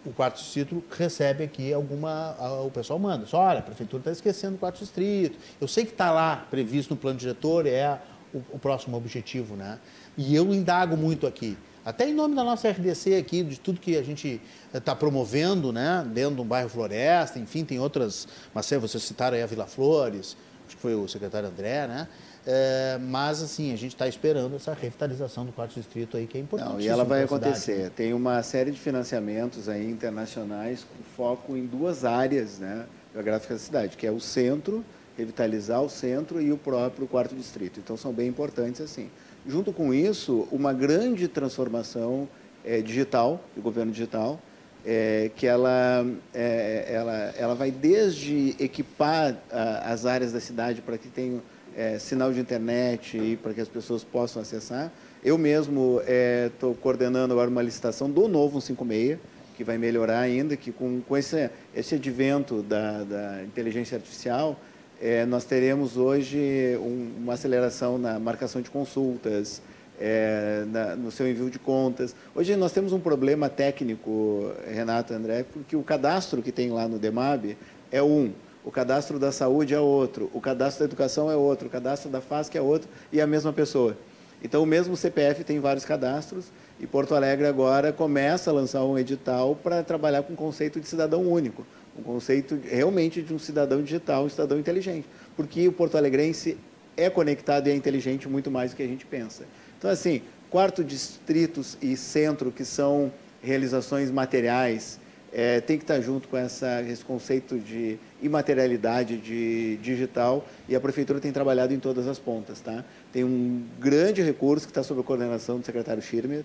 o 0.05 0.13
quarto 0.13 0.37
distrito 0.37 0.85
recebe 0.91 1.45
aqui 1.45 1.73
alguma. 1.73 2.37
O 2.67 2.71
pessoal 2.71 2.99
manda. 2.99 3.25
Só, 3.27 3.39
olha, 3.39 3.61
a 3.61 3.63
prefeitura 3.63 4.01
está 4.03 4.11
esquecendo 4.11 4.57
o 4.57 4.59
quarto 4.59 4.79
distrito. 4.79 5.39
Eu 5.61 5.67
sei 5.67 5.85
que 5.85 5.93
está 5.93 6.11
lá 6.11 6.47
previsto 6.51 6.91
no 6.91 6.97
plano 6.97 7.19
diretor, 7.19 7.67
é 7.67 7.99
o, 8.35 8.39
o 8.53 8.59
próximo 8.59 8.97
objetivo, 8.97 9.57
né? 9.57 9.79
E 10.17 10.35
eu 10.35 10.53
indago 10.53 10.97
muito 10.97 11.27
aqui 11.27 11.57
até 11.85 12.09
em 12.09 12.15
nome 12.15 12.35
da 12.35 12.43
nossa 12.43 12.71
RDC 12.71 13.15
aqui, 13.17 13.43
de 13.43 13.61
tudo 13.61 13.79
que 13.79 13.97
a 13.97 14.03
gente 14.03 14.41
está 14.73 14.93
eh, 14.93 14.95
promovendo, 14.95 15.71
né, 15.71 16.03
dentro 16.15 16.37
do 16.37 16.45
bairro 16.45 16.69
Floresta, 16.71 17.39
enfim, 17.39 17.63
tem 17.63 17.79
outras, 17.79 18.27
mas 18.55 18.71
vocês 18.71 19.03
citaram 19.03 19.37
aí 19.37 19.43
a 19.43 19.47
Vila 19.47 19.67
Flores, 19.67 20.35
acho 20.67 20.77
que 20.77 20.81
foi 20.81 20.95
o 20.95 21.07
secretário 21.07 21.47
André, 21.47 21.87
né, 21.87 22.09
é, 22.47 22.99
mas 23.01 23.43
assim, 23.43 23.73
a 23.73 23.77
gente 23.77 23.95
está 23.95 24.07
esperando 24.07 24.55
essa 24.57 24.75
revitalização 24.75 25.47
do 25.47 25.53
quarto 25.53 25.75
distrito 25.75 26.17
aí, 26.17 26.27
que 26.27 26.37
é 26.37 26.41
importante. 26.41 26.73
Não, 26.73 26.81
e 26.81 26.89
ela 26.89 27.05
vai 27.05 27.23
acontecer. 27.23 27.77
Cidade, 27.77 27.91
Tem 27.95 28.13
uma 28.13 28.43
série 28.43 28.71
de 28.71 28.79
financiamentos 28.79 29.69
aí 29.69 29.89
internacionais 29.89 30.85
com 30.85 31.03
foco 31.17 31.57
em 31.57 31.65
duas 31.65 32.05
áreas, 32.05 32.59
né, 32.59 32.85
geográficas 33.15 33.61
da 33.61 33.65
cidade, 33.65 33.97
que 33.97 34.07
é 34.07 34.11
o 34.11 34.21
centro, 34.21 34.85
revitalizar 35.17 35.81
o 35.83 35.89
centro 35.89 36.41
e 36.41 36.53
o 36.53 36.59
próprio 36.59 37.07
quarto 37.07 37.35
distrito. 37.35 37.81
Então 37.81 37.97
são 37.97 38.13
bem 38.13 38.29
importantes 38.29 38.81
assim. 38.81 39.09
Junto 39.47 39.73
com 39.73 39.95
isso, 39.95 40.47
uma 40.51 40.73
grande 40.73 41.29
transformação 41.29 42.29
é, 42.65 42.81
digital, 42.81 43.43
do 43.55 43.63
governo 43.63 43.93
digital, 43.93 44.41
é, 44.85 45.31
que 45.35 45.47
ela, 45.47 46.07
é, 46.35 46.87
ela, 46.89 47.35
ela 47.39 47.55
vai 47.55 47.71
desde 47.71 48.55
equipar 48.59 49.37
a, 49.51 49.93
as 49.93 50.05
áreas 50.05 50.33
da 50.33 50.41
cidade 50.41 50.83
para 50.83 50.99
que 50.99 51.09
tenham 51.09 51.41
é, 51.77 51.99
sinal 51.99 52.33
de 52.33 52.41
internet 52.41 53.39
para 53.43 53.53
que 53.53 53.61
as 53.61 53.69
pessoas 53.69 54.05
possam 54.05 54.43
acessar. 54.43 54.91
Eu 55.25 55.39
mesmo 55.39 56.01
estou 56.47 56.73
é, 56.73 56.75
coordenando 56.83 57.33
agora 57.33 57.49
uma 57.51 57.63
licitação 57.63 58.11
do 58.11 58.29
novo 58.29 58.61
156, 58.61 59.19
que 59.57 59.65
vai 59.65 59.79
melhorar 59.79 60.21
ainda, 60.21 60.57
que 60.57 60.73
com, 60.73 61.01
com 61.01 61.17
esse, 61.17 61.49
esse 61.75 61.95
advento 61.95 62.63
da, 62.63 63.05
da 63.05 63.45
inteligência 63.45 63.97
artificial, 63.97 64.59
é, 65.01 65.25
nós 65.25 65.45
teremos 65.45 65.97
hoje 65.97 66.77
um, 66.81 67.23
uma 67.23 67.35
aceleração 67.35 67.99
na 67.99 68.19
marcação 68.19 68.61
de 68.61 68.71
consultas, 68.71 69.63
é, 70.01 70.65
na, 70.67 70.97
no 70.97 71.11
seu 71.11 71.29
envio 71.29 71.51
de 71.51 71.59
contas. 71.59 72.15
Hoje 72.35 72.57
nós 72.57 72.73
temos 72.73 72.93
um 72.93 73.01
problema 73.01 73.49
técnico, 73.49 74.53
Renato 74.67 75.15
André, 75.15 75.45
porque 75.53 75.77
o 75.77 75.83
cadastro 75.83 76.43
que 76.43 76.51
tem 76.51 76.71
lá 76.71 76.89
no 76.89 76.99
DEMAB 76.99 77.57
é 77.93 78.03
um, 78.03 78.33
o 78.65 78.71
cadastro 78.71 79.19
da 79.19 79.31
saúde 79.31 79.75
é 79.75 79.81
outro, 79.81 80.31
o 80.33 80.41
cadastro 80.41 80.81
da 80.81 80.91
educação 80.91 81.31
é 81.31 81.37
outro, 81.37 81.69
o 81.69 81.71
cadastro 81.71 82.11
da 82.11 82.21
FASC 82.21 82.57
é 82.57 82.63
outro 82.63 82.89
e 83.13 83.21
a 83.21 83.27
mesma 83.27 83.53
pessoa. 83.53 83.97
Então, 84.43 84.63
o 84.63 84.67
mesmo 84.67 84.97
CPF 84.97 85.45
tem 85.45 85.61
vários 85.61 85.85
cadastros 85.85 86.47
e 86.79 86.87
Porto 86.87 87.15
Alegre 87.15 87.47
agora 87.47 87.93
começa 87.93 88.51
a 88.51 88.53
lançar 88.53 88.85
um 88.85 88.99
edital 88.99 89.55
para 89.55 89.83
trabalhar 89.83 90.23
com 90.23 90.35
o 90.35 90.37
conceito 90.37 90.81
de 90.81 90.89
cidadão 90.89 91.23
único 91.23 91.65
um 91.99 92.03
conceito 92.03 92.59
realmente 92.65 93.23
de 93.23 93.33
um 93.33 93.39
cidadão 93.39 93.83
digital, 93.83 94.25
um 94.25 94.29
cidadão 94.29 94.59
inteligente, 94.59 95.07
porque 95.37 95.67
o 95.69 95.73
porto-alegrense 95.73 96.57
é 96.97 97.09
conectado 97.09 97.69
e 97.69 97.71
é 97.71 97.75
inteligente 97.75 98.29
muito 98.29 98.51
mais 98.51 98.73
do 98.73 98.77
que 98.77 98.83
a 98.83 98.87
gente 98.87 99.07
pensa. 99.07 99.45
Então, 99.79 99.91
assim, 99.91 100.23
quarto 100.51 100.83
distritos 100.83 101.77
e 101.81 101.97
centro, 101.97 102.51
que 102.51 102.65
são 102.65 103.13
realizações 103.43 104.11
materiais, 104.11 104.99
é, 105.35 105.61
tem 105.61 105.77
que 105.77 105.83
estar 105.83 106.01
junto 106.01 106.29
com 106.29 106.37
essa, 106.37 106.81
esse 106.83 107.05
conceito 107.05 107.59
de 107.59 107.99
imaterialidade 108.23 109.17
de 109.17 109.77
digital 109.79 110.47
e 110.69 110.77
a 110.77 110.81
prefeitura 110.81 111.19
tem 111.19 111.33
trabalhado 111.33 111.75
em 111.75 111.81
todas 111.81 112.07
as 112.07 112.21
pontas. 112.21 112.61
Tá? 112.61 112.85
Tem 113.13 113.25
um 113.25 113.65
grande 113.81 114.23
recurso 114.23 114.65
que 114.65 114.71
está 114.71 114.85
sob 114.85 115.01
a 115.01 115.03
coordenação 115.03 115.59
do 115.59 115.67
secretário 115.67 116.01
Schirmer, 116.01 116.45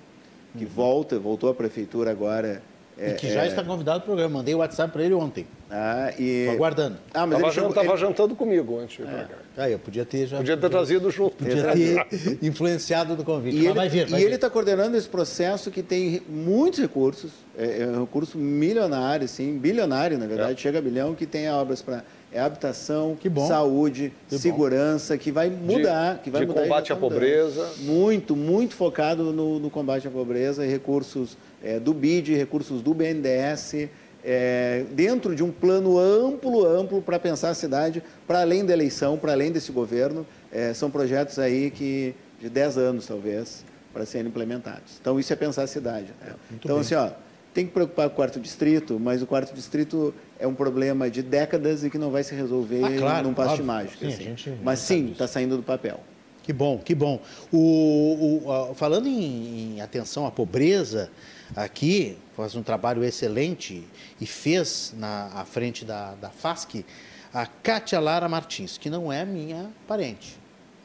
que 0.58 0.66
uhum. 0.66 0.72
volta, 0.72 1.20
voltou 1.20 1.52
à 1.52 1.54
prefeitura 1.54 2.10
agora 2.10 2.64
é, 3.00 3.12
e 3.12 3.14
que 3.14 3.32
já 3.32 3.44
é... 3.44 3.48
está 3.48 3.64
convidado 3.64 4.02
para 4.02 4.12
o 4.12 4.16
programa. 4.16 4.40
Mandei 4.40 4.54
o 4.54 4.58
WhatsApp 4.58 4.92
para 4.92 5.04
ele 5.04 5.14
ontem. 5.14 5.48
Ah, 5.72 6.12
e... 6.18 6.42
Estou 6.42 6.56
aguardando. 6.56 6.98
Ah, 7.14 7.26
mas 7.26 7.38
estava 7.38 7.54
chegou... 7.54 7.84
ele... 7.84 7.98
jantando 7.98 8.36
comigo 8.36 8.80
antes 8.80 8.98
de 8.98 9.04
ir 9.04 9.06
para 9.06 9.24
cá. 9.24 9.36
Ah, 9.58 9.70
eu 9.70 9.80
podia 9.80 10.06
ter 10.06 10.28
já... 10.28 10.38
Podia 10.38 10.58
ter 10.58 10.70
trazido 10.70 11.10
junto. 11.10 11.36
Podia 11.36 11.72
ter 11.72 12.08
influenciado 12.42 13.16
no 13.16 13.24
convite. 13.24 13.56
E 13.56 13.66
ele, 13.66 13.74
vai 13.74 13.88
vir, 13.88 14.08
vai 14.08 14.20
e 14.20 14.24
vir. 14.24 14.28
ele 14.28 14.36
está 14.36 14.50
coordenando 14.50 14.98
esse 14.98 15.08
processo 15.08 15.72
que 15.72 15.82
tem 15.82 16.22
muitos 16.28 16.80
recursos, 16.80 17.32
é, 17.58 17.84
é 17.84 17.88
um 17.88 18.02
recurso 18.02 18.38
milionário, 18.38 19.28
sim, 19.28 19.58
bilionário, 19.58 20.18
na 20.18 20.28
verdade, 20.28 20.54
é. 20.54 20.58
chega 20.58 20.80
a 20.80 20.82
bilhão, 20.82 21.16
que 21.16 21.26
tem 21.26 21.50
obras 21.50 21.82
para 21.82 22.04
é 22.32 22.40
habitação, 22.40 23.18
saúde, 23.48 24.14
que 24.28 24.38
segurança, 24.38 25.18
que 25.18 25.32
vai 25.32 25.50
mudar, 25.50 26.16
de, 26.16 26.20
que 26.22 26.30
vai 26.30 26.42
de 26.42 26.48
mudar. 26.48 26.62
combate 26.62 26.94
à 26.94 26.96
pobreza. 26.96 27.68
Muito, 27.80 28.36
muito 28.36 28.76
focado 28.76 29.34
no, 29.34 29.58
no 29.58 29.70
combate 29.72 30.08
à 30.08 30.12
pobreza 30.12 30.64
e 30.64 30.70
recursos 30.70 31.36
é, 31.64 31.80
do 31.80 31.94
BID, 31.94 32.36
recursos 32.36 32.82
do 32.82 32.94
BNDES, 32.94 33.90
é, 34.24 34.86
dentro 34.92 35.36
de 35.36 35.44
um 35.44 35.52
plano 35.52 35.98
amplo, 35.98 36.66
amplo 36.66 37.02
para 37.02 37.18
pensar 37.18 37.50
a 37.50 37.54
cidade 37.54 38.04
para 38.28 38.42
além 38.42 38.66
da 38.66 38.74
eleição, 38.74 39.18
para 39.18 39.32
além 39.32 39.52
desse 39.52 39.72
governo. 39.72 40.26
É, 40.52 40.74
são 40.74 40.90
projetos 40.92 41.40
aí 41.40 41.72
que 41.72 42.14
de 42.40 42.50
10 42.50 42.78
anos, 42.78 43.08
talvez, 43.08 43.64
para 43.94 44.06
serem 44.06 44.28
implementados. 44.28 44.98
Então, 45.00 45.20
isso 45.20 45.32
é 45.32 45.36
pensar 45.36 45.64
a 45.64 45.68
cidade. 45.68 46.08
Né? 46.22 46.34
então, 46.54 46.76
bem. 46.76 46.82
assim, 46.82 46.96
ó, 46.96 47.10
tem 47.54 47.66
que 47.66 47.74
preocupar 47.74 48.08
com 48.08 48.14
o 48.14 48.16
quarto 48.16 48.40
distrito, 48.40 49.00
mas 49.00 49.22
o 49.22 49.28
quarto 49.28 49.54
distrito 49.54 50.14
é 50.40 50.48
um 50.48 50.54
problema 50.54 51.10
de 51.10 51.22
décadas 51.22 51.84
e 51.84 51.90
que 51.90 51.98
não 51.98 52.12
vai 52.12 52.24
se 52.24 52.34
resolver 52.36 52.84
ah, 52.84 52.98
claro, 52.98 53.28
num 53.28 53.34
passo 53.34 53.58
de 53.58 53.64
mágica. 53.64 54.10
Sim, 54.10 54.32
assim. 54.32 54.58
Mas 54.64 54.80
sim, 54.80 55.12
está 55.12 55.28
saindo 55.28 55.58
do 55.58 55.64
papel. 55.64 56.00
Que 56.44 56.54
bom, 56.54 56.80
que 56.80 56.96
bom. 56.96 57.22
O, 57.52 58.42
o 58.72 58.74
falando 58.74 59.08
em, 59.08 59.76
em, 59.76 59.82
atenção 59.82 60.26
à 60.26 60.32
pobreza, 60.32 61.12
aqui 61.56 62.18
faz 62.36 62.56
um 62.56 62.64
trabalho 62.64 63.04
excelente 63.04 63.88
e 64.20 64.26
fez 64.26 64.94
na 64.98 65.28
à 65.36 65.46
frente 65.46 65.84
da, 65.84 66.16
da 66.16 66.30
FASC 66.30 66.86
a 67.34 67.46
Cátia 67.46 68.00
Lara 68.00 68.28
Martins, 68.28 68.78
que 68.78 68.90
não 68.90 69.12
é 69.12 69.24
minha 69.26 69.70
parente 69.88 70.39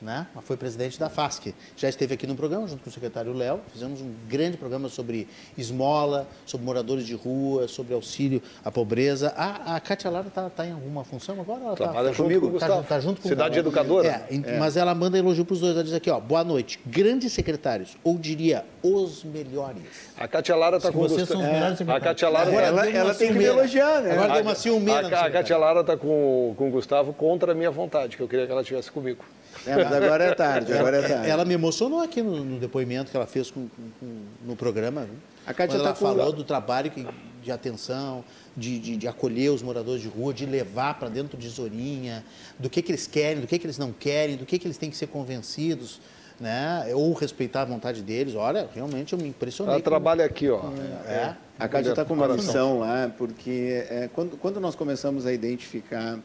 né? 0.05 0.27
Foi 0.43 0.57
presidente 0.57 1.01
da 1.01 1.09
FASC. 1.09 1.55
Já 1.77 1.89
esteve 1.89 2.15
aqui 2.15 2.27
no 2.27 2.37
programa 2.37 2.69
junto 2.69 2.83
com 2.83 2.91
o 2.91 2.93
secretário 2.93 3.33
Léo. 3.33 3.61
Fizemos 3.73 4.01
um 4.01 4.13
grande 4.29 4.59
programa 4.59 4.89
sobre 4.89 5.27
esmola, 5.57 6.29
sobre 6.45 6.67
moradores 6.67 7.07
de 7.07 7.15
rua, 7.15 7.67
sobre 7.67 7.95
auxílio 7.95 8.43
à 8.63 8.71
pobreza. 8.71 9.33
A, 9.37 9.77
a 9.77 9.81
Cátia 9.81 10.11
Lara 10.11 10.29
está 10.29 10.51
tá 10.51 10.67
em 10.67 10.73
alguma 10.73 11.05
função 11.05 11.41
agora? 11.41 11.61
Ela 11.61 11.71
tá, 11.71 11.85
Trabalha 11.85 12.11
tá, 12.11 12.17
comigo, 12.17 12.47
junto, 12.47 12.59
tá, 12.59 12.83
tá, 12.83 13.01
junto 13.01 13.23
com 13.23 13.29
Cidade 13.29 13.59
Educadora. 13.59 14.27
É, 14.31 14.35
é. 14.35 14.59
Mas 14.59 14.77
ela 14.77 14.95
manda 14.95 15.17
elogio 15.17 15.45
para 15.45 15.55
os 15.55 15.61
dois. 15.61 15.75
Ela 15.75 15.83
diz 15.83 15.95
aqui, 15.95 16.11
ó, 16.11 16.21
boa 16.21 16.45
noite. 16.45 16.79
Grandes 16.87 17.33
secretários, 17.33 17.97
ou 18.05 18.19
diria, 18.19 18.65
os 18.83 19.25
melhores. 19.25 20.13
A 20.19 20.29
Cátia 20.29 20.55
Lara 20.55 20.77
está 20.77 20.93
com 20.93 20.99
vocês 20.99 21.21
Gustavo. 21.21 21.41
são 21.41 21.49
os 21.49 21.55
melhores 21.55 21.81
é. 21.81 21.91
A 21.91 22.01
Cátia 22.01 22.29
Lara 22.29 22.49
agora, 22.49 22.67
ela, 22.67 22.91
ela 22.91 23.15
tem 23.15 23.29
que 23.29 23.39
me 23.39 23.45
elogiar, 23.45 24.03
né? 24.03 24.13
Agora 24.13 24.33
a, 24.33 24.35
deu 24.35 24.43
uma 24.43 24.55
ciumeira. 24.55 25.19
A, 25.19 25.27
a 25.27 25.31
Cátia 25.31 25.57
Lara 25.57 25.81
está 25.81 25.97
com, 25.97 26.55
com 26.59 26.69
o 26.69 26.71
Gustavo 26.71 27.15
contra 27.15 27.53
a 27.53 27.55
minha 27.55 27.71
vontade, 27.71 28.17
que 28.17 28.23
eu 28.23 28.29
queria 28.29 28.45
que 28.45 28.53
ela 28.53 28.61
estivesse 28.61 28.93
comigo. 28.93 29.25
É, 29.67 29.77
mas 29.77 29.93
agora 29.93 30.25
é 30.25 30.35
tarde, 30.35 30.73
agora 30.73 30.99
é 30.99 31.09
tarde. 31.09 31.29
Ela 31.29 31.45
me 31.45 31.55
emocionou 31.55 32.01
aqui 32.01 32.23
no, 32.23 32.45
no 32.45 32.59
depoimento 32.59 33.11
que 33.11 33.17
ela 33.17 33.27
fez 33.27 33.51
com, 33.51 33.69
com, 34.01 34.23
no 34.45 34.57
programa. 34.57 35.09
A 35.47 35.53
Kátia 35.53 35.77
ela 35.77 35.89
tá 35.89 35.95
falou 35.95 36.33
do 36.33 36.45
trabalho 36.45 36.91
que, 36.91 37.07
de 37.43 37.53
atenção, 37.53 38.25
de, 38.57 38.79
de, 38.79 38.97
de, 38.97 39.09
acolher 39.09 39.51
os 39.51 39.63
moradores 39.63 40.01
de 40.01 40.09
rua, 40.09 40.33
de 40.33 40.47
levar 40.47 40.99
para 40.99 41.09
dentro 41.09 41.37
de 41.37 41.49
Zorinha, 41.49 42.25
do 42.59 42.71
que, 42.71 42.81
que 42.81 42.93
eles 42.93 43.07
querem, 43.07 43.41
do 43.41 43.47
que, 43.47 43.59
que 43.59 43.67
eles 43.67 43.79
não 43.79 43.93
querem, 43.93 44.37
do 44.37 44.47
que, 44.47 44.59
que 44.59 44.67
eles 44.67 44.79
têm 44.79 44.91
que 44.91 44.97
ser 44.97 45.09
convencidos. 45.09 46.01
Né? 46.41 46.93
ou 46.93 47.13
respeitar 47.13 47.63
a 47.63 47.65
vontade 47.65 48.03
deles. 48.03 48.35
Olha, 48.35 48.69
realmente 48.75 49.13
eu 49.13 49.19
me 49.21 49.29
impressionei. 49.29 49.75
Ela 49.75 49.81
trabalha 49.81 50.25
aqui, 50.25 50.51
ó. 50.51 50.63
É. 51.07 51.37
A 51.57 51.69
Cátia 51.69 51.91
está 51.91 52.05
com 52.05 52.13
uma 52.13 52.27
missão 52.27 52.81
lá, 52.81 53.09
porque 53.17 53.87
é, 53.89 54.11
quando, 54.13 54.37
quando 54.37 54.59
nós 54.59 54.75
começamos 54.75 55.27
a 55.27 55.33
identificar 55.33 56.19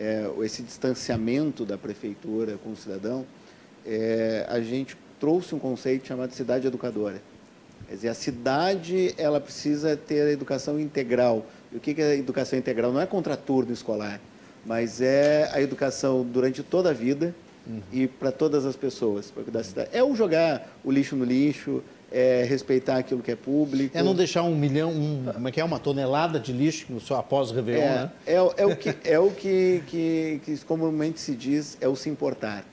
é, 0.00 0.30
esse 0.42 0.62
distanciamento 0.62 1.66
da 1.66 1.76
prefeitura 1.76 2.56
com 2.64 2.70
o 2.70 2.76
cidadão, 2.76 3.26
é, 3.86 4.46
a 4.48 4.58
gente 4.60 4.96
trouxe 5.20 5.54
um 5.54 5.58
conceito 5.58 6.08
chamado 6.08 6.32
cidade 6.32 6.66
educadora. 6.66 7.20
Quer 7.86 7.94
dizer, 7.94 8.08
a 8.08 8.14
cidade 8.14 9.14
ela 9.18 9.38
precisa 9.40 9.96
ter 9.96 10.22
a 10.22 10.32
educação 10.32 10.80
integral. 10.80 11.44
E 11.70 11.76
o 11.76 11.80
que 11.80 12.00
é 12.00 12.12
a 12.12 12.14
educação 12.14 12.58
integral? 12.58 12.92
Não 12.92 13.00
é 13.00 13.06
contraturno 13.06 13.72
escolar, 13.72 14.18
mas 14.64 15.02
é 15.02 15.50
a 15.52 15.60
educação 15.60 16.24
durante 16.24 16.62
toda 16.62 16.90
a 16.90 16.92
vida 16.94 17.34
uhum. 17.66 17.82
e 17.92 18.06
para 18.06 18.32
todas 18.32 18.64
as 18.64 18.76
pessoas. 18.76 19.30
Para 19.30 19.42
cuidar 19.42 19.58
da 19.58 19.64
cidade. 19.64 19.90
É 19.92 20.02
o 20.02 20.14
jogar 20.14 20.66
o 20.82 20.90
lixo 20.90 21.14
no 21.14 21.24
lixo, 21.24 21.82
é 22.12 22.44
respeitar 22.48 22.96
aquilo 22.96 23.22
que 23.22 23.30
é 23.30 23.36
público. 23.36 23.96
É 23.96 24.02
não 24.02 24.14
deixar 24.14 24.42
um 24.42 24.56
milhão, 24.56 24.90
um, 24.90 25.24
como 25.32 25.48
é 25.48 25.52
que 25.52 25.60
é, 25.60 25.64
uma 25.64 25.78
tonelada 25.78 26.40
de 26.40 26.52
lixo 26.52 26.98
só 27.00 27.18
após 27.18 27.50
o 27.50 27.54
Réveillon, 27.54 27.82
é, 27.82 27.88
né? 27.88 28.12
É, 28.26 28.34
é 28.34 28.66
o, 28.66 28.76
que, 28.76 28.96
é 29.04 29.18
o 29.18 29.30
que, 29.30 29.82
que, 29.86 30.40
que 30.44 30.58
comumente 30.64 31.20
se 31.20 31.34
diz, 31.34 31.78
é 31.80 31.88
o 31.88 31.94
se 31.94 32.08
importar. 32.08 32.64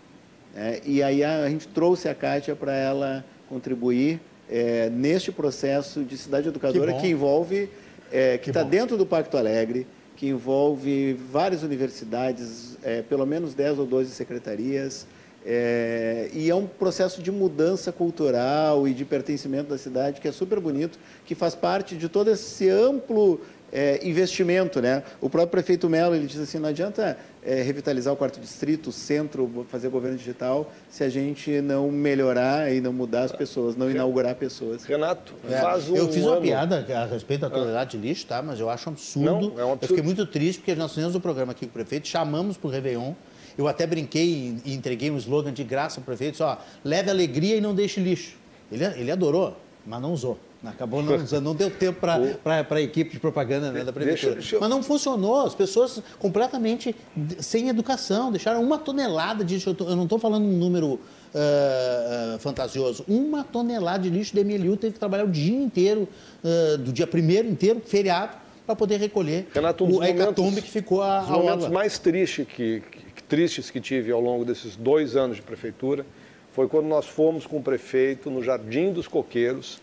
É, 0.56 0.82
e 0.84 1.04
aí 1.04 1.24
a, 1.24 1.44
a, 1.44 1.50
gente 1.50 1.68
trouxe 1.68 2.10
a 2.10 2.16
Kátia 2.16 2.56
para 2.56 2.74
ela 2.76 3.24
contribuir 3.48 4.20
é, 4.50 4.90
neste 4.90 5.32
processo 5.32 6.04
de 6.04 6.18
cidade 6.18 6.48
educadora 6.48 6.94
que, 6.94 7.02
que 7.02 7.08
envolve, 7.10 7.70
é, 8.12 8.38
que 8.40 8.50
está 8.50 8.64
dentro 8.64 8.98
do 8.98 9.06
Pacto 9.06 9.38
Alegre, 9.38 9.86
que 10.16 10.28
envolve 10.28 11.14
várias 11.32 11.62
universidades, 11.62 12.76
é, 12.82 13.04
pelo 13.04 13.26
menos 13.26 13.54
10 13.54 13.80
ou 13.80 13.86
12 13.86 14.10
secretarias, 14.12 15.06
é, 15.50 16.30
e 16.34 16.50
é 16.50 16.56
um 16.56 16.68
processo 16.68 17.24
de 17.24 17.32
mudança 17.32 17.90
cultural 17.90 18.86
e 18.86 18.94
de 18.94 19.06
pertencimento 19.06 19.70
da 19.70 19.78
cidade 19.78 20.20
que 20.20 20.28
é 20.28 20.32
super 20.34 20.60
bonito, 20.60 21.00
que 21.26 21.34
faz 21.34 21.56
parte 21.56 21.96
de 21.96 22.10
todo 22.10 22.30
esse 22.30 22.70
amplo 22.70 23.40
é, 23.72 24.06
investimento. 24.06 24.82
Né? 24.82 25.04
O 25.22 25.30
próprio 25.30 25.52
prefeito 25.52 25.90
Melo 25.90 26.14
ele 26.14 26.28
diz 26.28 26.42
assim, 26.42 26.60
não 26.60 26.68
adianta 26.68 27.18
é, 27.42 27.62
revitalizar 27.62 28.14
o 28.14 28.18
quarto 28.18 28.42
distrito, 28.42 28.90
o 28.90 28.92
centro, 28.92 29.66
fazer 29.70 29.88
governo 29.88 30.18
digital, 30.18 30.70
se 30.90 31.02
a 31.02 31.08
gente 31.08 31.62
não 31.62 31.90
melhorar 31.90 32.70
e 32.74 32.82
não 32.82 32.92
mudar 32.92 33.24
as 33.24 33.32
pessoas, 33.32 33.78
não 33.78 33.90
inaugurar 33.90 34.36
pessoas. 34.36 34.84
Renato, 34.84 35.34
é, 35.50 35.62
faz 35.62 35.90
um 35.90 35.96
Eu 35.96 36.12
fiz 36.12 36.24
ano... 36.24 36.34
uma 36.34 36.42
piada 36.42 36.86
a 36.94 37.06
respeito 37.06 37.40
da 37.40 37.50
tonelada 37.50 37.90
de 37.90 37.98
lixo, 37.98 38.26
tá? 38.28 38.42
mas 38.42 38.60
eu 38.60 38.70
acho 38.70 38.90
um 38.90 38.92
absurdo. 38.92 39.52
Não, 39.56 39.60
é 39.62 39.64
um 39.64 39.72
absurdo. 39.72 39.84
Eu 39.84 39.88
fiquei 39.88 40.04
muito 40.04 40.26
triste 40.26 40.60
porque 40.60 40.76
nós 40.76 40.94
fizemos 40.94 41.16
um 41.16 41.22
programa 41.22 41.54
aqui 41.54 41.66
com 41.66 41.70
o 41.70 41.74
prefeito, 41.74 42.06
chamamos 42.06 42.58
para 42.58 42.68
o 42.68 42.70
Réveillon, 42.70 43.14
eu 43.58 43.68
até 43.68 43.88
brinquei 43.88 44.60
e 44.64 44.74
entreguei 44.74 45.10
um 45.10 45.18
slogan 45.18 45.52
de 45.52 45.64
graça 45.64 45.96
para 45.96 46.14
o 46.14 46.18
prefeito, 46.18 46.44
ó, 46.44 46.58
leve 46.84 47.10
alegria 47.10 47.56
e 47.56 47.62
não 47.62 47.74
deixe 47.74 48.00
lixo. 48.00 48.36
Ele, 48.72 48.86
ele 48.86 49.12
adorou, 49.12 49.58
mas 49.86 50.02
não 50.02 50.14
usou. 50.14 50.38
Acabou 50.66 51.02
não 51.02 51.16
usando, 51.16 51.44
não 51.44 51.56
deu 51.56 51.70
tempo 51.70 52.00
para 52.02 52.18
a 52.76 52.82
equipe 52.82 53.12
de 53.12 53.20
propaganda 53.20 53.72
né, 53.72 53.84
da 53.84 53.94
prefeitura. 53.94 54.34
Deixa, 54.34 54.40
deixa 54.40 54.56
eu... 54.56 54.60
Mas 54.60 54.70
não 54.70 54.84
funcionou, 54.84 55.46
as 55.46 55.56
pessoas 55.56 56.02
completamente 56.20 56.96
sem 57.40 57.70
educação, 57.70 58.32
deixaram 58.32 58.62
uma 58.62 58.78
tonelada 58.78 59.46
de 59.46 59.56
lixo. 59.56 59.76
Eu 59.80 59.96
não 59.96 60.04
estou 60.04 60.20
falando 60.20 60.46
um 60.46 60.58
número 60.58 60.94
uh, 60.94 62.40
fantasioso, 62.40 63.06
uma 63.08 63.44
tonelada 63.44 64.04
de 64.04 64.10
lixo 64.10 64.36
de 64.36 64.44
MLU 64.44 64.76
teve 64.78 64.94
que 64.94 65.00
trabalhar 65.00 65.26
o 65.26 65.30
dia 65.30 65.56
inteiro, 65.56 66.08
uh, 66.44 66.78
do 66.80 66.92
dia 66.92 67.08
primeiro 67.08 67.48
inteiro, 67.48 67.82
feriado, 67.86 68.36
para 68.66 68.76
poder 68.76 68.98
recolher 68.98 69.48
Renato, 69.54 69.86
um 69.86 69.98
o 69.98 70.04
hecatombe 70.04 70.62
que 70.62 70.70
ficou 70.70 71.02
a, 71.02 71.22
Os 71.22 71.30
momentos 71.30 71.68
mais 71.70 71.98
tristes 71.98 72.46
que, 72.46 72.84
tristes 73.28 73.70
que 73.70 73.82
tive 73.82 74.12
ao 74.12 74.22
longo 74.22 74.46
desses 74.46 74.76
dois 74.76 75.16
anos 75.16 75.38
de 75.38 75.42
prefeitura 75.42 76.06
foi 76.54 76.68
quando 76.68 76.88
nós 76.88 77.06
fomos 77.06 77.46
com 77.46 77.58
o 77.58 77.62
prefeito 77.62 78.32
no 78.32 78.42
Jardim 78.42 78.92
dos 78.92 79.08
Coqueiros, 79.08 79.80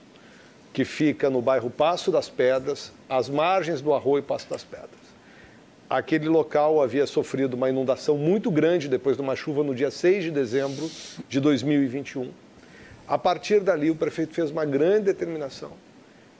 que 0.72 0.84
fica 0.84 1.30
no 1.30 1.40
bairro 1.40 1.70
Passo 1.70 2.10
das 2.10 2.28
Pedras, 2.28 2.92
às 3.08 3.28
margens 3.28 3.80
do 3.80 3.94
Arroio 3.94 4.24
Passo 4.24 4.50
das 4.50 4.64
Pedras. 4.64 4.90
Aquele 5.88 6.28
local 6.28 6.82
havia 6.82 7.06
sofrido 7.06 7.54
uma 7.54 7.68
inundação 7.68 8.16
muito 8.16 8.50
grande 8.50 8.88
depois 8.88 9.16
de 9.16 9.22
uma 9.22 9.36
chuva 9.36 9.62
no 9.62 9.74
dia 9.74 9.90
6 9.90 10.24
de 10.24 10.30
dezembro 10.32 10.90
de 11.28 11.38
2021. 11.38 12.30
A 13.06 13.18
partir 13.18 13.60
dali, 13.60 13.90
o 13.90 13.94
prefeito 13.94 14.34
fez 14.34 14.50
uma 14.50 14.64
grande 14.64 15.04
determinação 15.04 15.72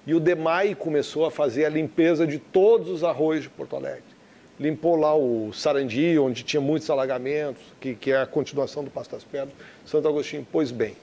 e 0.06 0.14
o 0.14 0.20
DEMAI 0.20 0.74
começou 0.74 1.26
a 1.26 1.30
fazer 1.30 1.66
a 1.66 1.68
limpeza 1.68 2.26
de 2.26 2.38
todos 2.38 2.88
os 2.88 3.04
arroios 3.04 3.44
de 3.44 3.50
Porto 3.50 3.76
Alegre 3.76 4.13
limpou 4.58 4.96
lá 4.96 5.14
o 5.14 5.52
Sarandi, 5.52 6.18
onde 6.18 6.42
tinha 6.42 6.60
muitos 6.60 6.88
alagamentos, 6.90 7.62
que, 7.80 7.94
que 7.94 8.12
é 8.12 8.20
a 8.20 8.26
continuação 8.26 8.84
do 8.84 8.90
Passo 8.90 9.10
das 9.10 9.24
Pedras, 9.24 9.52
Santo 9.84 10.06
Agostinho. 10.08 10.46
Pois 10.50 10.70
bem, 10.70 10.96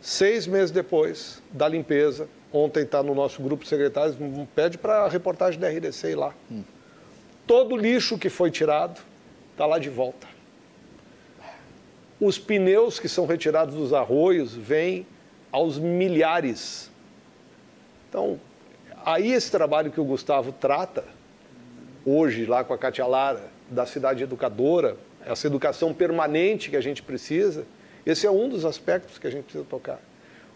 seis 0.00 0.46
meses 0.46 0.70
depois 0.70 1.42
da 1.50 1.68
limpeza, 1.68 2.28
ontem 2.52 2.82
está 2.82 3.02
no 3.02 3.14
nosso 3.14 3.42
grupo 3.42 3.64
de 3.64 3.68
secretários, 3.68 4.16
pede 4.54 4.78
para 4.78 5.04
a 5.04 5.08
reportagem 5.08 5.58
da 5.58 5.68
RDC 5.68 6.10
ir 6.10 6.14
lá. 6.14 6.34
Hum. 6.50 6.62
Todo 7.46 7.74
o 7.74 7.78
lixo 7.78 8.18
que 8.18 8.28
foi 8.28 8.50
tirado 8.50 9.00
está 9.52 9.66
lá 9.66 9.78
de 9.78 9.88
volta. 9.88 10.26
Os 12.20 12.38
pneus 12.38 12.98
que 12.98 13.08
são 13.08 13.26
retirados 13.26 13.74
dos 13.74 13.92
arroios 13.92 14.54
vêm 14.54 15.06
aos 15.52 15.78
milhares. 15.78 16.90
Então, 18.08 18.40
aí 19.04 19.32
esse 19.32 19.50
trabalho 19.50 19.90
que 19.90 20.00
o 20.00 20.04
Gustavo 20.04 20.50
trata, 20.52 21.04
hoje 22.06 22.46
lá 22.46 22.62
com 22.62 22.72
a 22.72 22.78
Katia 22.78 23.04
Lara, 23.04 23.50
da 23.68 23.84
cidade 23.84 24.22
educadora, 24.22 24.96
essa 25.26 25.48
educação 25.48 25.92
permanente 25.92 26.70
que 26.70 26.76
a 26.76 26.80
gente 26.80 27.02
precisa, 27.02 27.66
esse 28.06 28.24
é 28.26 28.30
um 28.30 28.48
dos 28.48 28.64
aspectos 28.64 29.18
que 29.18 29.26
a 29.26 29.30
gente 29.30 29.44
precisa 29.44 29.64
tocar. 29.68 30.00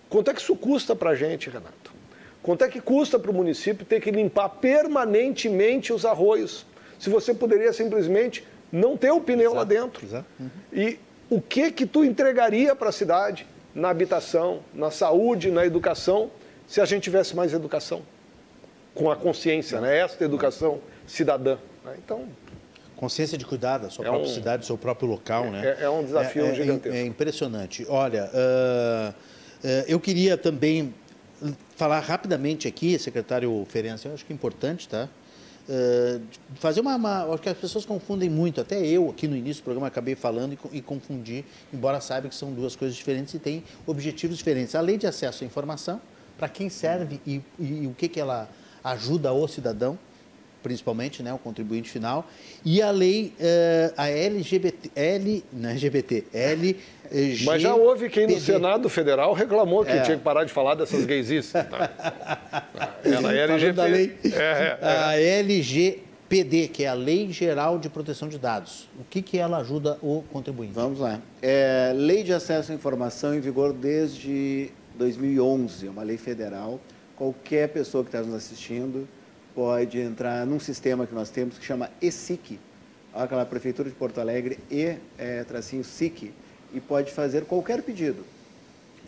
Quanto 0.09 0.30
é 0.30 0.34
que 0.34 0.40
isso 0.40 0.55
custa 0.55 0.94
para 0.94 1.11
a 1.11 1.14
gente, 1.16 1.51
Renato? 1.51 1.92
Quanto 2.42 2.64
é 2.64 2.68
que 2.68 2.80
custa 2.80 3.18
para 3.18 3.30
o 3.30 3.34
município 3.34 3.84
ter 3.84 4.01
que 4.01 4.11
limpar 4.11 4.48
permanentemente 4.48 5.92
os 5.92 6.07
arroios? 6.07 6.64
Se 6.98 7.11
você 7.11 7.34
poderia 7.34 7.72
simplesmente 7.72 8.46
não 8.72 8.96
ter 8.96 9.11
o 9.11 9.20
pneu 9.20 9.53
Exato. 9.53 9.57
lá 9.57 9.64
dentro. 9.64 10.24
Uhum. 10.38 10.51
E 10.72 10.98
o 11.28 11.40
que 11.40 11.70
que 11.72 11.84
tu 11.84 12.05
entregaria 12.05 12.74
para 12.74 12.88
a 12.88 12.92
cidade 12.92 13.46
na 13.74 13.90
habitação, 13.90 14.61
na 14.72 14.90
saúde, 14.90 15.51
na 15.51 15.66
educação, 15.66 16.30
se 16.66 16.80
a 16.80 16.84
gente 16.84 17.03
tivesse 17.03 17.34
mais 17.34 17.53
educação? 17.53 18.03
Com 18.94 19.11
a 19.11 19.16
consciência, 19.16 19.80
né? 19.80 19.98
Esta 19.98 20.24
educação 20.24 20.80
cidadã. 21.11 21.56
Né? 21.84 21.96
Então, 22.04 22.26
consciência 22.96 23.36
de 23.36 23.44
cuidar 23.44 23.78
da 23.78 23.90
sua 23.90 24.04
é 24.04 24.08
própria 24.08 24.30
um, 24.30 24.34
cidade, 24.34 24.61
do 24.61 24.66
seu 24.66 24.78
próprio 24.78 25.08
local, 25.08 25.46
é, 25.46 25.50
né? 25.50 25.76
É, 25.80 25.84
é 25.84 25.90
um 25.90 26.04
desafio 26.04 26.44
é, 26.44 26.50
é 26.50 26.54
gigantesco. 26.54 26.96
É, 26.96 27.04
impressionante. 27.04 27.86
Olha, 27.88 28.30
uh, 28.32 29.11
uh, 29.11 29.84
eu 29.88 29.98
queria 29.98 30.36
também 30.36 30.94
falar 31.76 32.00
rapidamente 32.00 32.68
aqui, 32.68 32.98
secretário 32.98 33.66
Ferença, 33.68 34.08
eu 34.08 34.14
acho 34.14 34.24
que 34.24 34.32
é 34.32 34.34
importante, 34.34 34.88
tá? 34.88 35.08
Uh, 35.68 36.20
fazer 36.56 36.80
uma, 36.80 36.96
uma, 36.96 37.32
Acho 37.32 37.42
que 37.42 37.48
as 37.48 37.56
pessoas 37.56 37.86
confundem 37.86 38.28
muito, 38.28 38.61
até 38.61 38.84
eu 38.84 39.08
aqui 39.08 39.28
no 39.28 39.36
início 39.36 39.62
do 39.62 39.64
programa 39.64 39.86
acabei 39.86 40.14
falando 40.14 40.58
e, 40.72 40.78
e 40.78 40.82
confundi, 40.82 41.44
embora 41.72 42.00
saiba 42.00 42.28
que 42.28 42.34
são 42.34 42.52
duas 42.52 42.76
coisas 42.76 42.96
diferentes 42.96 43.32
e 43.34 43.38
têm 43.38 43.64
objetivos 43.86 44.36
diferentes. 44.36 44.74
A 44.74 44.80
lei 44.80 44.98
de 44.98 45.06
acesso 45.06 45.44
à 45.44 45.46
informação, 45.46 46.00
para 46.36 46.48
quem 46.48 46.68
serve 46.68 47.20
e, 47.26 47.40
e, 47.58 47.84
e 47.84 47.86
o 47.86 47.94
que, 47.94 48.08
que 48.08 48.20
ela 48.20 48.48
ajuda 48.82 49.32
o 49.32 49.46
cidadão, 49.46 49.98
principalmente, 50.62 51.22
né, 51.22 51.32
o 51.32 51.38
contribuinte 51.38 51.90
final, 51.90 52.26
e 52.64 52.80
a 52.82 52.90
lei, 52.90 53.34
uh, 53.38 53.94
a 53.96 54.08
LGBT, 54.08 54.90
L, 54.94 55.44
não 55.52 55.68
é 55.68 55.72
LGBT, 55.72 56.24
L, 56.32 56.76
Mas 57.44 57.62
já 57.62 57.74
houve 57.74 58.08
quem 58.08 58.26
no 58.26 58.38
Senado 58.38 58.88
Federal 58.88 59.32
reclamou 59.32 59.84
que 59.84 59.92
é. 59.92 60.02
tinha 60.02 60.16
que 60.16 60.22
parar 60.22 60.44
de 60.44 60.52
falar 60.52 60.74
dessas 60.74 61.04
gaysices. 61.04 61.52
Ela 63.04 63.34
é 63.34 63.42
LGBT. 63.44 64.16
É, 64.24 64.38
é, 64.38 64.78
é. 64.80 64.86
A 64.86 65.20
LGPD, 65.20 66.68
que 66.68 66.84
é 66.84 66.88
a 66.88 66.94
Lei 66.94 67.32
Geral 67.32 67.78
de 67.78 67.88
Proteção 67.88 68.28
de 68.28 68.38
Dados. 68.38 68.88
O 68.98 69.04
que, 69.04 69.22
que 69.22 69.38
ela 69.38 69.58
ajuda 69.58 69.98
o 70.02 70.22
contribuinte? 70.32 70.72
Vamos 70.72 71.00
lá. 71.00 71.20
É, 71.42 71.92
lei 71.94 72.22
de 72.22 72.32
Acesso 72.32 72.70
à 72.70 72.74
Informação 72.74 73.34
em 73.34 73.40
vigor 73.40 73.72
desde 73.72 74.70
2011, 74.96 75.86
é 75.86 75.90
uma 75.90 76.02
lei 76.02 76.16
federal. 76.16 76.80
Qualquer 77.16 77.68
pessoa 77.68 78.04
que 78.04 78.08
está 78.08 78.22
nos 78.22 78.34
assistindo 78.34 79.08
pode 79.55 79.98
entrar 79.98 80.46
num 80.46 80.61
sistema 80.61 81.07
que 81.07 81.14
nós 81.14 81.30
temos 81.30 81.59
que 81.59 81.64
chama 81.64 81.90
ESIC, 82.01 82.59
aquela 83.14 83.44
Prefeitura 83.44 83.88
de 83.88 83.94
Porto 83.94 84.20
Alegre, 84.20 84.59
e 84.70 84.96
é, 85.18 85.44
tracinho 85.44 85.84
SIC, 85.84 86.32
e 86.72 86.80
pode 86.80 87.12
fazer 87.12 87.44
qualquer 87.44 87.82
pedido 87.82 88.24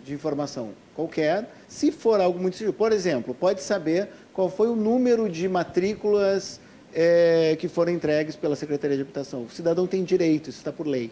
de 0.05 0.13
informação, 0.13 0.71
qualquer, 0.95 1.49
se 1.69 1.93
for 1.93 2.21
algo 2.21 2.39
muito 2.39 2.57
simples. 2.57 2.77
Por 2.77 2.93
exemplo, 2.93 3.35
pode 3.35 3.63
saber 3.63 4.09
qual 4.33 4.51
foi 4.51 4.69
o 4.69 4.75
número 4.75 5.29
de 5.29 5.49
matrículas 5.49 6.61
é, 6.93 7.57
que 7.59 7.69
foram 7.69 7.93
entregues 7.93 8.37
pela 8.37 8.57
Secretaria 8.57 8.97
de 8.97 9.03
Habitação. 9.03 9.45
O 9.45 9.51
cidadão 9.51 9.87
tem 9.87 10.03
direito, 10.05 10.51
isso 10.51 10.59
está 10.59 10.73
por 10.73 10.87
lei. 10.87 11.11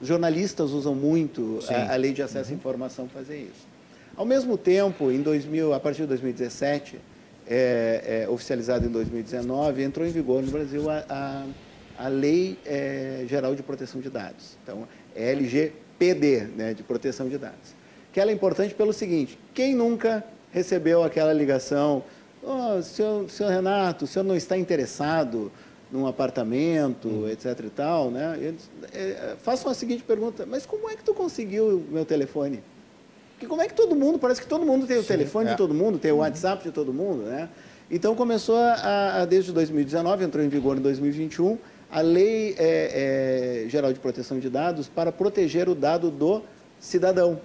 Os 0.00 0.08
jornalistas 0.08 0.70
usam 0.70 0.94
muito 0.94 1.58
a, 1.68 1.92
a, 1.92 1.96
lei 1.96 2.12
de 2.12 2.22
acesso 2.22 2.50
à 2.50 2.54
informação 2.54 3.06
para 3.06 3.20
fazer 3.20 3.42
isso. 3.42 3.68
Ao 4.16 4.24
mesmo 4.24 4.56
tempo, 4.56 5.10
em 5.10 5.20
2000, 5.20 5.74
a 5.74 5.80
partir 5.80 6.02
de 6.02 6.08
2017, 6.08 6.98
é, 7.50 8.22
é, 8.22 8.28
oficializada 8.28 8.86
em 8.86 8.90
2019, 8.90 9.82
entrou 9.82 10.06
em 10.06 10.10
vigor 10.10 10.40
no 10.40 10.52
Brasil 10.52 10.88
a, 10.88 11.04
a, 11.10 11.46
a 12.06 12.08
Lei 12.08 12.56
é, 12.64 13.24
Geral 13.28 13.56
de 13.56 13.62
Proteção 13.62 14.00
de 14.00 14.08
Dados. 14.08 14.56
Então, 14.62 14.86
é 15.16 15.32
LGPD, 15.32 16.42
né, 16.56 16.72
de 16.72 16.84
proteção 16.84 17.28
de 17.28 17.36
dados. 17.36 17.74
Que 18.12 18.20
ela 18.20 18.30
é 18.30 18.34
importante 18.34 18.72
pelo 18.72 18.92
seguinte, 18.92 19.36
quem 19.52 19.74
nunca 19.74 20.24
recebeu 20.52 21.02
aquela 21.02 21.32
ligação, 21.32 22.04
oh, 22.40 22.80
senhor, 22.82 23.28
senhor 23.28 23.50
Renato, 23.50 24.04
o 24.04 24.08
senhor 24.08 24.24
não 24.24 24.36
está 24.36 24.56
interessado 24.56 25.50
num 25.90 26.06
apartamento, 26.06 27.08
hum. 27.08 27.28
etc 27.28 27.64
e 27.64 27.70
tal, 27.70 28.12
né? 28.12 28.38
Eles, 28.40 28.70
é, 28.92 29.34
façam 29.42 29.72
a 29.72 29.74
seguinte 29.74 30.04
pergunta, 30.04 30.46
mas 30.46 30.64
como 30.64 30.88
é 30.88 30.94
que 30.94 31.02
tu 31.02 31.12
conseguiu 31.12 31.78
o 31.78 31.92
meu 31.92 32.04
telefone? 32.04 32.62
Porque 33.40 33.48
como 33.48 33.62
é 33.62 33.66
que 33.66 33.72
todo 33.72 33.96
mundo, 33.96 34.18
parece 34.18 34.42
que 34.42 34.46
todo 34.46 34.66
mundo 34.66 34.86
tem 34.86 34.98
o 34.98 35.00
Sim, 35.00 35.08
telefone 35.08 35.48
é. 35.48 35.52
de 35.52 35.56
todo 35.56 35.72
mundo, 35.72 35.98
tem 35.98 36.12
o. 36.12 36.16
WhatsApp 36.16 36.62
de 36.62 36.70
todo 36.70 36.92
mundo, 36.92 37.22
né? 37.22 37.48
Então 37.90 38.14
começou 38.14 38.54
a, 38.58 39.22
a, 39.22 39.24
desde 39.24 39.50
2019, 39.50 40.22
entrou 40.22 40.44
em 40.44 40.48
vigor 40.50 40.76
em 40.76 40.82
2021, 40.82 41.56
a 41.90 42.02
Lei 42.02 42.54
é, 42.58 43.64
é, 43.64 43.68
Geral 43.70 43.94
de 43.94 43.98
Proteção 43.98 44.38
de 44.38 44.50
Dados 44.50 44.88
para 44.88 45.10
proteger 45.10 45.70
o 45.70 45.74
dado 45.74 46.10
do 46.10 46.42
cidadão. 46.78 47.40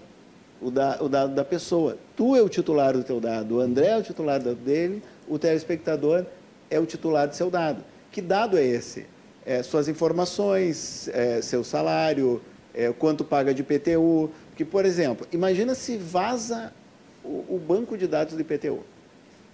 o, 0.61 0.69
da, 0.69 0.97
o 0.99 1.07
dado 1.07 1.33
da 1.33 1.45
pessoa. 1.45 1.97
Tu 2.13 2.35
é 2.35 2.41
o 2.41 2.49
titular 2.49 2.91
do 2.91 3.01
teu 3.01 3.21
dado, 3.21 3.55
o 3.55 3.61
André 3.61 3.87
é 3.87 3.97
o 3.97 4.03
titular 4.03 4.41
dele, 4.41 5.01
o 5.29 5.39
telespectador 5.39 6.25
é 6.69 6.77
o 6.77 6.85
titular 6.85 7.25
do 7.29 7.35
seu 7.35 7.49
dado. 7.49 7.81
Que 8.11 8.19
dado 8.19 8.57
é 8.57 8.65
esse? 8.65 9.05
É, 9.45 9.63
suas 9.63 9.87
informações, 9.87 11.07
é, 11.13 11.41
seu 11.41 11.63
salário, 11.63 12.41
é, 12.75 12.91
quanto 12.91 13.23
paga 13.23 13.53
de 13.53 13.61
IPTU. 13.61 14.29
Porque, 14.49 14.65
por 14.65 14.85
exemplo, 14.85 15.27
imagina 15.31 15.73
se 15.73 15.97
vaza 15.97 16.73
o, 17.23 17.45
o, 17.55 17.61
banco 17.65 17.97
de 17.97 18.07
dados 18.07 18.33
do 18.33 18.41
IPTU. 18.41 18.79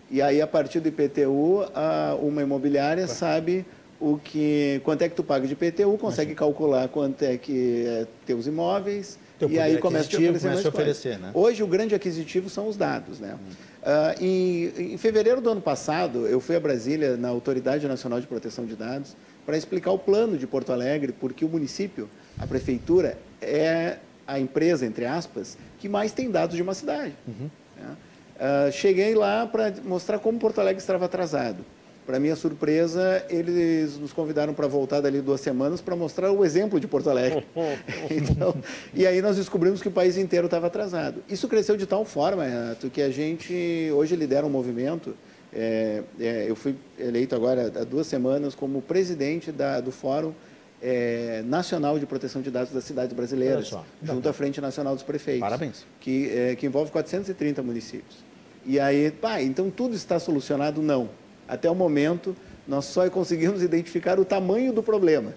E 0.09 0.21
aí, 0.21 0.41
a 0.41 0.47
partir 0.47 0.79
do 0.79 0.89
IPTU, 0.89 1.65
a, 1.73 2.17
uma 2.19 2.41
imobiliária 2.41 3.07
sabe 3.07 3.65
o 3.99 4.17
que, 4.17 4.81
quanto 4.83 5.03
é 5.03 5.09
que 5.09 5.15
tu 5.15 5.23
paga 5.23 5.45
de 5.45 5.53
IPTU, 5.53 5.95
consegue 5.97 6.33
calcular 6.33 6.87
quanto 6.89 7.23
é 7.23 7.37
que 7.37 7.85
é 7.85 8.07
teus 8.25 8.47
imóveis, 8.47 9.17
e 9.49 9.59
aí 9.59 9.77
começa 9.77 10.09
começa 10.17 10.67
a 10.67 10.69
oferecer 10.69 11.17
né? 11.17 11.31
Hoje, 11.33 11.63
o 11.63 11.67
grande 11.67 11.95
aquisitivo 11.95 12.49
são 12.49 12.67
os 12.67 12.75
dados. 12.75 13.19
Né? 13.19 13.35
Hum. 13.35 13.51
Uh, 13.81 14.23
em, 14.23 14.93
em, 14.93 14.97
fevereiro 14.97 15.41
do 15.41 15.49
ano 15.49 15.61
passado, 15.61 16.27
eu 16.27 16.39
fui 16.39 16.55
a 16.55 16.59
Brasília, 16.59 17.15
na 17.15 17.29
Autoridade 17.29 17.87
Nacional 17.87 18.19
de 18.19 18.27
Proteção 18.27 18.65
de 18.65 18.75
Dados, 18.75 19.15
para 19.45 19.57
explicar 19.57 19.91
o 19.91 19.99
plano 19.99 20.37
de 20.37 20.45
Porto 20.45 20.71
Alegre, 20.71 21.11
porque 21.11 21.43
o 21.43 21.49
município, 21.49 22.09
a 22.41 22.47
prefeitura, 22.47 23.17
é 23.41 23.97
a 24.27 24.39
empresa, 24.39 24.85
entre 24.85 25.05
aspas, 25.05 25.57
que 25.79 25.87
mais 25.87 26.11
tem 26.11 26.29
dados 26.29 26.55
de 26.55 26.61
uma 26.61 26.73
cidade. 26.73 27.13
Uhum. 27.27 27.49
Né? 27.77 27.95
Uh, 28.35 28.71
cheguei 28.71 29.13
lá 29.13 29.45
para 29.45 29.73
mostrar 29.83 30.19
como 30.19 30.39
Porto 30.39 30.59
Alegre 30.59 30.81
estava 30.81 31.05
atrasado. 31.05 31.63
Para 32.05 32.19
minha 32.19 32.35
surpresa, 32.35 33.23
eles 33.29 33.97
nos 33.97 34.11
convidaram 34.11 34.53
para 34.53 34.67
voltar 34.67 35.01
dali 35.01 35.21
duas 35.21 35.39
semanas 35.39 35.79
para 35.79 35.95
mostrar 35.95 36.31
o 36.31 36.43
exemplo 36.43 36.79
de 36.79 36.87
Porto 36.87 37.09
Alegre. 37.09 37.45
então, 38.09 38.55
e 38.93 39.05
aí 39.05 39.21
nós 39.21 39.37
descobrimos 39.37 39.81
que 39.81 39.87
o 39.87 39.91
país 39.91 40.17
inteiro 40.17 40.45
estava 40.45 40.67
atrasado. 40.67 41.23
Isso 41.29 41.47
cresceu 41.47 41.77
de 41.77 41.85
tal 41.85 42.03
forma, 42.03 42.43
Renato, 42.43 42.89
que 42.89 43.01
a 43.01 43.11
gente 43.11 43.91
hoje 43.93 44.15
lidera 44.15 44.45
um 44.45 44.49
movimento. 44.49 45.15
É, 45.53 46.01
é, 46.19 46.45
eu 46.49 46.55
fui 46.55 46.75
eleito 46.97 47.35
agora 47.35 47.71
há 47.75 47.83
duas 47.83 48.07
semanas 48.07 48.55
como 48.55 48.81
presidente 48.81 49.51
da, 49.51 49.81
do 49.81 49.91
Fórum 49.91 50.33
é, 50.81 51.43
Nacional 51.45 51.99
de 51.99 52.05
Proteção 52.05 52.41
de 52.41 52.49
Dados 52.49 52.73
das 52.73 52.83
Cidades 52.83 53.13
Brasileiras, 53.15 53.71
junto 54.01 54.27
à 54.27 54.33
Frente 54.33 54.59
Nacional 54.59 54.95
dos 54.95 55.03
Prefeitos. 55.03 55.41
Parabéns. 55.41 55.85
Que, 55.99 56.29
é, 56.29 56.55
que 56.55 56.65
envolve 56.65 56.91
430 56.91 57.61
municípios. 57.61 58.17
E 58.65 58.79
aí, 58.79 59.11
pá, 59.11 59.41
então 59.41 59.69
tudo 59.69 59.95
está 59.95 60.19
solucionado? 60.19 60.81
Não 60.81 61.09
até 61.51 61.69
o 61.69 61.75
momento, 61.75 62.33
nós 62.65 62.85
só 62.85 63.09
conseguimos 63.09 63.61
identificar 63.61 64.17
o 64.17 64.23
tamanho 64.23 64.71
do 64.71 64.81
problema. 64.81 65.33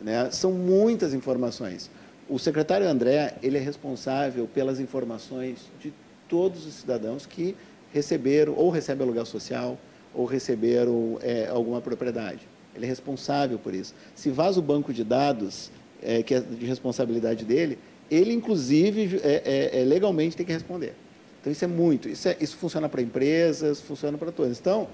Né? 0.00 0.30
São 0.30 0.52
muitas 0.52 1.12
informações. 1.12 1.90
O 2.28 2.38
secretário 2.38 2.88
André, 2.88 3.34
ele 3.42 3.58
é 3.58 3.60
responsável 3.60 4.46
pelas 4.46 4.78
informações 4.78 5.68
de 5.80 5.92
todos 6.28 6.64
os 6.64 6.74
cidadãos 6.74 7.26
que 7.26 7.56
receberam, 7.92 8.54
ou 8.54 8.70
recebem 8.70 9.04
aluguel 9.04 9.26
social, 9.26 9.76
ou 10.14 10.24
receberam 10.24 11.18
é, 11.20 11.48
alguma 11.48 11.80
propriedade. 11.80 12.46
Ele 12.74 12.86
é 12.86 12.88
responsável 12.88 13.58
por 13.58 13.74
isso. 13.74 13.94
Se 14.14 14.30
vaza 14.30 14.58
o 14.58 14.62
banco 14.62 14.92
de 14.92 15.04
dados, 15.04 15.70
é, 16.02 16.22
que 16.22 16.34
é 16.34 16.40
de 16.40 16.66
responsabilidade 16.66 17.44
dele, 17.44 17.78
ele, 18.10 18.32
inclusive, 18.32 19.20
é, 19.22 19.70
é, 19.72 19.80
é 19.80 19.84
legalmente 19.84 20.36
tem 20.36 20.44
que 20.44 20.52
responder. 20.52 20.94
Então, 21.40 21.52
isso 21.52 21.64
é 21.64 21.68
muito. 21.68 22.08
Isso, 22.08 22.28
é, 22.28 22.36
isso 22.40 22.56
funciona 22.56 22.88
para 22.88 23.00
empresas, 23.00 23.80
funciona 23.80 24.18
para 24.18 24.30
todos. 24.30 24.58
Então, 24.58 24.88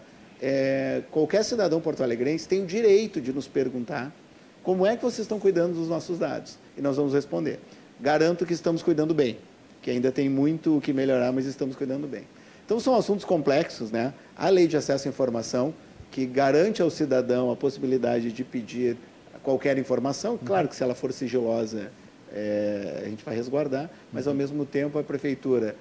qualquer 1.11 1.45
cidadão 1.45 1.81
porto-alegrense 1.81 2.47
tem 2.47 2.63
o 2.63 2.67
direito 2.67 3.21
de 3.21 3.33
nos 3.33 3.49
perguntar 3.49 4.15
como 4.63 4.87
é 4.87 4.97
que 4.97 5.03
vocês 5.03 5.21
estão 5.21 5.39
cuidando 5.41 5.75
dos 5.75 5.89
nossos 5.89 6.19
dados. 6.19 6.57
E 6.77 6.81
nós 6.81 6.97
vamos 6.97 7.13
responder. 7.13 7.59
Garanto 8.01 8.47
que 8.47 8.53
estamos 8.53 8.83
cuidando 8.83 9.13
bem, 9.13 9.37
que 9.83 9.91
ainda 9.91 10.13
tem 10.13 10.29
muito 10.29 10.77
o 10.77 10.81
que 10.81 10.93
melhorar, 10.93 11.33
mas 11.33 11.45
estamos 11.47 11.75
cuidando 11.75 12.07
bem. 12.07 12.23
Então, 12.65 12.79
são 12.79 12.95
assuntos 12.95 13.25
complexos, 13.25 13.91
né? 13.91 14.13
A 14.37 14.49
lei 14.49 14.69
de 14.69 14.77
acesso 14.77 15.09
à 15.09 15.11
informação, 15.11 15.75
que 16.11 16.27
garante 16.27 16.83
ao 16.83 16.91
cidadão 16.91 17.51
a 17.51 17.57
possibilidade 17.57 18.33
de 18.33 18.45
pedir 18.45 18.97
qualquer 19.43 19.79
informação, 19.79 20.39
claro 20.39 20.69
que 20.69 20.77
se 20.77 20.83
ela 20.83 20.95
for 20.95 21.13
sigilosa, 21.13 21.91
é, 22.33 23.03
a 23.05 23.09
gente 23.09 23.25
vai 23.25 23.35
resguardar, 23.35 23.91
mas 24.13 24.27
ao 24.27 24.35
mesmo 24.35 24.65
tempo 24.67 24.99
a 24.99 25.03
prefeitura, 25.03 25.75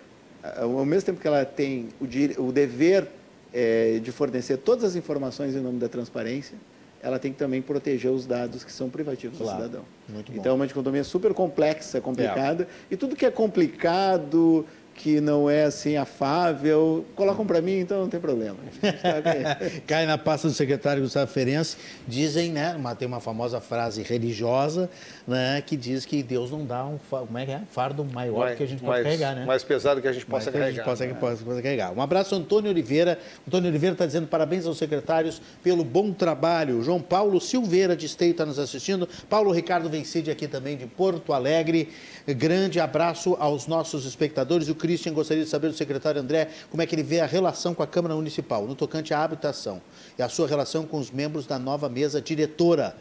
ao 0.56 0.86
mesmo 0.86 1.06
tempo 1.08 1.20
que 1.20 1.28
ela 1.28 1.44
tem 1.44 1.90
o, 2.00 2.06
o 2.44 2.52
dever 2.52 3.08
é, 3.54 4.00
de 4.00 4.12
fornecer 4.12 4.58
todas 4.58 4.84
as 4.84 4.96
informações 4.96 5.56
em 5.56 5.60
nome 5.60 5.80
da 5.80 5.90
transparência, 5.90 6.58
ela 7.02 7.20
tem 7.20 7.32
que 7.32 7.38
também 7.38 7.62
proteger 7.62 8.12
os 8.12 8.26
dados 8.26 8.64
que 8.64 8.72
são 8.72 8.90
privativos 8.90 9.38
claro. 9.38 9.58
do 9.58 9.64
cidadão. 9.64 9.86
Muito 10.10 10.32
então, 10.34 10.52
é 10.52 10.56
uma 10.56 10.68
dicotomia 10.68 11.04
super 11.04 11.34
complexa, 11.34 12.02
complicada, 12.02 12.64
é. 12.64 12.68
e 12.94 12.98
tudo 12.98 13.16
que 13.16 13.26
é 13.26 13.32
complicado, 13.32 14.66
que 14.98 15.22
não 15.22 15.50
é 15.50 15.66
assim 15.66 15.96
afável, 15.96 17.06
colocam 17.16 17.46
para 17.46 17.62
mim, 17.62 17.80
então 17.80 18.02
não 18.02 18.10
tem 18.10 18.20
problema. 18.20 18.58
Cai 19.86 20.06
na 20.08 20.18
pasta 20.18 20.48
do 20.48 20.54
secretário 20.54 21.04
Gustavo 21.04 21.32
Ferenc, 21.32 21.76
dizem, 22.08 22.52
né, 22.52 22.76
uma, 22.76 22.96
tem 22.96 23.08
uma 23.08 23.20
famosa 23.20 23.62
frase 23.62 24.02
religiosa, 24.02 24.90
né, 25.28 25.62
que 25.66 25.78
diz 25.78 26.04
que 26.04 26.24
Deus 26.24 26.52
não 26.52 26.66
dá 26.66 26.84
um, 26.84 26.98
como 27.10 27.38
é 27.38 27.46
que 27.46 27.52
é? 27.52 27.62
fardo 27.72 28.04
maior 28.04 28.40
mais, 28.40 28.58
que 28.58 28.64
a 28.64 28.68
gente 28.68 28.82
pode 28.82 29.04
carregar, 29.04 29.36
né? 29.36 29.46
Mais 29.46 29.64
pesado 29.64 30.02
que 30.02 30.08
a 30.08 30.12
gente 30.12 30.26
possa 30.26 30.52
carregar. 30.52 30.66
Que 30.68 30.74
a 30.74 30.84
gente 30.84 30.86
possa, 30.86 31.06
né? 31.06 31.14
possa, 31.14 31.46
possa 31.46 31.62
carregar. 31.62 31.94
Um 31.94 32.02
abraço, 32.02 32.34
Antônio 32.34 32.72
Oliveira. 32.72 33.20
Antônio 33.48 33.70
Oliveira 33.70 33.94
está 33.94 34.06
dizendo 34.06 34.28
parabéns 34.28 34.66
aos 34.66 34.80
secretários 34.80 35.40
pelo 35.64 35.84
bom 35.84 36.12
trabalho. 36.12 36.82
João 36.82 37.02
Paulo 37.02 37.40
Silveira 37.40 37.96
de 37.96 38.08
Esteio 38.08 38.32
está 38.32 38.46
nos 38.46 38.58
assistindo. 38.58 39.08
Paulo 39.30 39.52
Ricardo 39.52 39.90
Vencide 39.90 40.32
aqui 40.32 40.48
também 40.48 40.76
de 40.76 40.88
Porto 40.88 41.34
Alegre. 41.34 41.90
Grande 42.34 42.80
abraço 42.80 43.38
aos 43.40 43.68
nossos 43.68 44.06
espectadores. 44.06 44.68
O 44.68 44.76
Christian 44.76 45.14
gostaria 45.14 45.44
de 45.44 45.50
saber 45.50 45.70
do 45.70 45.74
secretário 45.76 46.20
André 46.20 46.50
como 46.70 46.82
é 46.82 46.86
que 46.86 46.94
ele 46.94 47.04
vê 47.04 47.22
a 47.22 47.26
relação 47.26 47.74
com 47.74 47.82
a 47.82 47.88
Câmara 47.88 48.14
Municipal 48.16 48.68
no 48.68 48.76
tocante 48.76 49.14
à 49.14 49.24
habitação 49.24 49.82
e 50.20 50.22
a 50.22 50.28
sua 50.28 50.48
relação 50.48 50.86
com 50.86 50.98
os 50.98 51.10
membros 51.10 51.46
da 51.48 51.58
nova 51.58 51.88
mesa 51.88 52.22
diretora. 52.22 52.96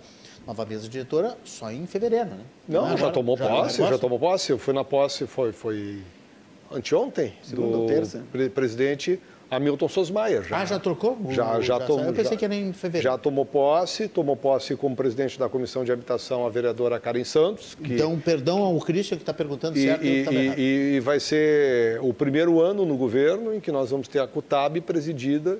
Nova 0.47 0.65
mesa 0.65 0.89
diretora 0.89 1.37
só 1.45 1.73
em 1.73 1.87
fevereiro, 1.87 2.31
né? 2.31 2.45
Não, 2.69 2.85
Agora, 2.85 2.99
já 2.99 3.11
tomou 3.11 3.37
já 3.37 3.49
posse, 3.49 3.79
já 3.79 3.99
tomou 3.99 4.19
posse. 4.19 4.51
Eu 4.53 4.59
fui 4.59 4.73
na 4.73 4.85
posse, 4.85 5.27
foi, 5.27 5.51
foi 5.51 6.05
anteontem, 6.71 7.35
Segunda 7.43 7.79
do 7.79 7.87
terça. 7.87 8.23
presidente 8.55 9.19
Hamilton 9.51 9.89
Sosmaier. 9.89 10.43
Já, 10.43 10.59
ah, 10.59 10.65
já 10.65 10.79
trocou? 10.79 11.19
Já, 11.31 11.61
já 11.61 11.79
tomou. 11.81 12.07
Eu 12.07 12.13
pensei 12.13 12.33
já, 12.33 12.37
que 12.37 12.45
era 12.45 12.55
em 12.55 12.73
fevereiro. 12.73 13.05
Já 13.05 13.19
tomou 13.19 13.47
posse, 13.47 14.09
tomou 14.09 14.37
posse 14.37 14.75
como 14.77 14.97
presidente 14.97 15.39
da 15.39 15.49
Comissão 15.49 15.85
de 15.85 15.93
Habitação 15.93 16.47
a 16.47 16.51
vereadora 16.51 16.99
Karen 16.99 17.25
Santos. 17.25 17.77
Que... 17.77 17.95
Então, 17.95 18.19
perdão 18.19 18.63
ao 18.63 18.79
Christian 18.81 19.17
que 19.17 19.23
está 19.23 19.33
perguntando 19.33 19.79
e, 19.79 19.83
certo. 19.83 20.05
E, 20.05 20.27
e, 20.33 20.97
e, 20.97 21.01
vai 21.01 21.21
ser 21.21 22.01
o 22.03 22.13
primeiro 22.13 22.61
ano 22.61 22.85
no 22.85 22.97
governo 22.97 23.55
em 23.55 23.61
que 23.61 23.71
nós 23.71 23.91
vamos 23.91 24.09
ter 24.09 24.19
a 24.19 24.27
CUTAB 24.27 24.81
presidida 24.81 25.59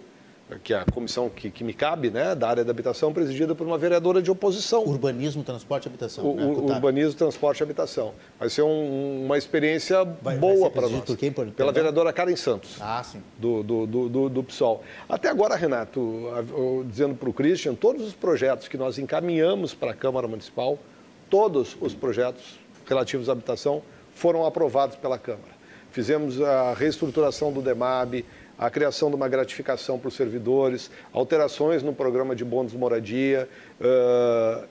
que 0.63 0.73
é 0.73 0.79
a 0.79 0.85
comissão 0.85 1.29
que, 1.29 1.51
que, 1.51 1.65
me 1.65 1.75
cabe, 1.75 2.09
né, 2.09 2.35
da 2.35 2.49
área 2.49 2.65
da 2.65 2.71
habitação, 2.71 3.13
presidida 3.13 3.55
por 3.55 3.67
uma 3.67 3.77
vereadora 3.77 4.23
de 4.23 4.31
oposição. 4.31 4.85
Urbanismo, 4.85 5.43
transporte 5.43 5.87
e 5.87 5.89
habitação. 5.89 6.25
O, 6.25 6.37
né? 6.37 6.75
Urbanismo, 6.75 7.15
transporte 7.15 7.61
e 7.61 7.63
habitação. 7.65 8.15
Vai 8.39 8.49
ser 8.49 8.63
um, 8.63 9.25
uma 9.25 9.37
experiência 9.37 10.05
vai, 10.23 10.39
boa 10.39 10.71
para 10.71 10.89
nós. 10.89 11.05
Por 11.05 11.17
quem, 11.17 11.33
por, 11.33 11.47
pela 11.49 11.73
vereadora 11.73 12.13
Karen 12.13 12.37
Santos. 12.37 12.77
Ah, 12.81 13.03
sim. 13.03 13.21
Do, 13.37 13.65
do, 13.65 13.87
do, 13.87 14.09
do, 14.09 14.29
do 14.29 14.45
PSOL. 14.45 14.85
Até 15.09 15.29
agora, 15.29 15.57
Renato, 15.57 16.29
dizendo 16.89 17.17
para 17.17 17.29
o 17.29 17.33
Christian, 17.33 17.75
todos 17.75 18.07
os 18.07 18.15
projetos 18.15 18.69
que 18.69 18.77
nós 18.77 18.99
encaminhamos 18.99 19.75
para 19.75 19.91
a 19.91 19.95
Câmara 19.95 20.29
Municipal, 20.29 20.79
todos 21.29 21.77
os 21.81 21.93
projetos 21.93 22.61
relativos 22.87 23.29
à 23.29 23.33
habitação 23.33 23.83
foram 24.15 24.47
aprovados 24.47 24.97
pela 24.97 25.19
Câmara. 25.19 25.57
Fizemos 25.91 26.41
a 26.41 26.75
reestruturação 26.75 27.53
do 27.53 27.63
DEMAB, 27.63 28.25
a 28.59 28.71
criação 28.71 29.11
de 29.11 29.17
uma 29.17 29.29
gratificação 29.29 29.99
para 29.99 30.09
os 30.09 30.15
servidores, 30.15 30.91
alterações 31.13 31.83
no 31.83 31.93
programa 31.93 32.35
de 32.35 32.45
bônus 32.45 32.73
moradia. 32.73 33.49
Uh, 33.81 34.67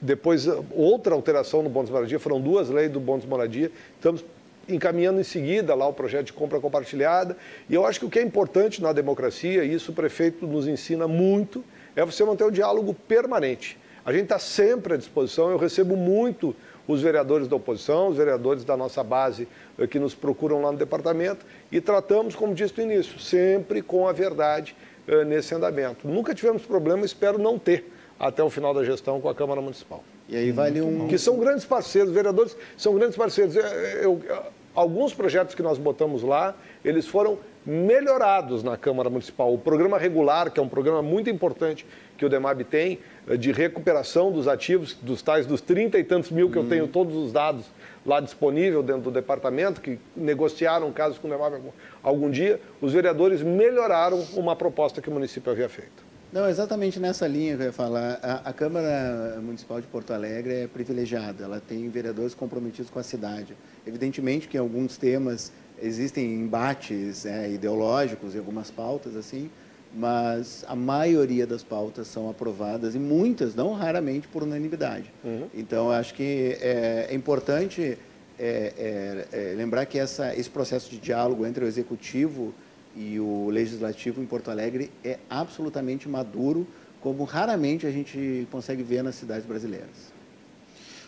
depois, 0.00 0.46
outra 0.72 1.14
alteração 1.14 1.62
no 1.62 1.70
bônus 1.70 1.90
moradia, 1.90 2.18
foram 2.18 2.40
duas 2.40 2.68
leis 2.68 2.90
do 2.90 3.00
bônus 3.00 3.24
moradia. 3.24 3.70
Estamos 3.96 4.24
encaminhando 4.68 5.20
em 5.20 5.24
seguida 5.24 5.74
lá 5.74 5.86
o 5.86 5.92
projeto 5.92 6.26
de 6.26 6.32
compra 6.32 6.60
compartilhada. 6.60 7.36
E 7.68 7.74
eu 7.74 7.86
acho 7.86 8.00
que 8.00 8.06
o 8.06 8.10
que 8.10 8.18
é 8.18 8.22
importante 8.22 8.82
na 8.82 8.92
democracia, 8.92 9.64
e 9.64 9.72
isso 9.72 9.92
o 9.92 9.94
prefeito 9.94 10.46
nos 10.46 10.66
ensina 10.66 11.08
muito, 11.08 11.64
é 11.96 12.04
você 12.04 12.24
manter 12.24 12.44
o 12.44 12.50
diálogo 12.50 12.92
permanente. 12.92 13.78
A 14.04 14.12
gente 14.12 14.24
está 14.24 14.38
sempre 14.38 14.94
à 14.94 14.96
disposição, 14.98 15.50
eu 15.50 15.56
recebo 15.56 15.96
muito 15.96 16.54
os 16.86 17.00
vereadores 17.00 17.48
da 17.48 17.56
oposição, 17.56 18.08
os 18.08 18.16
vereadores 18.16 18.64
da 18.64 18.76
nossa 18.76 19.02
base 19.02 19.48
eh, 19.78 19.86
que 19.86 19.98
nos 19.98 20.14
procuram 20.14 20.62
lá 20.62 20.72
no 20.72 20.78
departamento 20.78 21.44
e 21.70 21.80
tratamos, 21.80 22.34
como 22.34 22.54
disse 22.54 22.74
no 22.76 22.90
início, 22.90 23.18
sempre 23.18 23.82
com 23.82 24.06
a 24.06 24.12
verdade 24.12 24.76
eh, 25.06 25.24
nesse 25.24 25.54
andamento. 25.54 26.06
Nunca 26.06 26.34
tivemos 26.34 26.62
problema, 26.62 27.04
espero 27.04 27.38
não 27.38 27.58
ter 27.58 27.90
até 28.18 28.42
o 28.42 28.50
final 28.50 28.72
da 28.72 28.84
gestão 28.84 29.20
com 29.20 29.28
a 29.28 29.34
Câmara 29.34 29.60
Municipal. 29.60 30.02
E 30.28 30.36
aí 30.36 30.50
vale 30.52 30.80
um. 30.80 31.08
Que 31.08 31.18
são 31.18 31.38
grandes 31.38 31.64
parceiros, 31.64 32.10
os 32.10 32.14
vereadores 32.14 32.56
são 32.76 32.94
grandes 32.94 33.16
parceiros. 33.16 33.56
Eu, 33.56 33.62
eu, 34.02 34.42
Alguns 34.74 35.14
projetos 35.14 35.54
que 35.54 35.62
nós 35.62 35.78
botamos 35.78 36.24
lá, 36.24 36.52
eles 36.84 37.06
foram 37.06 37.38
melhorados 37.64 38.64
na 38.64 38.76
Câmara 38.76 39.08
Municipal. 39.08 39.54
O 39.54 39.58
programa 39.58 39.96
regular, 39.96 40.50
que 40.50 40.58
é 40.58 40.62
um 40.62 40.68
programa 40.68 41.00
muito 41.00 41.30
importante 41.30 41.86
que 42.16 42.24
o 42.24 42.28
DEMAB 42.28 42.64
tem, 42.64 42.98
eh, 43.28 43.36
de 43.36 43.52
recuperação 43.52 44.30
dos 44.30 44.48
ativos, 44.48 44.94
dos 44.94 45.22
tais 45.22 45.46
dos 45.46 45.60
30 45.60 45.98
e 45.98 46.04
tantos 46.04 46.30
mil 46.30 46.50
que 46.50 46.56
eu 46.56 46.68
tenho 46.68 46.86
todos 46.88 47.14
os 47.14 47.32
dados 47.32 47.66
lá 48.04 48.20
disponível 48.20 48.82
dentro 48.82 49.02
do 49.02 49.10
departamento, 49.10 49.80
que 49.80 49.98
negociaram 50.14 50.92
casos 50.92 51.18
com 51.18 51.28
o 51.28 51.30
DEMAB 51.30 51.54
algum, 51.54 51.70
algum 52.02 52.30
dia, 52.30 52.60
os 52.80 52.92
vereadores 52.92 53.42
melhoraram 53.42 54.24
uma 54.34 54.54
proposta 54.54 55.00
que 55.00 55.08
o 55.08 55.12
município 55.12 55.50
havia 55.50 55.68
feito. 55.68 56.04
Não, 56.34 56.48
exatamente 56.48 56.98
nessa 56.98 57.28
linha 57.28 57.56
que 57.56 57.62
eu 57.62 57.66
ia 57.66 57.72
falar. 57.72 58.18
A, 58.20 58.50
a, 58.50 58.52
Câmara 58.52 59.38
Municipal 59.40 59.80
de 59.80 59.86
Porto 59.86 60.12
Alegre 60.12 60.62
é 60.62 60.66
privilegiada, 60.66 61.44
ela 61.44 61.60
tem 61.60 61.88
vereadores 61.88 62.34
comprometidos 62.34 62.90
com 62.90 62.98
a 62.98 63.04
cidade. 63.04 63.56
Evidentemente 63.86 64.48
que 64.48 64.56
em 64.56 64.60
alguns 64.60 64.96
temas 64.96 65.52
existem 65.80 66.34
embates 66.34 67.24
é, 67.24 67.50
ideológicos 67.50 68.34
em 68.34 68.38
algumas 68.38 68.68
pautas, 68.68 69.14
assim, 69.14 69.48
mas 69.96 70.64
a 70.66 70.74
maioria 70.74 71.46
das 71.46 71.62
pautas 71.62 72.08
são 72.08 72.28
aprovadas 72.28 72.94
e 72.94 72.98
muitas, 72.98 73.54
não 73.54 73.72
raramente, 73.72 74.26
por 74.26 74.42
unanimidade. 74.42 75.12
Uhum. 75.22 75.46
Então, 75.54 75.90
acho 75.90 76.14
que 76.14 76.58
é, 76.60 77.08
é 77.10 77.14
importante 77.14 77.96
é, 78.38 78.72
é, 78.76 79.28
é, 79.32 79.54
lembrar 79.54 79.86
que 79.86 79.98
essa, 79.98 80.34
esse 80.34 80.50
processo 80.50 80.90
de 80.90 80.98
diálogo 80.98 81.46
entre 81.46 81.64
o 81.64 81.68
executivo 81.68 82.52
e 82.96 83.18
o 83.20 83.48
legislativo 83.50 84.20
em 84.20 84.26
Porto 84.26 84.50
Alegre 84.50 84.90
é 85.04 85.18
absolutamente 85.30 86.08
maduro, 86.08 86.66
como 87.00 87.22
raramente 87.24 87.86
a 87.86 87.90
gente 87.90 88.48
consegue 88.50 88.82
ver 88.82 89.02
nas 89.02 89.14
cidades 89.14 89.46
brasileiras. 89.46 90.12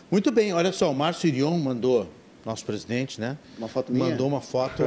Muito 0.09 0.31
bem, 0.31 0.53
olha 0.53 0.71
só, 0.71 0.89
o 0.89 0.95
Márcio 0.95 1.27
Irion 1.27 1.57
mandou 1.57 2.07
nosso 2.47 2.65
presidente, 2.65 3.19
né? 3.19 3.37
Uma 3.57 3.67
foto 3.67 3.91
minha? 3.91 4.09
Mandou 4.09 4.27
uma 4.27 4.39
foto, 4.39 4.83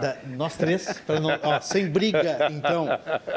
da, 0.00 0.16
nós 0.36 0.56
três, 0.56 0.86
não, 1.08 1.38
ó, 1.42 1.60
sem 1.60 1.86
briga, 1.86 2.48
então, 2.50 2.88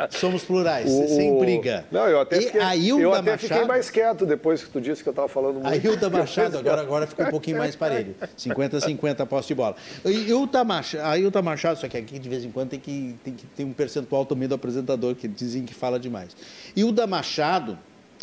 somos 0.09 0.43
plurais, 0.45 0.89
o, 0.89 1.07
sem 1.09 1.37
briga. 1.37 1.85
Não, 1.91 2.07
eu 2.07 2.21
até, 2.21 2.39
fiquei, 2.39 2.61
eu 2.89 3.13
até 3.13 3.31
Machado, 3.31 3.39
fiquei 3.39 3.65
mais 3.65 3.89
quieto 3.89 4.25
depois 4.25 4.63
que 4.63 4.69
tu 4.69 4.79
disse 4.79 5.03
que 5.03 5.09
eu 5.09 5.11
estava 5.11 5.27
falando 5.27 5.55
muito. 5.55 5.67
A 5.67 5.75
Hilda 5.75 6.09
Machado, 6.09 6.57
agora, 6.57 6.81
agora 6.81 7.05
ficou 7.05 7.25
um 7.25 7.29
pouquinho 7.29 7.57
mais 7.57 7.75
parelho, 7.75 8.15
50-50 8.37 9.25
posse 9.25 9.49
de 9.49 9.55
bola. 9.55 9.75
E 10.05 10.29
Hilda 10.29 10.63
Machado, 10.63 11.05
a 11.05 11.17
Hilda 11.17 11.41
Machado, 11.41 11.77
só 11.77 11.89
que 11.89 11.97
aqui 11.97 12.17
de 12.17 12.29
vez 12.29 12.45
em 12.45 12.51
quando 12.51 12.69
tem 12.69 12.79
que, 12.79 13.15
tem 13.21 13.33
que 13.33 13.45
ter 13.47 13.65
um 13.65 13.73
percentual 13.73 14.25
também 14.25 14.47
do 14.47 14.55
apresentador, 14.55 15.13
que 15.13 15.27
dizem 15.27 15.65
que 15.65 15.73
fala 15.73 15.99
demais. 15.99 16.35
Hilda 16.73 17.05
Machado, 17.05 17.77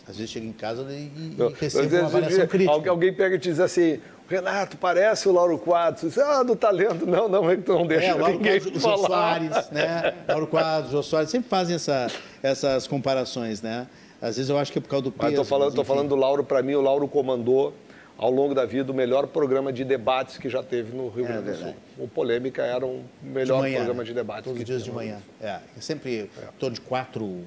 às 0.09 0.16
vezes 0.16 0.31
chega 0.31 0.47
em 0.47 0.52
casa 0.52 0.82
e, 0.90 1.10
e 1.16 1.36
recebe 1.59 1.97
uma 1.97 2.06
avaliação 2.06 2.47
crítica. 2.47 2.90
Alguém 2.90 3.12
pega 3.12 3.36
e 3.36 3.39
te 3.39 3.48
diz 3.48 3.60
assim, 3.60 4.01
Renato, 4.28 4.76
parece 4.76 5.28
o 5.28 5.32
Lauro 5.32 5.59
Quadros. 5.59 6.16
Ah, 6.18 6.43
do 6.43 6.56
talento. 6.56 7.06
Não, 7.06 7.28
não, 7.28 7.43
não 7.43 7.86
deixa 7.86 8.06
é, 8.06 8.14
Lauro 8.14 8.32
ninguém 8.32 8.60
Quadros, 8.60 8.82
falar. 8.82 8.97
O 8.97 9.01
Jô 9.01 9.06
Soares, 9.06 9.70
né? 9.70 10.14
Lauro 10.28 10.47
Quadros, 10.47 10.93
Jô 10.93 11.02
Soares, 11.02 11.31
sempre 11.31 11.48
fazem 11.48 11.76
essa, 11.76 12.09
essas 12.43 12.86
comparações, 12.86 13.62
né? 13.62 13.86
Às 14.20 14.36
vezes 14.36 14.48
eu 14.48 14.59
acho 14.59 14.72
que 14.72 14.78
é 14.78 14.82
por 14.82 14.89
causa 14.89 15.05
do 15.05 15.12
peso. 15.12 15.31
Estou 15.31 15.44
falando, 15.44 15.74
tô 15.74 15.85
falando 15.85 16.09
do 16.09 16.16
Lauro, 16.16 16.44
para 16.44 16.62
mim, 16.62 16.74
o 16.74 16.81
Lauro 16.81 17.06
comandou 17.06 17.74
ao 18.16 18.31
longo 18.31 18.55
da 18.55 18.64
vida 18.64 18.90
o 18.90 18.94
melhor 18.94 19.26
programa 19.26 19.72
de 19.72 19.85
debates 19.85 20.39
que 20.39 20.48
já 20.48 20.62
teve 20.62 20.97
no 20.97 21.09
Rio 21.09 21.24
é, 21.24 21.28
Grande 21.28 21.51
do 21.51 21.56
Sul. 21.56 21.74
O 21.98 22.09
Polêmica 22.09 22.62
era 22.62 22.86
o 22.86 23.02
melhor 23.22 23.56
de 23.56 23.62
manhã, 23.62 23.76
programa 23.76 24.05
de 24.05 24.14
debates. 24.14 24.44
Todos 24.44 24.59
os 24.59 24.64
dias 24.64 24.85
de 24.85 24.90
manhã. 24.90 25.18
É, 25.40 25.59
é 25.76 25.81
sempre 25.81 26.20
é. 26.20 26.44
em 26.44 26.59
torno 26.59 26.74
de 26.74 26.81
quatro 26.81 27.44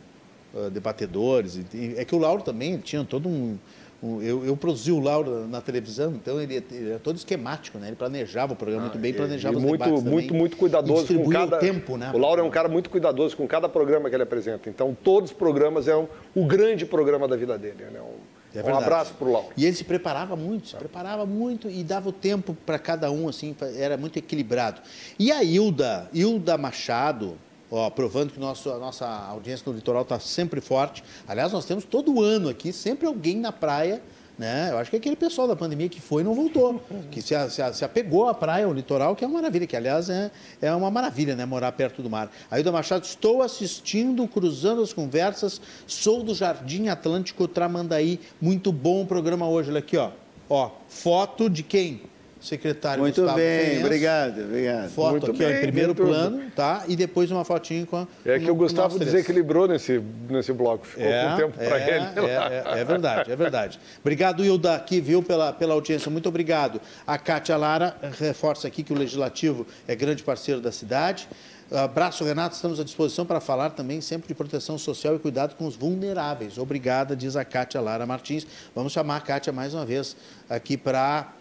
uh, 0.54 0.70
debatedores. 0.70 1.60
É 1.96 2.04
que 2.06 2.16
o 2.16 2.18
Lauro 2.18 2.42
também 2.42 2.78
tinha 2.78 3.04
todo 3.04 3.28
um 3.28 3.58
eu, 4.04 4.46
eu 4.46 4.56
produzi 4.56 4.92
o 4.92 5.00
Lauro 5.00 5.48
na 5.48 5.60
televisão, 5.60 6.14
então 6.14 6.40
ele, 6.40 6.64
ele 6.72 6.92
é 6.92 7.00
todo 7.00 7.16
esquemático, 7.16 7.80
né? 7.80 7.88
Ele 7.88 7.96
planejava 7.96 8.54
o 8.54 8.56
programa 8.56 8.84
muito 8.84 9.00
bem, 9.00 9.12
ah, 9.12 9.16
planejava 9.16 9.56
e 9.56 9.58
os 9.58 9.64
muito, 9.64 9.80
debates 9.80 10.04
muito, 10.04 10.28
também, 10.28 10.40
muito 10.40 10.58
cuidadoso 10.58 11.18
com 11.18 11.30
cada 11.30 11.58
o 11.58 11.60
tempo, 11.60 11.98
né? 11.98 12.12
O 12.14 12.18
Lauro 12.18 12.42
é 12.42 12.44
um 12.44 12.50
cara 12.50 12.70
muito 12.70 12.92
cuidadoso 12.92 13.36
com 13.36 13.48
cada 13.48 13.68
programa 13.68 14.08
que 14.08 14.16
ele 14.16 14.24
apresenta. 14.24 14.70
Então 14.70 14.96
todos 15.04 15.32
os 15.32 15.36
programas 15.36 15.88
é 15.88 15.96
um, 15.96 16.08
o 16.36 16.46
grande 16.46 16.86
programa 16.86 17.28
da 17.28 17.36
vida 17.36 17.58
dele, 17.58 17.86
né? 17.92 18.00
Um, 18.00 18.38
é 18.60 18.64
um 18.64 18.78
abraço 18.78 19.14
para 19.16 19.28
o 19.28 19.32
Lauro. 19.32 19.50
E 19.58 19.66
ele 19.66 19.76
se 19.76 19.84
preparava 19.84 20.36
muito, 20.36 20.70
se 20.70 20.76
preparava 20.76 21.26
muito 21.26 21.68
e 21.70 21.84
dava 21.84 22.10
o 22.10 22.14
tempo 22.14 22.56
para 22.66 22.78
cada 22.78 23.12
um, 23.12 23.28
assim, 23.28 23.56
era 23.76 23.98
muito 23.98 24.18
equilibrado. 24.18 24.82
E 25.18 25.32
a 25.32 25.44
Hilda, 25.44 26.08
Hilda 26.14 26.58
Machado, 26.58 27.38
Ó, 27.70 27.90
provando 27.90 28.32
que 28.32 28.40
nosso, 28.40 28.72
a 28.72 28.78
nossa 28.78 29.06
audiência 29.06 29.64
no 29.68 29.76
litoral 29.76 30.04
está 30.04 30.20
sempre 30.20 30.62
forte. 30.62 31.04
Aliás, 31.28 31.52
nós 31.52 31.66
temos 31.66 31.84
todo 31.84 32.22
ano 32.22 32.48
aqui 32.48 32.72
sempre 32.72 33.06
alguém 33.06 33.38
na 33.38 33.52
praia. 33.52 34.02
Né? 34.38 34.70
Eu 34.70 34.78
acho 34.78 34.92
que 34.92 34.96
é 34.96 35.00
aquele 35.00 35.16
pessoal 35.16 35.48
da 35.48 35.56
pandemia 35.56 35.90
que 35.90 36.00
foi 36.00 36.22
e 36.22 36.24
não 36.24 36.36
voltou, 36.36 36.80
que 37.10 37.24
se, 37.24 37.34
se, 37.50 37.74
se 37.74 37.84
apegou 37.84 38.30
à 38.30 38.36
praia, 38.36 38.66
ao 38.66 38.74
litoral, 38.74 39.16
que 39.16 39.26
é 39.26 39.28
uma 39.28 39.34
maravilha, 39.42 39.66
que 39.66 39.76
aliás 39.76 40.12
é, 40.12 40.30
é 40.62 40.72
uma 40.74 40.92
maravilha, 40.92 41.36
né? 41.36 41.44
Morar 41.44 41.72
perto 41.72 42.04
do 42.04 42.10
mar. 42.10 42.32
Ailda 42.52 42.72
Machado, 42.72 43.04
estou 43.04 43.42
assistindo, 43.42 44.28
cruzando 44.28 44.84
as 44.84 44.94
conversas, 44.94 45.60
sou 45.88 46.22
do 46.22 46.36
Jardim 46.36 46.88
Atlântico 46.88 47.48
Tramandaí. 47.48 48.20
Muito 48.40 48.72
bom 48.72 49.02
o 49.02 49.08
programa 49.08 49.50
hoje. 49.50 49.72
Olha 49.72 49.80
aqui, 49.80 49.98
ó. 49.98 50.12
Ó, 50.48 50.70
foto 50.88 51.50
de 51.50 51.64
quem? 51.64 52.04
Secretário 52.40 53.02
Muito 53.02 53.22
Gustavo 53.22 53.38
bem, 53.38 53.80
obrigado, 53.84 54.42
obrigado. 54.42 54.90
Foto 54.90 55.12
Muito 55.12 55.32
aqui, 55.32 55.40
bem, 55.40 55.48
ó, 55.48 55.58
em 55.58 55.62
primeiro 55.62 55.96
plano, 55.96 56.52
tá? 56.56 56.84
E 56.88 56.96
depois 56.96 57.32
uma 57.32 57.44
fotinho 57.44 57.86
com 57.86 57.98
a, 57.98 58.08
É 58.26 58.40
que 58.40 58.50
o 58.50 58.56
Gustavo 58.56 59.00
desequilibrou 59.00 59.68
nesse, 59.68 60.02
nesse 60.30 60.54
bloco, 60.54 60.86
ficou 60.86 61.06
é, 61.06 61.30
com 61.30 61.36
tempo 61.38 61.58
para 61.58 61.80
é, 61.80 61.96
ele. 61.96 62.28
É, 62.28 62.74
é, 62.76 62.80
é, 62.80 62.86
verdade, 62.86 63.32
é 63.32 63.36
verdade. 63.36 63.80
Obrigado, 64.00 64.44
Hilda, 64.44 64.76
aqui, 64.76 65.02
viu, 65.02 65.24
pela, 65.24 65.52
pela 65.54 65.74
audiência. 65.74 66.10
Muito 66.12 66.30
obrigado. 66.30 66.80
A 67.06 67.18
Cátia 67.18 67.58
Lara 67.58 67.96
reforça 68.20 68.68
aqui 68.68 68.84
que 68.84 68.94
o 68.94 68.98
Legislativo 68.98 69.66
é 69.88 69.96
grande 69.96 70.24
parceiro 70.24 70.62
da 70.62 70.72
cidade. 70.72 71.28
Abraço, 71.72 72.24
Renato. 72.24 72.56
Estamos 72.56 72.80
à 72.80 72.84
disposição 72.84 73.26
para 73.26 73.42
falar 73.42 73.72
também 73.72 74.00
sempre 74.00 74.28
de 74.28 74.34
proteção 74.34 74.78
social 74.78 75.16
e 75.16 75.20
cuidado 75.20 75.56
com 75.56 75.66
os 75.66 75.76
vulneráveis. 75.76 76.58
Obrigada, 76.58 77.16
diz 77.16 77.36
a 77.36 77.44
Cátia 77.44 77.82
Lara 77.82 78.06
Martins. 78.06 78.48
Vamos 78.74 78.94
chamar 78.94 79.18
a 79.18 79.22
Cátia 79.22 79.52
mais 79.52 79.74
uma 79.74 79.86
vez 79.86 80.16
aqui 80.50 80.78
para 80.78 81.34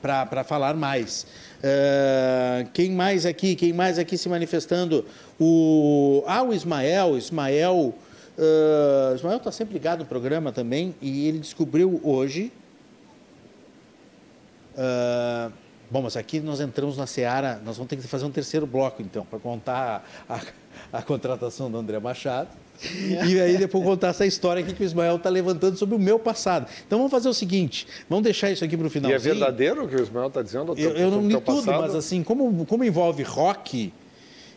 para 0.00 0.44
falar 0.44 0.74
mais. 0.74 1.26
Uh, 1.58 2.70
quem 2.72 2.92
mais 2.92 3.26
aqui? 3.26 3.56
Quem 3.56 3.72
mais 3.72 3.98
aqui 3.98 4.16
se 4.16 4.28
manifestando? 4.28 5.04
O, 5.38 6.22
ah, 6.26 6.42
o 6.42 6.54
Ismael. 6.54 7.18
Ismael 7.18 7.94
uh, 8.38 9.14
Ismael 9.14 9.38
está 9.38 9.50
sempre 9.50 9.74
ligado 9.74 10.00
no 10.00 10.06
programa 10.06 10.52
também 10.52 10.94
e 11.00 11.26
ele 11.28 11.38
descobriu 11.38 12.00
hoje. 12.04 12.52
Uh, 14.74 15.52
bom, 15.90 16.02
mas 16.02 16.16
aqui 16.16 16.38
nós 16.38 16.60
entramos 16.60 16.96
na 16.96 17.06
seara, 17.06 17.60
nós 17.64 17.76
vamos 17.76 17.88
ter 17.88 17.96
que 17.96 18.06
fazer 18.06 18.26
um 18.26 18.30
terceiro 18.30 18.66
bloco, 18.66 19.00
então, 19.00 19.24
para 19.24 19.38
contar 19.38 20.06
a, 20.28 20.40
a 20.92 21.02
contratação 21.02 21.70
do 21.70 21.78
André 21.78 21.98
Machado 21.98 22.50
e 22.82 23.40
aí 23.40 23.56
depois 23.56 23.84
contar 23.84 24.08
essa 24.08 24.26
história 24.26 24.62
aqui 24.62 24.72
que 24.72 24.82
o 24.82 24.84
Ismael 24.84 25.16
está 25.16 25.30
levantando 25.30 25.76
sobre 25.76 25.94
o 25.94 25.98
meu 25.98 26.18
passado. 26.18 26.66
Então 26.86 26.98
vamos 26.98 27.10
fazer 27.10 27.28
o 27.28 27.34
seguinte, 27.34 27.86
vamos 28.08 28.24
deixar 28.24 28.50
isso 28.50 28.64
aqui 28.64 28.76
para 28.76 28.86
o 28.86 28.90
final. 28.90 29.10
E 29.10 29.14
é 29.14 29.18
verdadeiro 29.18 29.84
o 29.84 29.88
que 29.88 29.96
o 29.96 30.02
Ismael 30.02 30.28
está 30.28 30.42
dizendo? 30.42 30.74
Eu, 30.76 30.90
eu 30.90 31.10
não 31.10 31.26
li 31.26 31.40
tudo, 31.40 31.66
mas 31.66 31.94
assim, 31.94 32.22
como, 32.22 32.64
como 32.66 32.84
envolve 32.84 33.22
rock 33.22 33.92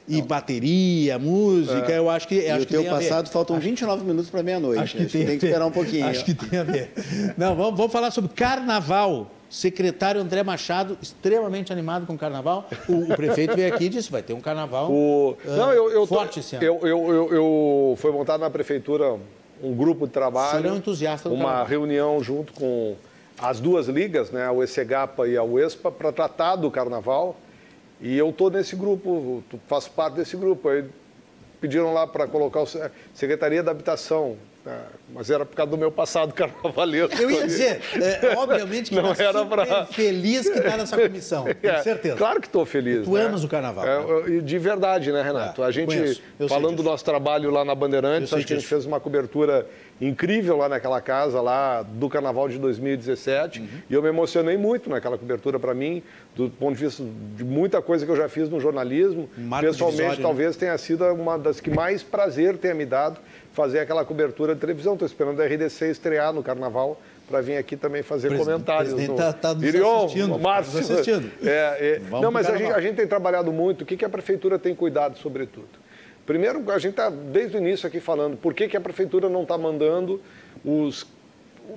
e 0.09 0.21
bateria, 0.21 1.19
música, 1.19 1.91
é. 1.91 1.99
eu 1.99 2.09
acho 2.09 2.27
que. 2.27 2.35
E 2.35 2.49
acho 2.49 2.63
o 2.63 2.65
teu 2.65 2.83
passado 2.85 3.29
faltam 3.29 3.55
acho, 3.55 3.65
29 3.65 4.03
minutos 4.03 4.29
para 4.29 4.41
meia-noite. 4.41 4.81
Acho 4.81 4.97
que 4.97 5.05
tem, 5.05 5.25
tem 5.25 5.37
que 5.37 5.45
esperar 5.45 5.65
um 5.65 5.71
pouquinho. 5.71 6.07
Acho 6.07 6.25
que 6.25 6.33
tem 6.33 6.59
a 6.59 6.63
ver. 6.63 6.91
Não, 7.37 7.55
vamos, 7.55 7.77
vamos 7.77 7.91
falar 7.91 8.09
sobre 8.11 8.31
carnaval 8.31 9.31
secretário 9.49 10.21
André 10.21 10.43
Machado, 10.43 10.97
extremamente 11.01 11.73
animado 11.73 12.05
com 12.05 12.13
o 12.13 12.17
carnaval. 12.17 12.69
O, 12.87 13.11
o 13.11 13.15
prefeito 13.15 13.55
veio 13.55 13.73
aqui 13.73 13.85
e 13.85 13.89
disse: 13.89 14.11
vai 14.11 14.21
ter 14.21 14.33
um 14.33 14.41
carnaval 14.41 14.91
o... 14.91 15.31
uh, 15.31 15.37
Não, 15.57 15.71
eu, 15.71 15.91
eu 15.91 16.07
forte 16.07 16.35
tô... 16.35 16.39
esse 16.39 16.55
ano. 16.55 16.65
Eu, 16.65 16.79
eu, 16.83 17.13
eu, 17.13 17.33
eu, 17.33 17.95
Foi 17.97 18.11
montado 18.11 18.41
na 18.41 18.49
prefeitura 18.49 19.17
um 19.61 19.73
grupo 19.75 20.07
de 20.07 20.13
trabalho. 20.13 20.61
Serão 20.61 20.77
entusiastas 20.77 21.31
do 21.31 21.35
Uma 21.35 21.45
carnaval. 21.45 21.67
reunião 21.67 22.23
junto 22.23 22.53
com 22.53 22.95
as 23.41 23.59
duas 23.59 23.87
ligas, 23.87 24.31
né, 24.31 24.45
a 24.45 24.51
UECGAPA 24.51 25.27
e 25.27 25.37
a 25.37 25.43
UESPA, 25.43 25.91
para 25.91 26.11
tratar 26.11 26.55
do 26.55 26.69
carnaval. 26.69 27.35
E 28.01 28.17
eu 28.17 28.29
estou 28.29 28.49
nesse 28.49 28.75
grupo, 28.75 29.43
faço 29.67 29.91
parte 29.91 30.15
desse 30.15 30.37
grupo. 30.37 30.69
Aí 30.69 30.85
pediram 31.59 31.93
lá 31.93 32.07
para 32.07 32.27
colocar 32.27 32.61
a 32.61 32.91
Secretaria 33.13 33.61
da 33.61 33.71
Habitação, 33.71 34.37
mas 35.13 35.29
era 35.29 35.45
por 35.45 35.55
causa 35.55 35.71
do 35.71 35.77
meu 35.77 35.91
passado 35.91 36.33
carnavalesco. 36.35 37.21
Eu 37.21 37.31
ia 37.31 37.45
dizer, 37.45 37.81
é, 37.95 38.35
obviamente 38.35 38.89
que 38.89 38.95
não 38.95 39.13
tá 39.13 39.23
era 39.23 39.45
pra... 39.45 39.85
feliz 39.85 40.49
que 40.49 40.57
está 40.57 40.77
nessa 40.77 40.97
comissão, 40.97 41.47
é, 41.49 41.53
com 41.53 41.83
certeza. 41.83 42.15
Claro 42.15 42.41
que 42.41 42.47
estou 42.47 42.65
feliz. 42.65 43.05
Tu 43.05 43.11
né? 43.11 43.23
amas 43.23 43.43
o 43.43 43.47
carnaval. 43.47 43.85
É, 43.85 44.29
né? 44.29 44.41
De 44.41 44.59
verdade, 44.59 45.11
né, 45.11 45.21
Renato? 45.21 45.63
É, 45.63 45.65
a 45.65 45.71
gente, 45.71 46.21
falando 46.47 46.77
do 46.77 46.83
nosso 46.83 47.03
trabalho 47.03 47.49
lá 47.49 47.63
na 47.63 47.73
Bandeirantes, 47.73 48.33
acho 48.33 48.45
que 48.45 48.53
a 48.53 48.55
gente 48.57 48.67
fez 48.67 48.85
uma 48.85 48.99
cobertura 48.99 49.65
incrível 50.01 50.55
lá 50.55 50.69
naquela 50.69 51.01
casa, 51.01 51.41
lá 51.41 51.81
do 51.81 52.07
Carnaval 52.07 52.47
de 52.47 52.57
2017. 52.57 53.59
Uhum. 53.59 53.67
E 53.89 53.93
eu 53.93 54.01
me 54.01 54.07
emocionei 54.07 54.57
muito 54.57 54.89
naquela 54.89 55.17
cobertura 55.17 55.59
para 55.59 55.73
mim, 55.73 56.01
do 56.35 56.49
ponto 56.49 56.77
de 56.77 56.85
vista 56.85 57.03
de 57.35 57.43
muita 57.43 57.81
coisa 57.81 58.05
que 58.05 58.11
eu 58.11 58.15
já 58.15 58.29
fiz 58.29 58.49
no 58.49 58.59
jornalismo. 58.59 59.29
Pessoalmente, 59.59 60.17
né? 60.17 60.21
talvez 60.21 60.55
né? 60.55 60.59
tenha 60.61 60.77
sido 60.77 61.05
uma 61.13 61.37
das 61.37 61.59
que 61.59 61.69
mais 61.69 62.01
prazer 62.01 62.57
tenha 62.57 62.73
me 62.73 62.85
dado 62.85 63.19
fazer 63.53 63.79
aquela 63.79 64.05
cobertura 64.05 64.53
de 64.53 64.61
televisão. 64.61 64.93
Estou 64.93 65.05
esperando 65.05 65.41
a 65.41 65.45
RDC 65.45 65.89
estrear 65.89 66.33
no 66.33 66.43
Carnaval 66.43 66.99
para 67.27 67.41
vir 67.41 67.57
aqui 67.57 67.77
também 67.77 68.01
fazer 68.01 68.35
comentários. 68.35 68.93
Presidente 68.93 69.11
está 69.11 69.33
tá 69.33 69.53
nos 69.53 69.63
Irion, 69.63 70.05
assistindo. 70.05 70.31
Tá 70.31 70.37
Márcio. 70.37 70.79
nos 70.79 70.91
assistindo. 70.91 71.31
É, 71.43 71.49
é, 71.49 72.01
não, 72.09 72.31
mas 72.31 72.49
a 72.49 72.57
gente, 72.57 72.71
a 72.71 72.81
gente, 72.81 72.95
tem 72.95 73.07
trabalhado 73.07 73.51
muito. 73.51 73.81
O 73.83 73.85
que, 73.85 73.95
que 73.95 74.05
a 74.05 74.09
prefeitura 74.09 74.57
tem 74.57 74.73
cuidado, 74.73 75.17
sobretudo? 75.17 75.67
Primeiro, 76.25 76.71
a 76.71 76.77
gente 76.77 76.91
está 76.91 77.09
desde 77.09 77.57
o 77.57 77.59
início 77.59 77.87
aqui 77.87 77.99
falando 77.99 78.37
por 78.37 78.53
que, 78.53 78.67
que 78.67 78.77
a 78.77 78.81
prefeitura 78.81 79.29
não 79.29 79.43
está 79.43 79.57
mandando 79.57 80.21
os 80.63 81.05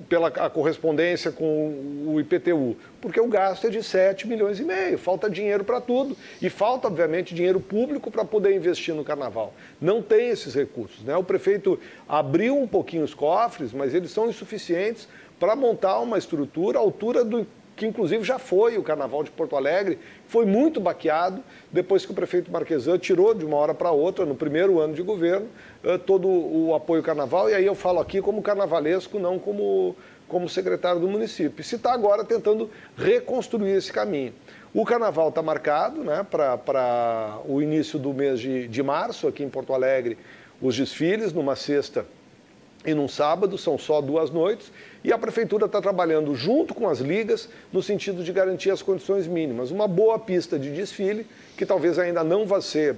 pela 0.07 0.27
a 0.27 0.49
correspondência 0.49 1.31
com 1.31 2.05
o 2.07 2.19
IPTU? 2.19 2.75
Porque 3.01 3.19
o 3.19 3.27
gasto 3.27 3.67
é 3.67 3.69
de 3.69 3.83
7 3.83 4.27
milhões 4.27 4.59
e 4.59 4.63
meio, 4.63 4.97
falta 4.97 5.29
dinheiro 5.29 5.63
para 5.63 5.79
tudo. 5.81 6.15
E 6.41 6.49
falta, 6.49 6.87
obviamente, 6.87 7.35
dinheiro 7.35 7.59
público 7.59 8.11
para 8.11 8.25
poder 8.25 8.55
investir 8.55 8.93
no 8.93 9.03
carnaval. 9.03 9.53
Não 9.79 10.01
tem 10.01 10.29
esses 10.29 10.53
recursos. 10.53 11.03
Né? 11.03 11.15
O 11.15 11.23
prefeito 11.23 11.79
abriu 12.07 12.57
um 12.57 12.67
pouquinho 12.67 13.03
os 13.03 13.13
cofres, 13.13 13.73
mas 13.73 13.93
eles 13.93 14.11
são 14.11 14.29
insuficientes 14.29 15.07
para 15.39 15.55
montar 15.55 15.99
uma 15.99 16.17
estrutura 16.17 16.77
à 16.77 16.81
altura 16.81 17.23
do 17.23 17.45
que 17.75 17.85
inclusive 17.85 18.23
já 18.23 18.37
foi 18.37 18.77
o 18.77 18.83
Carnaval 18.83 19.23
de 19.23 19.31
Porto 19.31 19.55
Alegre, 19.55 19.97
foi 20.27 20.45
muito 20.45 20.79
baqueado 20.79 21.43
depois 21.71 22.05
que 22.05 22.11
o 22.11 22.15
prefeito 22.15 22.51
Marquesan 22.51 22.97
tirou 22.97 23.33
de 23.33 23.45
uma 23.45 23.57
hora 23.57 23.73
para 23.73 23.91
outra, 23.91 24.25
no 24.25 24.35
primeiro 24.35 24.79
ano 24.79 24.93
de 24.93 25.01
governo, 25.01 25.47
eh, 25.83 25.97
todo 25.97 26.27
o 26.27 26.73
apoio 26.75 27.01
Carnaval, 27.01 27.49
e 27.49 27.55
aí 27.55 27.65
eu 27.65 27.75
falo 27.75 27.99
aqui 27.99 28.21
como 28.21 28.41
carnavalesco, 28.41 29.19
não 29.19 29.39
como, 29.39 29.95
como 30.27 30.47
secretário 30.47 30.99
do 30.99 31.07
município. 31.07 31.63
se 31.63 31.75
está 31.75 31.93
agora 31.93 32.23
tentando 32.23 32.69
reconstruir 32.97 33.71
esse 33.71 33.91
caminho. 33.91 34.33
O 34.73 34.85
Carnaval 34.85 35.29
está 35.29 35.41
marcado 35.41 36.03
né, 36.03 36.25
para 36.31 37.37
o 37.45 37.61
início 37.61 37.99
do 37.99 38.11
mês 38.11 38.39
de, 38.39 38.67
de 38.67 38.81
março, 38.81 39.27
aqui 39.27 39.43
em 39.43 39.49
Porto 39.49 39.73
Alegre, 39.73 40.17
os 40.61 40.75
desfiles, 40.75 41.31
numa 41.31 41.55
sexta 41.55 42.05
e 42.85 42.93
num 42.93 43.07
sábado, 43.07 43.57
são 43.57 43.77
só 43.77 44.01
duas 44.01 44.29
noites, 44.29 44.71
e 45.03 45.11
a 45.11 45.17
prefeitura 45.17 45.65
está 45.65 45.81
trabalhando 45.81 46.33
junto 46.35 46.73
com 46.73 46.87
as 46.87 46.99
ligas 46.99 47.49
no 47.71 47.83
sentido 47.83 48.23
de 48.23 48.31
garantir 48.31 48.71
as 48.71 48.81
condições 48.81 49.27
mínimas. 49.27 49.69
Uma 49.69 49.87
boa 49.87 50.17
pista 50.17 50.57
de 50.57 50.71
desfile, 50.71 51.27
que 51.57 51.65
talvez 51.65 51.99
ainda 51.99 52.23
não 52.23 52.45
vá 52.45 52.61
ser 52.61 52.95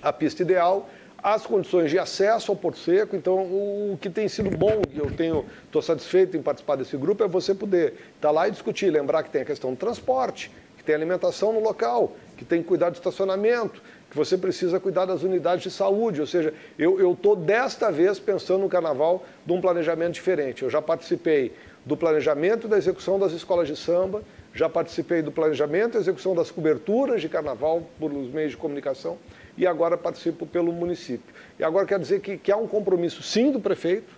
a 0.00 0.12
pista 0.12 0.42
ideal, 0.42 0.88
as 1.22 1.44
condições 1.44 1.90
de 1.90 1.98
acesso 1.98 2.52
ao 2.52 2.56
Porto 2.56 2.78
Seco. 2.78 3.16
Então, 3.16 3.34
o 3.34 3.98
que 4.00 4.08
tem 4.08 4.28
sido 4.28 4.50
bom, 4.56 4.80
e 4.92 4.98
eu 4.98 5.10
tenho 5.10 5.44
estou 5.64 5.82
satisfeito 5.82 6.36
em 6.36 6.42
participar 6.42 6.76
desse 6.76 6.96
grupo, 6.96 7.24
é 7.24 7.28
você 7.28 7.54
poder 7.54 7.94
estar 8.14 8.28
tá 8.28 8.30
lá 8.30 8.46
e 8.46 8.52
discutir, 8.52 8.90
lembrar 8.90 9.24
que 9.24 9.30
tem 9.30 9.42
a 9.42 9.44
questão 9.44 9.70
do 9.70 9.76
transporte, 9.76 10.52
que 10.76 10.84
tem 10.84 10.94
alimentação 10.94 11.52
no 11.52 11.60
local, 11.60 12.16
que 12.36 12.44
tem 12.44 12.62
que 12.62 12.68
cuidar 12.68 12.90
do 12.90 12.94
estacionamento, 12.94 13.82
que 14.10 14.16
você 14.16 14.38
precisa 14.38 14.78
cuidar 14.78 15.04
das 15.04 15.22
unidades 15.22 15.62
de 15.62 15.70
saúde. 15.70 16.20
Ou 16.20 16.26
seja, 16.26 16.54
eu 16.78 17.12
estou 17.12 17.34
desta 17.34 17.90
vez 17.90 18.18
pensando 18.18 18.60
no 18.60 18.68
carnaval 18.68 19.24
de 19.44 19.52
um 19.52 19.60
planejamento 19.60 20.14
diferente. 20.14 20.62
Eu 20.62 20.70
já 20.70 20.80
participei 20.80 21.52
do 21.84 21.96
planejamento 21.96 22.66
da 22.66 22.76
execução 22.76 23.18
das 23.18 23.32
escolas 23.32 23.68
de 23.68 23.76
samba, 23.76 24.22
já 24.52 24.68
participei 24.68 25.22
do 25.22 25.30
planejamento 25.30 25.96
e 25.96 26.00
execução 26.00 26.34
das 26.34 26.50
coberturas 26.50 27.20
de 27.20 27.28
carnaval 27.28 27.82
por 27.98 28.12
os 28.12 28.28
meios 28.30 28.52
de 28.52 28.56
comunicação 28.56 29.18
e 29.56 29.66
agora 29.66 29.96
participo 29.96 30.46
pelo 30.46 30.72
município. 30.72 31.34
E 31.58 31.64
agora 31.64 31.86
quero 31.86 32.02
dizer 32.02 32.20
que, 32.20 32.36
que 32.36 32.50
há 32.50 32.56
um 32.56 32.66
compromisso, 32.66 33.22
sim, 33.22 33.52
do 33.52 33.60
prefeito, 33.60 34.12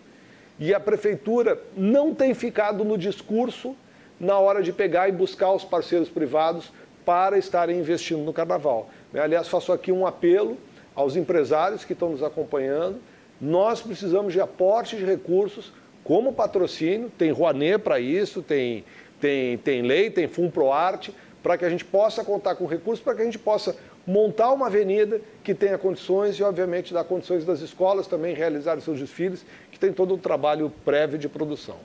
e 0.59 0.75
a 0.75 0.81
prefeitura 0.81 1.61
não 1.77 2.15
tem 2.15 2.35
ficado 2.35 2.85
no 2.85 2.99
discurso 2.99 3.77
na 4.19 4.39
hora 4.39 4.63
de 4.63 4.73
pegar 4.73 5.09
e 5.09 5.13
buscar 5.13 5.53
os 5.53 5.65
parceiros 5.65 6.09
privados 6.09 6.73
para 7.05 7.39
estarem 7.39 7.79
investindo 7.79 8.23
no 8.23 8.33
carnaval. 8.33 8.91
Né? 9.13 9.21
Aliás, 9.21 9.49
faço 9.49 9.73
aqui 9.73 9.93
um 9.93 10.07
apelo 10.07 10.57
aos 10.95 11.17
empresários 11.17 11.85
que 11.85 11.93
estão 11.93 12.11
nos 12.11 12.23
acompanhando. 12.23 12.99
Nós 13.41 13.81
precisamos 13.81 14.33
de 14.33 14.41
aporte 14.41 14.97
de 14.97 15.05
recursos 15.05 15.73
como 16.03 16.33
patrocínio, 16.33 17.11
tem 17.17 17.31
Rouanet 17.31 17.79
para 17.79 18.01
isso, 18.01 18.43
tem, 18.43 18.85
tem, 19.21 19.59
tem 19.59 19.83
lei, 19.83 20.11
tem 20.11 20.29
Arte, 20.73 21.15
para 21.43 21.57
que 21.57 21.65
a 21.65 21.69
gente 21.69 21.85
possa 21.85 22.25
contar 22.25 22.55
com 22.57 22.67
recursos, 22.67 23.05
para 23.05 23.15
que 23.15 23.23
a 23.23 23.25
gente 23.25 23.39
possa 23.39 23.77
montar 24.07 24.51
uma 24.53 24.67
avenida 24.67 25.21
que 25.45 25.55
tenha 25.55 25.77
condições 25.77 26.37
e, 26.37 26.43
obviamente, 26.43 26.95
dar 26.95 27.05
condições 27.05 27.45
das 27.45 27.61
escolas 27.61 28.07
também 28.07 28.35
realizarem 28.35 28.83
seus 28.83 28.99
desfiles, 28.99 29.45
que 29.71 29.79
tem 29.79 29.93
todo 29.93 30.15
o 30.15 30.19
trabalho 30.19 30.73
prévio 30.85 31.19
de 31.19 31.29
produção. 31.29 31.77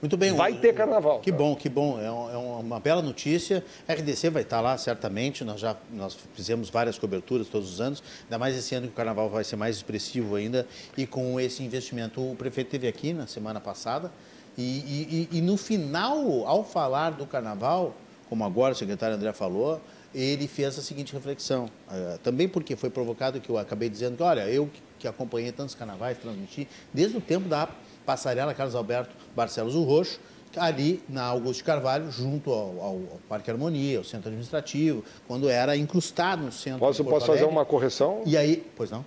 Muito 0.00 0.16
bem. 0.16 0.32
Vai 0.32 0.54
ter 0.54 0.74
carnaval. 0.74 1.20
Que 1.20 1.30
bom, 1.30 1.54
que 1.54 1.68
bom. 1.68 2.00
É, 2.00 2.06
é 2.06 2.36
uma 2.36 2.80
bela 2.80 3.02
notícia. 3.02 3.62
A 3.86 3.92
RDC 3.92 4.30
vai 4.30 4.42
estar 4.42 4.60
lá, 4.60 4.78
certamente. 4.78 5.44
Nós 5.44 5.60
já 5.60 5.76
nós 5.92 6.16
fizemos 6.34 6.70
várias 6.70 6.98
coberturas 6.98 7.48
todos 7.48 7.70
os 7.70 7.80
anos. 7.80 8.02
Ainda 8.22 8.38
mais 8.38 8.56
esse 8.56 8.74
ano 8.74 8.86
que 8.86 8.94
o 8.94 8.96
carnaval 8.96 9.28
vai 9.28 9.44
ser 9.44 9.56
mais 9.56 9.76
expressivo 9.76 10.36
ainda. 10.36 10.66
E 10.96 11.06
com 11.06 11.38
esse 11.38 11.62
investimento, 11.62 12.20
o 12.20 12.34
prefeito 12.34 12.68
esteve 12.68 12.88
aqui 12.88 13.12
na 13.12 13.26
semana 13.26 13.60
passada. 13.60 14.10
E, 14.56 15.28
e, 15.32 15.38
e 15.38 15.40
no 15.40 15.56
final, 15.56 16.46
ao 16.46 16.64
falar 16.64 17.10
do 17.10 17.26
carnaval, 17.26 17.94
como 18.28 18.44
agora 18.44 18.72
o 18.72 18.76
secretário 18.76 19.16
André 19.16 19.32
falou, 19.32 19.80
ele 20.14 20.48
fez 20.48 20.78
a 20.78 20.82
seguinte 20.82 21.12
reflexão. 21.12 21.66
Uh, 21.88 22.18
também 22.18 22.48
porque 22.48 22.74
foi 22.74 22.90
provocado 22.90 23.40
que 23.40 23.50
eu 23.50 23.58
acabei 23.58 23.88
dizendo 23.88 24.16
que, 24.16 24.22
olha, 24.22 24.48
eu 24.48 24.68
que 24.98 25.08
acompanhei 25.08 25.50
tantos 25.50 25.74
carnavais, 25.74 26.18
transmiti, 26.18 26.68
desde 26.92 27.16
o 27.16 27.20
tempo 27.20 27.48
da 27.48 27.68
passarela 28.10 28.52
Carlos 28.52 28.74
Alberto 28.74 29.14
Barcelos 29.36 29.76
o 29.76 29.84
Roxo, 29.84 30.18
ali 30.56 31.00
na 31.08 31.22
Augusto 31.22 31.62
Carvalho, 31.62 32.10
junto 32.10 32.50
ao, 32.50 32.80
ao, 32.80 32.94
ao, 33.12 33.20
Parque 33.28 33.48
Harmonia, 33.48 33.98
ao 33.98 34.04
centro 34.04 34.28
administrativo, 34.28 35.04
quando 35.28 35.48
era 35.48 35.76
incrustado 35.76 36.42
no 36.42 36.50
centro. 36.50 36.80
Posso, 36.80 37.04
posso 37.04 37.26
fazer 37.26 37.44
uma 37.44 37.64
correção? 37.64 38.22
E 38.26 38.36
aí, 38.36 38.66
pois 38.76 38.90
não? 38.90 39.04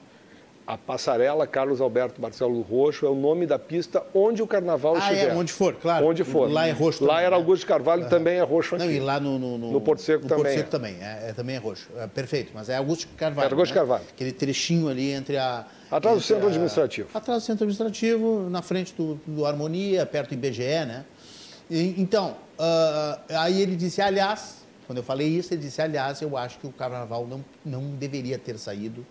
A 0.65 0.77
passarela 0.77 1.45
Carlos 1.45 1.81
Alberto 1.81 2.21
Barcelo 2.21 2.61
Roxo 2.61 3.05
é 3.05 3.09
o 3.09 3.15
nome 3.15 3.45
da 3.45 3.59
pista 3.59 4.01
onde 4.13 4.41
o 4.41 4.47
carnaval 4.47 4.95
ah, 4.95 4.99
estiver. 4.99 5.31
É, 5.31 5.35
onde 5.35 5.51
for, 5.51 5.75
claro. 5.75 6.05
Onde 6.05 6.23
for. 6.23 6.49
Lá 6.49 6.65
é 6.67 6.71
roxo. 6.71 7.03
Lá 7.03 7.15
também, 7.15 7.25
era 7.25 7.35
né? 7.35 7.41
Augusto 7.41 7.67
Carvalho, 7.67 8.07
também 8.07 8.37
é 8.37 8.41
roxo 8.43 8.75
aqui. 8.75 8.85
Não, 8.85 8.91
e 8.91 8.99
lá 8.99 9.19
no, 9.19 9.37
no, 9.37 9.57
no, 9.57 9.71
no 9.73 9.81
Porto 9.81 10.01
Seco 10.01 10.23
no 10.23 10.29
também. 10.29 10.43
Porto 10.45 10.55
Seco 10.55 10.67
é. 10.67 10.71
também, 10.71 10.95
é, 11.01 11.29
é, 11.29 11.33
também 11.33 11.55
é 11.57 11.59
roxo. 11.59 11.89
É, 11.97 12.07
perfeito, 12.07 12.51
mas 12.55 12.69
é 12.69 12.77
Augusto 12.77 13.09
Carvalho. 13.17 13.49
É 13.49 13.51
Augusto 13.51 13.73
né? 13.73 13.79
Carvalho. 13.79 14.03
Aquele 14.09 14.31
trechinho 14.31 14.87
ali 14.87 15.11
entre 15.11 15.37
a. 15.37 15.65
Atrás 15.91 16.17
do 16.17 16.23
centro 16.23 16.45
a, 16.45 16.49
administrativo. 16.49 17.09
Atrás 17.13 17.43
do 17.43 17.45
centro 17.45 17.65
administrativo, 17.65 18.49
na 18.49 18.61
frente 18.61 18.93
do, 18.93 19.15
do 19.27 19.45
Harmonia, 19.45 20.05
perto 20.05 20.29
do 20.29 20.35
IBGE, 20.35 20.85
né? 20.85 21.03
E, 21.69 22.01
então, 22.01 22.37
uh, 22.57 23.19
aí 23.37 23.61
ele 23.61 23.75
disse, 23.75 24.01
aliás, 24.01 24.63
quando 24.87 24.99
eu 24.99 25.03
falei 25.03 25.27
isso, 25.27 25.53
ele 25.53 25.61
disse, 25.61 25.81
aliás, 25.81 26.21
eu 26.21 26.37
acho 26.37 26.57
que 26.57 26.67
o 26.67 26.71
carnaval 26.71 27.27
não, 27.27 27.43
não 27.65 27.81
deveria 27.95 28.37
ter 28.37 28.57
saído 28.57 29.05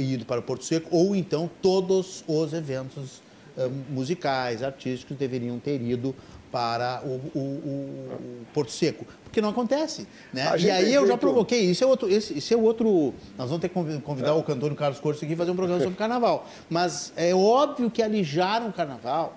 ido 0.00 0.24
para 0.24 0.40
o 0.40 0.42
Porto 0.42 0.64
Seco, 0.64 0.88
ou 0.90 1.14
então 1.14 1.50
todos 1.60 2.24
os 2.26 2.52
eventos 2.52 3.22
uh, 3.56 3.70
musicais, 3.90 4.62
artísticos 4.62 5.16
deveriam 5.16 5.58
ter 5.58 5.80
ido 5.80 6.14
para 6.50 7.02
o, 7.04 7.38
o, 7.38 7.40
o, 7.40 8.46
Porto 8.54 8.72
Seco, 8.72 9.04
porque 9.24 9.42
não 9.42 9.50
acontece. 9.50 10.06
Né? 10.32 10.50
E 10.58 10.70
aí 10.70 10.94
eu 10.94 11.06
já 11.06 11.16
provoquei, 11.16 11.60
isso 11.70 11.84
é 11.84 11.86
outro, 11.86 12.08
esse, 12.08 12.38
esse 12.38 12.54
é 12.54 12.56
outro. 12.56 13.12
Nós 13.36 13.48
vamos 13.48 13.60
ter 13.60 13.68
que 13.68 14.00
convidar 14.00 14.28
é. 14.28 14.32
o 14.32 14.42
cantor 14.42 14.74
Carlos 14.74 14.98
Corso 14.98 15.24
aqui 15.24 15.36
fazer 15.36 15.50
um 15.50 15.56
programa 15.56 15.82
sobre 15.82 15.98
carnaval. 15.98 16.48
Mas 16.70 17.12
é 17.16 17.34
óbvio 17.34 17.90
que 17.90 18.02
alijaram 18.02 18.68
o 18.68 18.72
carnaval. 18.72 19.36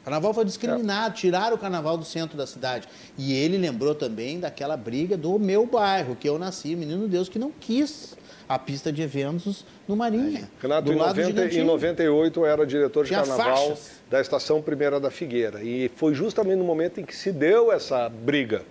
O 0.00 0.04
carnaval 0.04 0.32
foi 0.32 0.44
discriminado, 0.44 1.14
é. 1.14 1.16
tiraram 1.16 1.56
o 1.56 1.58
carnaval 1.58 1.98
do 1.98 2.04
centro 2.04 2.36
da 2.38 2.46
cidade. 2.46 2.86
E 3.18 3.32
ele 3.32 3.58
lembrou 3.58 3.94
também 3.94 4.38
daquela 4.38 4.76
briga 4.76 5.16
do 5.16 5.38
meu 5.38 5.66
bairro, 5.66 6.14
que 6.14 6.28
eu 6.28 6.38
nasci, 6.38 6.76
menino 6.76 7.08
Deus, 7.08 7.28
que 7.28 7.38
não 7.38 7.50
quis 7.50 8.16
a 8.50 8.58
pista 8.58 8.92
de 8.92 9.00
eventos 9.00 9.64
no 9.86 9.94
Marinha. 9.94 10.50
Renato, 10.60 10.92
em, 10.92 10.96
90, 10.96 11.54
em 11.54 11.62
98 11.62 12.40
eu 12.40 12.46
era 12.46 12.66
diretor 12.66 13.04
de 13.04 13.10
Tinha 13.10 13.20
carnaval 13.20 13.68
faixas. 13.68 13.92
da 14.10 14.20
Estação 14.20 14.60
Primeira 14.60 14.98
da 14.98 15.08
Figueira. 15.08 15.62
E 15.62 15.88
foi 15.94 16.14
justamente 16.14 16.56
no 16.56 16.64
momento 16.64 16.98
em 16.98 17.04
que 17.04 17.14
se 17.14 17.30
deu 17.30 17.70
essa 17.70 18.08
briga. 18.08 18.62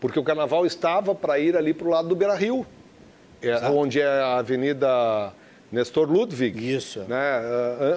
Porque 0.00 0.18
o 0.18 0.22
carnaval 0.22 0.64
estava 0.64 1.14
para 1.14 1.38
ir 1.38 1.58
ali 1.58 1.74
para 1.74 1.86
o 1.86 1.90
lado 1.90 2.08
do 2.08 2.16
Beira 2.16 2.34
Rio, 2.34 2.66
é, 3.42 3.68
onde 3.68 4.00
é 4.00 4.06
a 4.06 4.38
Avenida 4.38 5.30
Nestor 5.70 6.10
Ludwig. 6.10 6.74
Isso. 6.74 7.00
Né? 7.00 7.42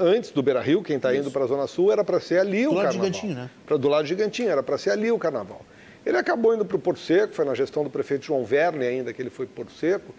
Antes 0.02 0.32
do 0.32 0.44
Beira 0.44 0.60
Rio, 0.60 0.84
quem 0.84 0.98
está 0.98 1.16
indo 1.16 1.32
para 1.32 1.45
a 1.45 1.48
Zona 1.48 1.66
Sul, 1.66 1.94
era 1.94 2.03
para 2.03 2.20
ser 2.20 2.40
ali 2.40 2.66
do 2.66 2.72
o 2.72 2.76
carnaval. 2.76 2.91
Do 2.91 3.03
lado 3.03 3.14
Gigantinho, 3.14 3.36
né? 3.36 3.49
Pra, 3.66 3.78
do 3.78 3.88
lado 3.88 4.06
Gigantinho, 4.06 4.49
era 4.49 4.62
para 4.62 4.78
ser 4.78 4.90
ali 4.90 5.10
o 5.10 5.18
carnaval. 5.18 5.62
Ele 6.06 6.18
acabou 6.18 6.53
indo 6.53 6.66
para 6.66 6.76
o 6.76 6.80
Porto 6.80 6.99
Seco, 6.99 7.34
foi 7.34 7.45
na 7.45 7.53
gestão 7.53 7.86
do 7.86 7.90
prefeito 7.90 8.26
João 8.26 8.44
Verne 8.44 8.86
ainda 8.86 9.14
que 9.14 9.22
ele 9.22 9.30
foi 9.30 9.45
para 9.45 9.56
Porto 9.64 9.72
Seco. 9.72 10.14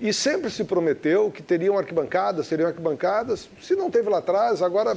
E 0.00 0.12
sempre 0.12 0.50
se 0.50 0.64
prometeu 0.64 1.30
que 1.30 1.42
teriam 1.42 1.78
arquibancadas, 1.78 2.48
teriam 2.48 2.68
arquibancadas. 2.68 3.48
Se 3.60 3.74
não 3.74 3.90
teve 3.90 4.08
lá 4.08 4.18
atrás, 4.18 4.62
agora 4.62 4.96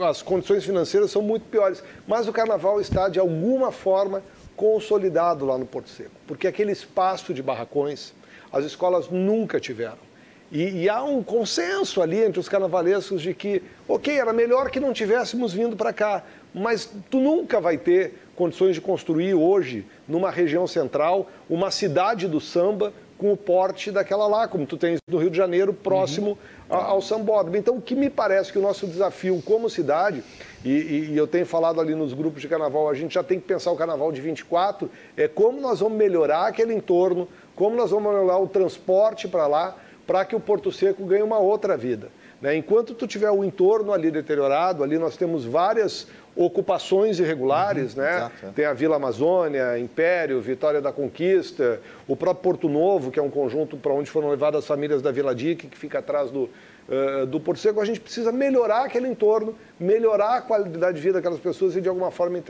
as 0.00 0.22
condições 0.22 0.64
financeiras 0.64 1.10
são 1.10 1.22
muito 1.22 1.46
piores. 1.46 1.82
Mas 2.06 2.28
o 2.28 2.32
carnaval 2.32 2.80
está, 2.80 3.08
de 3.08 3.18
alguma 3.18 3.72
forma, 3.72 4.22
consolidado 4.56 5.46
lá 5.46 5.56
no 5.56 5.66
Porto 5.66 5.88
Seco. 5.88 6.10
Porque 6.26 6.46
aquele 6.46 6.72
espaço 6.72 7.32
de 7.32 7.42
barracões, 7.42 8.12
as 8.52 8.64
escolas 8.64 9.08
nunca 9.08 9.60
tiveram. 9.60 10.08
E, 10.50 10.82
e, 10.82 10.88
há 10.88 11.02
um 11.02 11.22
consenso 11.22 12.00
ali 12.00 12.22
entre 12.22 12.40
os 12.40 12.48
carnavalescos 12.48 13.20
de 13.20 13.34
que, 13.34 13.62
ok, 13.86 14.18
era 14.18 14.32
melhor 14.32 14.70
que 14.70 14.80
não 14.80 14.94
tivéssemos 14.94 15.52
vindo 15.52 15.76
para 15.76 15.92
cá, 15.92 16.24
mas 16.54 16.90
tu 17.10 17.20
nunca 17.20 17.60
vai 17.60 17.76
ter 17.76 18.14
condições 18.34 18.74
de 18.74 18.80
construir 18.80 19.34
hoje, 19.34 19.84
numa 20.06 20.30
região 20.30 20.66
central, 20.66 21.30
uma 21.50 21.70
cidade 21.70 22.26
do 22.26 22.40
samba 22.40 22.94
com 23.18 23.32
o 23.32 23.36
porte 23.36 23.90
daquela 23.90 24.28
lá, 24.28 24.46
como 24.46 24.64
tu 24.64 24.76
tens 24.76 25.00
no 25.06 25.18
Rio 25.18 25.28
de 25.28 25.36
Janeiro, 25.36 25.74
próximo 25.74 26.38
uhum. 26.70 26.76
ao 26.76 27.02
Sambódromo. 27.02 27.56
Então, 27.56 27.76
o 27.76 27.82
que 27.82 27.96
me 27.96 28.08
parece 28.08 28.52
que 28.52 28.58
o 28.58 28.62
nosso 28.62 28.86
desafio 28.86 29.42
como 29.44 29.68
cidade, 29.68 30.22
e, 30.64 31.10
e, 31.10 31.16
eu 31.16 31.26
tenho 31.26 31.44
falado 31.44 31.80
ali 31.80 31.94
nos 31.94 32.14
grupos 32.14 32.40
de 32.40 32.48
carnaval, 32.48 32.88
a 32.88 32.94
gente 32.94 33.14
já 33.14 33.22
tem 33.22 33.40
que 33.40 33.46
pensar 33.46 33.72
o 33.72 33.76
carnaval 33.76 34.12
de 34.12 34.20
24, 34.20 34.88
é 35.16 35.26
como 35.26 35.60
nós 35.60 35.80
vamos 35.80 35.98
melhorar 35.98 36.46
aquele 36.46 36.72
entorno, 36.72 37.28
como 37.56 37.74
nós 37.74 37.90
vamos 37.90 38.10
melhorar 38.10 38.38
o 38.38 38.46
transporte 38.46 39.26
para 39.26 39.46
lá, 39.48 39.76
para 40.06 40.24
que 40.24 40.36
o 40.36 40.40
Porto 40.40 40.70
Seco 40.70 41.04
ganhe 41.04 41.22
uma 41.22 41.38
outra 41.38 41.76
vida. 41.76 42.10
Né? 42.40 42.56
Enquanto 42.56 42.94
tu 42.94 43.06
tiver 43.06 43.30
o 43.30 43.44
entorno 43.44 43.92
ali 43.92 44.10
deteriorado, 44.10 44.84
ali 44.84 44.96
nós 44.96 45.16
temos 45.16 45.44
várias 45.44 46.06
ocupações 46.38 47.18
irregulares, 47.18 47.96
uhum, 47.96 48.02
né? 48.02 48.16
Exato, 48.16 48.46
é. 48.46 48.50
Tem 48.50 48.64
a 48.64 48.72
Vila 48.72 48.94
Amazônia, 48.94 49.76
Império, 49.76 50.40
Vitória 50.40 50.80
da 50.80 50.92
Conquista, 50.92 51.80
o 52.06 52.14
próprio 52.14 52.42
Porto 52.42 52.68
Novo, 52.68 53.10
que 53.10 53.18
é 53.18 53.22
um 53.22 53.28
conjunto 53.28 53.76
para 53.76 53.92
onde 53.92 54.08
foram 54.08 54.30
levadas 54.30 54.60
as 54.60 54.66
famílias 54.66 55.02
da 55.02 55.10
Vila 55.10 55.34
Dique, 55.34 55.66
que 55.66 55.76
fica 55.76 55.98
atrás 55.98 56.30
do, 56.30 56.48
uh, 56.88 57.26
do 57.26 57.40
Porto 57.40 57.58
Seco. 57.58 57.80
A 57.80 57.84
gente 57.84 57.98
precisa 57.98 58.30
melhorar 58.30 58.84
aquele 58.84 59.08
entorno, 59.08 59.52
melhorar 59.80 60.36
a 60.36 60.40
qualidade 60.40 60.96
de 60.96 61.02
vida 61.02 61.14
daquelas 61.14 61.40
pessoas 61.40 61.74
e, 61.74 61.80
de 61.80 61.88
alguma 61.88 62.12
forma, 62.12 62.40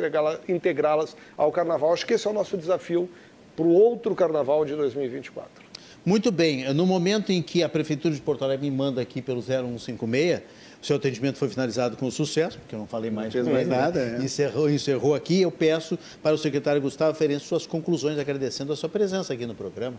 integrá-las 0.46 1.16
ao 1.34 1.50
Carnaval. 1.50 1.94
Acho 1.94 2.04
que 2.04 2.12
esse 2.12 2.26
é 2.26 2.30
o 2.30 2.34
nosso 2.34 2.58
desafio 2.58 3.08
para 3.56 3.64
o 3.64 3.72
outro 3.72 4.14
Carnaval 4.14 4.66
de 4.66 4.74
2024. 4.76 5.68
Muito 6.04 6.30
bem. 6.30 6.72
No 6.72 6.86
momento 6.86 7.32
em 7.32 7.42
que 7.42 7.62
a 7.62 7.68
Prefeitura 7.68 8.14
de 8.14 8.20
Porto 8.20 8.44
Alegre 8.44 8.70
me 8.70 8.76
manda 8.76 9.00
aqui 9.00 9.20
pelo 9.20 9.42
0156, 9.42 10.40
o 10.80 10.86
seu 10.86 10.96
atendimento 10.96 11.38
foi 11.38 11.48
finalizado 11.48 11.96
com 11.96 12.10
sucesso, 12.10 12.58
porque 12.58 12.74
eu 12.74 12.78
não 12.78 12.86
falei 12.86 13.10
mais, 13.10 13.34
não 13.34 13.52
mais 13.52 13.66
nada. 13.66 14.04
Né? 14.04 14.18
É. 14.20 14.24
Encerrou, 14.24 14.70
encerrou 14.70 15.14
aqui. 15.14 15.42
Eu 15.42 15.50
peço 15.50 15.98
para 16.22 16.34
o 16.34 16.38
secretário 16.38 16.80
Gustavo 16.80 17.16
Ferenc 17.16 17.40
suas 17.42 17.66
conclusões, 17.66 18.18
agradecendo 18.18 18.72
a 18.72 18.76
sua 18.76 18.88
presença 18.88 19.32
aqui 19.34 19.44
no 19.44 19.54
programa. 19.54 19.96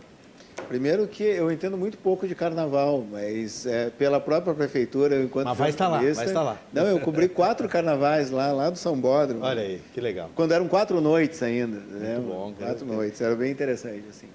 Primeiro 0.68 1.06
que 1.08 1.22
eu 1.22 1.50
entendo 1.50 1.76
muito 1.76 1.98
pouco 1.98 2.28
de 2.28 2.34
carnaval, 2.34 3.04
mas 3.10 3.66
é, 3.66 3.90
pela 3.90 4.20
própria 4.20 4.54
prefeitura, 4.54 5.20
enquanto 5.20 5.46
Mas 5.48 5.58
vai 5.58 5.70
estar 5.70 5.88
lá, 5.88 5.98
vai 5.98 6.10
estar 6.10 6.42
lá. 6.42 6.58
Não, 6.72 6.86
eu 6.86 7.00
cobri 7.00 7.28
quatro 7.28 7.68
carnavais 7.68 8.30
lá, 8.30 8.52
lá 8.52 8.70
do 8.70 8.78
São 8.78 8.98
Bódromo. 8.98 9.44
Olha 9.44 9.62
aí, 9.62 9.80
que 9.92 10.00
legal. 10.00 10.30
Quando 10.34 10.52
eram 10.52 10.68
quatro 10.68 11.00
noites 11.00 11.42
ainda. 11.42 11.76
Muito 11.78 11.98
né? 11.98 12.18
bom. 12.24 12.54
Quatro 12.56 12.86
noites, 12.86 13.20
era 13.20 13.34
bem 13.34 13.50
interessante, 13.50 14.04
assim. 14.08 14.28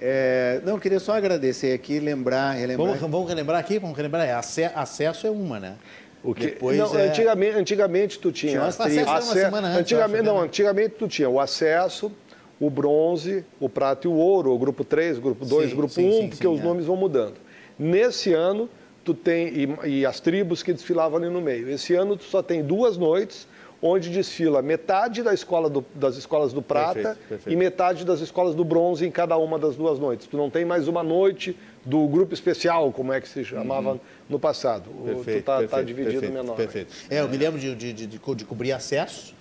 É, 0.00 0.60
não, 0.64 0.78
queria 0.78 0.98
só 0.98 1.12
agradecer 1.12 1.74
aqui, 1.74 2.00
lembrar, 2.00 2.52
relembrar. 2.52 2.86
Vamos, 2.96 3.10
vamos 3.10 3.28
relembrar 3.28 3.60
aqui, 3.60 3.78
vamos 3.78 3.96
relembrar. 3.96 4.26
É, 4.26 4.32
acesso 4.32 5.26
é 5.26 5.30
uma, 5.30 5.60
né? 5.60 5.76
O 6.22 6.34
que, 6.34 6.46
Depois 6.46 6.76
não, 6.76 6.98
é... 6.98 7.08
antigamente, 7.08 7.56
antigamente 7.56 8.18
tu 8.18 8.30
tinha. 8.30 8.52
tinha 8.52 8.64
acesso 8.64 9.00
acesso, 9.00 9.10
uma 9.10 9.20
semana 9.22 9.68
antes, 9.68 9.80
antigamente, 9.80 10.20
acho, 10.20 10.24
não, 10.24 10.40
né? 10.40 10.46
antigamente 10.46 10.94
tu 10.98 11.08
tinha 11.08 11.28
o 11.28 11.40
acesso, 11.40 12.12
o 12.58 12.68
bronze, 12.68 13.44
o 13.58 13.68
prata 13.68 14.06
e 14.06 14.10
o 14.10 14.14
ouro, 14.14 14.52
o 14.52 14.58
grupo 14.58 14.84
3, 14.84 15.18
grupo 15.18 15.46
2, 15.46 15.72
grupo 15.72 15.92
sim, 15.92 16.08
1, 16.08 16.12
sim, 16.12 16.28
porque 16.28 16.46
sim, 16.46 16.52
os 16.52 16.60
é. 16.60 16.62
nomes 16.62 16.84
vão 16.84 16.96
mudando. 16.96 17.36
Nesse 17.78 18.34
ano, 18.34 18.68
tu 19.02 19.14
tem, 19.14 19.48
e, 19.48 19.88
e, 19.88 20.06
as 20.06 20.20
tribos 20.20 20.62
que 20.62 20.72
desfilavam 20.72 21.18
ali 21.18 21.30
no 21.30 21.40
meio. 21.40 21.70
Esse 21.70 21.94
ano 21.94 22.16
tu 22.16 22.24
só 22.24 22.42
tem 22.42 22.62
duas 22.62 22.98
noites, 22.98 23.48
onde 23.82 24.10
desfila 24.10 24.60
metade 24.60 25.22
da 25.22 25.32
escola 25.32 25.70
do, 25.70 25.84
das 25.94 26.16
escolas 26.16 26.52
do 26.52 26.60
prata 26.60 26.94
perfeito, 26.94 27.28
perfeito. 27.28 27.50
e 27.50 27.56
metade 27.56 28.04
das 28.04 28.20
escolas 28.20 28.54
do 28.54 28.64
bronze 28.64 29.06
em 29.06 29.10
cada 29.10 29.36
uma 29.36 29.58
das 29.58 29.76
duas 29.76 29.98
noites. 29.98 30.26
Tu 30.26 30.36
não 30.36 30.50
tem 30.50 30.64
mais 30.64 30.86
uma 30.86 31.02
noite 31.02 31.56
do 31.84 32.06
grupo 32.06 32.34
especial, 32.34 32.92
como 32.92 33.12
é 33.12 33.20
que 33.20 33.28
se 33.28 33.42
chamava 33.44 33.92
uhum. 33.92 34.00
no 34.28 34.38
passado. 34.38 34.90
Perfeito, 34.90 35.24
tu 35.24 35.30
está 35.30 35.68
tá 35.68 35.82
dividido 35.82 36.20
perfeito, 36.20 36.32
menor. 36.32 36.56
Perfeito. 36.56 36.94
É, 37.08 37.20
eu 37.20 37.28
me 37.28 37.36
lembro 37.38 37.58
de, 37.58 37.74
de, 37.74 37.92
de, 37.92 38.06
de, 38.06 38.18
cobrir 38.18 38.72
acesso, 38.72 39.34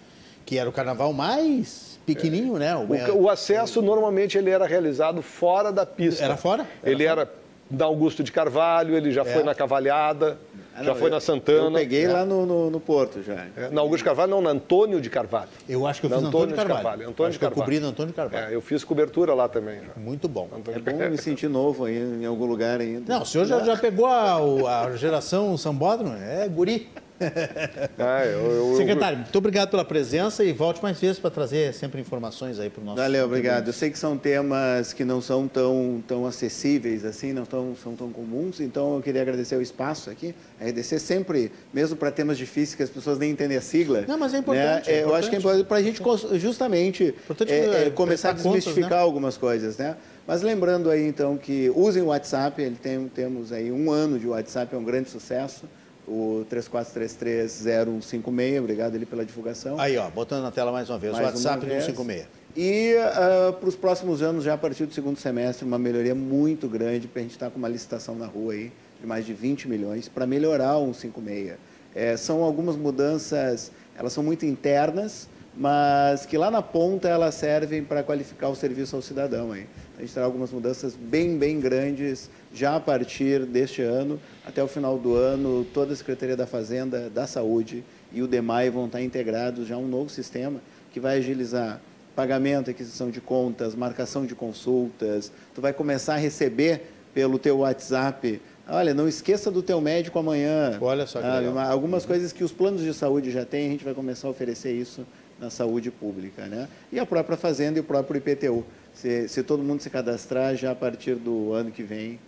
que 0.46 0.58
era 0.58 0.70
o 0.70 0.72
carnaval 0.72 1.12
mais 1.12 2.00
pequenininho, 2.06 2.56
é. 2.56 2.60
né? 2.60 2.76
O, 2.76 3.24
o, 3.24 3.30
acesso 3.30 3.82
normalmente 3.82 4.38
ele 4.38 4.50
era 4.50 4.66
realizado 4.66 5.22
fora 5.22 5.72
da 5.72 5.86
pista. 5.86 6.24
Era 6.24 6.38
fora? 6.38 6.66
Era 6.82 6.92
ele 6.92 7.06
fora? 7.06 7.22
era 7.22 7.34
da 7.70 7.86
Augusto 7.86 8.24
de 8.24 8.32
Carvalho, 8.32 8.96
ele 8.96 9.12
já 9.12 9.22
é. 9.22 9.26
foi 9.26 9.44
na 9.44 9.54
Cavalhada. 9.54 10.40
Ah, 10.80 10.84
já 10.84 10.96
foi 10.96 11.08
eu, 11.08 11.12
na 11.12 11.20
Santana. 11.20 11.68
Eu 11.68 11.72
peguei 11.72 12.06
é. 12.06 12.12
lá 12.12 12.26
no, 12.26 12.46
no, 12.46 12.70
no, 12.70 12.80
Porto 12.80 13.22
já. 13.22 13.46
É, 13.56 13.70
na 13.70 13.82
Augusto 13.82 14.04
Carvalho, 14.04 14.32
não, 14.32 14.42
na 14.42 14.52
Antônio 14.52 15.02
de 15.02 15.10
Carvalho. 15.10 15.50
Eu 15.68 15.86
acho 15.86 16.00
que 16.00 16.06
eu 16.06 16.10
fiz 16.10 16.22
na 16.22 16.28
Antônio, 16.30 16.46
Antônio 16.46 16.56
de 16.56 16.56
Carvalho. 16.56 16.84
Carvalho. 16.84 17.10
Antônio 17.10 17.30
acho 17.30 17.34
de 17.34 17.40
Carvalho. 17.40 17.60
eu 17.60 17.64
cobri 17.64 17.80
no 17.80 17.88
Antônio 17.88 18.10
de 18.10 18.16
Carvalho. 18.16 18.46
É, 18.46 18.56
eu 18.56 18.62
fiz 18.62 18.84
cobertura 18.84 19.34
lá 19.34 19.50
também. 19.50 19.82
Já. 19.82 20.02
Muito 20.02 20.28
bom. 20.28 20.48
Antônio 20.56 20.82
é 20.86 20.92
bom 20.92 21.10
me 21.10 21.18
sentir 21.18 21.50
novo 21.50 21.86
aí 21.86 21.98
em 21.98 22.26
algum 22.26 22.46
lugar 22.46 22.80
ainda. 22.80 23.14
Não, 23.14 23.24
o 23.24 23.26
senhor 23.26 23.46
já, 23.46 23.60
já 23.64 23.76
pegou 23.76 24.06
a, 24.06 24.86
a 24.86 24.96
geração 24.96 25.58
Sambódromo? 25.58 26.16
É 26.16 26.48
guri. 26.48 26.90
Ah, 27.98 28.26
eu, 28.26 28.52
eu, 28.52 28.76
Secretário, 28.78 29.20
muito 29.20 29.38
obrigado 29.38 29.70
pela 29.70 29.84
presença 29.84 30.44
e 30.44 30.54
volte 30.54 30.82
mais 30.82 31.00
vezes 31.00 31.20
para 31.20 31.30
trazer 31.30 31.74
sempre 31.74 32.00
informações 32.00 32.60
aí 32.60 32.70
para 32.70 32.82
o 32.82 32.86
nosso. 32.86 32.98
Valeu, 32.98 33.26
obrigado. 33.26 33.68
Eu 33.68 33.74
sei 33.74 33.90
que 33.90 34.00
são 34.00 34.18
temas 34.18 34.94
que 34.94 35.04
não 35.04 35.22
são 35.22 35.48
tão, 35.48 36.04
tão 36.08 36.26
acessíveis 36.26 37.04
assim, 37.04 37.34
não 37.34 37.46
tão, 37.46 37.76
são 37.76 37.96
tão 37.96 38.10
comuns, 38.10 38.60
então 38.60 38.96
eu 38.96 39.02
queria 39.02 39.22
agradecer 39.22 39.56
o 39.56 39.62
espaço 39.62 40.10
aqui. 40.10 40.34
A 40.60 40.66
RDC 40.66 41.00
sempre, 41.00 41.52
mesmo 41.74 41.98
para 41.98 42.12
temas 42.12 42.38
difíceis 42.38 42.76
que 42.76 42.84
as 42.84 42.90
pessoas 42.90 43.20
nem 43.20 43.32
entendem 43.32 43.58
a 43.58 43.62
sigla. 43.62 44.06
Não, 44.08 44.18
mas 44.18 44.34
é 44.34 44.38
importante. 44.38 44.66
Né? 44.66 44.72
É, 44.72 44.78
importante. 44.78 45.02
Eu 45.02 45.16
acho 45.16 45.30
que 45.30 45.36
é 45.36 45.40
importante 45.40 45.66
para 45.66 45.78
a 45.78 45.82
gente 45.82 46.02
justamente 46.40 47.16
é, 47.48 47.88
é, 47.88 47.90
começar 47.90 48.30
a 48.30 48.34
desmistificar 48.34 48.84
contas, 48.84 48.98
né? 48.98 49.04
algumas 49.04 49.38
coisas, 49.38 49.78
né? 49.78 49.98
Mas 50.26 50.42
lembrando 50.42 50.90
aí 50.90 51.08
então 51.08 51.38
que 51.38 51.72
usem 51.76 52.04
o 52.04 52.08
WhatsApp, 52.08 52.62
ele 52.62 52.76
tem, 52.76 53.08
temos 53.08 53.52
aí 53.52 53.72
um 53.72 53.92
ano 53.92 54.20
de 54.20 54.28
WhatsApp, 54.28 54.74
é 54.74 54.78
um 54.78 54.84
grande 54.84 55.10
sucesso 55.10 55.66
o 56.10 56.46
34330156, 56.50 58.60
obrigado 58.60 58.96
ele 58.96 59.06
pela 59.06 59.24
divulgação. 59.24 59.80
Aí, 59.80 59.96
ó, 59.98 60.10
botando 60.10 60.44
na 60.44 60.52
tela 60.52 60.72
mais 60.72 60.90
uma 60.90 60.98
vez, 60.98 61.14
mais 61.14 61.24
o 61.24 61.30
WhatsApp 61.30 61.66
do 61.66 61.72
156. 61.72 62.28
E 62.58 62.96
uh, 62.96 63.54
para 63.54 63.70
os 63.70 63.76
próximos 63.76 64.24
anos, 64.24 64.44
já 64.44 64.56
a 64.56 64.58
partir 64.58 64.88
do 64.88 64.94
segundo 64.94 65.20
semestre, 65.20 65.66
uma 65.66 65.78
melhoria 65.78 66.16
muito 66.16 66.68
grande, 66.68 67.08
para 67.08 67.20
a 67.20 67.24
gente 67.24 67.34
estar 67.34 67.46
tá 67.46 67.52
com 67.52 67.60
uma 67.60 67.70
licitação 67.70 68.16
na 68.16 68.26
rua 68.26 68.54
aí, 68.54 68.72
de 69.00 69.06
mais 69.06 69.26
de 69.26 69.34
20 69.34 69.68
milhões, 69.68 70.10
para 70.10 70.26
melhorar 70.26 70.78
o 70.78 70.94
156. 70.94 71.58
É, 71.94 72.18
são 72.18 72.44
algumas 72.44 72.76
mudanças, 72.76 73.72
elas 73.98 74.12
são 74.12 74.24
muito 74.24 74.46
internas, 74.46 75.30
mas 75.56 76.26
que 76.26 76.38
lá 76.38 76.50
na 76.50 76.62
ponta 76.62 77.08
elas 77.08 77.36
servem 77.36 77.84
para 77.84 78.02
qualificar 78.02 78.50
o 78.50 78.56
serviço 78.56 78.96
ao 78.96 79.02
cidadão. 79.02 79.52
Aí. 79.52 79.68
A 79.98 80.02
gente 80.02 80.14
terá 80.14 80.26
algumas 80.26 80.52
mudanças 80.52 80.96
bem, 80.96 81.38
bem 81.38 81.60
grandes 81.60 82.30
já 82.54 82.76
a 82.76 82.80
partir 82.80 83.46
deste 83.46 83.82
ano, 83.82 84.20
até 84.46 84.64
o 84.64 84.68
final 84.68 84.98
do 84.98 85.16
ano, 85.16 85.66
toda 85.74 85.94
a 85.94 85.96
Secretaria 85.96 86.36
da 86.36 86.48
Fazenda, 86.48 87.10
da 87.10 87.28
Saúde 87.28 87.84
e 88.12 88.22
o 88.22 88.28
DEMAI 88.28 88.70
vão 88.70 88.88
estar 88.88 89.02
integrados 89.02 89.68
já 89.68 89.76
a 89.76 89.78
um 89.78 89.88
novo 89.88 90.10
sistema 90.10 90.60
que 90.92 91.00
vai 91.00 91.18
agilizar 91.18 91.80
pagamento, 92.16 92.70
aquisição 92.70 93.10
de 93.12 93.22
contas, 93.22 93.76
marcação 93.76 94.26
de 94.26 94.36
consultas. 94.36 95.32
Tu 95.54 95.62
vai 95.62 95.72
começar 95.72 96.16
a 96.16 96.18
receber 96.18 96.82
pelo 97.14 97.38
teu 97.40 97.60
WhatsApp 97.60 98.42
Olha, 98.72 98.94
não 98.94 99.08
esqueça 99.08 99.50
do 99.50 99.64
teu 99.64 99.82
médico 99.82 100.20
amanhã. 100.20 100.78
Olha 100.80 101.08
só 101.08 101.20
que 101.20 101.26
ah, 101.26 101.70
Algumas 101.70 102.06
coisas 102.06 102.32
que 102.32 102.44
os 102.44 102.52
planos 102.52 102.82
de 102.82 102.94
saúde 102.94 103.32
já 103.32 103.44
têm, 103.44 103.68
a 103.68 103.72
gente 103.72 103.84
vai 103.84 103.96
começar 103.96 104.28
a 104.28 104.32
oferecer 104.32 104.72
isso 104.72 105.06
na 105.40 105.50
saúde 105.50 105.90
pública. 105.90 106.46
Né? 106.46 106.68
E 106.92 107.00
a 107.00 107.06
própria 107.06 107.36
Fazenda 107.36 107.80
e 107.80 107.82
o 107.82 107.84
próprio 107.84 108.20
IPTU. 108.20 108.64
Se, 108.94 109.28
se 109.28 109.42
todo 109.42 109.64
mundo 109.64 109.82
se 109.82 109.90
cadastrar, 109.90 110.56
já 110.56 110.72
a 110.72 110.76
partir 110.76 111.16
do 111.16 111.52
ano 111.54 111.72
que 111.72 111.82
vem, 111.82 112.20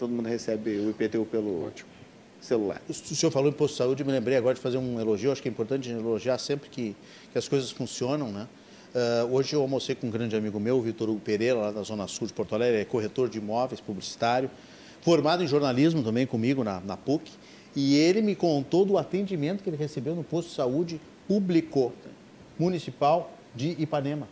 todo 0.00 0.10
mundo 0.10 0.26
recebe 0.26 0.78
o 0.78 0.90
IPTU 0.90 1.26
pelo 1.26 1.66
Ótimo. 1.66 1.88
celular. 2.40 2.80
O 2.88 2.94
senhor 2.94 3.30
falou 3.30 3.50
em 3.50 3.52
posto 3.52 3.74
de 3.74 3.78
saúde, 3.78 4.02
me 4.02 4.10
lembrei 4.10 4.34
agora 4.34 4.54
de 4.54 4.60
fazer 4.60 4.78
um 4.78 4.98
elogio. 4.98 5.30
Acho 5.30 5.42
que 5.42 5.48
é 5.48 5.52
importante 5.52 5.90
elogiar 5.90 6.38
sempre 6.38 6.70
que, 6.70 6.96
que 7.30 7.38
as 7.38 7.46
coisas 7.46 7.70
funcionam, 7.70 8.32
né? 8.32 8.48
Uh, 8.94 9.34
hoje 9.34 9.54
eu 9.54 9.60
almocei 9.60 9.94
com 9.94 10.06
um 10.06 10.10
grande 10.10 10.34
amigo 10.34 10.58
meu, 10.58 10.78
o 10.78 10.82
Vitor 10.82 11.08
Hugo 11.10 11.20
Pereira, 11.20 11.58
lá 11.58 11.70
da 11.70 11.82
Zona 11.82 12.08
Sul 12.08 12.26
de 12.26 12.32
Porto 12.32 12.54
Alegre, 12.54 12.80
é 12.80 12.84
corretor 12.84 13.28
de 13.28 13.38
imóveis, 13.38 13.78
publicitário, 13.80 14.50
formado 15.02 15.44
em 15.44 15.46
jornalismo 15.46 16.02
também 16.02 16.26
comigo 16.26 16.64
na, 16.64 16.80
na 16.80 16.96
PUC, 16.96 17.30
e 17.76 17.94
ele 17.94 18.20
me 18.20 18.34
contou 18.34 18.84
do 18.84 18.98
atendimento 18.98 19.62
que 19.62 19.70
ele 19.70 19.76
recebeu 19.76 20.16
no 20.16 20.24
posto 20.24 20.48
de 20.48 20.54
saúde 20.54 21.00
público 21.28 21.92
municipal 22.58 23.32
de 23.54 23.76
Ipanema. 23.78 24.26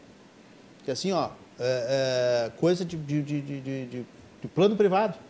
Que 0.84 0.90
assim, 0.90 1.12
ó, 1.12 1.28
é, 1.60 2.48
é, 2.48 2.50
coisa 2.58 2.84
de, 2.84 2.96
de, 2.96 3.22
de, 3.22 3.40
de, 3.42 3.86
de 3.86 4.48
plano 4.48 4.74
privado. 4.74 5.27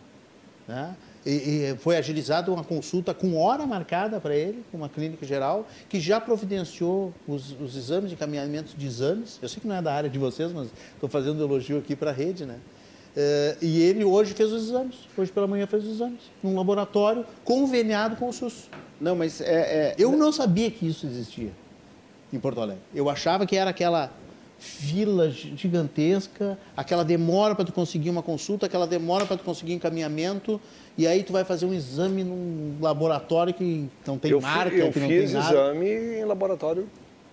Né? 0.69 0.95
E, 1.25 1.31
e, 1.31 1.77
foi 1.79 1.97
agilizada 1.97 2.51
uma 2.51 2.63
consulta 2.63 3.11
com 3.11 3.35
hora 3.35 3.65
marcada 3.65 4.19
para 4.19 4.35
ele, 4.35 4.63
com 4.69 4.77
uma 4.77 4.87
clínica 4.87 5.25
geral, 5.25 5.67
que 5.89 5.99
já 5.99 6.21
providenciou 6.21 7.11
os, 7.27 7.59
os 7.59 7.75
exames, 7.75 8.11
encaminhamentos 8.11 8.75
de 8.77 8.85
exames. 8.85 9.39
Eu 9.41 9.49
sei 9.49 9.59
que 9.59 9.67
não 9.67 9.75
é 9.75 9.81
da 9.81 9.91
área 9.91 10.07
de 10.07 10.19
vocês, 10.19 10.53
mas 10.53 10.69
estou 10.93 11.09
fazendo 11.09 11.43
elogio 11.43 11.79
aqui 11.79 11.95
para 11.95 12.11
a 12.11 12.13
rede, 12.13 12.45
né? 12.45 12.59
É, 13.17 13.57
e 13.59 13.81
ele 13.81 14.05
hoje 14.05 14.35
fez 14.35 14.51
os 14.53 14.69
exames, 14.69 14.95
hoje 15.17 15.31
pela 15.31 15.47
manhã 15.47 15.65
fez 15.65 15.83
os 15.85 15.95
exames, 15.95 16.21
num 16.43 16.55
laboratório 16.55 17.25
conveniado 17.43 18.15
com 18.15 18.29
o 18.29 18.33
SUS. 18.33 18.69
Não, 19.01 19.15
mas 19.15 19.41
é, 19.41 19.45
é... 19.45 19.95
Eu 19.97 20.11
não 20.15 20.31
sabia 20.31 20.69
que 20.69 20.87
isso 20.87 21.07
existia 21.07 21.51
em 22.31 22.39
Porto 22.39 22.61
Alegre. 22.61 22.83
Eu 22.93 23.09
achava 23.09 23.47
que 23.47 23.55
era 23.55 23.71
aquela 23.71 24.11
fila 24.59 25.31
gigantesca, 25.31 26.57
aquela 26.75 27.03
demora 27.03 27.55
para 27.55 27.65
tu 27.65 27.71
conseguir 27.71 28.09
uma 28.09 28.21
consulta, 28.21 28.65
aquela 28.65 28.85
demora 28.85 29.25
para 29.25 29.37
tu 29.37 29.43
conseguir 29.43 29.73
encaminhamento, 29.73 30.59
e 30.97 31.07
aí 31.07 31.23
tu 31.23 31.31
vai 31.31 31.45
fazer 31.45 31.65
um 31.65 31.73
exame 31.73 32.25
num 32.25 32.75
laboratório 32.81 33.53
que 33.53 33.89
não 34.05 34.17
tem 34.17 34.31
eu 34.31 34.41
marca, 34.41 34.75
eu 34.75 34.91
que 34.91 34.99
não 34.99 35.07
tem 35.07 35.19
nada. 35.19 35.23
Eu 35.23 35.27
fiz 35.27 35.33
exame 35.33 36.19
em 36.19 36.25
laboratório 36.25 36.87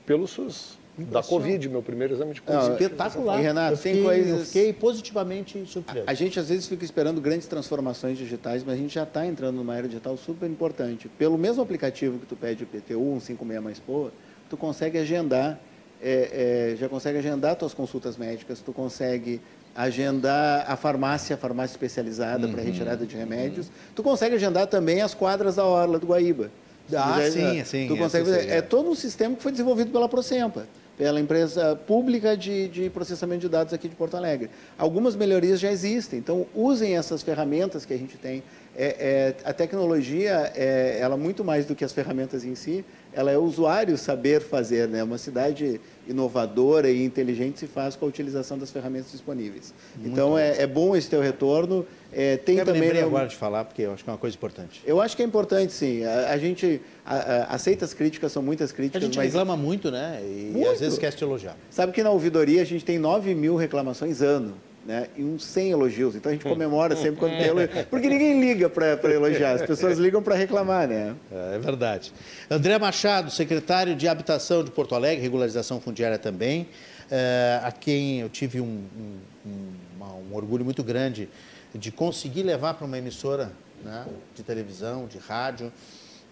pelo 0.07 0.29
SUS. 0.29 0.79
da 0.97 1.21
Covid, 1.21 1.69
meu 1.69 1.83
primeiro 1.83 2.15
exame 2.15 2.33
de 2.33 2.41
Covid. 2.41 2.65
Não, 2.65 2.73
Espetacular. 2.75 3.41
E, 3.41 3.43
Renato, 3.43 3.73
eu 3.73 3.77
fiquei, 3.77 4.03
coisas... 4.05 4.39
eu 4.39 4.45
fiquei 4.47 4.73
positivamente 4.73 5.67
surpreso. 5.67 6.05
A, 6.07 6.13
a 6.13 6.15
gente 6.15 6.39
às 6.39 6.49
vezes 6.49 6.69
fica 6.69 6.85
esperando 6.85 7.21
grandes 7.21 7.49
transformações 7.49 8.17
digitais, 8.17 8.63
mas 8.63 8.75
a 8.75 8.79
gente 8.79 8.95
já 8.95 9.03
está 9.03 9.27
entrando 9.27 9.57
numa 9.57 9.77
era 9.77 9.89
digital 9.89 10.17
super 10.17 10.49
importante. 10.49 11.09
Pelo 11.19 11.37
mesmo 11.37 11.61
aplicativo 11.61 12.21
que 12.21 12.27
tu 12.27 12.37
pede 12.37 12.63
o 12.63 12.67
PTU, 12.67 13.15
um 13.15 13.21
56 13.21 13.63
mais 13.63 13.81
Poa, 13.81 14.13
tu 14.49 14.57
consegue 14.57 14.97
agendar, 14.97 15.61
é, 16.03 16.73
é, 16.73 16.77
já 16.77 16.89
consegue 16.89 17.19
agendar 17.19 17.57
tuas 17.57 17.75
consultas 17.75 18.17
médicas, 18.17 18.61
tu 18.61 18.73
consegue 18.73 19.41
agendar 19.75 20.65
a 20.71 20.77
farmácia, 20.77 21.35
a 21.35 21.39
farmácia 21.39 21.75
especializada 21.75 22.47
uhum, 22.47 22.53
para 22.53 22.63
retirada 22.63 23.05
de 23.05 23.17
remédios. 23.17 23.67
Uhum. 23.67 23.73
Tu 23.95 24.03
consegue 24.03 24.35
agendar 24.35 24.67
também 24.67 25.03
as 25.03 25.15
quadras 25.15 25.57
da 25.57 25.65
Orla 25.65 25.99
do 25.99 26.07
Guaíba. 26.07 26.51
Ah, 26.95 27.19
sim, 27.31 27.65
sim. 27.65 27.89
Tu 27.89 27.97
consegue 27.97 28.25
fazer. 28.25 28.49
É. 28.49 28.59
é 28.59 28.63
todo 28.63 28.89
um 28.89 28.95
sistema 28.95 29.35
que 29.35 29.43
foi 29.43 29.53
desenvolvido 29.53 29.91
pela 29.91 30.09
Procempa 30.09 30.67
pela 30.97 31.21
empresa 31.21 31.77
pública 31.87 32.37
de, 32.37 32.69
de, 32.69 32.91
processamento 32.91 33.43
de 33.43 33.49
dados 33.49 33.73
aqui 33.73 33.89
de 33.89 33.95
Porto 33.95 34.17
Alegre. 34.17 34.49
Algumas 34.79 35.15
melhorias 35.15 35.61
já 35.61 35.71
existem, 35.71 36.19
então 36.19 36.47
usem 36.55 36.97
essas 36.97 37.23
ferramentas 37.23 37.85
que 37.85 37.93
a 37.93 37.99
gente 37.99 38.17
tem. 38.17 38.43
É, 38.75 39.35
é, 39.45 39.49
a 39.49 39.53
tecnologia, 39.53 40.53
é, 40.55 40.99
ela 41.01 41.17
muito 41.17 41.45
mais 41.45 41.67
do 41.67 41.75
que 41.75 41.85
as 41.85 41.93
ferramentas 41.93 42.45
em 42.45 42.55
si, 42.55 42.85
ela 43.17 43.31
é 43.31 43.39
o 43.39 43.43
usuário 43.43 43.97
saber 43.97 44.43
fazer, 44.43 44.87
né? 44.87 45.03
Uma 45.03 45.17
cidade 45.17 45.81
inovadora 46.07 46.91
e 46.91 47.03
inteligente 47.03 47.59
se 47.59 47.67
faz 47.67 47.97
com 47.97 48.05
a 48.05 48.09
utilização 48.09 48.59
das 48.59 48.71
ferramentas 48.71 49.11
disponíveis. 49.11 49.73
Muito 49.97 50.13
então. 50.13 50.39
É, 50.39 50.61
é, 50.61 50.67
bom 50.67 50.95
esse 50.95 51.09
teu 51.09 51.23
retorno. 51.23 51.87
É, 52.13 52.37
tem 52.37 52.59
eu 52.59 52.67
também. 52.67 52.83
lembrei 52.83 53.01
né, 53.01 53.07
agora 53.07 53.27
de 53.27 53.35
falar 53.35 53.65
porque 53.65 53.83
eu 53.83 53.93
acho 53.95 54.05
que 54.05 54.11
é 54.11 54.13
uma 54.13 54.19
coisa 54.19 54.37
importante. 54.37 54.83
Eu 54.85 55.01
acho 55.01 55.17
que 55.17 55.23
é 55.23 55.25
importante, 55.25 55.73
sim. 55.73 56.05
A, 56.05 56.31
a 56.33 56.39
gente 56.39 56.79
a, 57.07 57.17
a, 57.17 57.55
aceita 57.55 57.87
as 57.87 57.95
críticas, 57.95 58.31
são 58.31 58.43
muitas 58.43 58.71
críticas. 58.71 59.03
A 59.03 59.07
gente 59.07 59.17
mas... 59.17 59.29
reclama 59.29 59.57
muito, 59.57 59.91
né? 59.91 60.21
E, 60.23 60.51
muito. 60.53 60.69
às 60.69 60.79
vezes 60.79 60.95
esquece 60.95 61.17
de 61.17 61.25
elogiar. 61.25 61.57
Sabe 61.71 61.93
que 61.93 62.03
na 62.03 62.11
ouvidoria 62.11 62.61
a 62.61 62.67
gente 62.67 62.85
tem 62.85 62.99
9 62.99 63.35
mil 63.35 63.57
reclamações 63.57 64.21
ano 64.21 64.55
né? 64.87 65.09
e 65.17 65.25
uns 65.25 65.45
100 65.45 65.71
elogios. 65.71 66.15
Então 66.15 66.31
a 66.31 66.35
gente 66.35 66.45
comemora 66.47 66.95
sempre 66.95 67.17
quando 67.17 67.33
tem 67.33 67.47
elogio. 67.49 67.87
Porque 67.91 68.09
ninguém 68.09 68.41
liga 68.41 68.71
para 68.71 69.13
elogiar, 69.13 69.53
as 69.53 69.63
pessoas 69.63 69.99
ligam 69.99 70.23
para 70.23 70.35
reclamar, 70.35 70.87
né? 70.87 71.15
É, 71.31 71.57
é, 71.57 71.59
verdade. 71.59 72.13
André 72.49 72.79
Machado, 72.79 73.31
secretário 73.31 73.97
de 73.97 74.07
Habitação 74.07 74.63
de 74.63 74.71
Porto 74.71 74.95
Alegre, 74.95 75.21
regularização 75.23 75.81
fundiária 75.81 76.19
também, 76.19 76.69
é, 77.11 77.61
a 77.63 77.73
quem 77.73 78.21
eu 78.21 78.29
tive 78.29 78.61
um, 78.61 78.85
um, 78.97 79.19
um, 79.47 80.31
um, 80.31 80.35
orgulho 80.35 80.65
muito 80.65 80.83
grande 80.83 81.29
de 81.75 81.91
conseguir 81.91 82.43
levar 82.43 82.75
para 82.75 82.87
uma 82.87 82.97
emissora 82.97 83.53
né, 83.85 84.07
de 84.35 84.43
televisão, 84.43 85.07
de 85.07 85.19
rádio. 85.19 85.73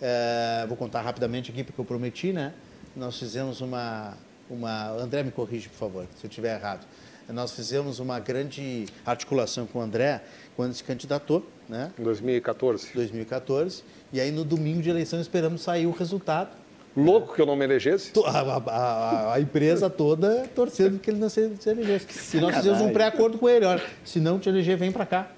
É, 0.01 0.64
vou 0.68 0.76
contar 0.76 1.02
rapidamente 1.02 1.51
aqui 1.51 1.64
porque 1.64 1.81
eu 1.81 1.85
prometi, 1.85 2.32
né? 2.32 2.52
Nós 2.97 3.18
fizemos 3.18 3.60
uma, 3.60 4.14
uma. 4.48 4.90
André, 4.90 5.22
me 5.22 5.31
corrige, 5.31 5.68
por 5.68 5.78
favor, 5.78 6.06
se 6.16 6.26
eu 6.26 6.28
estiver 6.28 6.56
errado 6.56 6.86
nós 7.28 7.52
fizemos 7.52 7.98
uma 7.98 8.18
grande 8.20 8.86
articulação 9.05 9.66
com 9.66 9.78
o 9.78 9.82
André 9.82 10.22
quando 10.56 10.74
se 10.74 10.84
candidatou, 10.84 11.46
né? 11.68 11.90
Em 11.98 12.02
2014. 12.02 12.92
2014. 12.94 13.82
E 14.12 14.20
aí 14.20 14.30
no 14.30 14.44
domingo 14.44 14.82
de 14.82 14.90
eleição 14.90 15.20
esperamos 15.20 15.62
sair 15.62 15.86
o 15.86 15.90
resultado. 15.90 16.51
Louco 16.96 17.34
que 17.34 17.40
eu 17.40 17.46
não 17.46 17.56
me 17.56 17.64
elegesse? 17.64 18.12
A, 18.24 18.40
a, 18.40 18.56
a, 18.56 19.34
a 19.34 19.40
empresa 19.40 19.90
toda 19.90 20.46
torcendo 20.55 20.98
que 20.98 21.10
ele 21.10 21.18
não 21.18 21.28
se, 21.28 21.51
se 21.59 21.68
elegesse. 21.68 22.36
E 22.36 22.40
nós 22.40 22.55
fizemos 22.55 22.80
um 22.80 22.92
pré-acordo 22.92 23.38
com 23.38 23.48
ele. 23.48 23.64
Olha, 23.64 23.82
se 24.05 24.20
não 24.20 24.38
te 24.38 24.48
eleger, 24.48 24.76
vem 24.76 24.92
para 24.92 25.05
cá. 25.05 25.30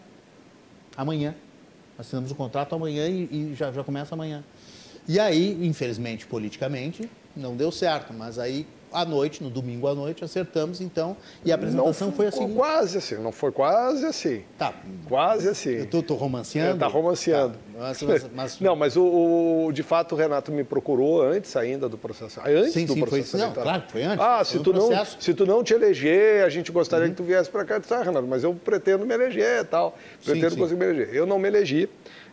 Amanhã. 0.96 1.34
Assinamos 1.98 2.30
o 2.30 2.34
contrato 2.34 2.74
amanhã 2.74 3.08
e, 3.08 3.24
e 3.24 3.54
já, 3.54 3.72
já 3.72 3.82
começa 3.82 4.14
amanhã. 4.14 4.44
E 5.08 5.18
aí, 5.18 5.66
infelizmente, 5.66 6.26
politicamente, 6.26 7.08
não 7.34 7.56
deu 7.56 7.72
certo. 7.72 8.12
Mas 8.12 8.38
aí 8.38 8.66
à 8.97 9.05
noite, 9.05 9.44
no 9.44 9.51
domingo 9.51 9.86
à 9.86 9.94
noite, 9.94 10.24
acertamos 10.24 10.81
então, 10.81 11.14
e 11.44 11.52
a 11.52 11.55
apresentação 11.55 12.10
foi, 12.10 12.31
foi 12.31 12.44
assim. 12.44 12.55
Quase 12.55 12.97
assim, 12.97 13.14
não 13.16 13.31
foi 13.31 13.52
quase 13.52 14.06
assim. 14.06 14.43
Tá. 14.56 14.73
Quase 15.06 15.51
assim. 15.51 15.70
Eu 15.70 15.86
tô, 15.86 16.02
tô 16.02 16.14
romanceando? 16.14 16.74
Está 16.74 16.86
romanceando. 16.86 17.52
Tá. 17.52 17.78
Mas, 17.78 18.02
mas, 18.02 18.27
mas... 18.35 18.60
Não, 18.60 18.74
mas 18.74 18.97
o, 18.97 19.66
o, 19.66 19.73
de 19.73 19.82
fato 19.82 20.14
o 20.14 20.18
Renato 20.18 20.51
me 20.51 20.64
procurou 20.64 21.23
antes 21.23 21.55
ainda 21.56 21.90
do 21.90 21.98
processo. 21.98 22.40
Antes 22.40 22.73
sim, 22.73 22.86
do 22.86 22.94
sim, 22.94 23.01
processo. 23.01 23.32
Foi, 23.32 23.40
não, 23.40 23.52
claro, 23.52 23.82
foi 23.89 24.02
antes. 24.02 24.24
Ah, 24.24 24.43
se 24.43 24.59
tu, 24.60 24.73
não, 24.73 25.05
se 25.05 25.35
tu 25.35 25.44
não 25.44 25.62
te 25.62 25.74
eleger, 25.74 26.43
a 26.43 26.48
gente 26.48 26.73
gostaria 26.73 27.05
uhum. 27.05 27.10
que 27.10 27.16
tu 27.18 27.23
viesse 27.23 27.51
para 27.51 27.66
cá. 27.66 27.74
Eu 27.74 27.81
disse, 27.81 27.93
ah, 27.93 28.02
Renato, 28.02 28.27
mas 28.27 28.44
eu 28.44 28.55
pretendo 28.55 29.05
me 29.05 29.12
eleger 29.12 29.60
e 29.60 29.64
tal. 29.64 29.94
Pretendo 30.24 30.55
sim, 30.55 30.56
conseguir 30.56 30.81
me 30.81 30.86
eleger. 30.86 31.14
Eu 31.14 31.27
não 31.27 31.39
me 31.39 31.48
elegi. 31.48 31.86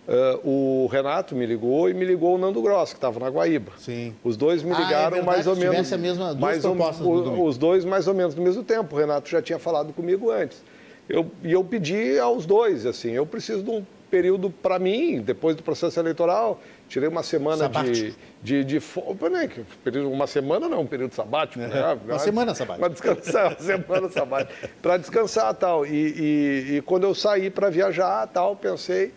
Uh, 0.05 0.84
o 0.84 0.88
Renato 0.88 1.34
me 1.34 1.45
ligou 1.45 1.89
e 1.89 1.93
me 1.93 2.03
ligou 2.03 2.35
o 2.35 2.38
Nando 2.38 2.61
Gross, 2.61 2.89
que 2.91 2.97
estava 2.97 3.21
na 3.21 3.30
Guaíba. 3.30 3.71
Sim. 3.77 4.13
Os 4.21 4.35
dois 4.35 4.61
me 4.61 4.73
ligaram 4.73 5.15
ah, 5.15 5.19
é 5.19 5.23
mais 5.23 5.47
ou 5.47 5.55
menos. 5.55 5.93
A 5.93 5.97
mesma, 5.97 6.25
duas 6.35 6.39
mais 6.39 6.61
propostas 6.61 7.05
o, 7.05 7.45
os 7.45 7.57
dois 7.57 7.85
mais 7.85 8.05
ou 8.05 8.13
menos 8.13 8.35
no 8.35 8.43
mesmo 8.43 8.63
tempo. 8.63 8.95
O 8.95 8.99
Renato 8.99 9.30
já 9.30 9.41
tinha 9.41 9.57
falado 9.57 9.93
comigo 9.93 10.30
antes. 10.30 10.61
Eu, 11.07 11.31
e 11.41 11.53
eu 11.53 11.63
pedi 11.63 12.19
aos 12.19 12.45
dois, 12.45 12.85
assim, 12.85 13.11
eu 13.11 13.25
preciso 13.25 13.63
de 13.63 13.69
um 13.69 13.85
período 14.11 14.49
para 14.49 14.77
mim, 14.77 15.21
depois 15.21 15.55
do 15.55 15.63
processo 15.63 15.99
eleitoral. 15.99 16.59
Tirei 16.89 17.07
uma 17.07 17.23
semana 17.23 17.69
de, 17.69 18.13
de, 18.43 18.63
de, 18.63 18.80
de 18.80 19.99
Uma 19.99 20.27
semana 20.27 20.67
não, 20.67 20.81
um 20.81 20.85
período 20.85 21.15
sabático. 21.15 21.63
É, 21.63 21.67
né? 21.67 21.99
Uma 22.05 22.19
semana 22.19 22.53
sabática. 22.53 22.80
Para 22.80 22.93
descansar, 22.93 23.47
uma 23.57 23.59
semana 23.59 24.09
sabática. 24.09 24.69
Para 24.81 24.97
descansar 24.97 25.53
tal. 25.55 25.85
E, 25.85 25.89
e, 25.89 26.75
e 26.75 26.81
quando 26.81 27.05
eu 27.05 27.15
saí 27.15 27.49
para 27.49 27.69
viajar, 27.69 28.27
tal, 28.27 28.55
pensei 28.55 29.13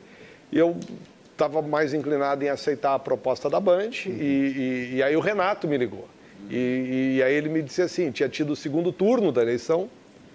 e 0.50 0.58
eu 0.58 0.76
estava 1.32 1.60
mais 1.60 1.92
inclinado 1.92 2.44
em 2.44 2.48
aceitar 2.48 2.94
a 2.94 2.98
proposta 2.98 3.50
da 3.50 3.60
Band, 3.60 3.90
uhum. 4.06 4.12
e, 4.12 4.90
e, 4.92 4.94
e, 4.96 5.02
aí 5.02 5.16
o 5.16 5.20
Renato 5.20 5.68
me 5.68 5.76
ligou. 5.76 6.08
E, 6.50 7.16
e, 7.16 7.22
aí 7.22 7.34
ele 7.34 7.48
me 7.48 7.62
disse 7.62 7.82
assim, 7.82 8.10
tinha 8.10 8.28
tido 8.28 8.52
o 8.52 8.56
segundo 8.56 8.92
turno 8.92 9.30
da 9.32 9.42
eleição. 9.42 9.88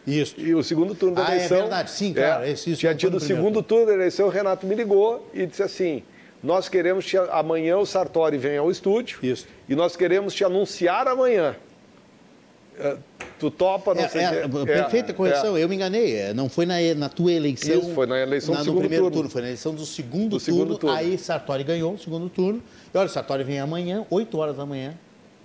Isso. 0.05 0.35
E 0.37 0.53
o 0.53 0.63
segundo 0.63 0.93
turno 0.93 1.15
da 1.15 1.27
ah, 1.27 1.31
é 1.31 1.35
eleição... 1.37 1.57
é 1.57 1.61
verdade, 1.61 1.91
sim, 1.91 2.13
claro. 2.13 2.43
É, 2.43 2.51
esse, 2.51 2.75
tinha 2.75 2.93
tido 2.93 3.17
o 3.17 3.19
segundo 3.19 3.63
turno 3.63 3.85
da 3.87 3.93
eleição, 3.93 4.27
o 4.27 4.29
Renato 4.29 4.65
me 4.65 4.75
ligou 4.75 5.29
e 5.33 5.45
disse 5.45 5.63
assim, 5.63 6.03
nós 6.43 6.67
queremos 6.67 7.05
te... 7.05 7.17
Amanhã 7.17 7.77
o 7.77 7.85
Sartori 7.85 8.37
vem 8.37 8.57
ao 8.57 8.69
estúdio. 8.69 9.19
Isso. 9.21 9.47
E 9.69 9.75
nós 9.75 9.95
queremos 9.95 10.33
te 10.33 10.43
anunciar 10.43 11.07
amanhã. 11.07 11.55
É, 12.81 12.97
tu 13.39 13.51
topa, 13.51 13.93
não 13.93 14.03
é, 14.03 14.07
sei 14.07 14.21
é, 14.21 14.43
é, 14.43 14.65
Perfeita 14.65 15.13
correção, 15.13 15.57
eu 15.57 15.69
me 15.69 15.75
enganei. 15.75 16.33
Não 16.33 16.49
foi 16.49 16.65
na, 16.65 16.75
na 16.95 17.09
tua 17.09 17.31
eleição. 17.31 17.79
Isso, 17.79 17.93
foi 17.93 18.05
na 18.05 18.19
eleição 18.19 18.53
na, 18.53 18.61
do 18.61 18.65
segundo 18.65 18.79
primeiro 18.79 19.05
turno. 19.05 19.17
turno. 19.17 19.29
Foi 19.29 19.41
na 19.41 19.47
eleição 19.47 19.73
do 19.75 19.85
segundo, 19.85 20.23
do 20.23 20.29
turno, 20.29 20.39
segundo 20.39 20.77
turno. 20.77 20.95
Aí 20.95 21.17
Sartori 21.17 21.63
ganhou 21.63 21.93
o 21.93 21.99
segundo 21.99 22.29
turno. 22.29 22.61
E 22.93 22.97
olha, 22.97 23.07
Sartori 23.07 23.43
vem 23.43 23.59
amanhã, 23.59 24.05
8 24.09 24.37
horas 24.37 24.57
da 24.57 24.65
manhã, 24.65 24.95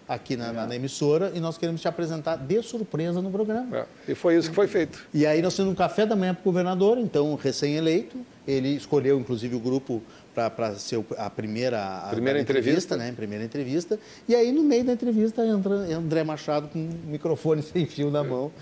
aqui 0.09 0.37
na, 0.37 0.53
na, 0.53 0.75
emissora, 0.77 1.33
e 1.35 1.41
nós 1.41 1.59
queremos 1.59 1.81
te 1.81 1.89
apresentar 1.89 2.37
de 2.37 2.63
surpresa 2.63 3.21
no 3.21 3.31
programa. 3.31 3.77
É, 3.77 4.13
e 4.13 4.15
foi 4.15 4.37
isso 4.37 4.49
que 4.49 4.55
foi 4.55 4.69
feito. 4.69 5.05
E 5.13 5.27
aí 5.27 5.43
nós 5.43 5.55
temos 5.55 5.73
um 5.73 5.75
café 5.75 6.07
da 6.07 6.15
manhã 6.15 6.35
para 6.35 6.43
o 6.43 6.45
governador, 6.45 6.99
então 6.99 7.35
recém-eleito. 7.35 8.17
Ele 8.47 8.69
escolheu, 8.69 9.19
inclusive, 9.19 9.57
o 9.57 9.61
grupo 9.61 10.01
para 10.37 10.75
ser 10.75 11.03
a 11.17 11.31
primeira, 11.31 11.81
a 11.81 12.11
primeira 12.11 12.39
entrevista, 12.39 12.95
entrevista, 12.95 12.97
né? 12.97 13.13
Primeira 13.17 13.45
entrevista. 13.45 13.99
E 14.29 14.35
aí, 14.35 14.53
no 14.53 14.63
meio 14.63 14.85
da 14.85 14.93
entrevista, 14.93 15.47
entra 15.47 15.73
André 15.73 16.23
Machado 16.23 16.69
com 16.69 16.79
um 16.79 16.91
microfone 17.07 17.63
sem 17.63 17.87
fio 17.87 18.11
na 18.11 18.23
mão, 18.23 18.53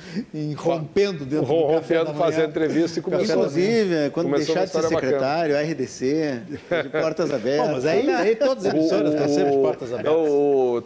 rompendo 0.56 1.24
dentro 1.24 1.46
do 1.46 1.64
Rompendo, 1.64 2.14
fazendo 2.14 2.50
entrevista 2.50 3.00
e 3.00 3.02
começou 3.02 3.36
Inclusive, 3.36 4.10
quando 4.10 4.26
começou 4.30 4.54
deixar 4.54 4.64
de 4.66 4.70
ser 4.70 4.88
secretário, 4.88 5.54
bacana. 5.54 5.72
RDC, 5.72 6.42
de 6.82 6.88
portas 6.90 7.30
abertas. 7.34 7.66
Bom, 7.66 7.72
mas 7.72 7.86
aí, 7.86 8.08
aí 8.08 8.36
todas 8.36 8.66
as 8.66 8.74
emissoras 8.74 9.12
estão 9.12 9.28
sempre 9.28 9.50
de 9.50 9.58
portas 9.58 9.92
abertas. 9.92 10.22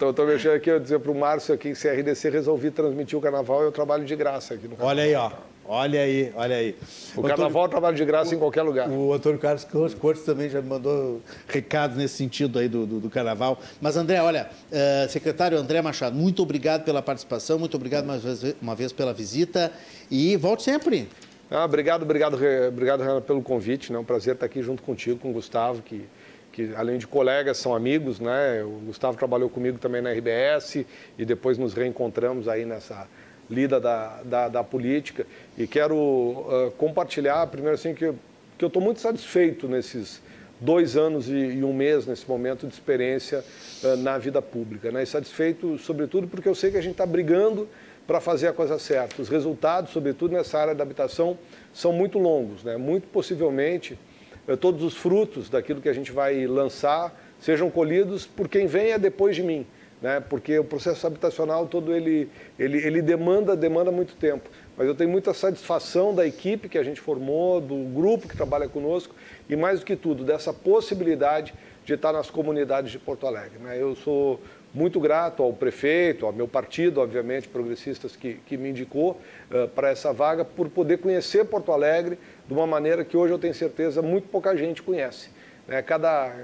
Estou 0.09 0.27
mexendo 0.27 0.55
aqui, 0.55 0.71
eu 0.71 0.81
dizer 0.81 0.99
para 1.01 1.13
o 1.13 1.15
Márcio 1.15 1.55
aqui 1.55 1.71
que 1.71 1.75
se 1.75 1.89
RDC 1.89 2.31
resolvi 2.31 2.71
transmitir 2.71 3.19
o 3.19 3.21
carnaval, 3.21 3.63
eu 3.63 3.73
trabalho 3.73 4.05
de 4.05 4.17
graça 4.17 4.55
aqui 4.55 4.65
no 4.65 4.77
carnaval. 4.77 4.89
Olha 4.89 5.03
aí, 5.03 5.15
ó. 5.15 5.31
Olha 5.71 6.01
aí, 6.01 6.33
olha 6.35 6.57
aí. 6.57 6.75
O, 7.15 7.23
carnaval 7.23 7.67
é 7.67 7.69
trabalho 7.69 7.95
de 7.95 8.03
graça 8.03 8.31
o, 8.31 8.35
em 8.35 8.39
qualquer 8.39 8.63
lugar. 8.63 8.89
O 8.89 9.13
Antônio 9.13 9.39
Carlos 9.39 9.67
Cortes 10.01 10.25
também 10.25 10.49
já 10.49 10.63
me 10.63 10.69
mandou 10.69 11.21
recados 11.47 11.95
nesse 11.95 12.15
sentido 12.15 12.59
aí 12.59 12.71
do, 12.71 12.87
do, 12.87 13.01
do 13.01 13.11
carnaval. 13.11 13.61
Mas, 13.79 13.95
André, 13.95 14.19
olha, 14.23 14.49
uh, 14.73 15.09
secretário 15.11 15.59
André 15.59 15.83
Machado, 15.83 16.17
muito 16.17 16.43
obrigado 16.43 16.85
pela 16.85 17.03
participação, 17.03 17.59
muito 17.59 17.77
obrigado 17.77 18.07
mais 18.07 18.23
uma 18.63 18.75
vez 18.75 18.95
pela 18.95 19.13
visita 19.13 19.71
e 20.11 20.39
volte 20.39 20.63
sempre. 20.63 21.07
Ah, 21.51 21.67
obrigado, 21.67 22.03
obrigado, 22.03 22.39
obrigado, 22.69 23.01
Renan, 23.01 23.21
pelo 23.21 23.43
convite. 23.43 23.91
É 23.91 23.93
né? 23.93 23.99
um 23.99 24.05
prazer 24.05 24.35
estar 24.35 24.47
aqui 24.47 24.63
junto 24.63 24.83
contigo, 24.83 25.19
com 25.19 25.29
o 25.29 25.33
Gustavo, 25.35 25.83
que, 25.83 26.07
que 26.51 26.75
além 26.77 26.97
de 26.97 27.07
colegas, 27.07 27.59
são 27.59 27.75
amigos. 27.75 28.19
Né? 28.21 28.65
O 28.65 28.87
Gustavo 28.87 29.19
trabalhou 29.19 29.51
comigo 29.51 29.77
também 29.77 30.01
na 30.01 30.13
RBS 30.13 30.87
e 31.19 31.27
depois 31.27 31.59
nos 31.59 31.75
reencontramos 31.75 32.49
aí 32.49 32.65
nessa 32.65 33.07
lida 33.51 33.81
da, 33.81 34.21
da, 34.25 34.49
da 34.49 34.65
política. 34.65 35.27
E 35.57 35.67
quero 35.67 35.97
uh, 35.97 36.71
compartilhar, 36.77 37.47
primeiro 37.47 37.75
assim, 37.75 37.95
que, 37.95 38.13
que 38.57 38.65
eu 38.65 38.69
estou 38.69 38.83
muito 38.83 39.01
satisfeito 39.01 39.67
nesses 39.69 40.21
dois 40.61 40.97
anos 40.97 41.29
e, 41.29 41.35
e, 41.35 41.65
um 41.65 41.73
mês, 41.73 42.07
nesse 42.07 42.29
momento 42.29 42.67
de 42.67 42.75
experiência 42.75 43.45
uh, 43.83 43.97
na 43.97 44.19
vida 44.19 44.43
pública. 44.43 44.91
Né? 44.91 45.03
E 45.03 45.07
satisfeito, 45.07 45.79
sobretudo, 45.79 46.29
porque 46.29 46.49
eu 46.49 46.55
sei 46.55 46.71
que 46.71 46.77
a 46.77 46.83
gente 46.83 46.93
está 46.93 47.07
brigando 47.07 47.69
para 48.07 48.21
fazer 48.21 48.49
a 48.49 48.53
coisa 48.53 48.79
certa. 48.79 49.21
Os 49.21 49.29
resultados, 49.29 49.93
sobretudo 49.93 50.33
nessa 50.33 50.59
área 50.59 50.75
da 50.75 50.83
habitação, 50.83 51.39
são 51.73 51.93
muito 51.93 52.19
longos. 52.19 52.65
Né? 52.65 52.77
Muito 52.77 53.09
possivelmente, 53.09 53.99
uh, 54.47 54.57
todos 54.57 54.83
os 54.83 54.95
frutos 54.95 55.49
daquilo 55.49 55.81
que 55.81 55.89
a 55.89 55.95
gente 55.95 56.13
vai 56.13 56.47
lançar 56.47 57.15
sejam 57.41 57.71
colhidos 57.71 58.27
por 58.27 58.49
quem 58.49 58.67
venha 58.67 58.99
depois 58.99 59.37
de 59.37 59.43
mim 59.43 59.65
né? 60.01 60.21
porque 60.21 60.59
o 60.59 60.65
processo 60.65 61.07
habitacional 61.07 61.67
todo 61.67 61.95
ele, 61.95 62.31
ele, 62.59 62.79
ele 62.79 63.03
demanda, 63.03 63.57
demanda 63.57 63.91
muito 63.91 64.15
tempo. 64.17 64.49
Mas 64.77 64.87
eu 64.87 64.95
tenho 64.95 65.11
muita 65.11 65.35
satisfação 65.35 66.15
da 66.15 66.27
equipe 66.27 66.69
que 66.69 66.79
a 66.79 66.83
gente 66.85 67.01
formou, 67.01 67.61
do 67.61 67.77
grupo 67.93 68.29
que 68.29 68.37
trabalha 68.37 68.69
conosco 68.69 69.15
e, 69.49 69.57
mais 69.57 69.81
do 69.81 69.87
que 69.87 69.97
tudo, 69.97 70.25
dessa 70.25 70.53
possibilidade 70.53 71.53
de 71.85 71.95
estar 71.95 72.13
nas 72.13 72.31
comunidades 72.31 72.93
de 72.93 72.99
Porto 72.99 73.27
Alegre. 73.27 73.59
Né? 73.59 73.81
Eu 73.81 73.97
sou 73.97 74.41
muito 74.73 75.01
grato 75.01 75.43
ao 75.43 75.53
prefeito, 75.53 76.27
ao 76.27 76.33
meu 76.33 76.47
partido, 76.47 77.01
obviamente, 77.01 77.49
progressistas, 77.49 78.15
que, 78.15 78.35
que 78.47 78.57
me 78.57 78.71
indicou 78.71 79.21
uh, 79.51 79.67
para 79.69 79.89
essa 79.89 80.13
vaga, 80.13 80.45
por 80.45 80.69
poder 80.69 80.99
conhecer 80.99 81.45
Porto 81.47 81.73
Alegre 81.73 82.19
de 82.47 82.53
uma 82.53 82.67
maneira 82.67 83.05
que 83.05 83.17
hoje 83.17 83.33
eu 83.33 83.39
tenho 83.39 83.55
certeza 83.55 84.03
muito 84.03 84.29
pouca 84.29 84.57
gente 84.57 84.83
conhece. 84.83 85.31
Né? 85.67 85.83
Cada, 85.83 86.37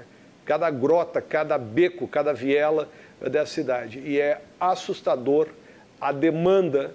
cada 0.43 0.69
grota, 0.71 1.21
cada 1.21 1.57
beco, 1.57 2.07
cada 2.07 2.33
viela 2.33 2.89
dessa 3.21 3.53
cidade. 3.53 3.99
E 3.99 4.19
é 4.19 4.41
assustador 4.59 5.47
a 5.99 6.11
demanda 6.11 6.93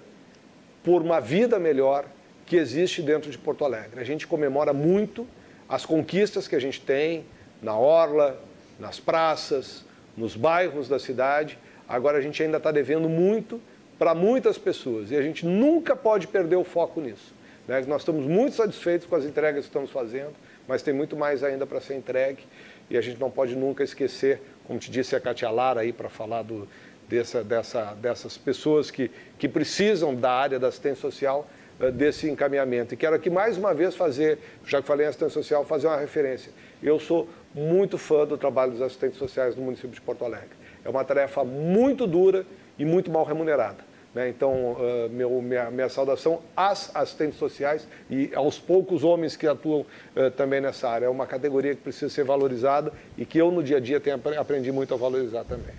por 0.83 1.01
uma 1.01 1.19
vida 1.19 1.59
melhor 1.59 2.05
que 2.45 2.55
existe 2.55 3.01
dentro 3.01 3.31
de 3.31 3.37
Porto 3.37 3.63
Alegre. 3.63 3.99
A 3.99 4.03
gente 4.03 4.27
comemora 4.27 4.73
muito 4.73 5.27
as 5.67 5.85
conquistas 5.85 6.47
que 6.47 6.55
a 6.55 6.59
gente 6.59 6.81
tem 6.81 7.25
na 7.61 7.77
orla, 7.77 8.37
nas 8.79 8.99
praças, 8.99 9.85
nos 10.17 10.35
bairros 10.35 10.87
da 10.87 10.99
cidade. 10.99 11.57
Agora 11.87 12.17
a 12.17 12.21
gente 12.21 12.41
ainda 12.41 12.57
está 12.57 12.71
devendo 12.71 13.07
muito 13.07 13.61
para 13.97 14.15
muitas 14.15 14.57
pessoas 14.57 15.11
e 15.11 15.15
a 15.15 15.21
gente 15.21 15.45
nunca 15.45 15.95
pode 15.95 16.27
perder 16.27 16.55
o 16.55 16.63
foco 16.63 16.99
nisso. 16.99 17.33
Né? 17.67 17.81
Nós 17.87 18.01
estamos 18.01 18.25
muito 18.25 18.55
satisfeitos 18.55 19.07
com 19.07 19.15
as 19.15 19.23
entregas 19.23 19.61
que 19.61 19.69
estamos 19.69 19.91
fazendo, 19.91 20.33
mas 20.67 20.81
tem 20.81 20.93
muito 20.93 21.15
mais 21.15 21.43
ainda 21.43 21.65
para 21.65 21.79
ser 21.79 21.95
entregue 21.95 22.43
e 22.89 22.97
a 22.97 23.01
gente 23.01 23.19
não 23.19 23.29
pode 23.29 23.55
nunca 23.55 23.83
esquecer, 23.83 24.41
como 24.71 24.79
te 24.79 24.89
disse 24.89 25.17
a 25.17 25.19
Katia 25.19 25.49
Lara 25.49 25.81
aí 25.81 25.91
para 25.91 26.07
falar 26.07 26.43
do, 26.43 26.65
dessa, 27.05 27.43
dessa, 27.43 27.93
dessas 27.95 28.37
pessoas 28.37 28.89
que, 28.89 29.11
que 29.37 29.49
precisam 29.49 30.15
da 30.15 30.31
área 30.31 30.57
da 30.57 30.69
assistência 30.69 31.01
social, 31.01 31.45
uh, 31.77 31.91
desse 31.91 32.29
encaminhamento. 32.29 32.93
E 32.93 32.97
quero 32.97 33.13
aqui 33.13 33.29
mais 33.29 33.57
uma 33.57 33.73
vez 33.73 33.97
fazer, 33.97 34.39
já 34.65 34.81
que 34.81 34.87
falei 34.87 35.05
em 35.05 35.09
assistência 35.09 35.33
social, 35.33 35.65
fazer 35.65 35.87
uma 35.87 35.97
referência. 35.97 36.53
Eu 36.81 37.01
sou 37.01 37.27
muito 37.53 37.97
fã 37.97 38.25
do 38.25 38.37
trabalho 38.37 38.71
dos 38.71 38.81
assistentes 38.81 39.19
sociais 39.19 39.57
no 39.57 39.61
município 39.61 39.91
de 39.91 39.99
Porto 39.99 40.23
Alegre. 40.23 40.55
É 40.85 40.89
uma 40.89 41.03
tarefa 41.03 41.43
muito 41.43 42.07
dura 42.07 42.45
e 42.79 42.85
muito 42.85 43.11
mal 43.11 43.25
remunerada. 43.25 43.90
Né? 44.13 44.29
Então, 44.29 44.73
uh, 44.73 45.09
meu, 45.09 45.41
minha, 45.41 45.71
minha, 45.71 45.89
saudação 45.89 46.41
às 46.55 46.93
assistentes 46.93 47.39
sociais 47.39 47.87
e 48.09 48.29
aos 48.35 48.59
poucos 48.59 49.03
homens 49.03 49.35
que 49.35 49.47
atuam 49.47 49.81
uh, 50.15 50.31
também 50.31 50.59
nessa 50.59 50.89
área. 50.89 51.05
É 51.05 51.09
uma 51.09 51.25
categoria 51.25 51.73
que 51.73 51.81
precisa 51.81 52.09
ser 52.09 52.25
valorizada 52.25 52.91
e 53.17 53.25
que 53.25 53.37
eu, 53.37 53.51
no 53.51 53.63
dia 53.63 53.77
a 53.77 53.79
dia, 53.79 53.99
tenho 53.99 54.19
aprendi 54.37 54.71
muito 54.71 54.93
a 54.93 54.97
valorizar 54.97 55.43
também. 55.45 55.73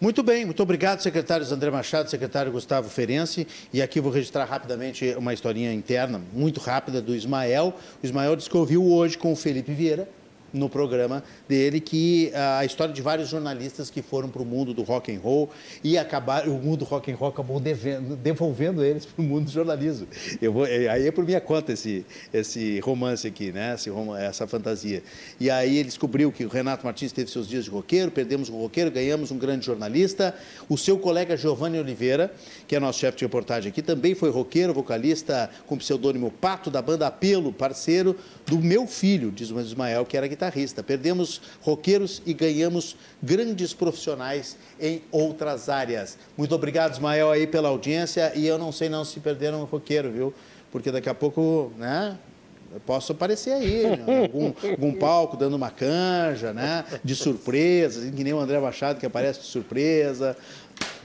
Muito 0.00 0.20
bem, 0.22 0.44
muito 0.44 0.60
obrigado, 0.60 1.00
secretários 1.00 1.52
André 1.52 1.70
Machado, 1.70 2.10
secretário 2.10 2.50
Gustavo 2.50 2.88
Ferenci. 2.88 3.46
E 3.72 3.80
aqui 3.80 4.00
vou 4.00 4.10
registrar 4.10 4.44
rapidamente 4.44 5.14
uma 5.16 5.32
historinha 5.32 5.72
interna, 5.72 6.20
muito 6.32 6.58
rápida, 6.58 7.00
do 7.00 7.14
Ismael. 7.14 7.72
O 8.02 8.06
Ismael 8.06 8.34
disse 8.34 8.50
que 8.50 8.56
ouviu 8.56 8.84
hoje 8.84 9.16
com 9.16 9.32
o 9.32 9.36
Felipe 9.36 9.72
Vieira, 9.72 10.08
no 10.52 10.68
programa 10.68 11.22
dele 11.48 11.80
que 11.80 12.30
ah, 12.34 12.58
a 12.58 12.64
história 12.64 12.92
de 12.92 13.02
vários 13.02 13.28
jornalistas 13.28 13.90
que 13.90 14.02
foram 14.02 14.28
para 14.28 14.42
o 14.42 14.44
mundo 14.44 14.74
do 14.74 14.82
rock 14.82 15.14
and 15.14 15.20
roll 15.20 15.50
e 15.82 15.96
acabaram 15.96 16.54
o 16.54 16.62
mundo 16.62 16.80
do 16.80 16.84
rock 16.84 17.10
and 17.10 17.16
roll 17.16 17.30
acabou 17.30 17.60
devendo, 17.60 18.16
devolvendo 18.16 18.84
eles 18.84 19.06
para 19.06 19.22
o 19.22 19.26
mundo 19.26 19.46
do 19.46 19.50
jornalismo. 19.50 20.06
Eu 20.40 20.52
vou, 20.52 20.66
eh, 20.66 20.88
aí 20.88 21.06
é 21.06 21.10
por 21.12 21.24
minha 21.24 21.40
conta 21.40 21.72
esse 21.72 22.04
esse 22.32 22.80
romance 22.80 23.26
aqui, 23.26 23.52
né? 23.52 23.74
Esse, 23.74 23.90
essa 24.20 24.46
fantasia. 24.46 25.02
E 25.38 25.50
aí 25.50 25.76
ele 25.78 25.88
descobriu 25.88 26.30
que 26.32 26.44
o 26.44 26.48
Renato 26.48 26.84
Martins 26.84 27.12
teve 27.12 27.30
seus 27.30 27.48
dias 27.48 27.64
de 27.64 27.70
roqueiro, 27.70 28.10
perdemos 28.10 28.48
o 28.48 28.52
roqueiro, 28.52 28.90
ganhamos 28.90 29.30
um 29.30 29.38
grande 29.38 29.66
jornalista. 29.66 30.34
O 30.68 30.76
seu 30.76 30.98
colega 30.98 31.36
Giovanni 31.36 31.78
Oliveira, 31.78 32.32
que 32.66 32.76
é 32.76 32.80
nosso 32.80 32.98
chefe 32.98 33.18
de 33.18 33.24
reportagem 33.24 33.70
aqui, 33.70 33.82
também 33.82 34.14
foi 34.14 34.30
roqueiro, 34.30 34.72
vocalista 34.72 35.50
com 35.66 35.76
pseudônimo 35.76 36.30
Pato 36.30 36.70
da 36.70 36.82
banda 36.82 37.06
Apelo, 37.06 37.52
parceiro 37.52 38.16
do 38.46 38.58
meu 38.58 38.86
filho, 38.86 39.30
diz 39.30 39.50
o 39.50 39.60
Ismael, 39.60 40.04
que 40.04 40.16
era 40.16 40.26
guitarrista. 40.26 40.82
Perdemos 40.82 41.40
roqueiros 41.60 42.22
e 42.26 42.34
ganhamos 42.34 42.96
grandes 43.22 43.72
profissionais 43.72 44.56
em 44.80 45.02
outras 45.10 45.68
áreas. 45.68 46.18
Muito 46.36 46.54
obrigado, 46.54 46.92
Ismael, 46.92 47.30
aí 47.30 47.46
pela 47.46 47.68
audiência. 47.68 48.32
E 48.34 48.46
eu 48.46 48.58
não 48.58 48.72
sei 48.72 48.88
não 48.88 49.04
se 49.04 49.20
perderam 49.20 49.60
um 49.62 49.64
roqueiro, 49.64 50.10
viu? 50.10 50.34
Porque 50.70 50.90
daqui 50.90 51.08
a 51.08 51.14
pouco, 51.14 51.72
né? 51.78 52.18
Eu 52.74 52.80
posso 52.80 53.12
aparecer 53.12 53.52
aí, 53.52 53.84
em 53.84 54.22
algum, 54.22 54.52
algum 54.70 54.94
palco, 54.94 55.36
dando 55.36 55.54
uma 55.54 55.70
canja, 55.70 56.54
né? 56.54 56.86
De 57.04 57.14
surpresa, 57.14 58.00
assim, 58.00 58.12
que 58.12 58.24
nem 58.24 58.32
o 58.32 58.38
André 58.38 58.58
Machado 58.58 58.98
que 58.98 59.04
aparece 59.04 59.40
de 59.40 59.46
surpresa. 59.46 60.34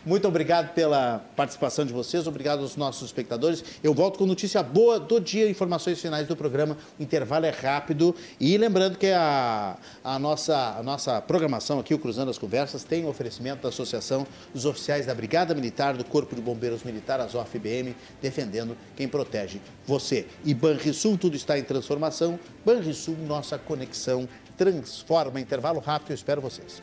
Muito 0.07 0.25
obrigado 0.25 0.73
pela 0.73 1.21
participação 1.35 1.83
de 1.83 1.91
vocês, 1.91 2.27
obrigado 2.27 2.61
aos 2.61 2.77
nossos 2.77 3.07
espectadores. 3.07 3.61
Eu 3.83 3.93
volto 3.93 4.17
com 4.17 4.25
notícia 4.25 4.63
boa 4.63 4.97
do 4.97 5.19
dia, 5.19 5.49
informações 5.49 5.99
finais 5.99 6.25
do 6.25 6.33
programa. 6.33 6.77
O 6.97 7.03
intervalo 7.03 7.45
é 7.45 7.49
rápido. 7.49 8.15
E 8.39 8.57
lembrando 8.57 8.97
que 8.97 9.07
a, 9.07 9.75
a, 10.01 10.17
nossa, 10.17 10.77
a 10.79 10.81
nossa 10.81 11.19
programação 11.19 11.77
aqui, 11.77 11.93
o 11.93 11.99
Cruzando 11.99 12.31
as 12.31 12.37
Conversas, 12.37 12.85
tem 12.85 13.05
oferecimento 13.05 13.63
da 13.63 13.67
Associação 13.67 14.25
dos 14.53 14.63
Oficiais 14.63 15.05
da 15.05 15.13
Brigada 15.13 15.53
Militar, 15.53 15.97
do 15.97 16.05
Corpo 16.05 16.33
de 16.33 16.41
Bombeiros 16.41 16.83
Militar, 16.83 17.19
as 17.19 17.35
OFBM, 17.35 17.93
defendendo 18.21 18.77
quem 18.95 19.09
protege 19.09 19.59
você. 19.85 20.25
E 20.45 20.53
Banrisul, 20.53 21.17
tudo 21.17 21.35
está 21.35 21.59
em 21.59 21.63
transformação. 21.63 22.39
Banrisul, 22.65 23.17
nossa 23.27 23.57
conexão 23.57 24.25
transforma. 24.55 25.37
Intervalo 25.41 25.81
rápido, 25.81 26.11
eu 26.11 26.15
espero 26.15 26.39
vocês. 26.39 26.81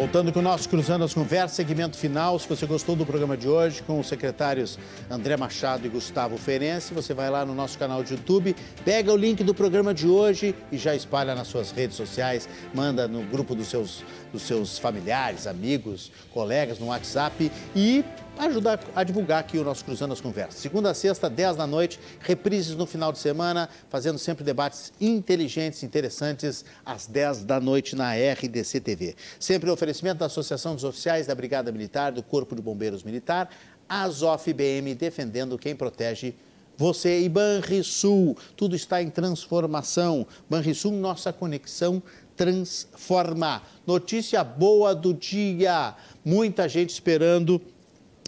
Voltando 0.00 0.32
com 0.32 0.38
o 0.38 0.42
nosso 0.42 0.66
Cruzando 0.66 1.04
as 1.04 1.12
Conversas, 1.12 1.52
segmento 1.52 1.94
final. 1.94 2.38
Se 2.38 2.48
você 2.48 2.64
gostou 2.64 2.96
do 2.96 3.04
programa 3.04 3.36
de 3.36 3.46
hoje, 3.46 3.82
com 3.82 4.00
os 4.00 4.08
secretários 4.08 4.78
André 5.10 5.36
Machado 5.36 5.86
e 5.86 5.90
Gustavo 5.90 6.38
Ferenci, 6.38 6.94
você 6.94 7.12
vai 7.12 7.28
lá 7.28 7.44
no 7.44 7.54
nosso 7.54 7.78
canal 7.78 8.02
de 8.02 8.14
YouTube, 8.14 8.56
pega 8.82 9.12
o 9.12 9.16
link 9.16 9.44
do 9.44 9.54
programa 9.54 9.92
de 9.92 10.06
hoje 10.06 10.54
e 10.72 10.78
já 10.78 10.94
espalha 10.94 11.34
nas 11.34 11.48
suas 11.48 11.70
redes 11.70 11.98
sociais, 11.98 12.48
manda 12.72 13.06
no 13.06 13.22
grupo 13.24 13.54
dos 13.54 13.68
seus, 13.68 14.02
dos 14.32 14.40
seus 14.40 14.78
familiares, 14.78 15.46
amigos, 15.46 16.10
colegas, 16.32 16.78
no 16.78 16.86
WhatsApp 16.86 17.52
e 17.76 18.02
ajudar 18.40 18.80
a 18.94 19.04
divulgar 19.04 19.40
aqui 19.40 19.58
o 19.58 19.64
nosso 19.64 19.84
Cruzando 19.84 20.12
as 20.12 20.20
Conversas. 20.20 20.60
Segunda 20.60 20.90
a 20.90 20.94
sexta, 20.94 21.28
10 21.28 21.56
da 21.56 21.66
noite, 21.66 22.00
reprises 22.20 22.74
no 22.74 22.86
final 22.86 23.12
de 23.12 23.18
semana, 23.18 23.68
fazendo 23.90 24.18
sempre 24.18 24.42
debates 24.42 24.92
inteligentes, 25.00 25.82
interessantes, 25.82 26.64
às 26.84 27.06
10 27.06 27.44
da 27.44 27.60
noite 27.60 27.94
na 27.94 28.12
RDC 28.14 28.80
TV. 28.80 29.14
Sempre 29.38 29.70
oferecimento 29.70 30.18
da 30.18 30.26
Associação 30.26 30.74
dos 30.74 30.84
Oficiais 30.84 31.26
da 31.26 31.34
Brigada 31.34 31.70
Militar, 31.70 32.12
do 32.12 32.22
Corpo 32.22 32.56
de 32.56 32.62
Bombeiros 32.62 33.02
Militar, 33.02 33.50
Azof 33.88 34.52
BM, 34.52 34.94
defendendo 34.94 35.58
quem 35.58 35.76
protege 35.76 36.34
você 36.76 37.20
e 37.20 37.28
Banrisul, 37.28 38.38
tudo 38.56 38.74
está 38.74 39.02
em 39.02 39.10
transformação. 39.10 40.26
Banrisul, 40.48 40.92
nossa 40.92 41.30
conexão 41.30 42.02
transforma. 42.34 43.60
Notícia 43.86 44.42
boa 44.42 44.94
do 44.94 45.12
dia. 45.12 45.94
Muita 46.24 46.66
gente 46.66 46.88
esperando 46.88 47.60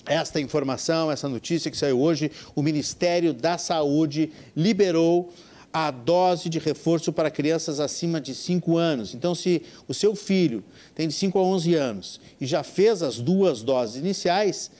esta 0.07 0.41
informação, 0.41 1.11
essa 1.11 1.29
notícia 1.29 1.71
que 1.71 1.77
saiu 1.77 2.01
hoje, 2.01 2.31
o 2.55 2.63
Ministério 2.63 3.33
da 3.33 3.57
Saúde 3.59 4.33
liberou 4.57 5.33
a 5.73 5.91
dose 5.91 6.49
de 6.49 6.59
reforço 6.59 7.13
para 7.13 7.31
crianças 7.31 7.81
acima 7.81 8.21
de 8.21 8.35
5 8.35 8.77
anos. 8.77 9.15
Então, 9.15 9.35
se 9.35 9.63
o 9.89 9.95
seu 9.95 10.15
filho 10.15 10.63
tem 10.95 11.09
de 11.09 11.15
5 11.15 11.39
a 11.39 11.43
11 11.43 11.75
anos 11.75 12.21
e 12.41 12.47
já 12.47 12.63
fez 12.63 13.03
as 13.03 13.19
duas 13.19 13.63
doses 13.63 13.97
iniciais, 13.97 14.71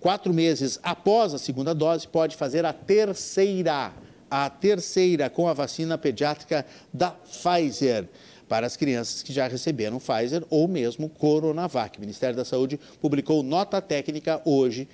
quatro 0.00 0.32
meses 0.32 0.78
após 0.82 1.34
a 1.34 1.38
segunda 1.38 1.74
dose, 1.74 2.08
pode 2.08 2.36
fazer 2.36 2.64
a 2.64 2.72
terceira, 2.72 3.92
a 4.30 4.48
terceira 4.48 5.28
com 5.28 5.46
a 5.46 5.52
vacina 5.52 5.98
pediátrica 5.98 6.64
da 6.92 7.10
Pfizer 7.10 8.08
para 8.50 8.66
as 8.66 8.76
crianças 8.76 9.22
que 9.22 9.32
já 9.32 9.46
receberam 9.46 10.00
Pfizer 10.00 10.44
ou 10.50 10.66
mesmo 10.66 11.08
Coronavac. 11.08 11.96
O 11.96 12.00
Ministério 12.00 12.34
da 12.34 12.44
Saúde 12.44 12.80
publicou 13.00 13.44
nota 13.44 13.80
técnica 13.80 14.42
hoje 14.44 14.88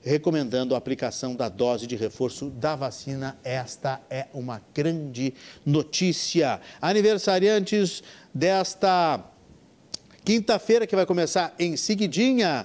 recomendando 0.00 0.76
a 0.76 0.78
aplicação 0.78 1.34
da 1.34 1.48
dose 1.48 1.88
de 1.88 1.96
reforço 1.96 2.50
da 2.50 2.76
vacina. 2.76 3.36
Esta 3.42 4.00
é 4.08 4.28
uma 4.32 4.62
grande 4.72 5.34
notícia. 5.66 6.60
Aniversariantes 6.80 8.00
desta 8.32 9.20
quinta-feira, 10.24 10.86
que 10.86 10.94
vai 10.94 11.04
começar 11.04 11.52
em 11.58 11.76
seguidinha, 11.76 12.64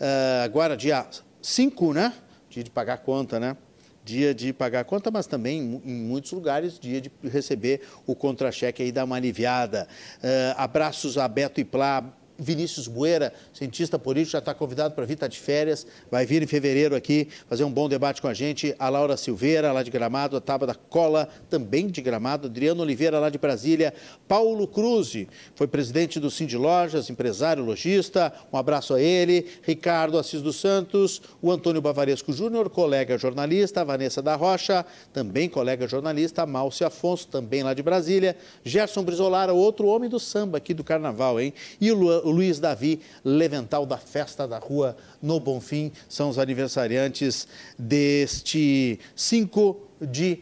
uh, 0.00 0.44
agora 0.44 0.76
dia 0.76 1.06
5, 1.40 1.92
né? 1.92 2.12
Dia 2.50 2.64
de 2.64 2.70
pagar 2.70 2.98
conta, 2.98 3.38
né? 3.38 3.56
Dia 4.04 4.34
de 4.34 4.52
pagar 4.52 4.80
a 4.80 4.84
conta, 4.84 5.10
mas 5.10 5.26
também 5.26 5.80
em 5.84 5.94
muitos 5.94 6.30
lugares 6.32 6.78
dia 6.78 7.00
de 7.00 7.10
receber 7.24 7.80
o 8.06 8.14
contra-cheque 8.14 8.84
e 8.84 8.92
dar 8.92 9.04
uma 9.04 9.16
aliviada. 9.16 9.88
Uh, 10.18 10.54
abraços 10.56 11.16
a 11.16 11.26
Beto 11.26 11.60
e 11.60 11.64
Plá, 11.64 12.04
Vinícius 12.38 12.88
Bueira, 12.88 13.32
cientista 13.52 13.98
político, 13.98 14.32
já 14.32 14.38
está 14.38 14.52
convidado 14.52 14.94
para 14.94 15.04
vir, 15.04 15.14
está 15.14 15.28
de 15.28 15.38
férias, 15.38 15.86
vai 16.10 16.26
vir 16.26 16.42
em 16.42 16.46
fevereiro 16.46 16.96
aqui 16.96 17.28
fazer 17.48 17.64
um 17.64 17.70
bom 17.70 17.88
debate 17.88 18.20
com 18.20 18.28
a 18.28 18.34
gente. 18.34 18.74
A 18.78 18.88
Laura 18.88 19.16
Silveira, 19.16 19.72
lá 19.72 19.82
de 19.82 19.90
Gramado, 19.90 20.36
a 20.36 20.40
Tábada 20.40 20.74
Cola, 20.74 21.28
também 21.48 21.86
de 21.86 22.02
Gramado, 22.02 22.48
Adriano 22.48 22.82
Oliveira, 22.82 23.18
lá 23.18 23.30
de 23.30 23.38
Brasília, 23.38 23.94
Paulo 24.26 24.66
Cruz, 24.66 25.26
foi 25.54 25.66
presidente 25.66 26.18
do 26.18 26.30
Cindy 26.30 26.56
Lojas, 26.56 27.10
empresário, 27.10 27.64
lojista, 27.64 28.32
um 28.52 28.56
abraço 28.56 28.94
a 28.94 29.00
ele, 29.00 29.46
Ricardo 29.62 30.18
Assis 30.18 30.42
dos 30.42 30.56
Santos, 30.56 31.22
o 31.40 31.52
Antônio 31.52 31.80
Bavaresco 31.80 32.32
Júnior, 32.32 32.68
colega 32.68 33.16
jornalista, 33.16 33.82
a 33.82 33.84
Vanessa 33.84 34.22
da 34.22 34.34
Rocha, 34.34 34.84
também 35.12 35.48
colega 35.48 35.86
jornalista, 35.86 36.46
Málcio 36.46 36.86
Afonso, 36.86 37.28
também 37.28 37.62
lá 37.62 37.74
de 37.74 37.82
Brasília, 37.82 38.36
Gerson 38.64 39.04
Brizolara, 39.04 39.52
outro 39.52 39.86
homem 39.86 40.08
do 40.08 40.18
samba 40.18 40.58
aqui 40.58 40.74
do 40.74 40.82
Carnaval, 40.82 41.40
hein? 41.40 41.52
E 41.80 41.92
o 41.92 42.23
o 42.23 42.23
Luiz 42.30 42.58
Davi 42.58 43.00
Levental 43.24 43.86
da 43.86 43.98
Festa 43.98 44.46
da 44.46 44.58
Rua 44.58 44.96
no 45.22 45.38
Bonfim. 45.40 45.92
São 46.08 46.28
os 46.28 46.38
aniversariantes 46.38 47.46
deste 47.78 48.98
5 49.14 49.80
de 50.00 50.40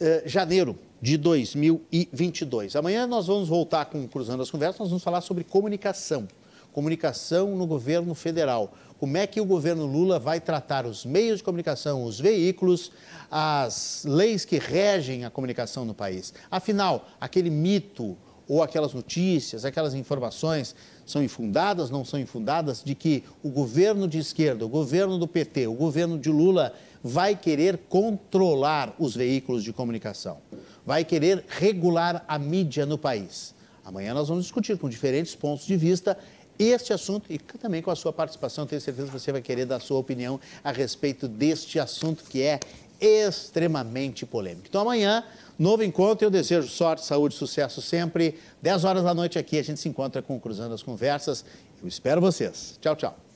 eh, 0.00 0.22
janeiro 0.26 0.78
de 1.00 1.16
2022. 1.16 2.76
Amanhã 2.76 3.06
nós 3.06 3.26
vamos 3.26 3.48
voltar 3.48 3.86
com 3.86 4.06
Cruzando 4.08 4.42
as 4.42 4.50
Conversas, 4.50 4.80
nós 4.80 4.88
vamos 4.88 5.02
falar 5.02 5.20
sobre 5.20 5.44
comunicação. 5.44 6.28
Comunicação 6.72 7.56
no 7.56 7.66
governo 7.66 8.14
federal. 8.14 8.74
Como 8.98 9.16
é 9.16 9.26
que 9.26 9.40
o 9.40 9.44
governo 9.44 9.86
Lula 9.86 10.18
vai 10.18 10.40
tratar 10.40 10.84
os 10.84 11.04
meios 11.04 11.38
de 11.38 11.44
comunicação, 11.44 12.04
os 12.04 12.20
veículos, 12.20 12.90
as 13.30 14.04
leis 14.06 14.44
que 14.44 14.58
regem 14.58 15.24
a 15.24 15.30
comunicação 15.30 15.84
no 15.84 15.94
país. 15.94 16.34
Afinal, 16.50 17.08
aquele 17.20 17.50
mito 17.50 18.16
ou 18.48 18.62
aquelas 18.62 18.94
notícias, 18.94 19.64
aquelas 19.64 19.94
informações 19.94 20.74
são 21.04 21.22
infundadas, 21.22 21.90
não 21.90 22.04
são 22.04 22.18
infundadas, 22.18 22.82
de 22.82 22.94
que 22.94 23.22
o 23.42 23.50
governo 23.50 24.08
de 24.08 24.18
esquerda, 24.18 24.64
o 24.64 24.68
governo 24.68 25.18
do 25.18 25.28
PT, 25.28 25.66
o 25.66 25.74
governo 25.74 26.18
de 26.18 26.30
Lula 26.30 26.72
vai 27.02 27.36
querer 27.36 27.78
controlar 27.88 28.94
os 28.98 29.14
veículos 29.14 29.62
de 29.62 29.72
comunicação, 29.72 30.38
vai 30.84 31.04
querer 31.04 31.44
regular 31.48 32.24
a 32.26 32.38
mídia 32.38 32.86
no 32.86 32.96
país. 32.96 33.54
Amanhã 33.84 34.14
nós 34.14 34.28
vamos 34.28 34.44
discutir 34.44 34.76
com 34.78 34.88
diferentes 34.88 35.34
pontos 35.34 35.66
de 35.66 35.76
vista 35.76 36.18
este 36.58 36.92
assunto 36.92 37.32
e 37.32 37.38
também 37.38 37.80
com 37.80 37.90
a 37.90 37.96
sua 37.96 38.12
participação. 38.12 38.66
Tenho 38.66 38.80
certeza 38.80 39.06
que 39.06 39.18
você 39.18 39.30
vai 39.30 39.40
querer 39.40 39.64
dar 39.64 39.76
a 39.76 39.80
sua 39.80 39.98
opinião 39.98 40.40
a 40.64 40.72
respeito 40.72 41.28
deste 41.28 41.78
assunto 41.78 42.24
que 42.24 42.42
é 42.42 42.58
extremamente 43.00 44.26
polêmico. 44.26 44.66
Então 44.68 44.82
amanhã 44.82 45.22
Novo 45.58 45.82
encontro, 45.82 46.24
eu 46.24 46.30
desejo 46.30 46.68
sorte, 46.68 47.04
saúde, 47.04 47.34
sucesso 47.34 47.82
sempre. 47.82 48.38
10 48.62 48.84
horas 48.84 49.02
da 49.02 49.12
noite 49.12 49.38
aqui 49.38 49.58
a 49.58 49.62
gente 49.62 49.80
se 49.80 49.88
encontra 49.88 50.22
com 50.22 50.38
Cruzando 50.38 50.72
as 50.72 50.82
Conversas. 50.82 51.44
Eu 51.82 51.88
espero 51.88 52.20
vocês. 52.20 52.78
Tchau, 52.80 52.94
tchau. 52.94 53.27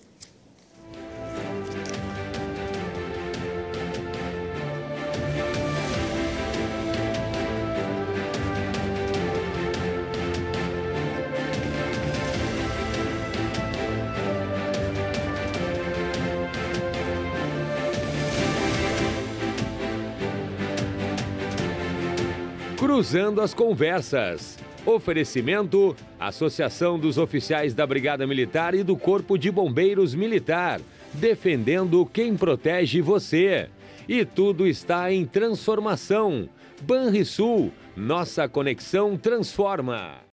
Cruzando 23.03 23.41
as 23.41 23.53
Conversas. 23.53 24.57
Oferecimento: 24.87 25.97
Associação 26.21 26.97
dos 26.97 27.19
Oficiais 27.19 27.75
da 27.75 27.85
Brigada 27.85 28.25
Militar 28.29 28.77
e 28.77 28.85
do 28.85 28.97
Corpo 28.97 29.37
de 29.37 29.51
Bombeiros 29.51 30.15
Militar. 30.15 30.81
Defendendo 31.13 32.07
quem 32.07 32.37
protege 32.37 33.01
você. 33.01 33.69
E 34.09 34.25
tudo 34.25 34.69
está 34.69 35.13
em 35.13 35.27
transformação. 35.27 36.49
Banrisul, 36.83 37.73
nossa 37.97 38.49
conexão 38.49 39.17
transforma. 39.17 40.21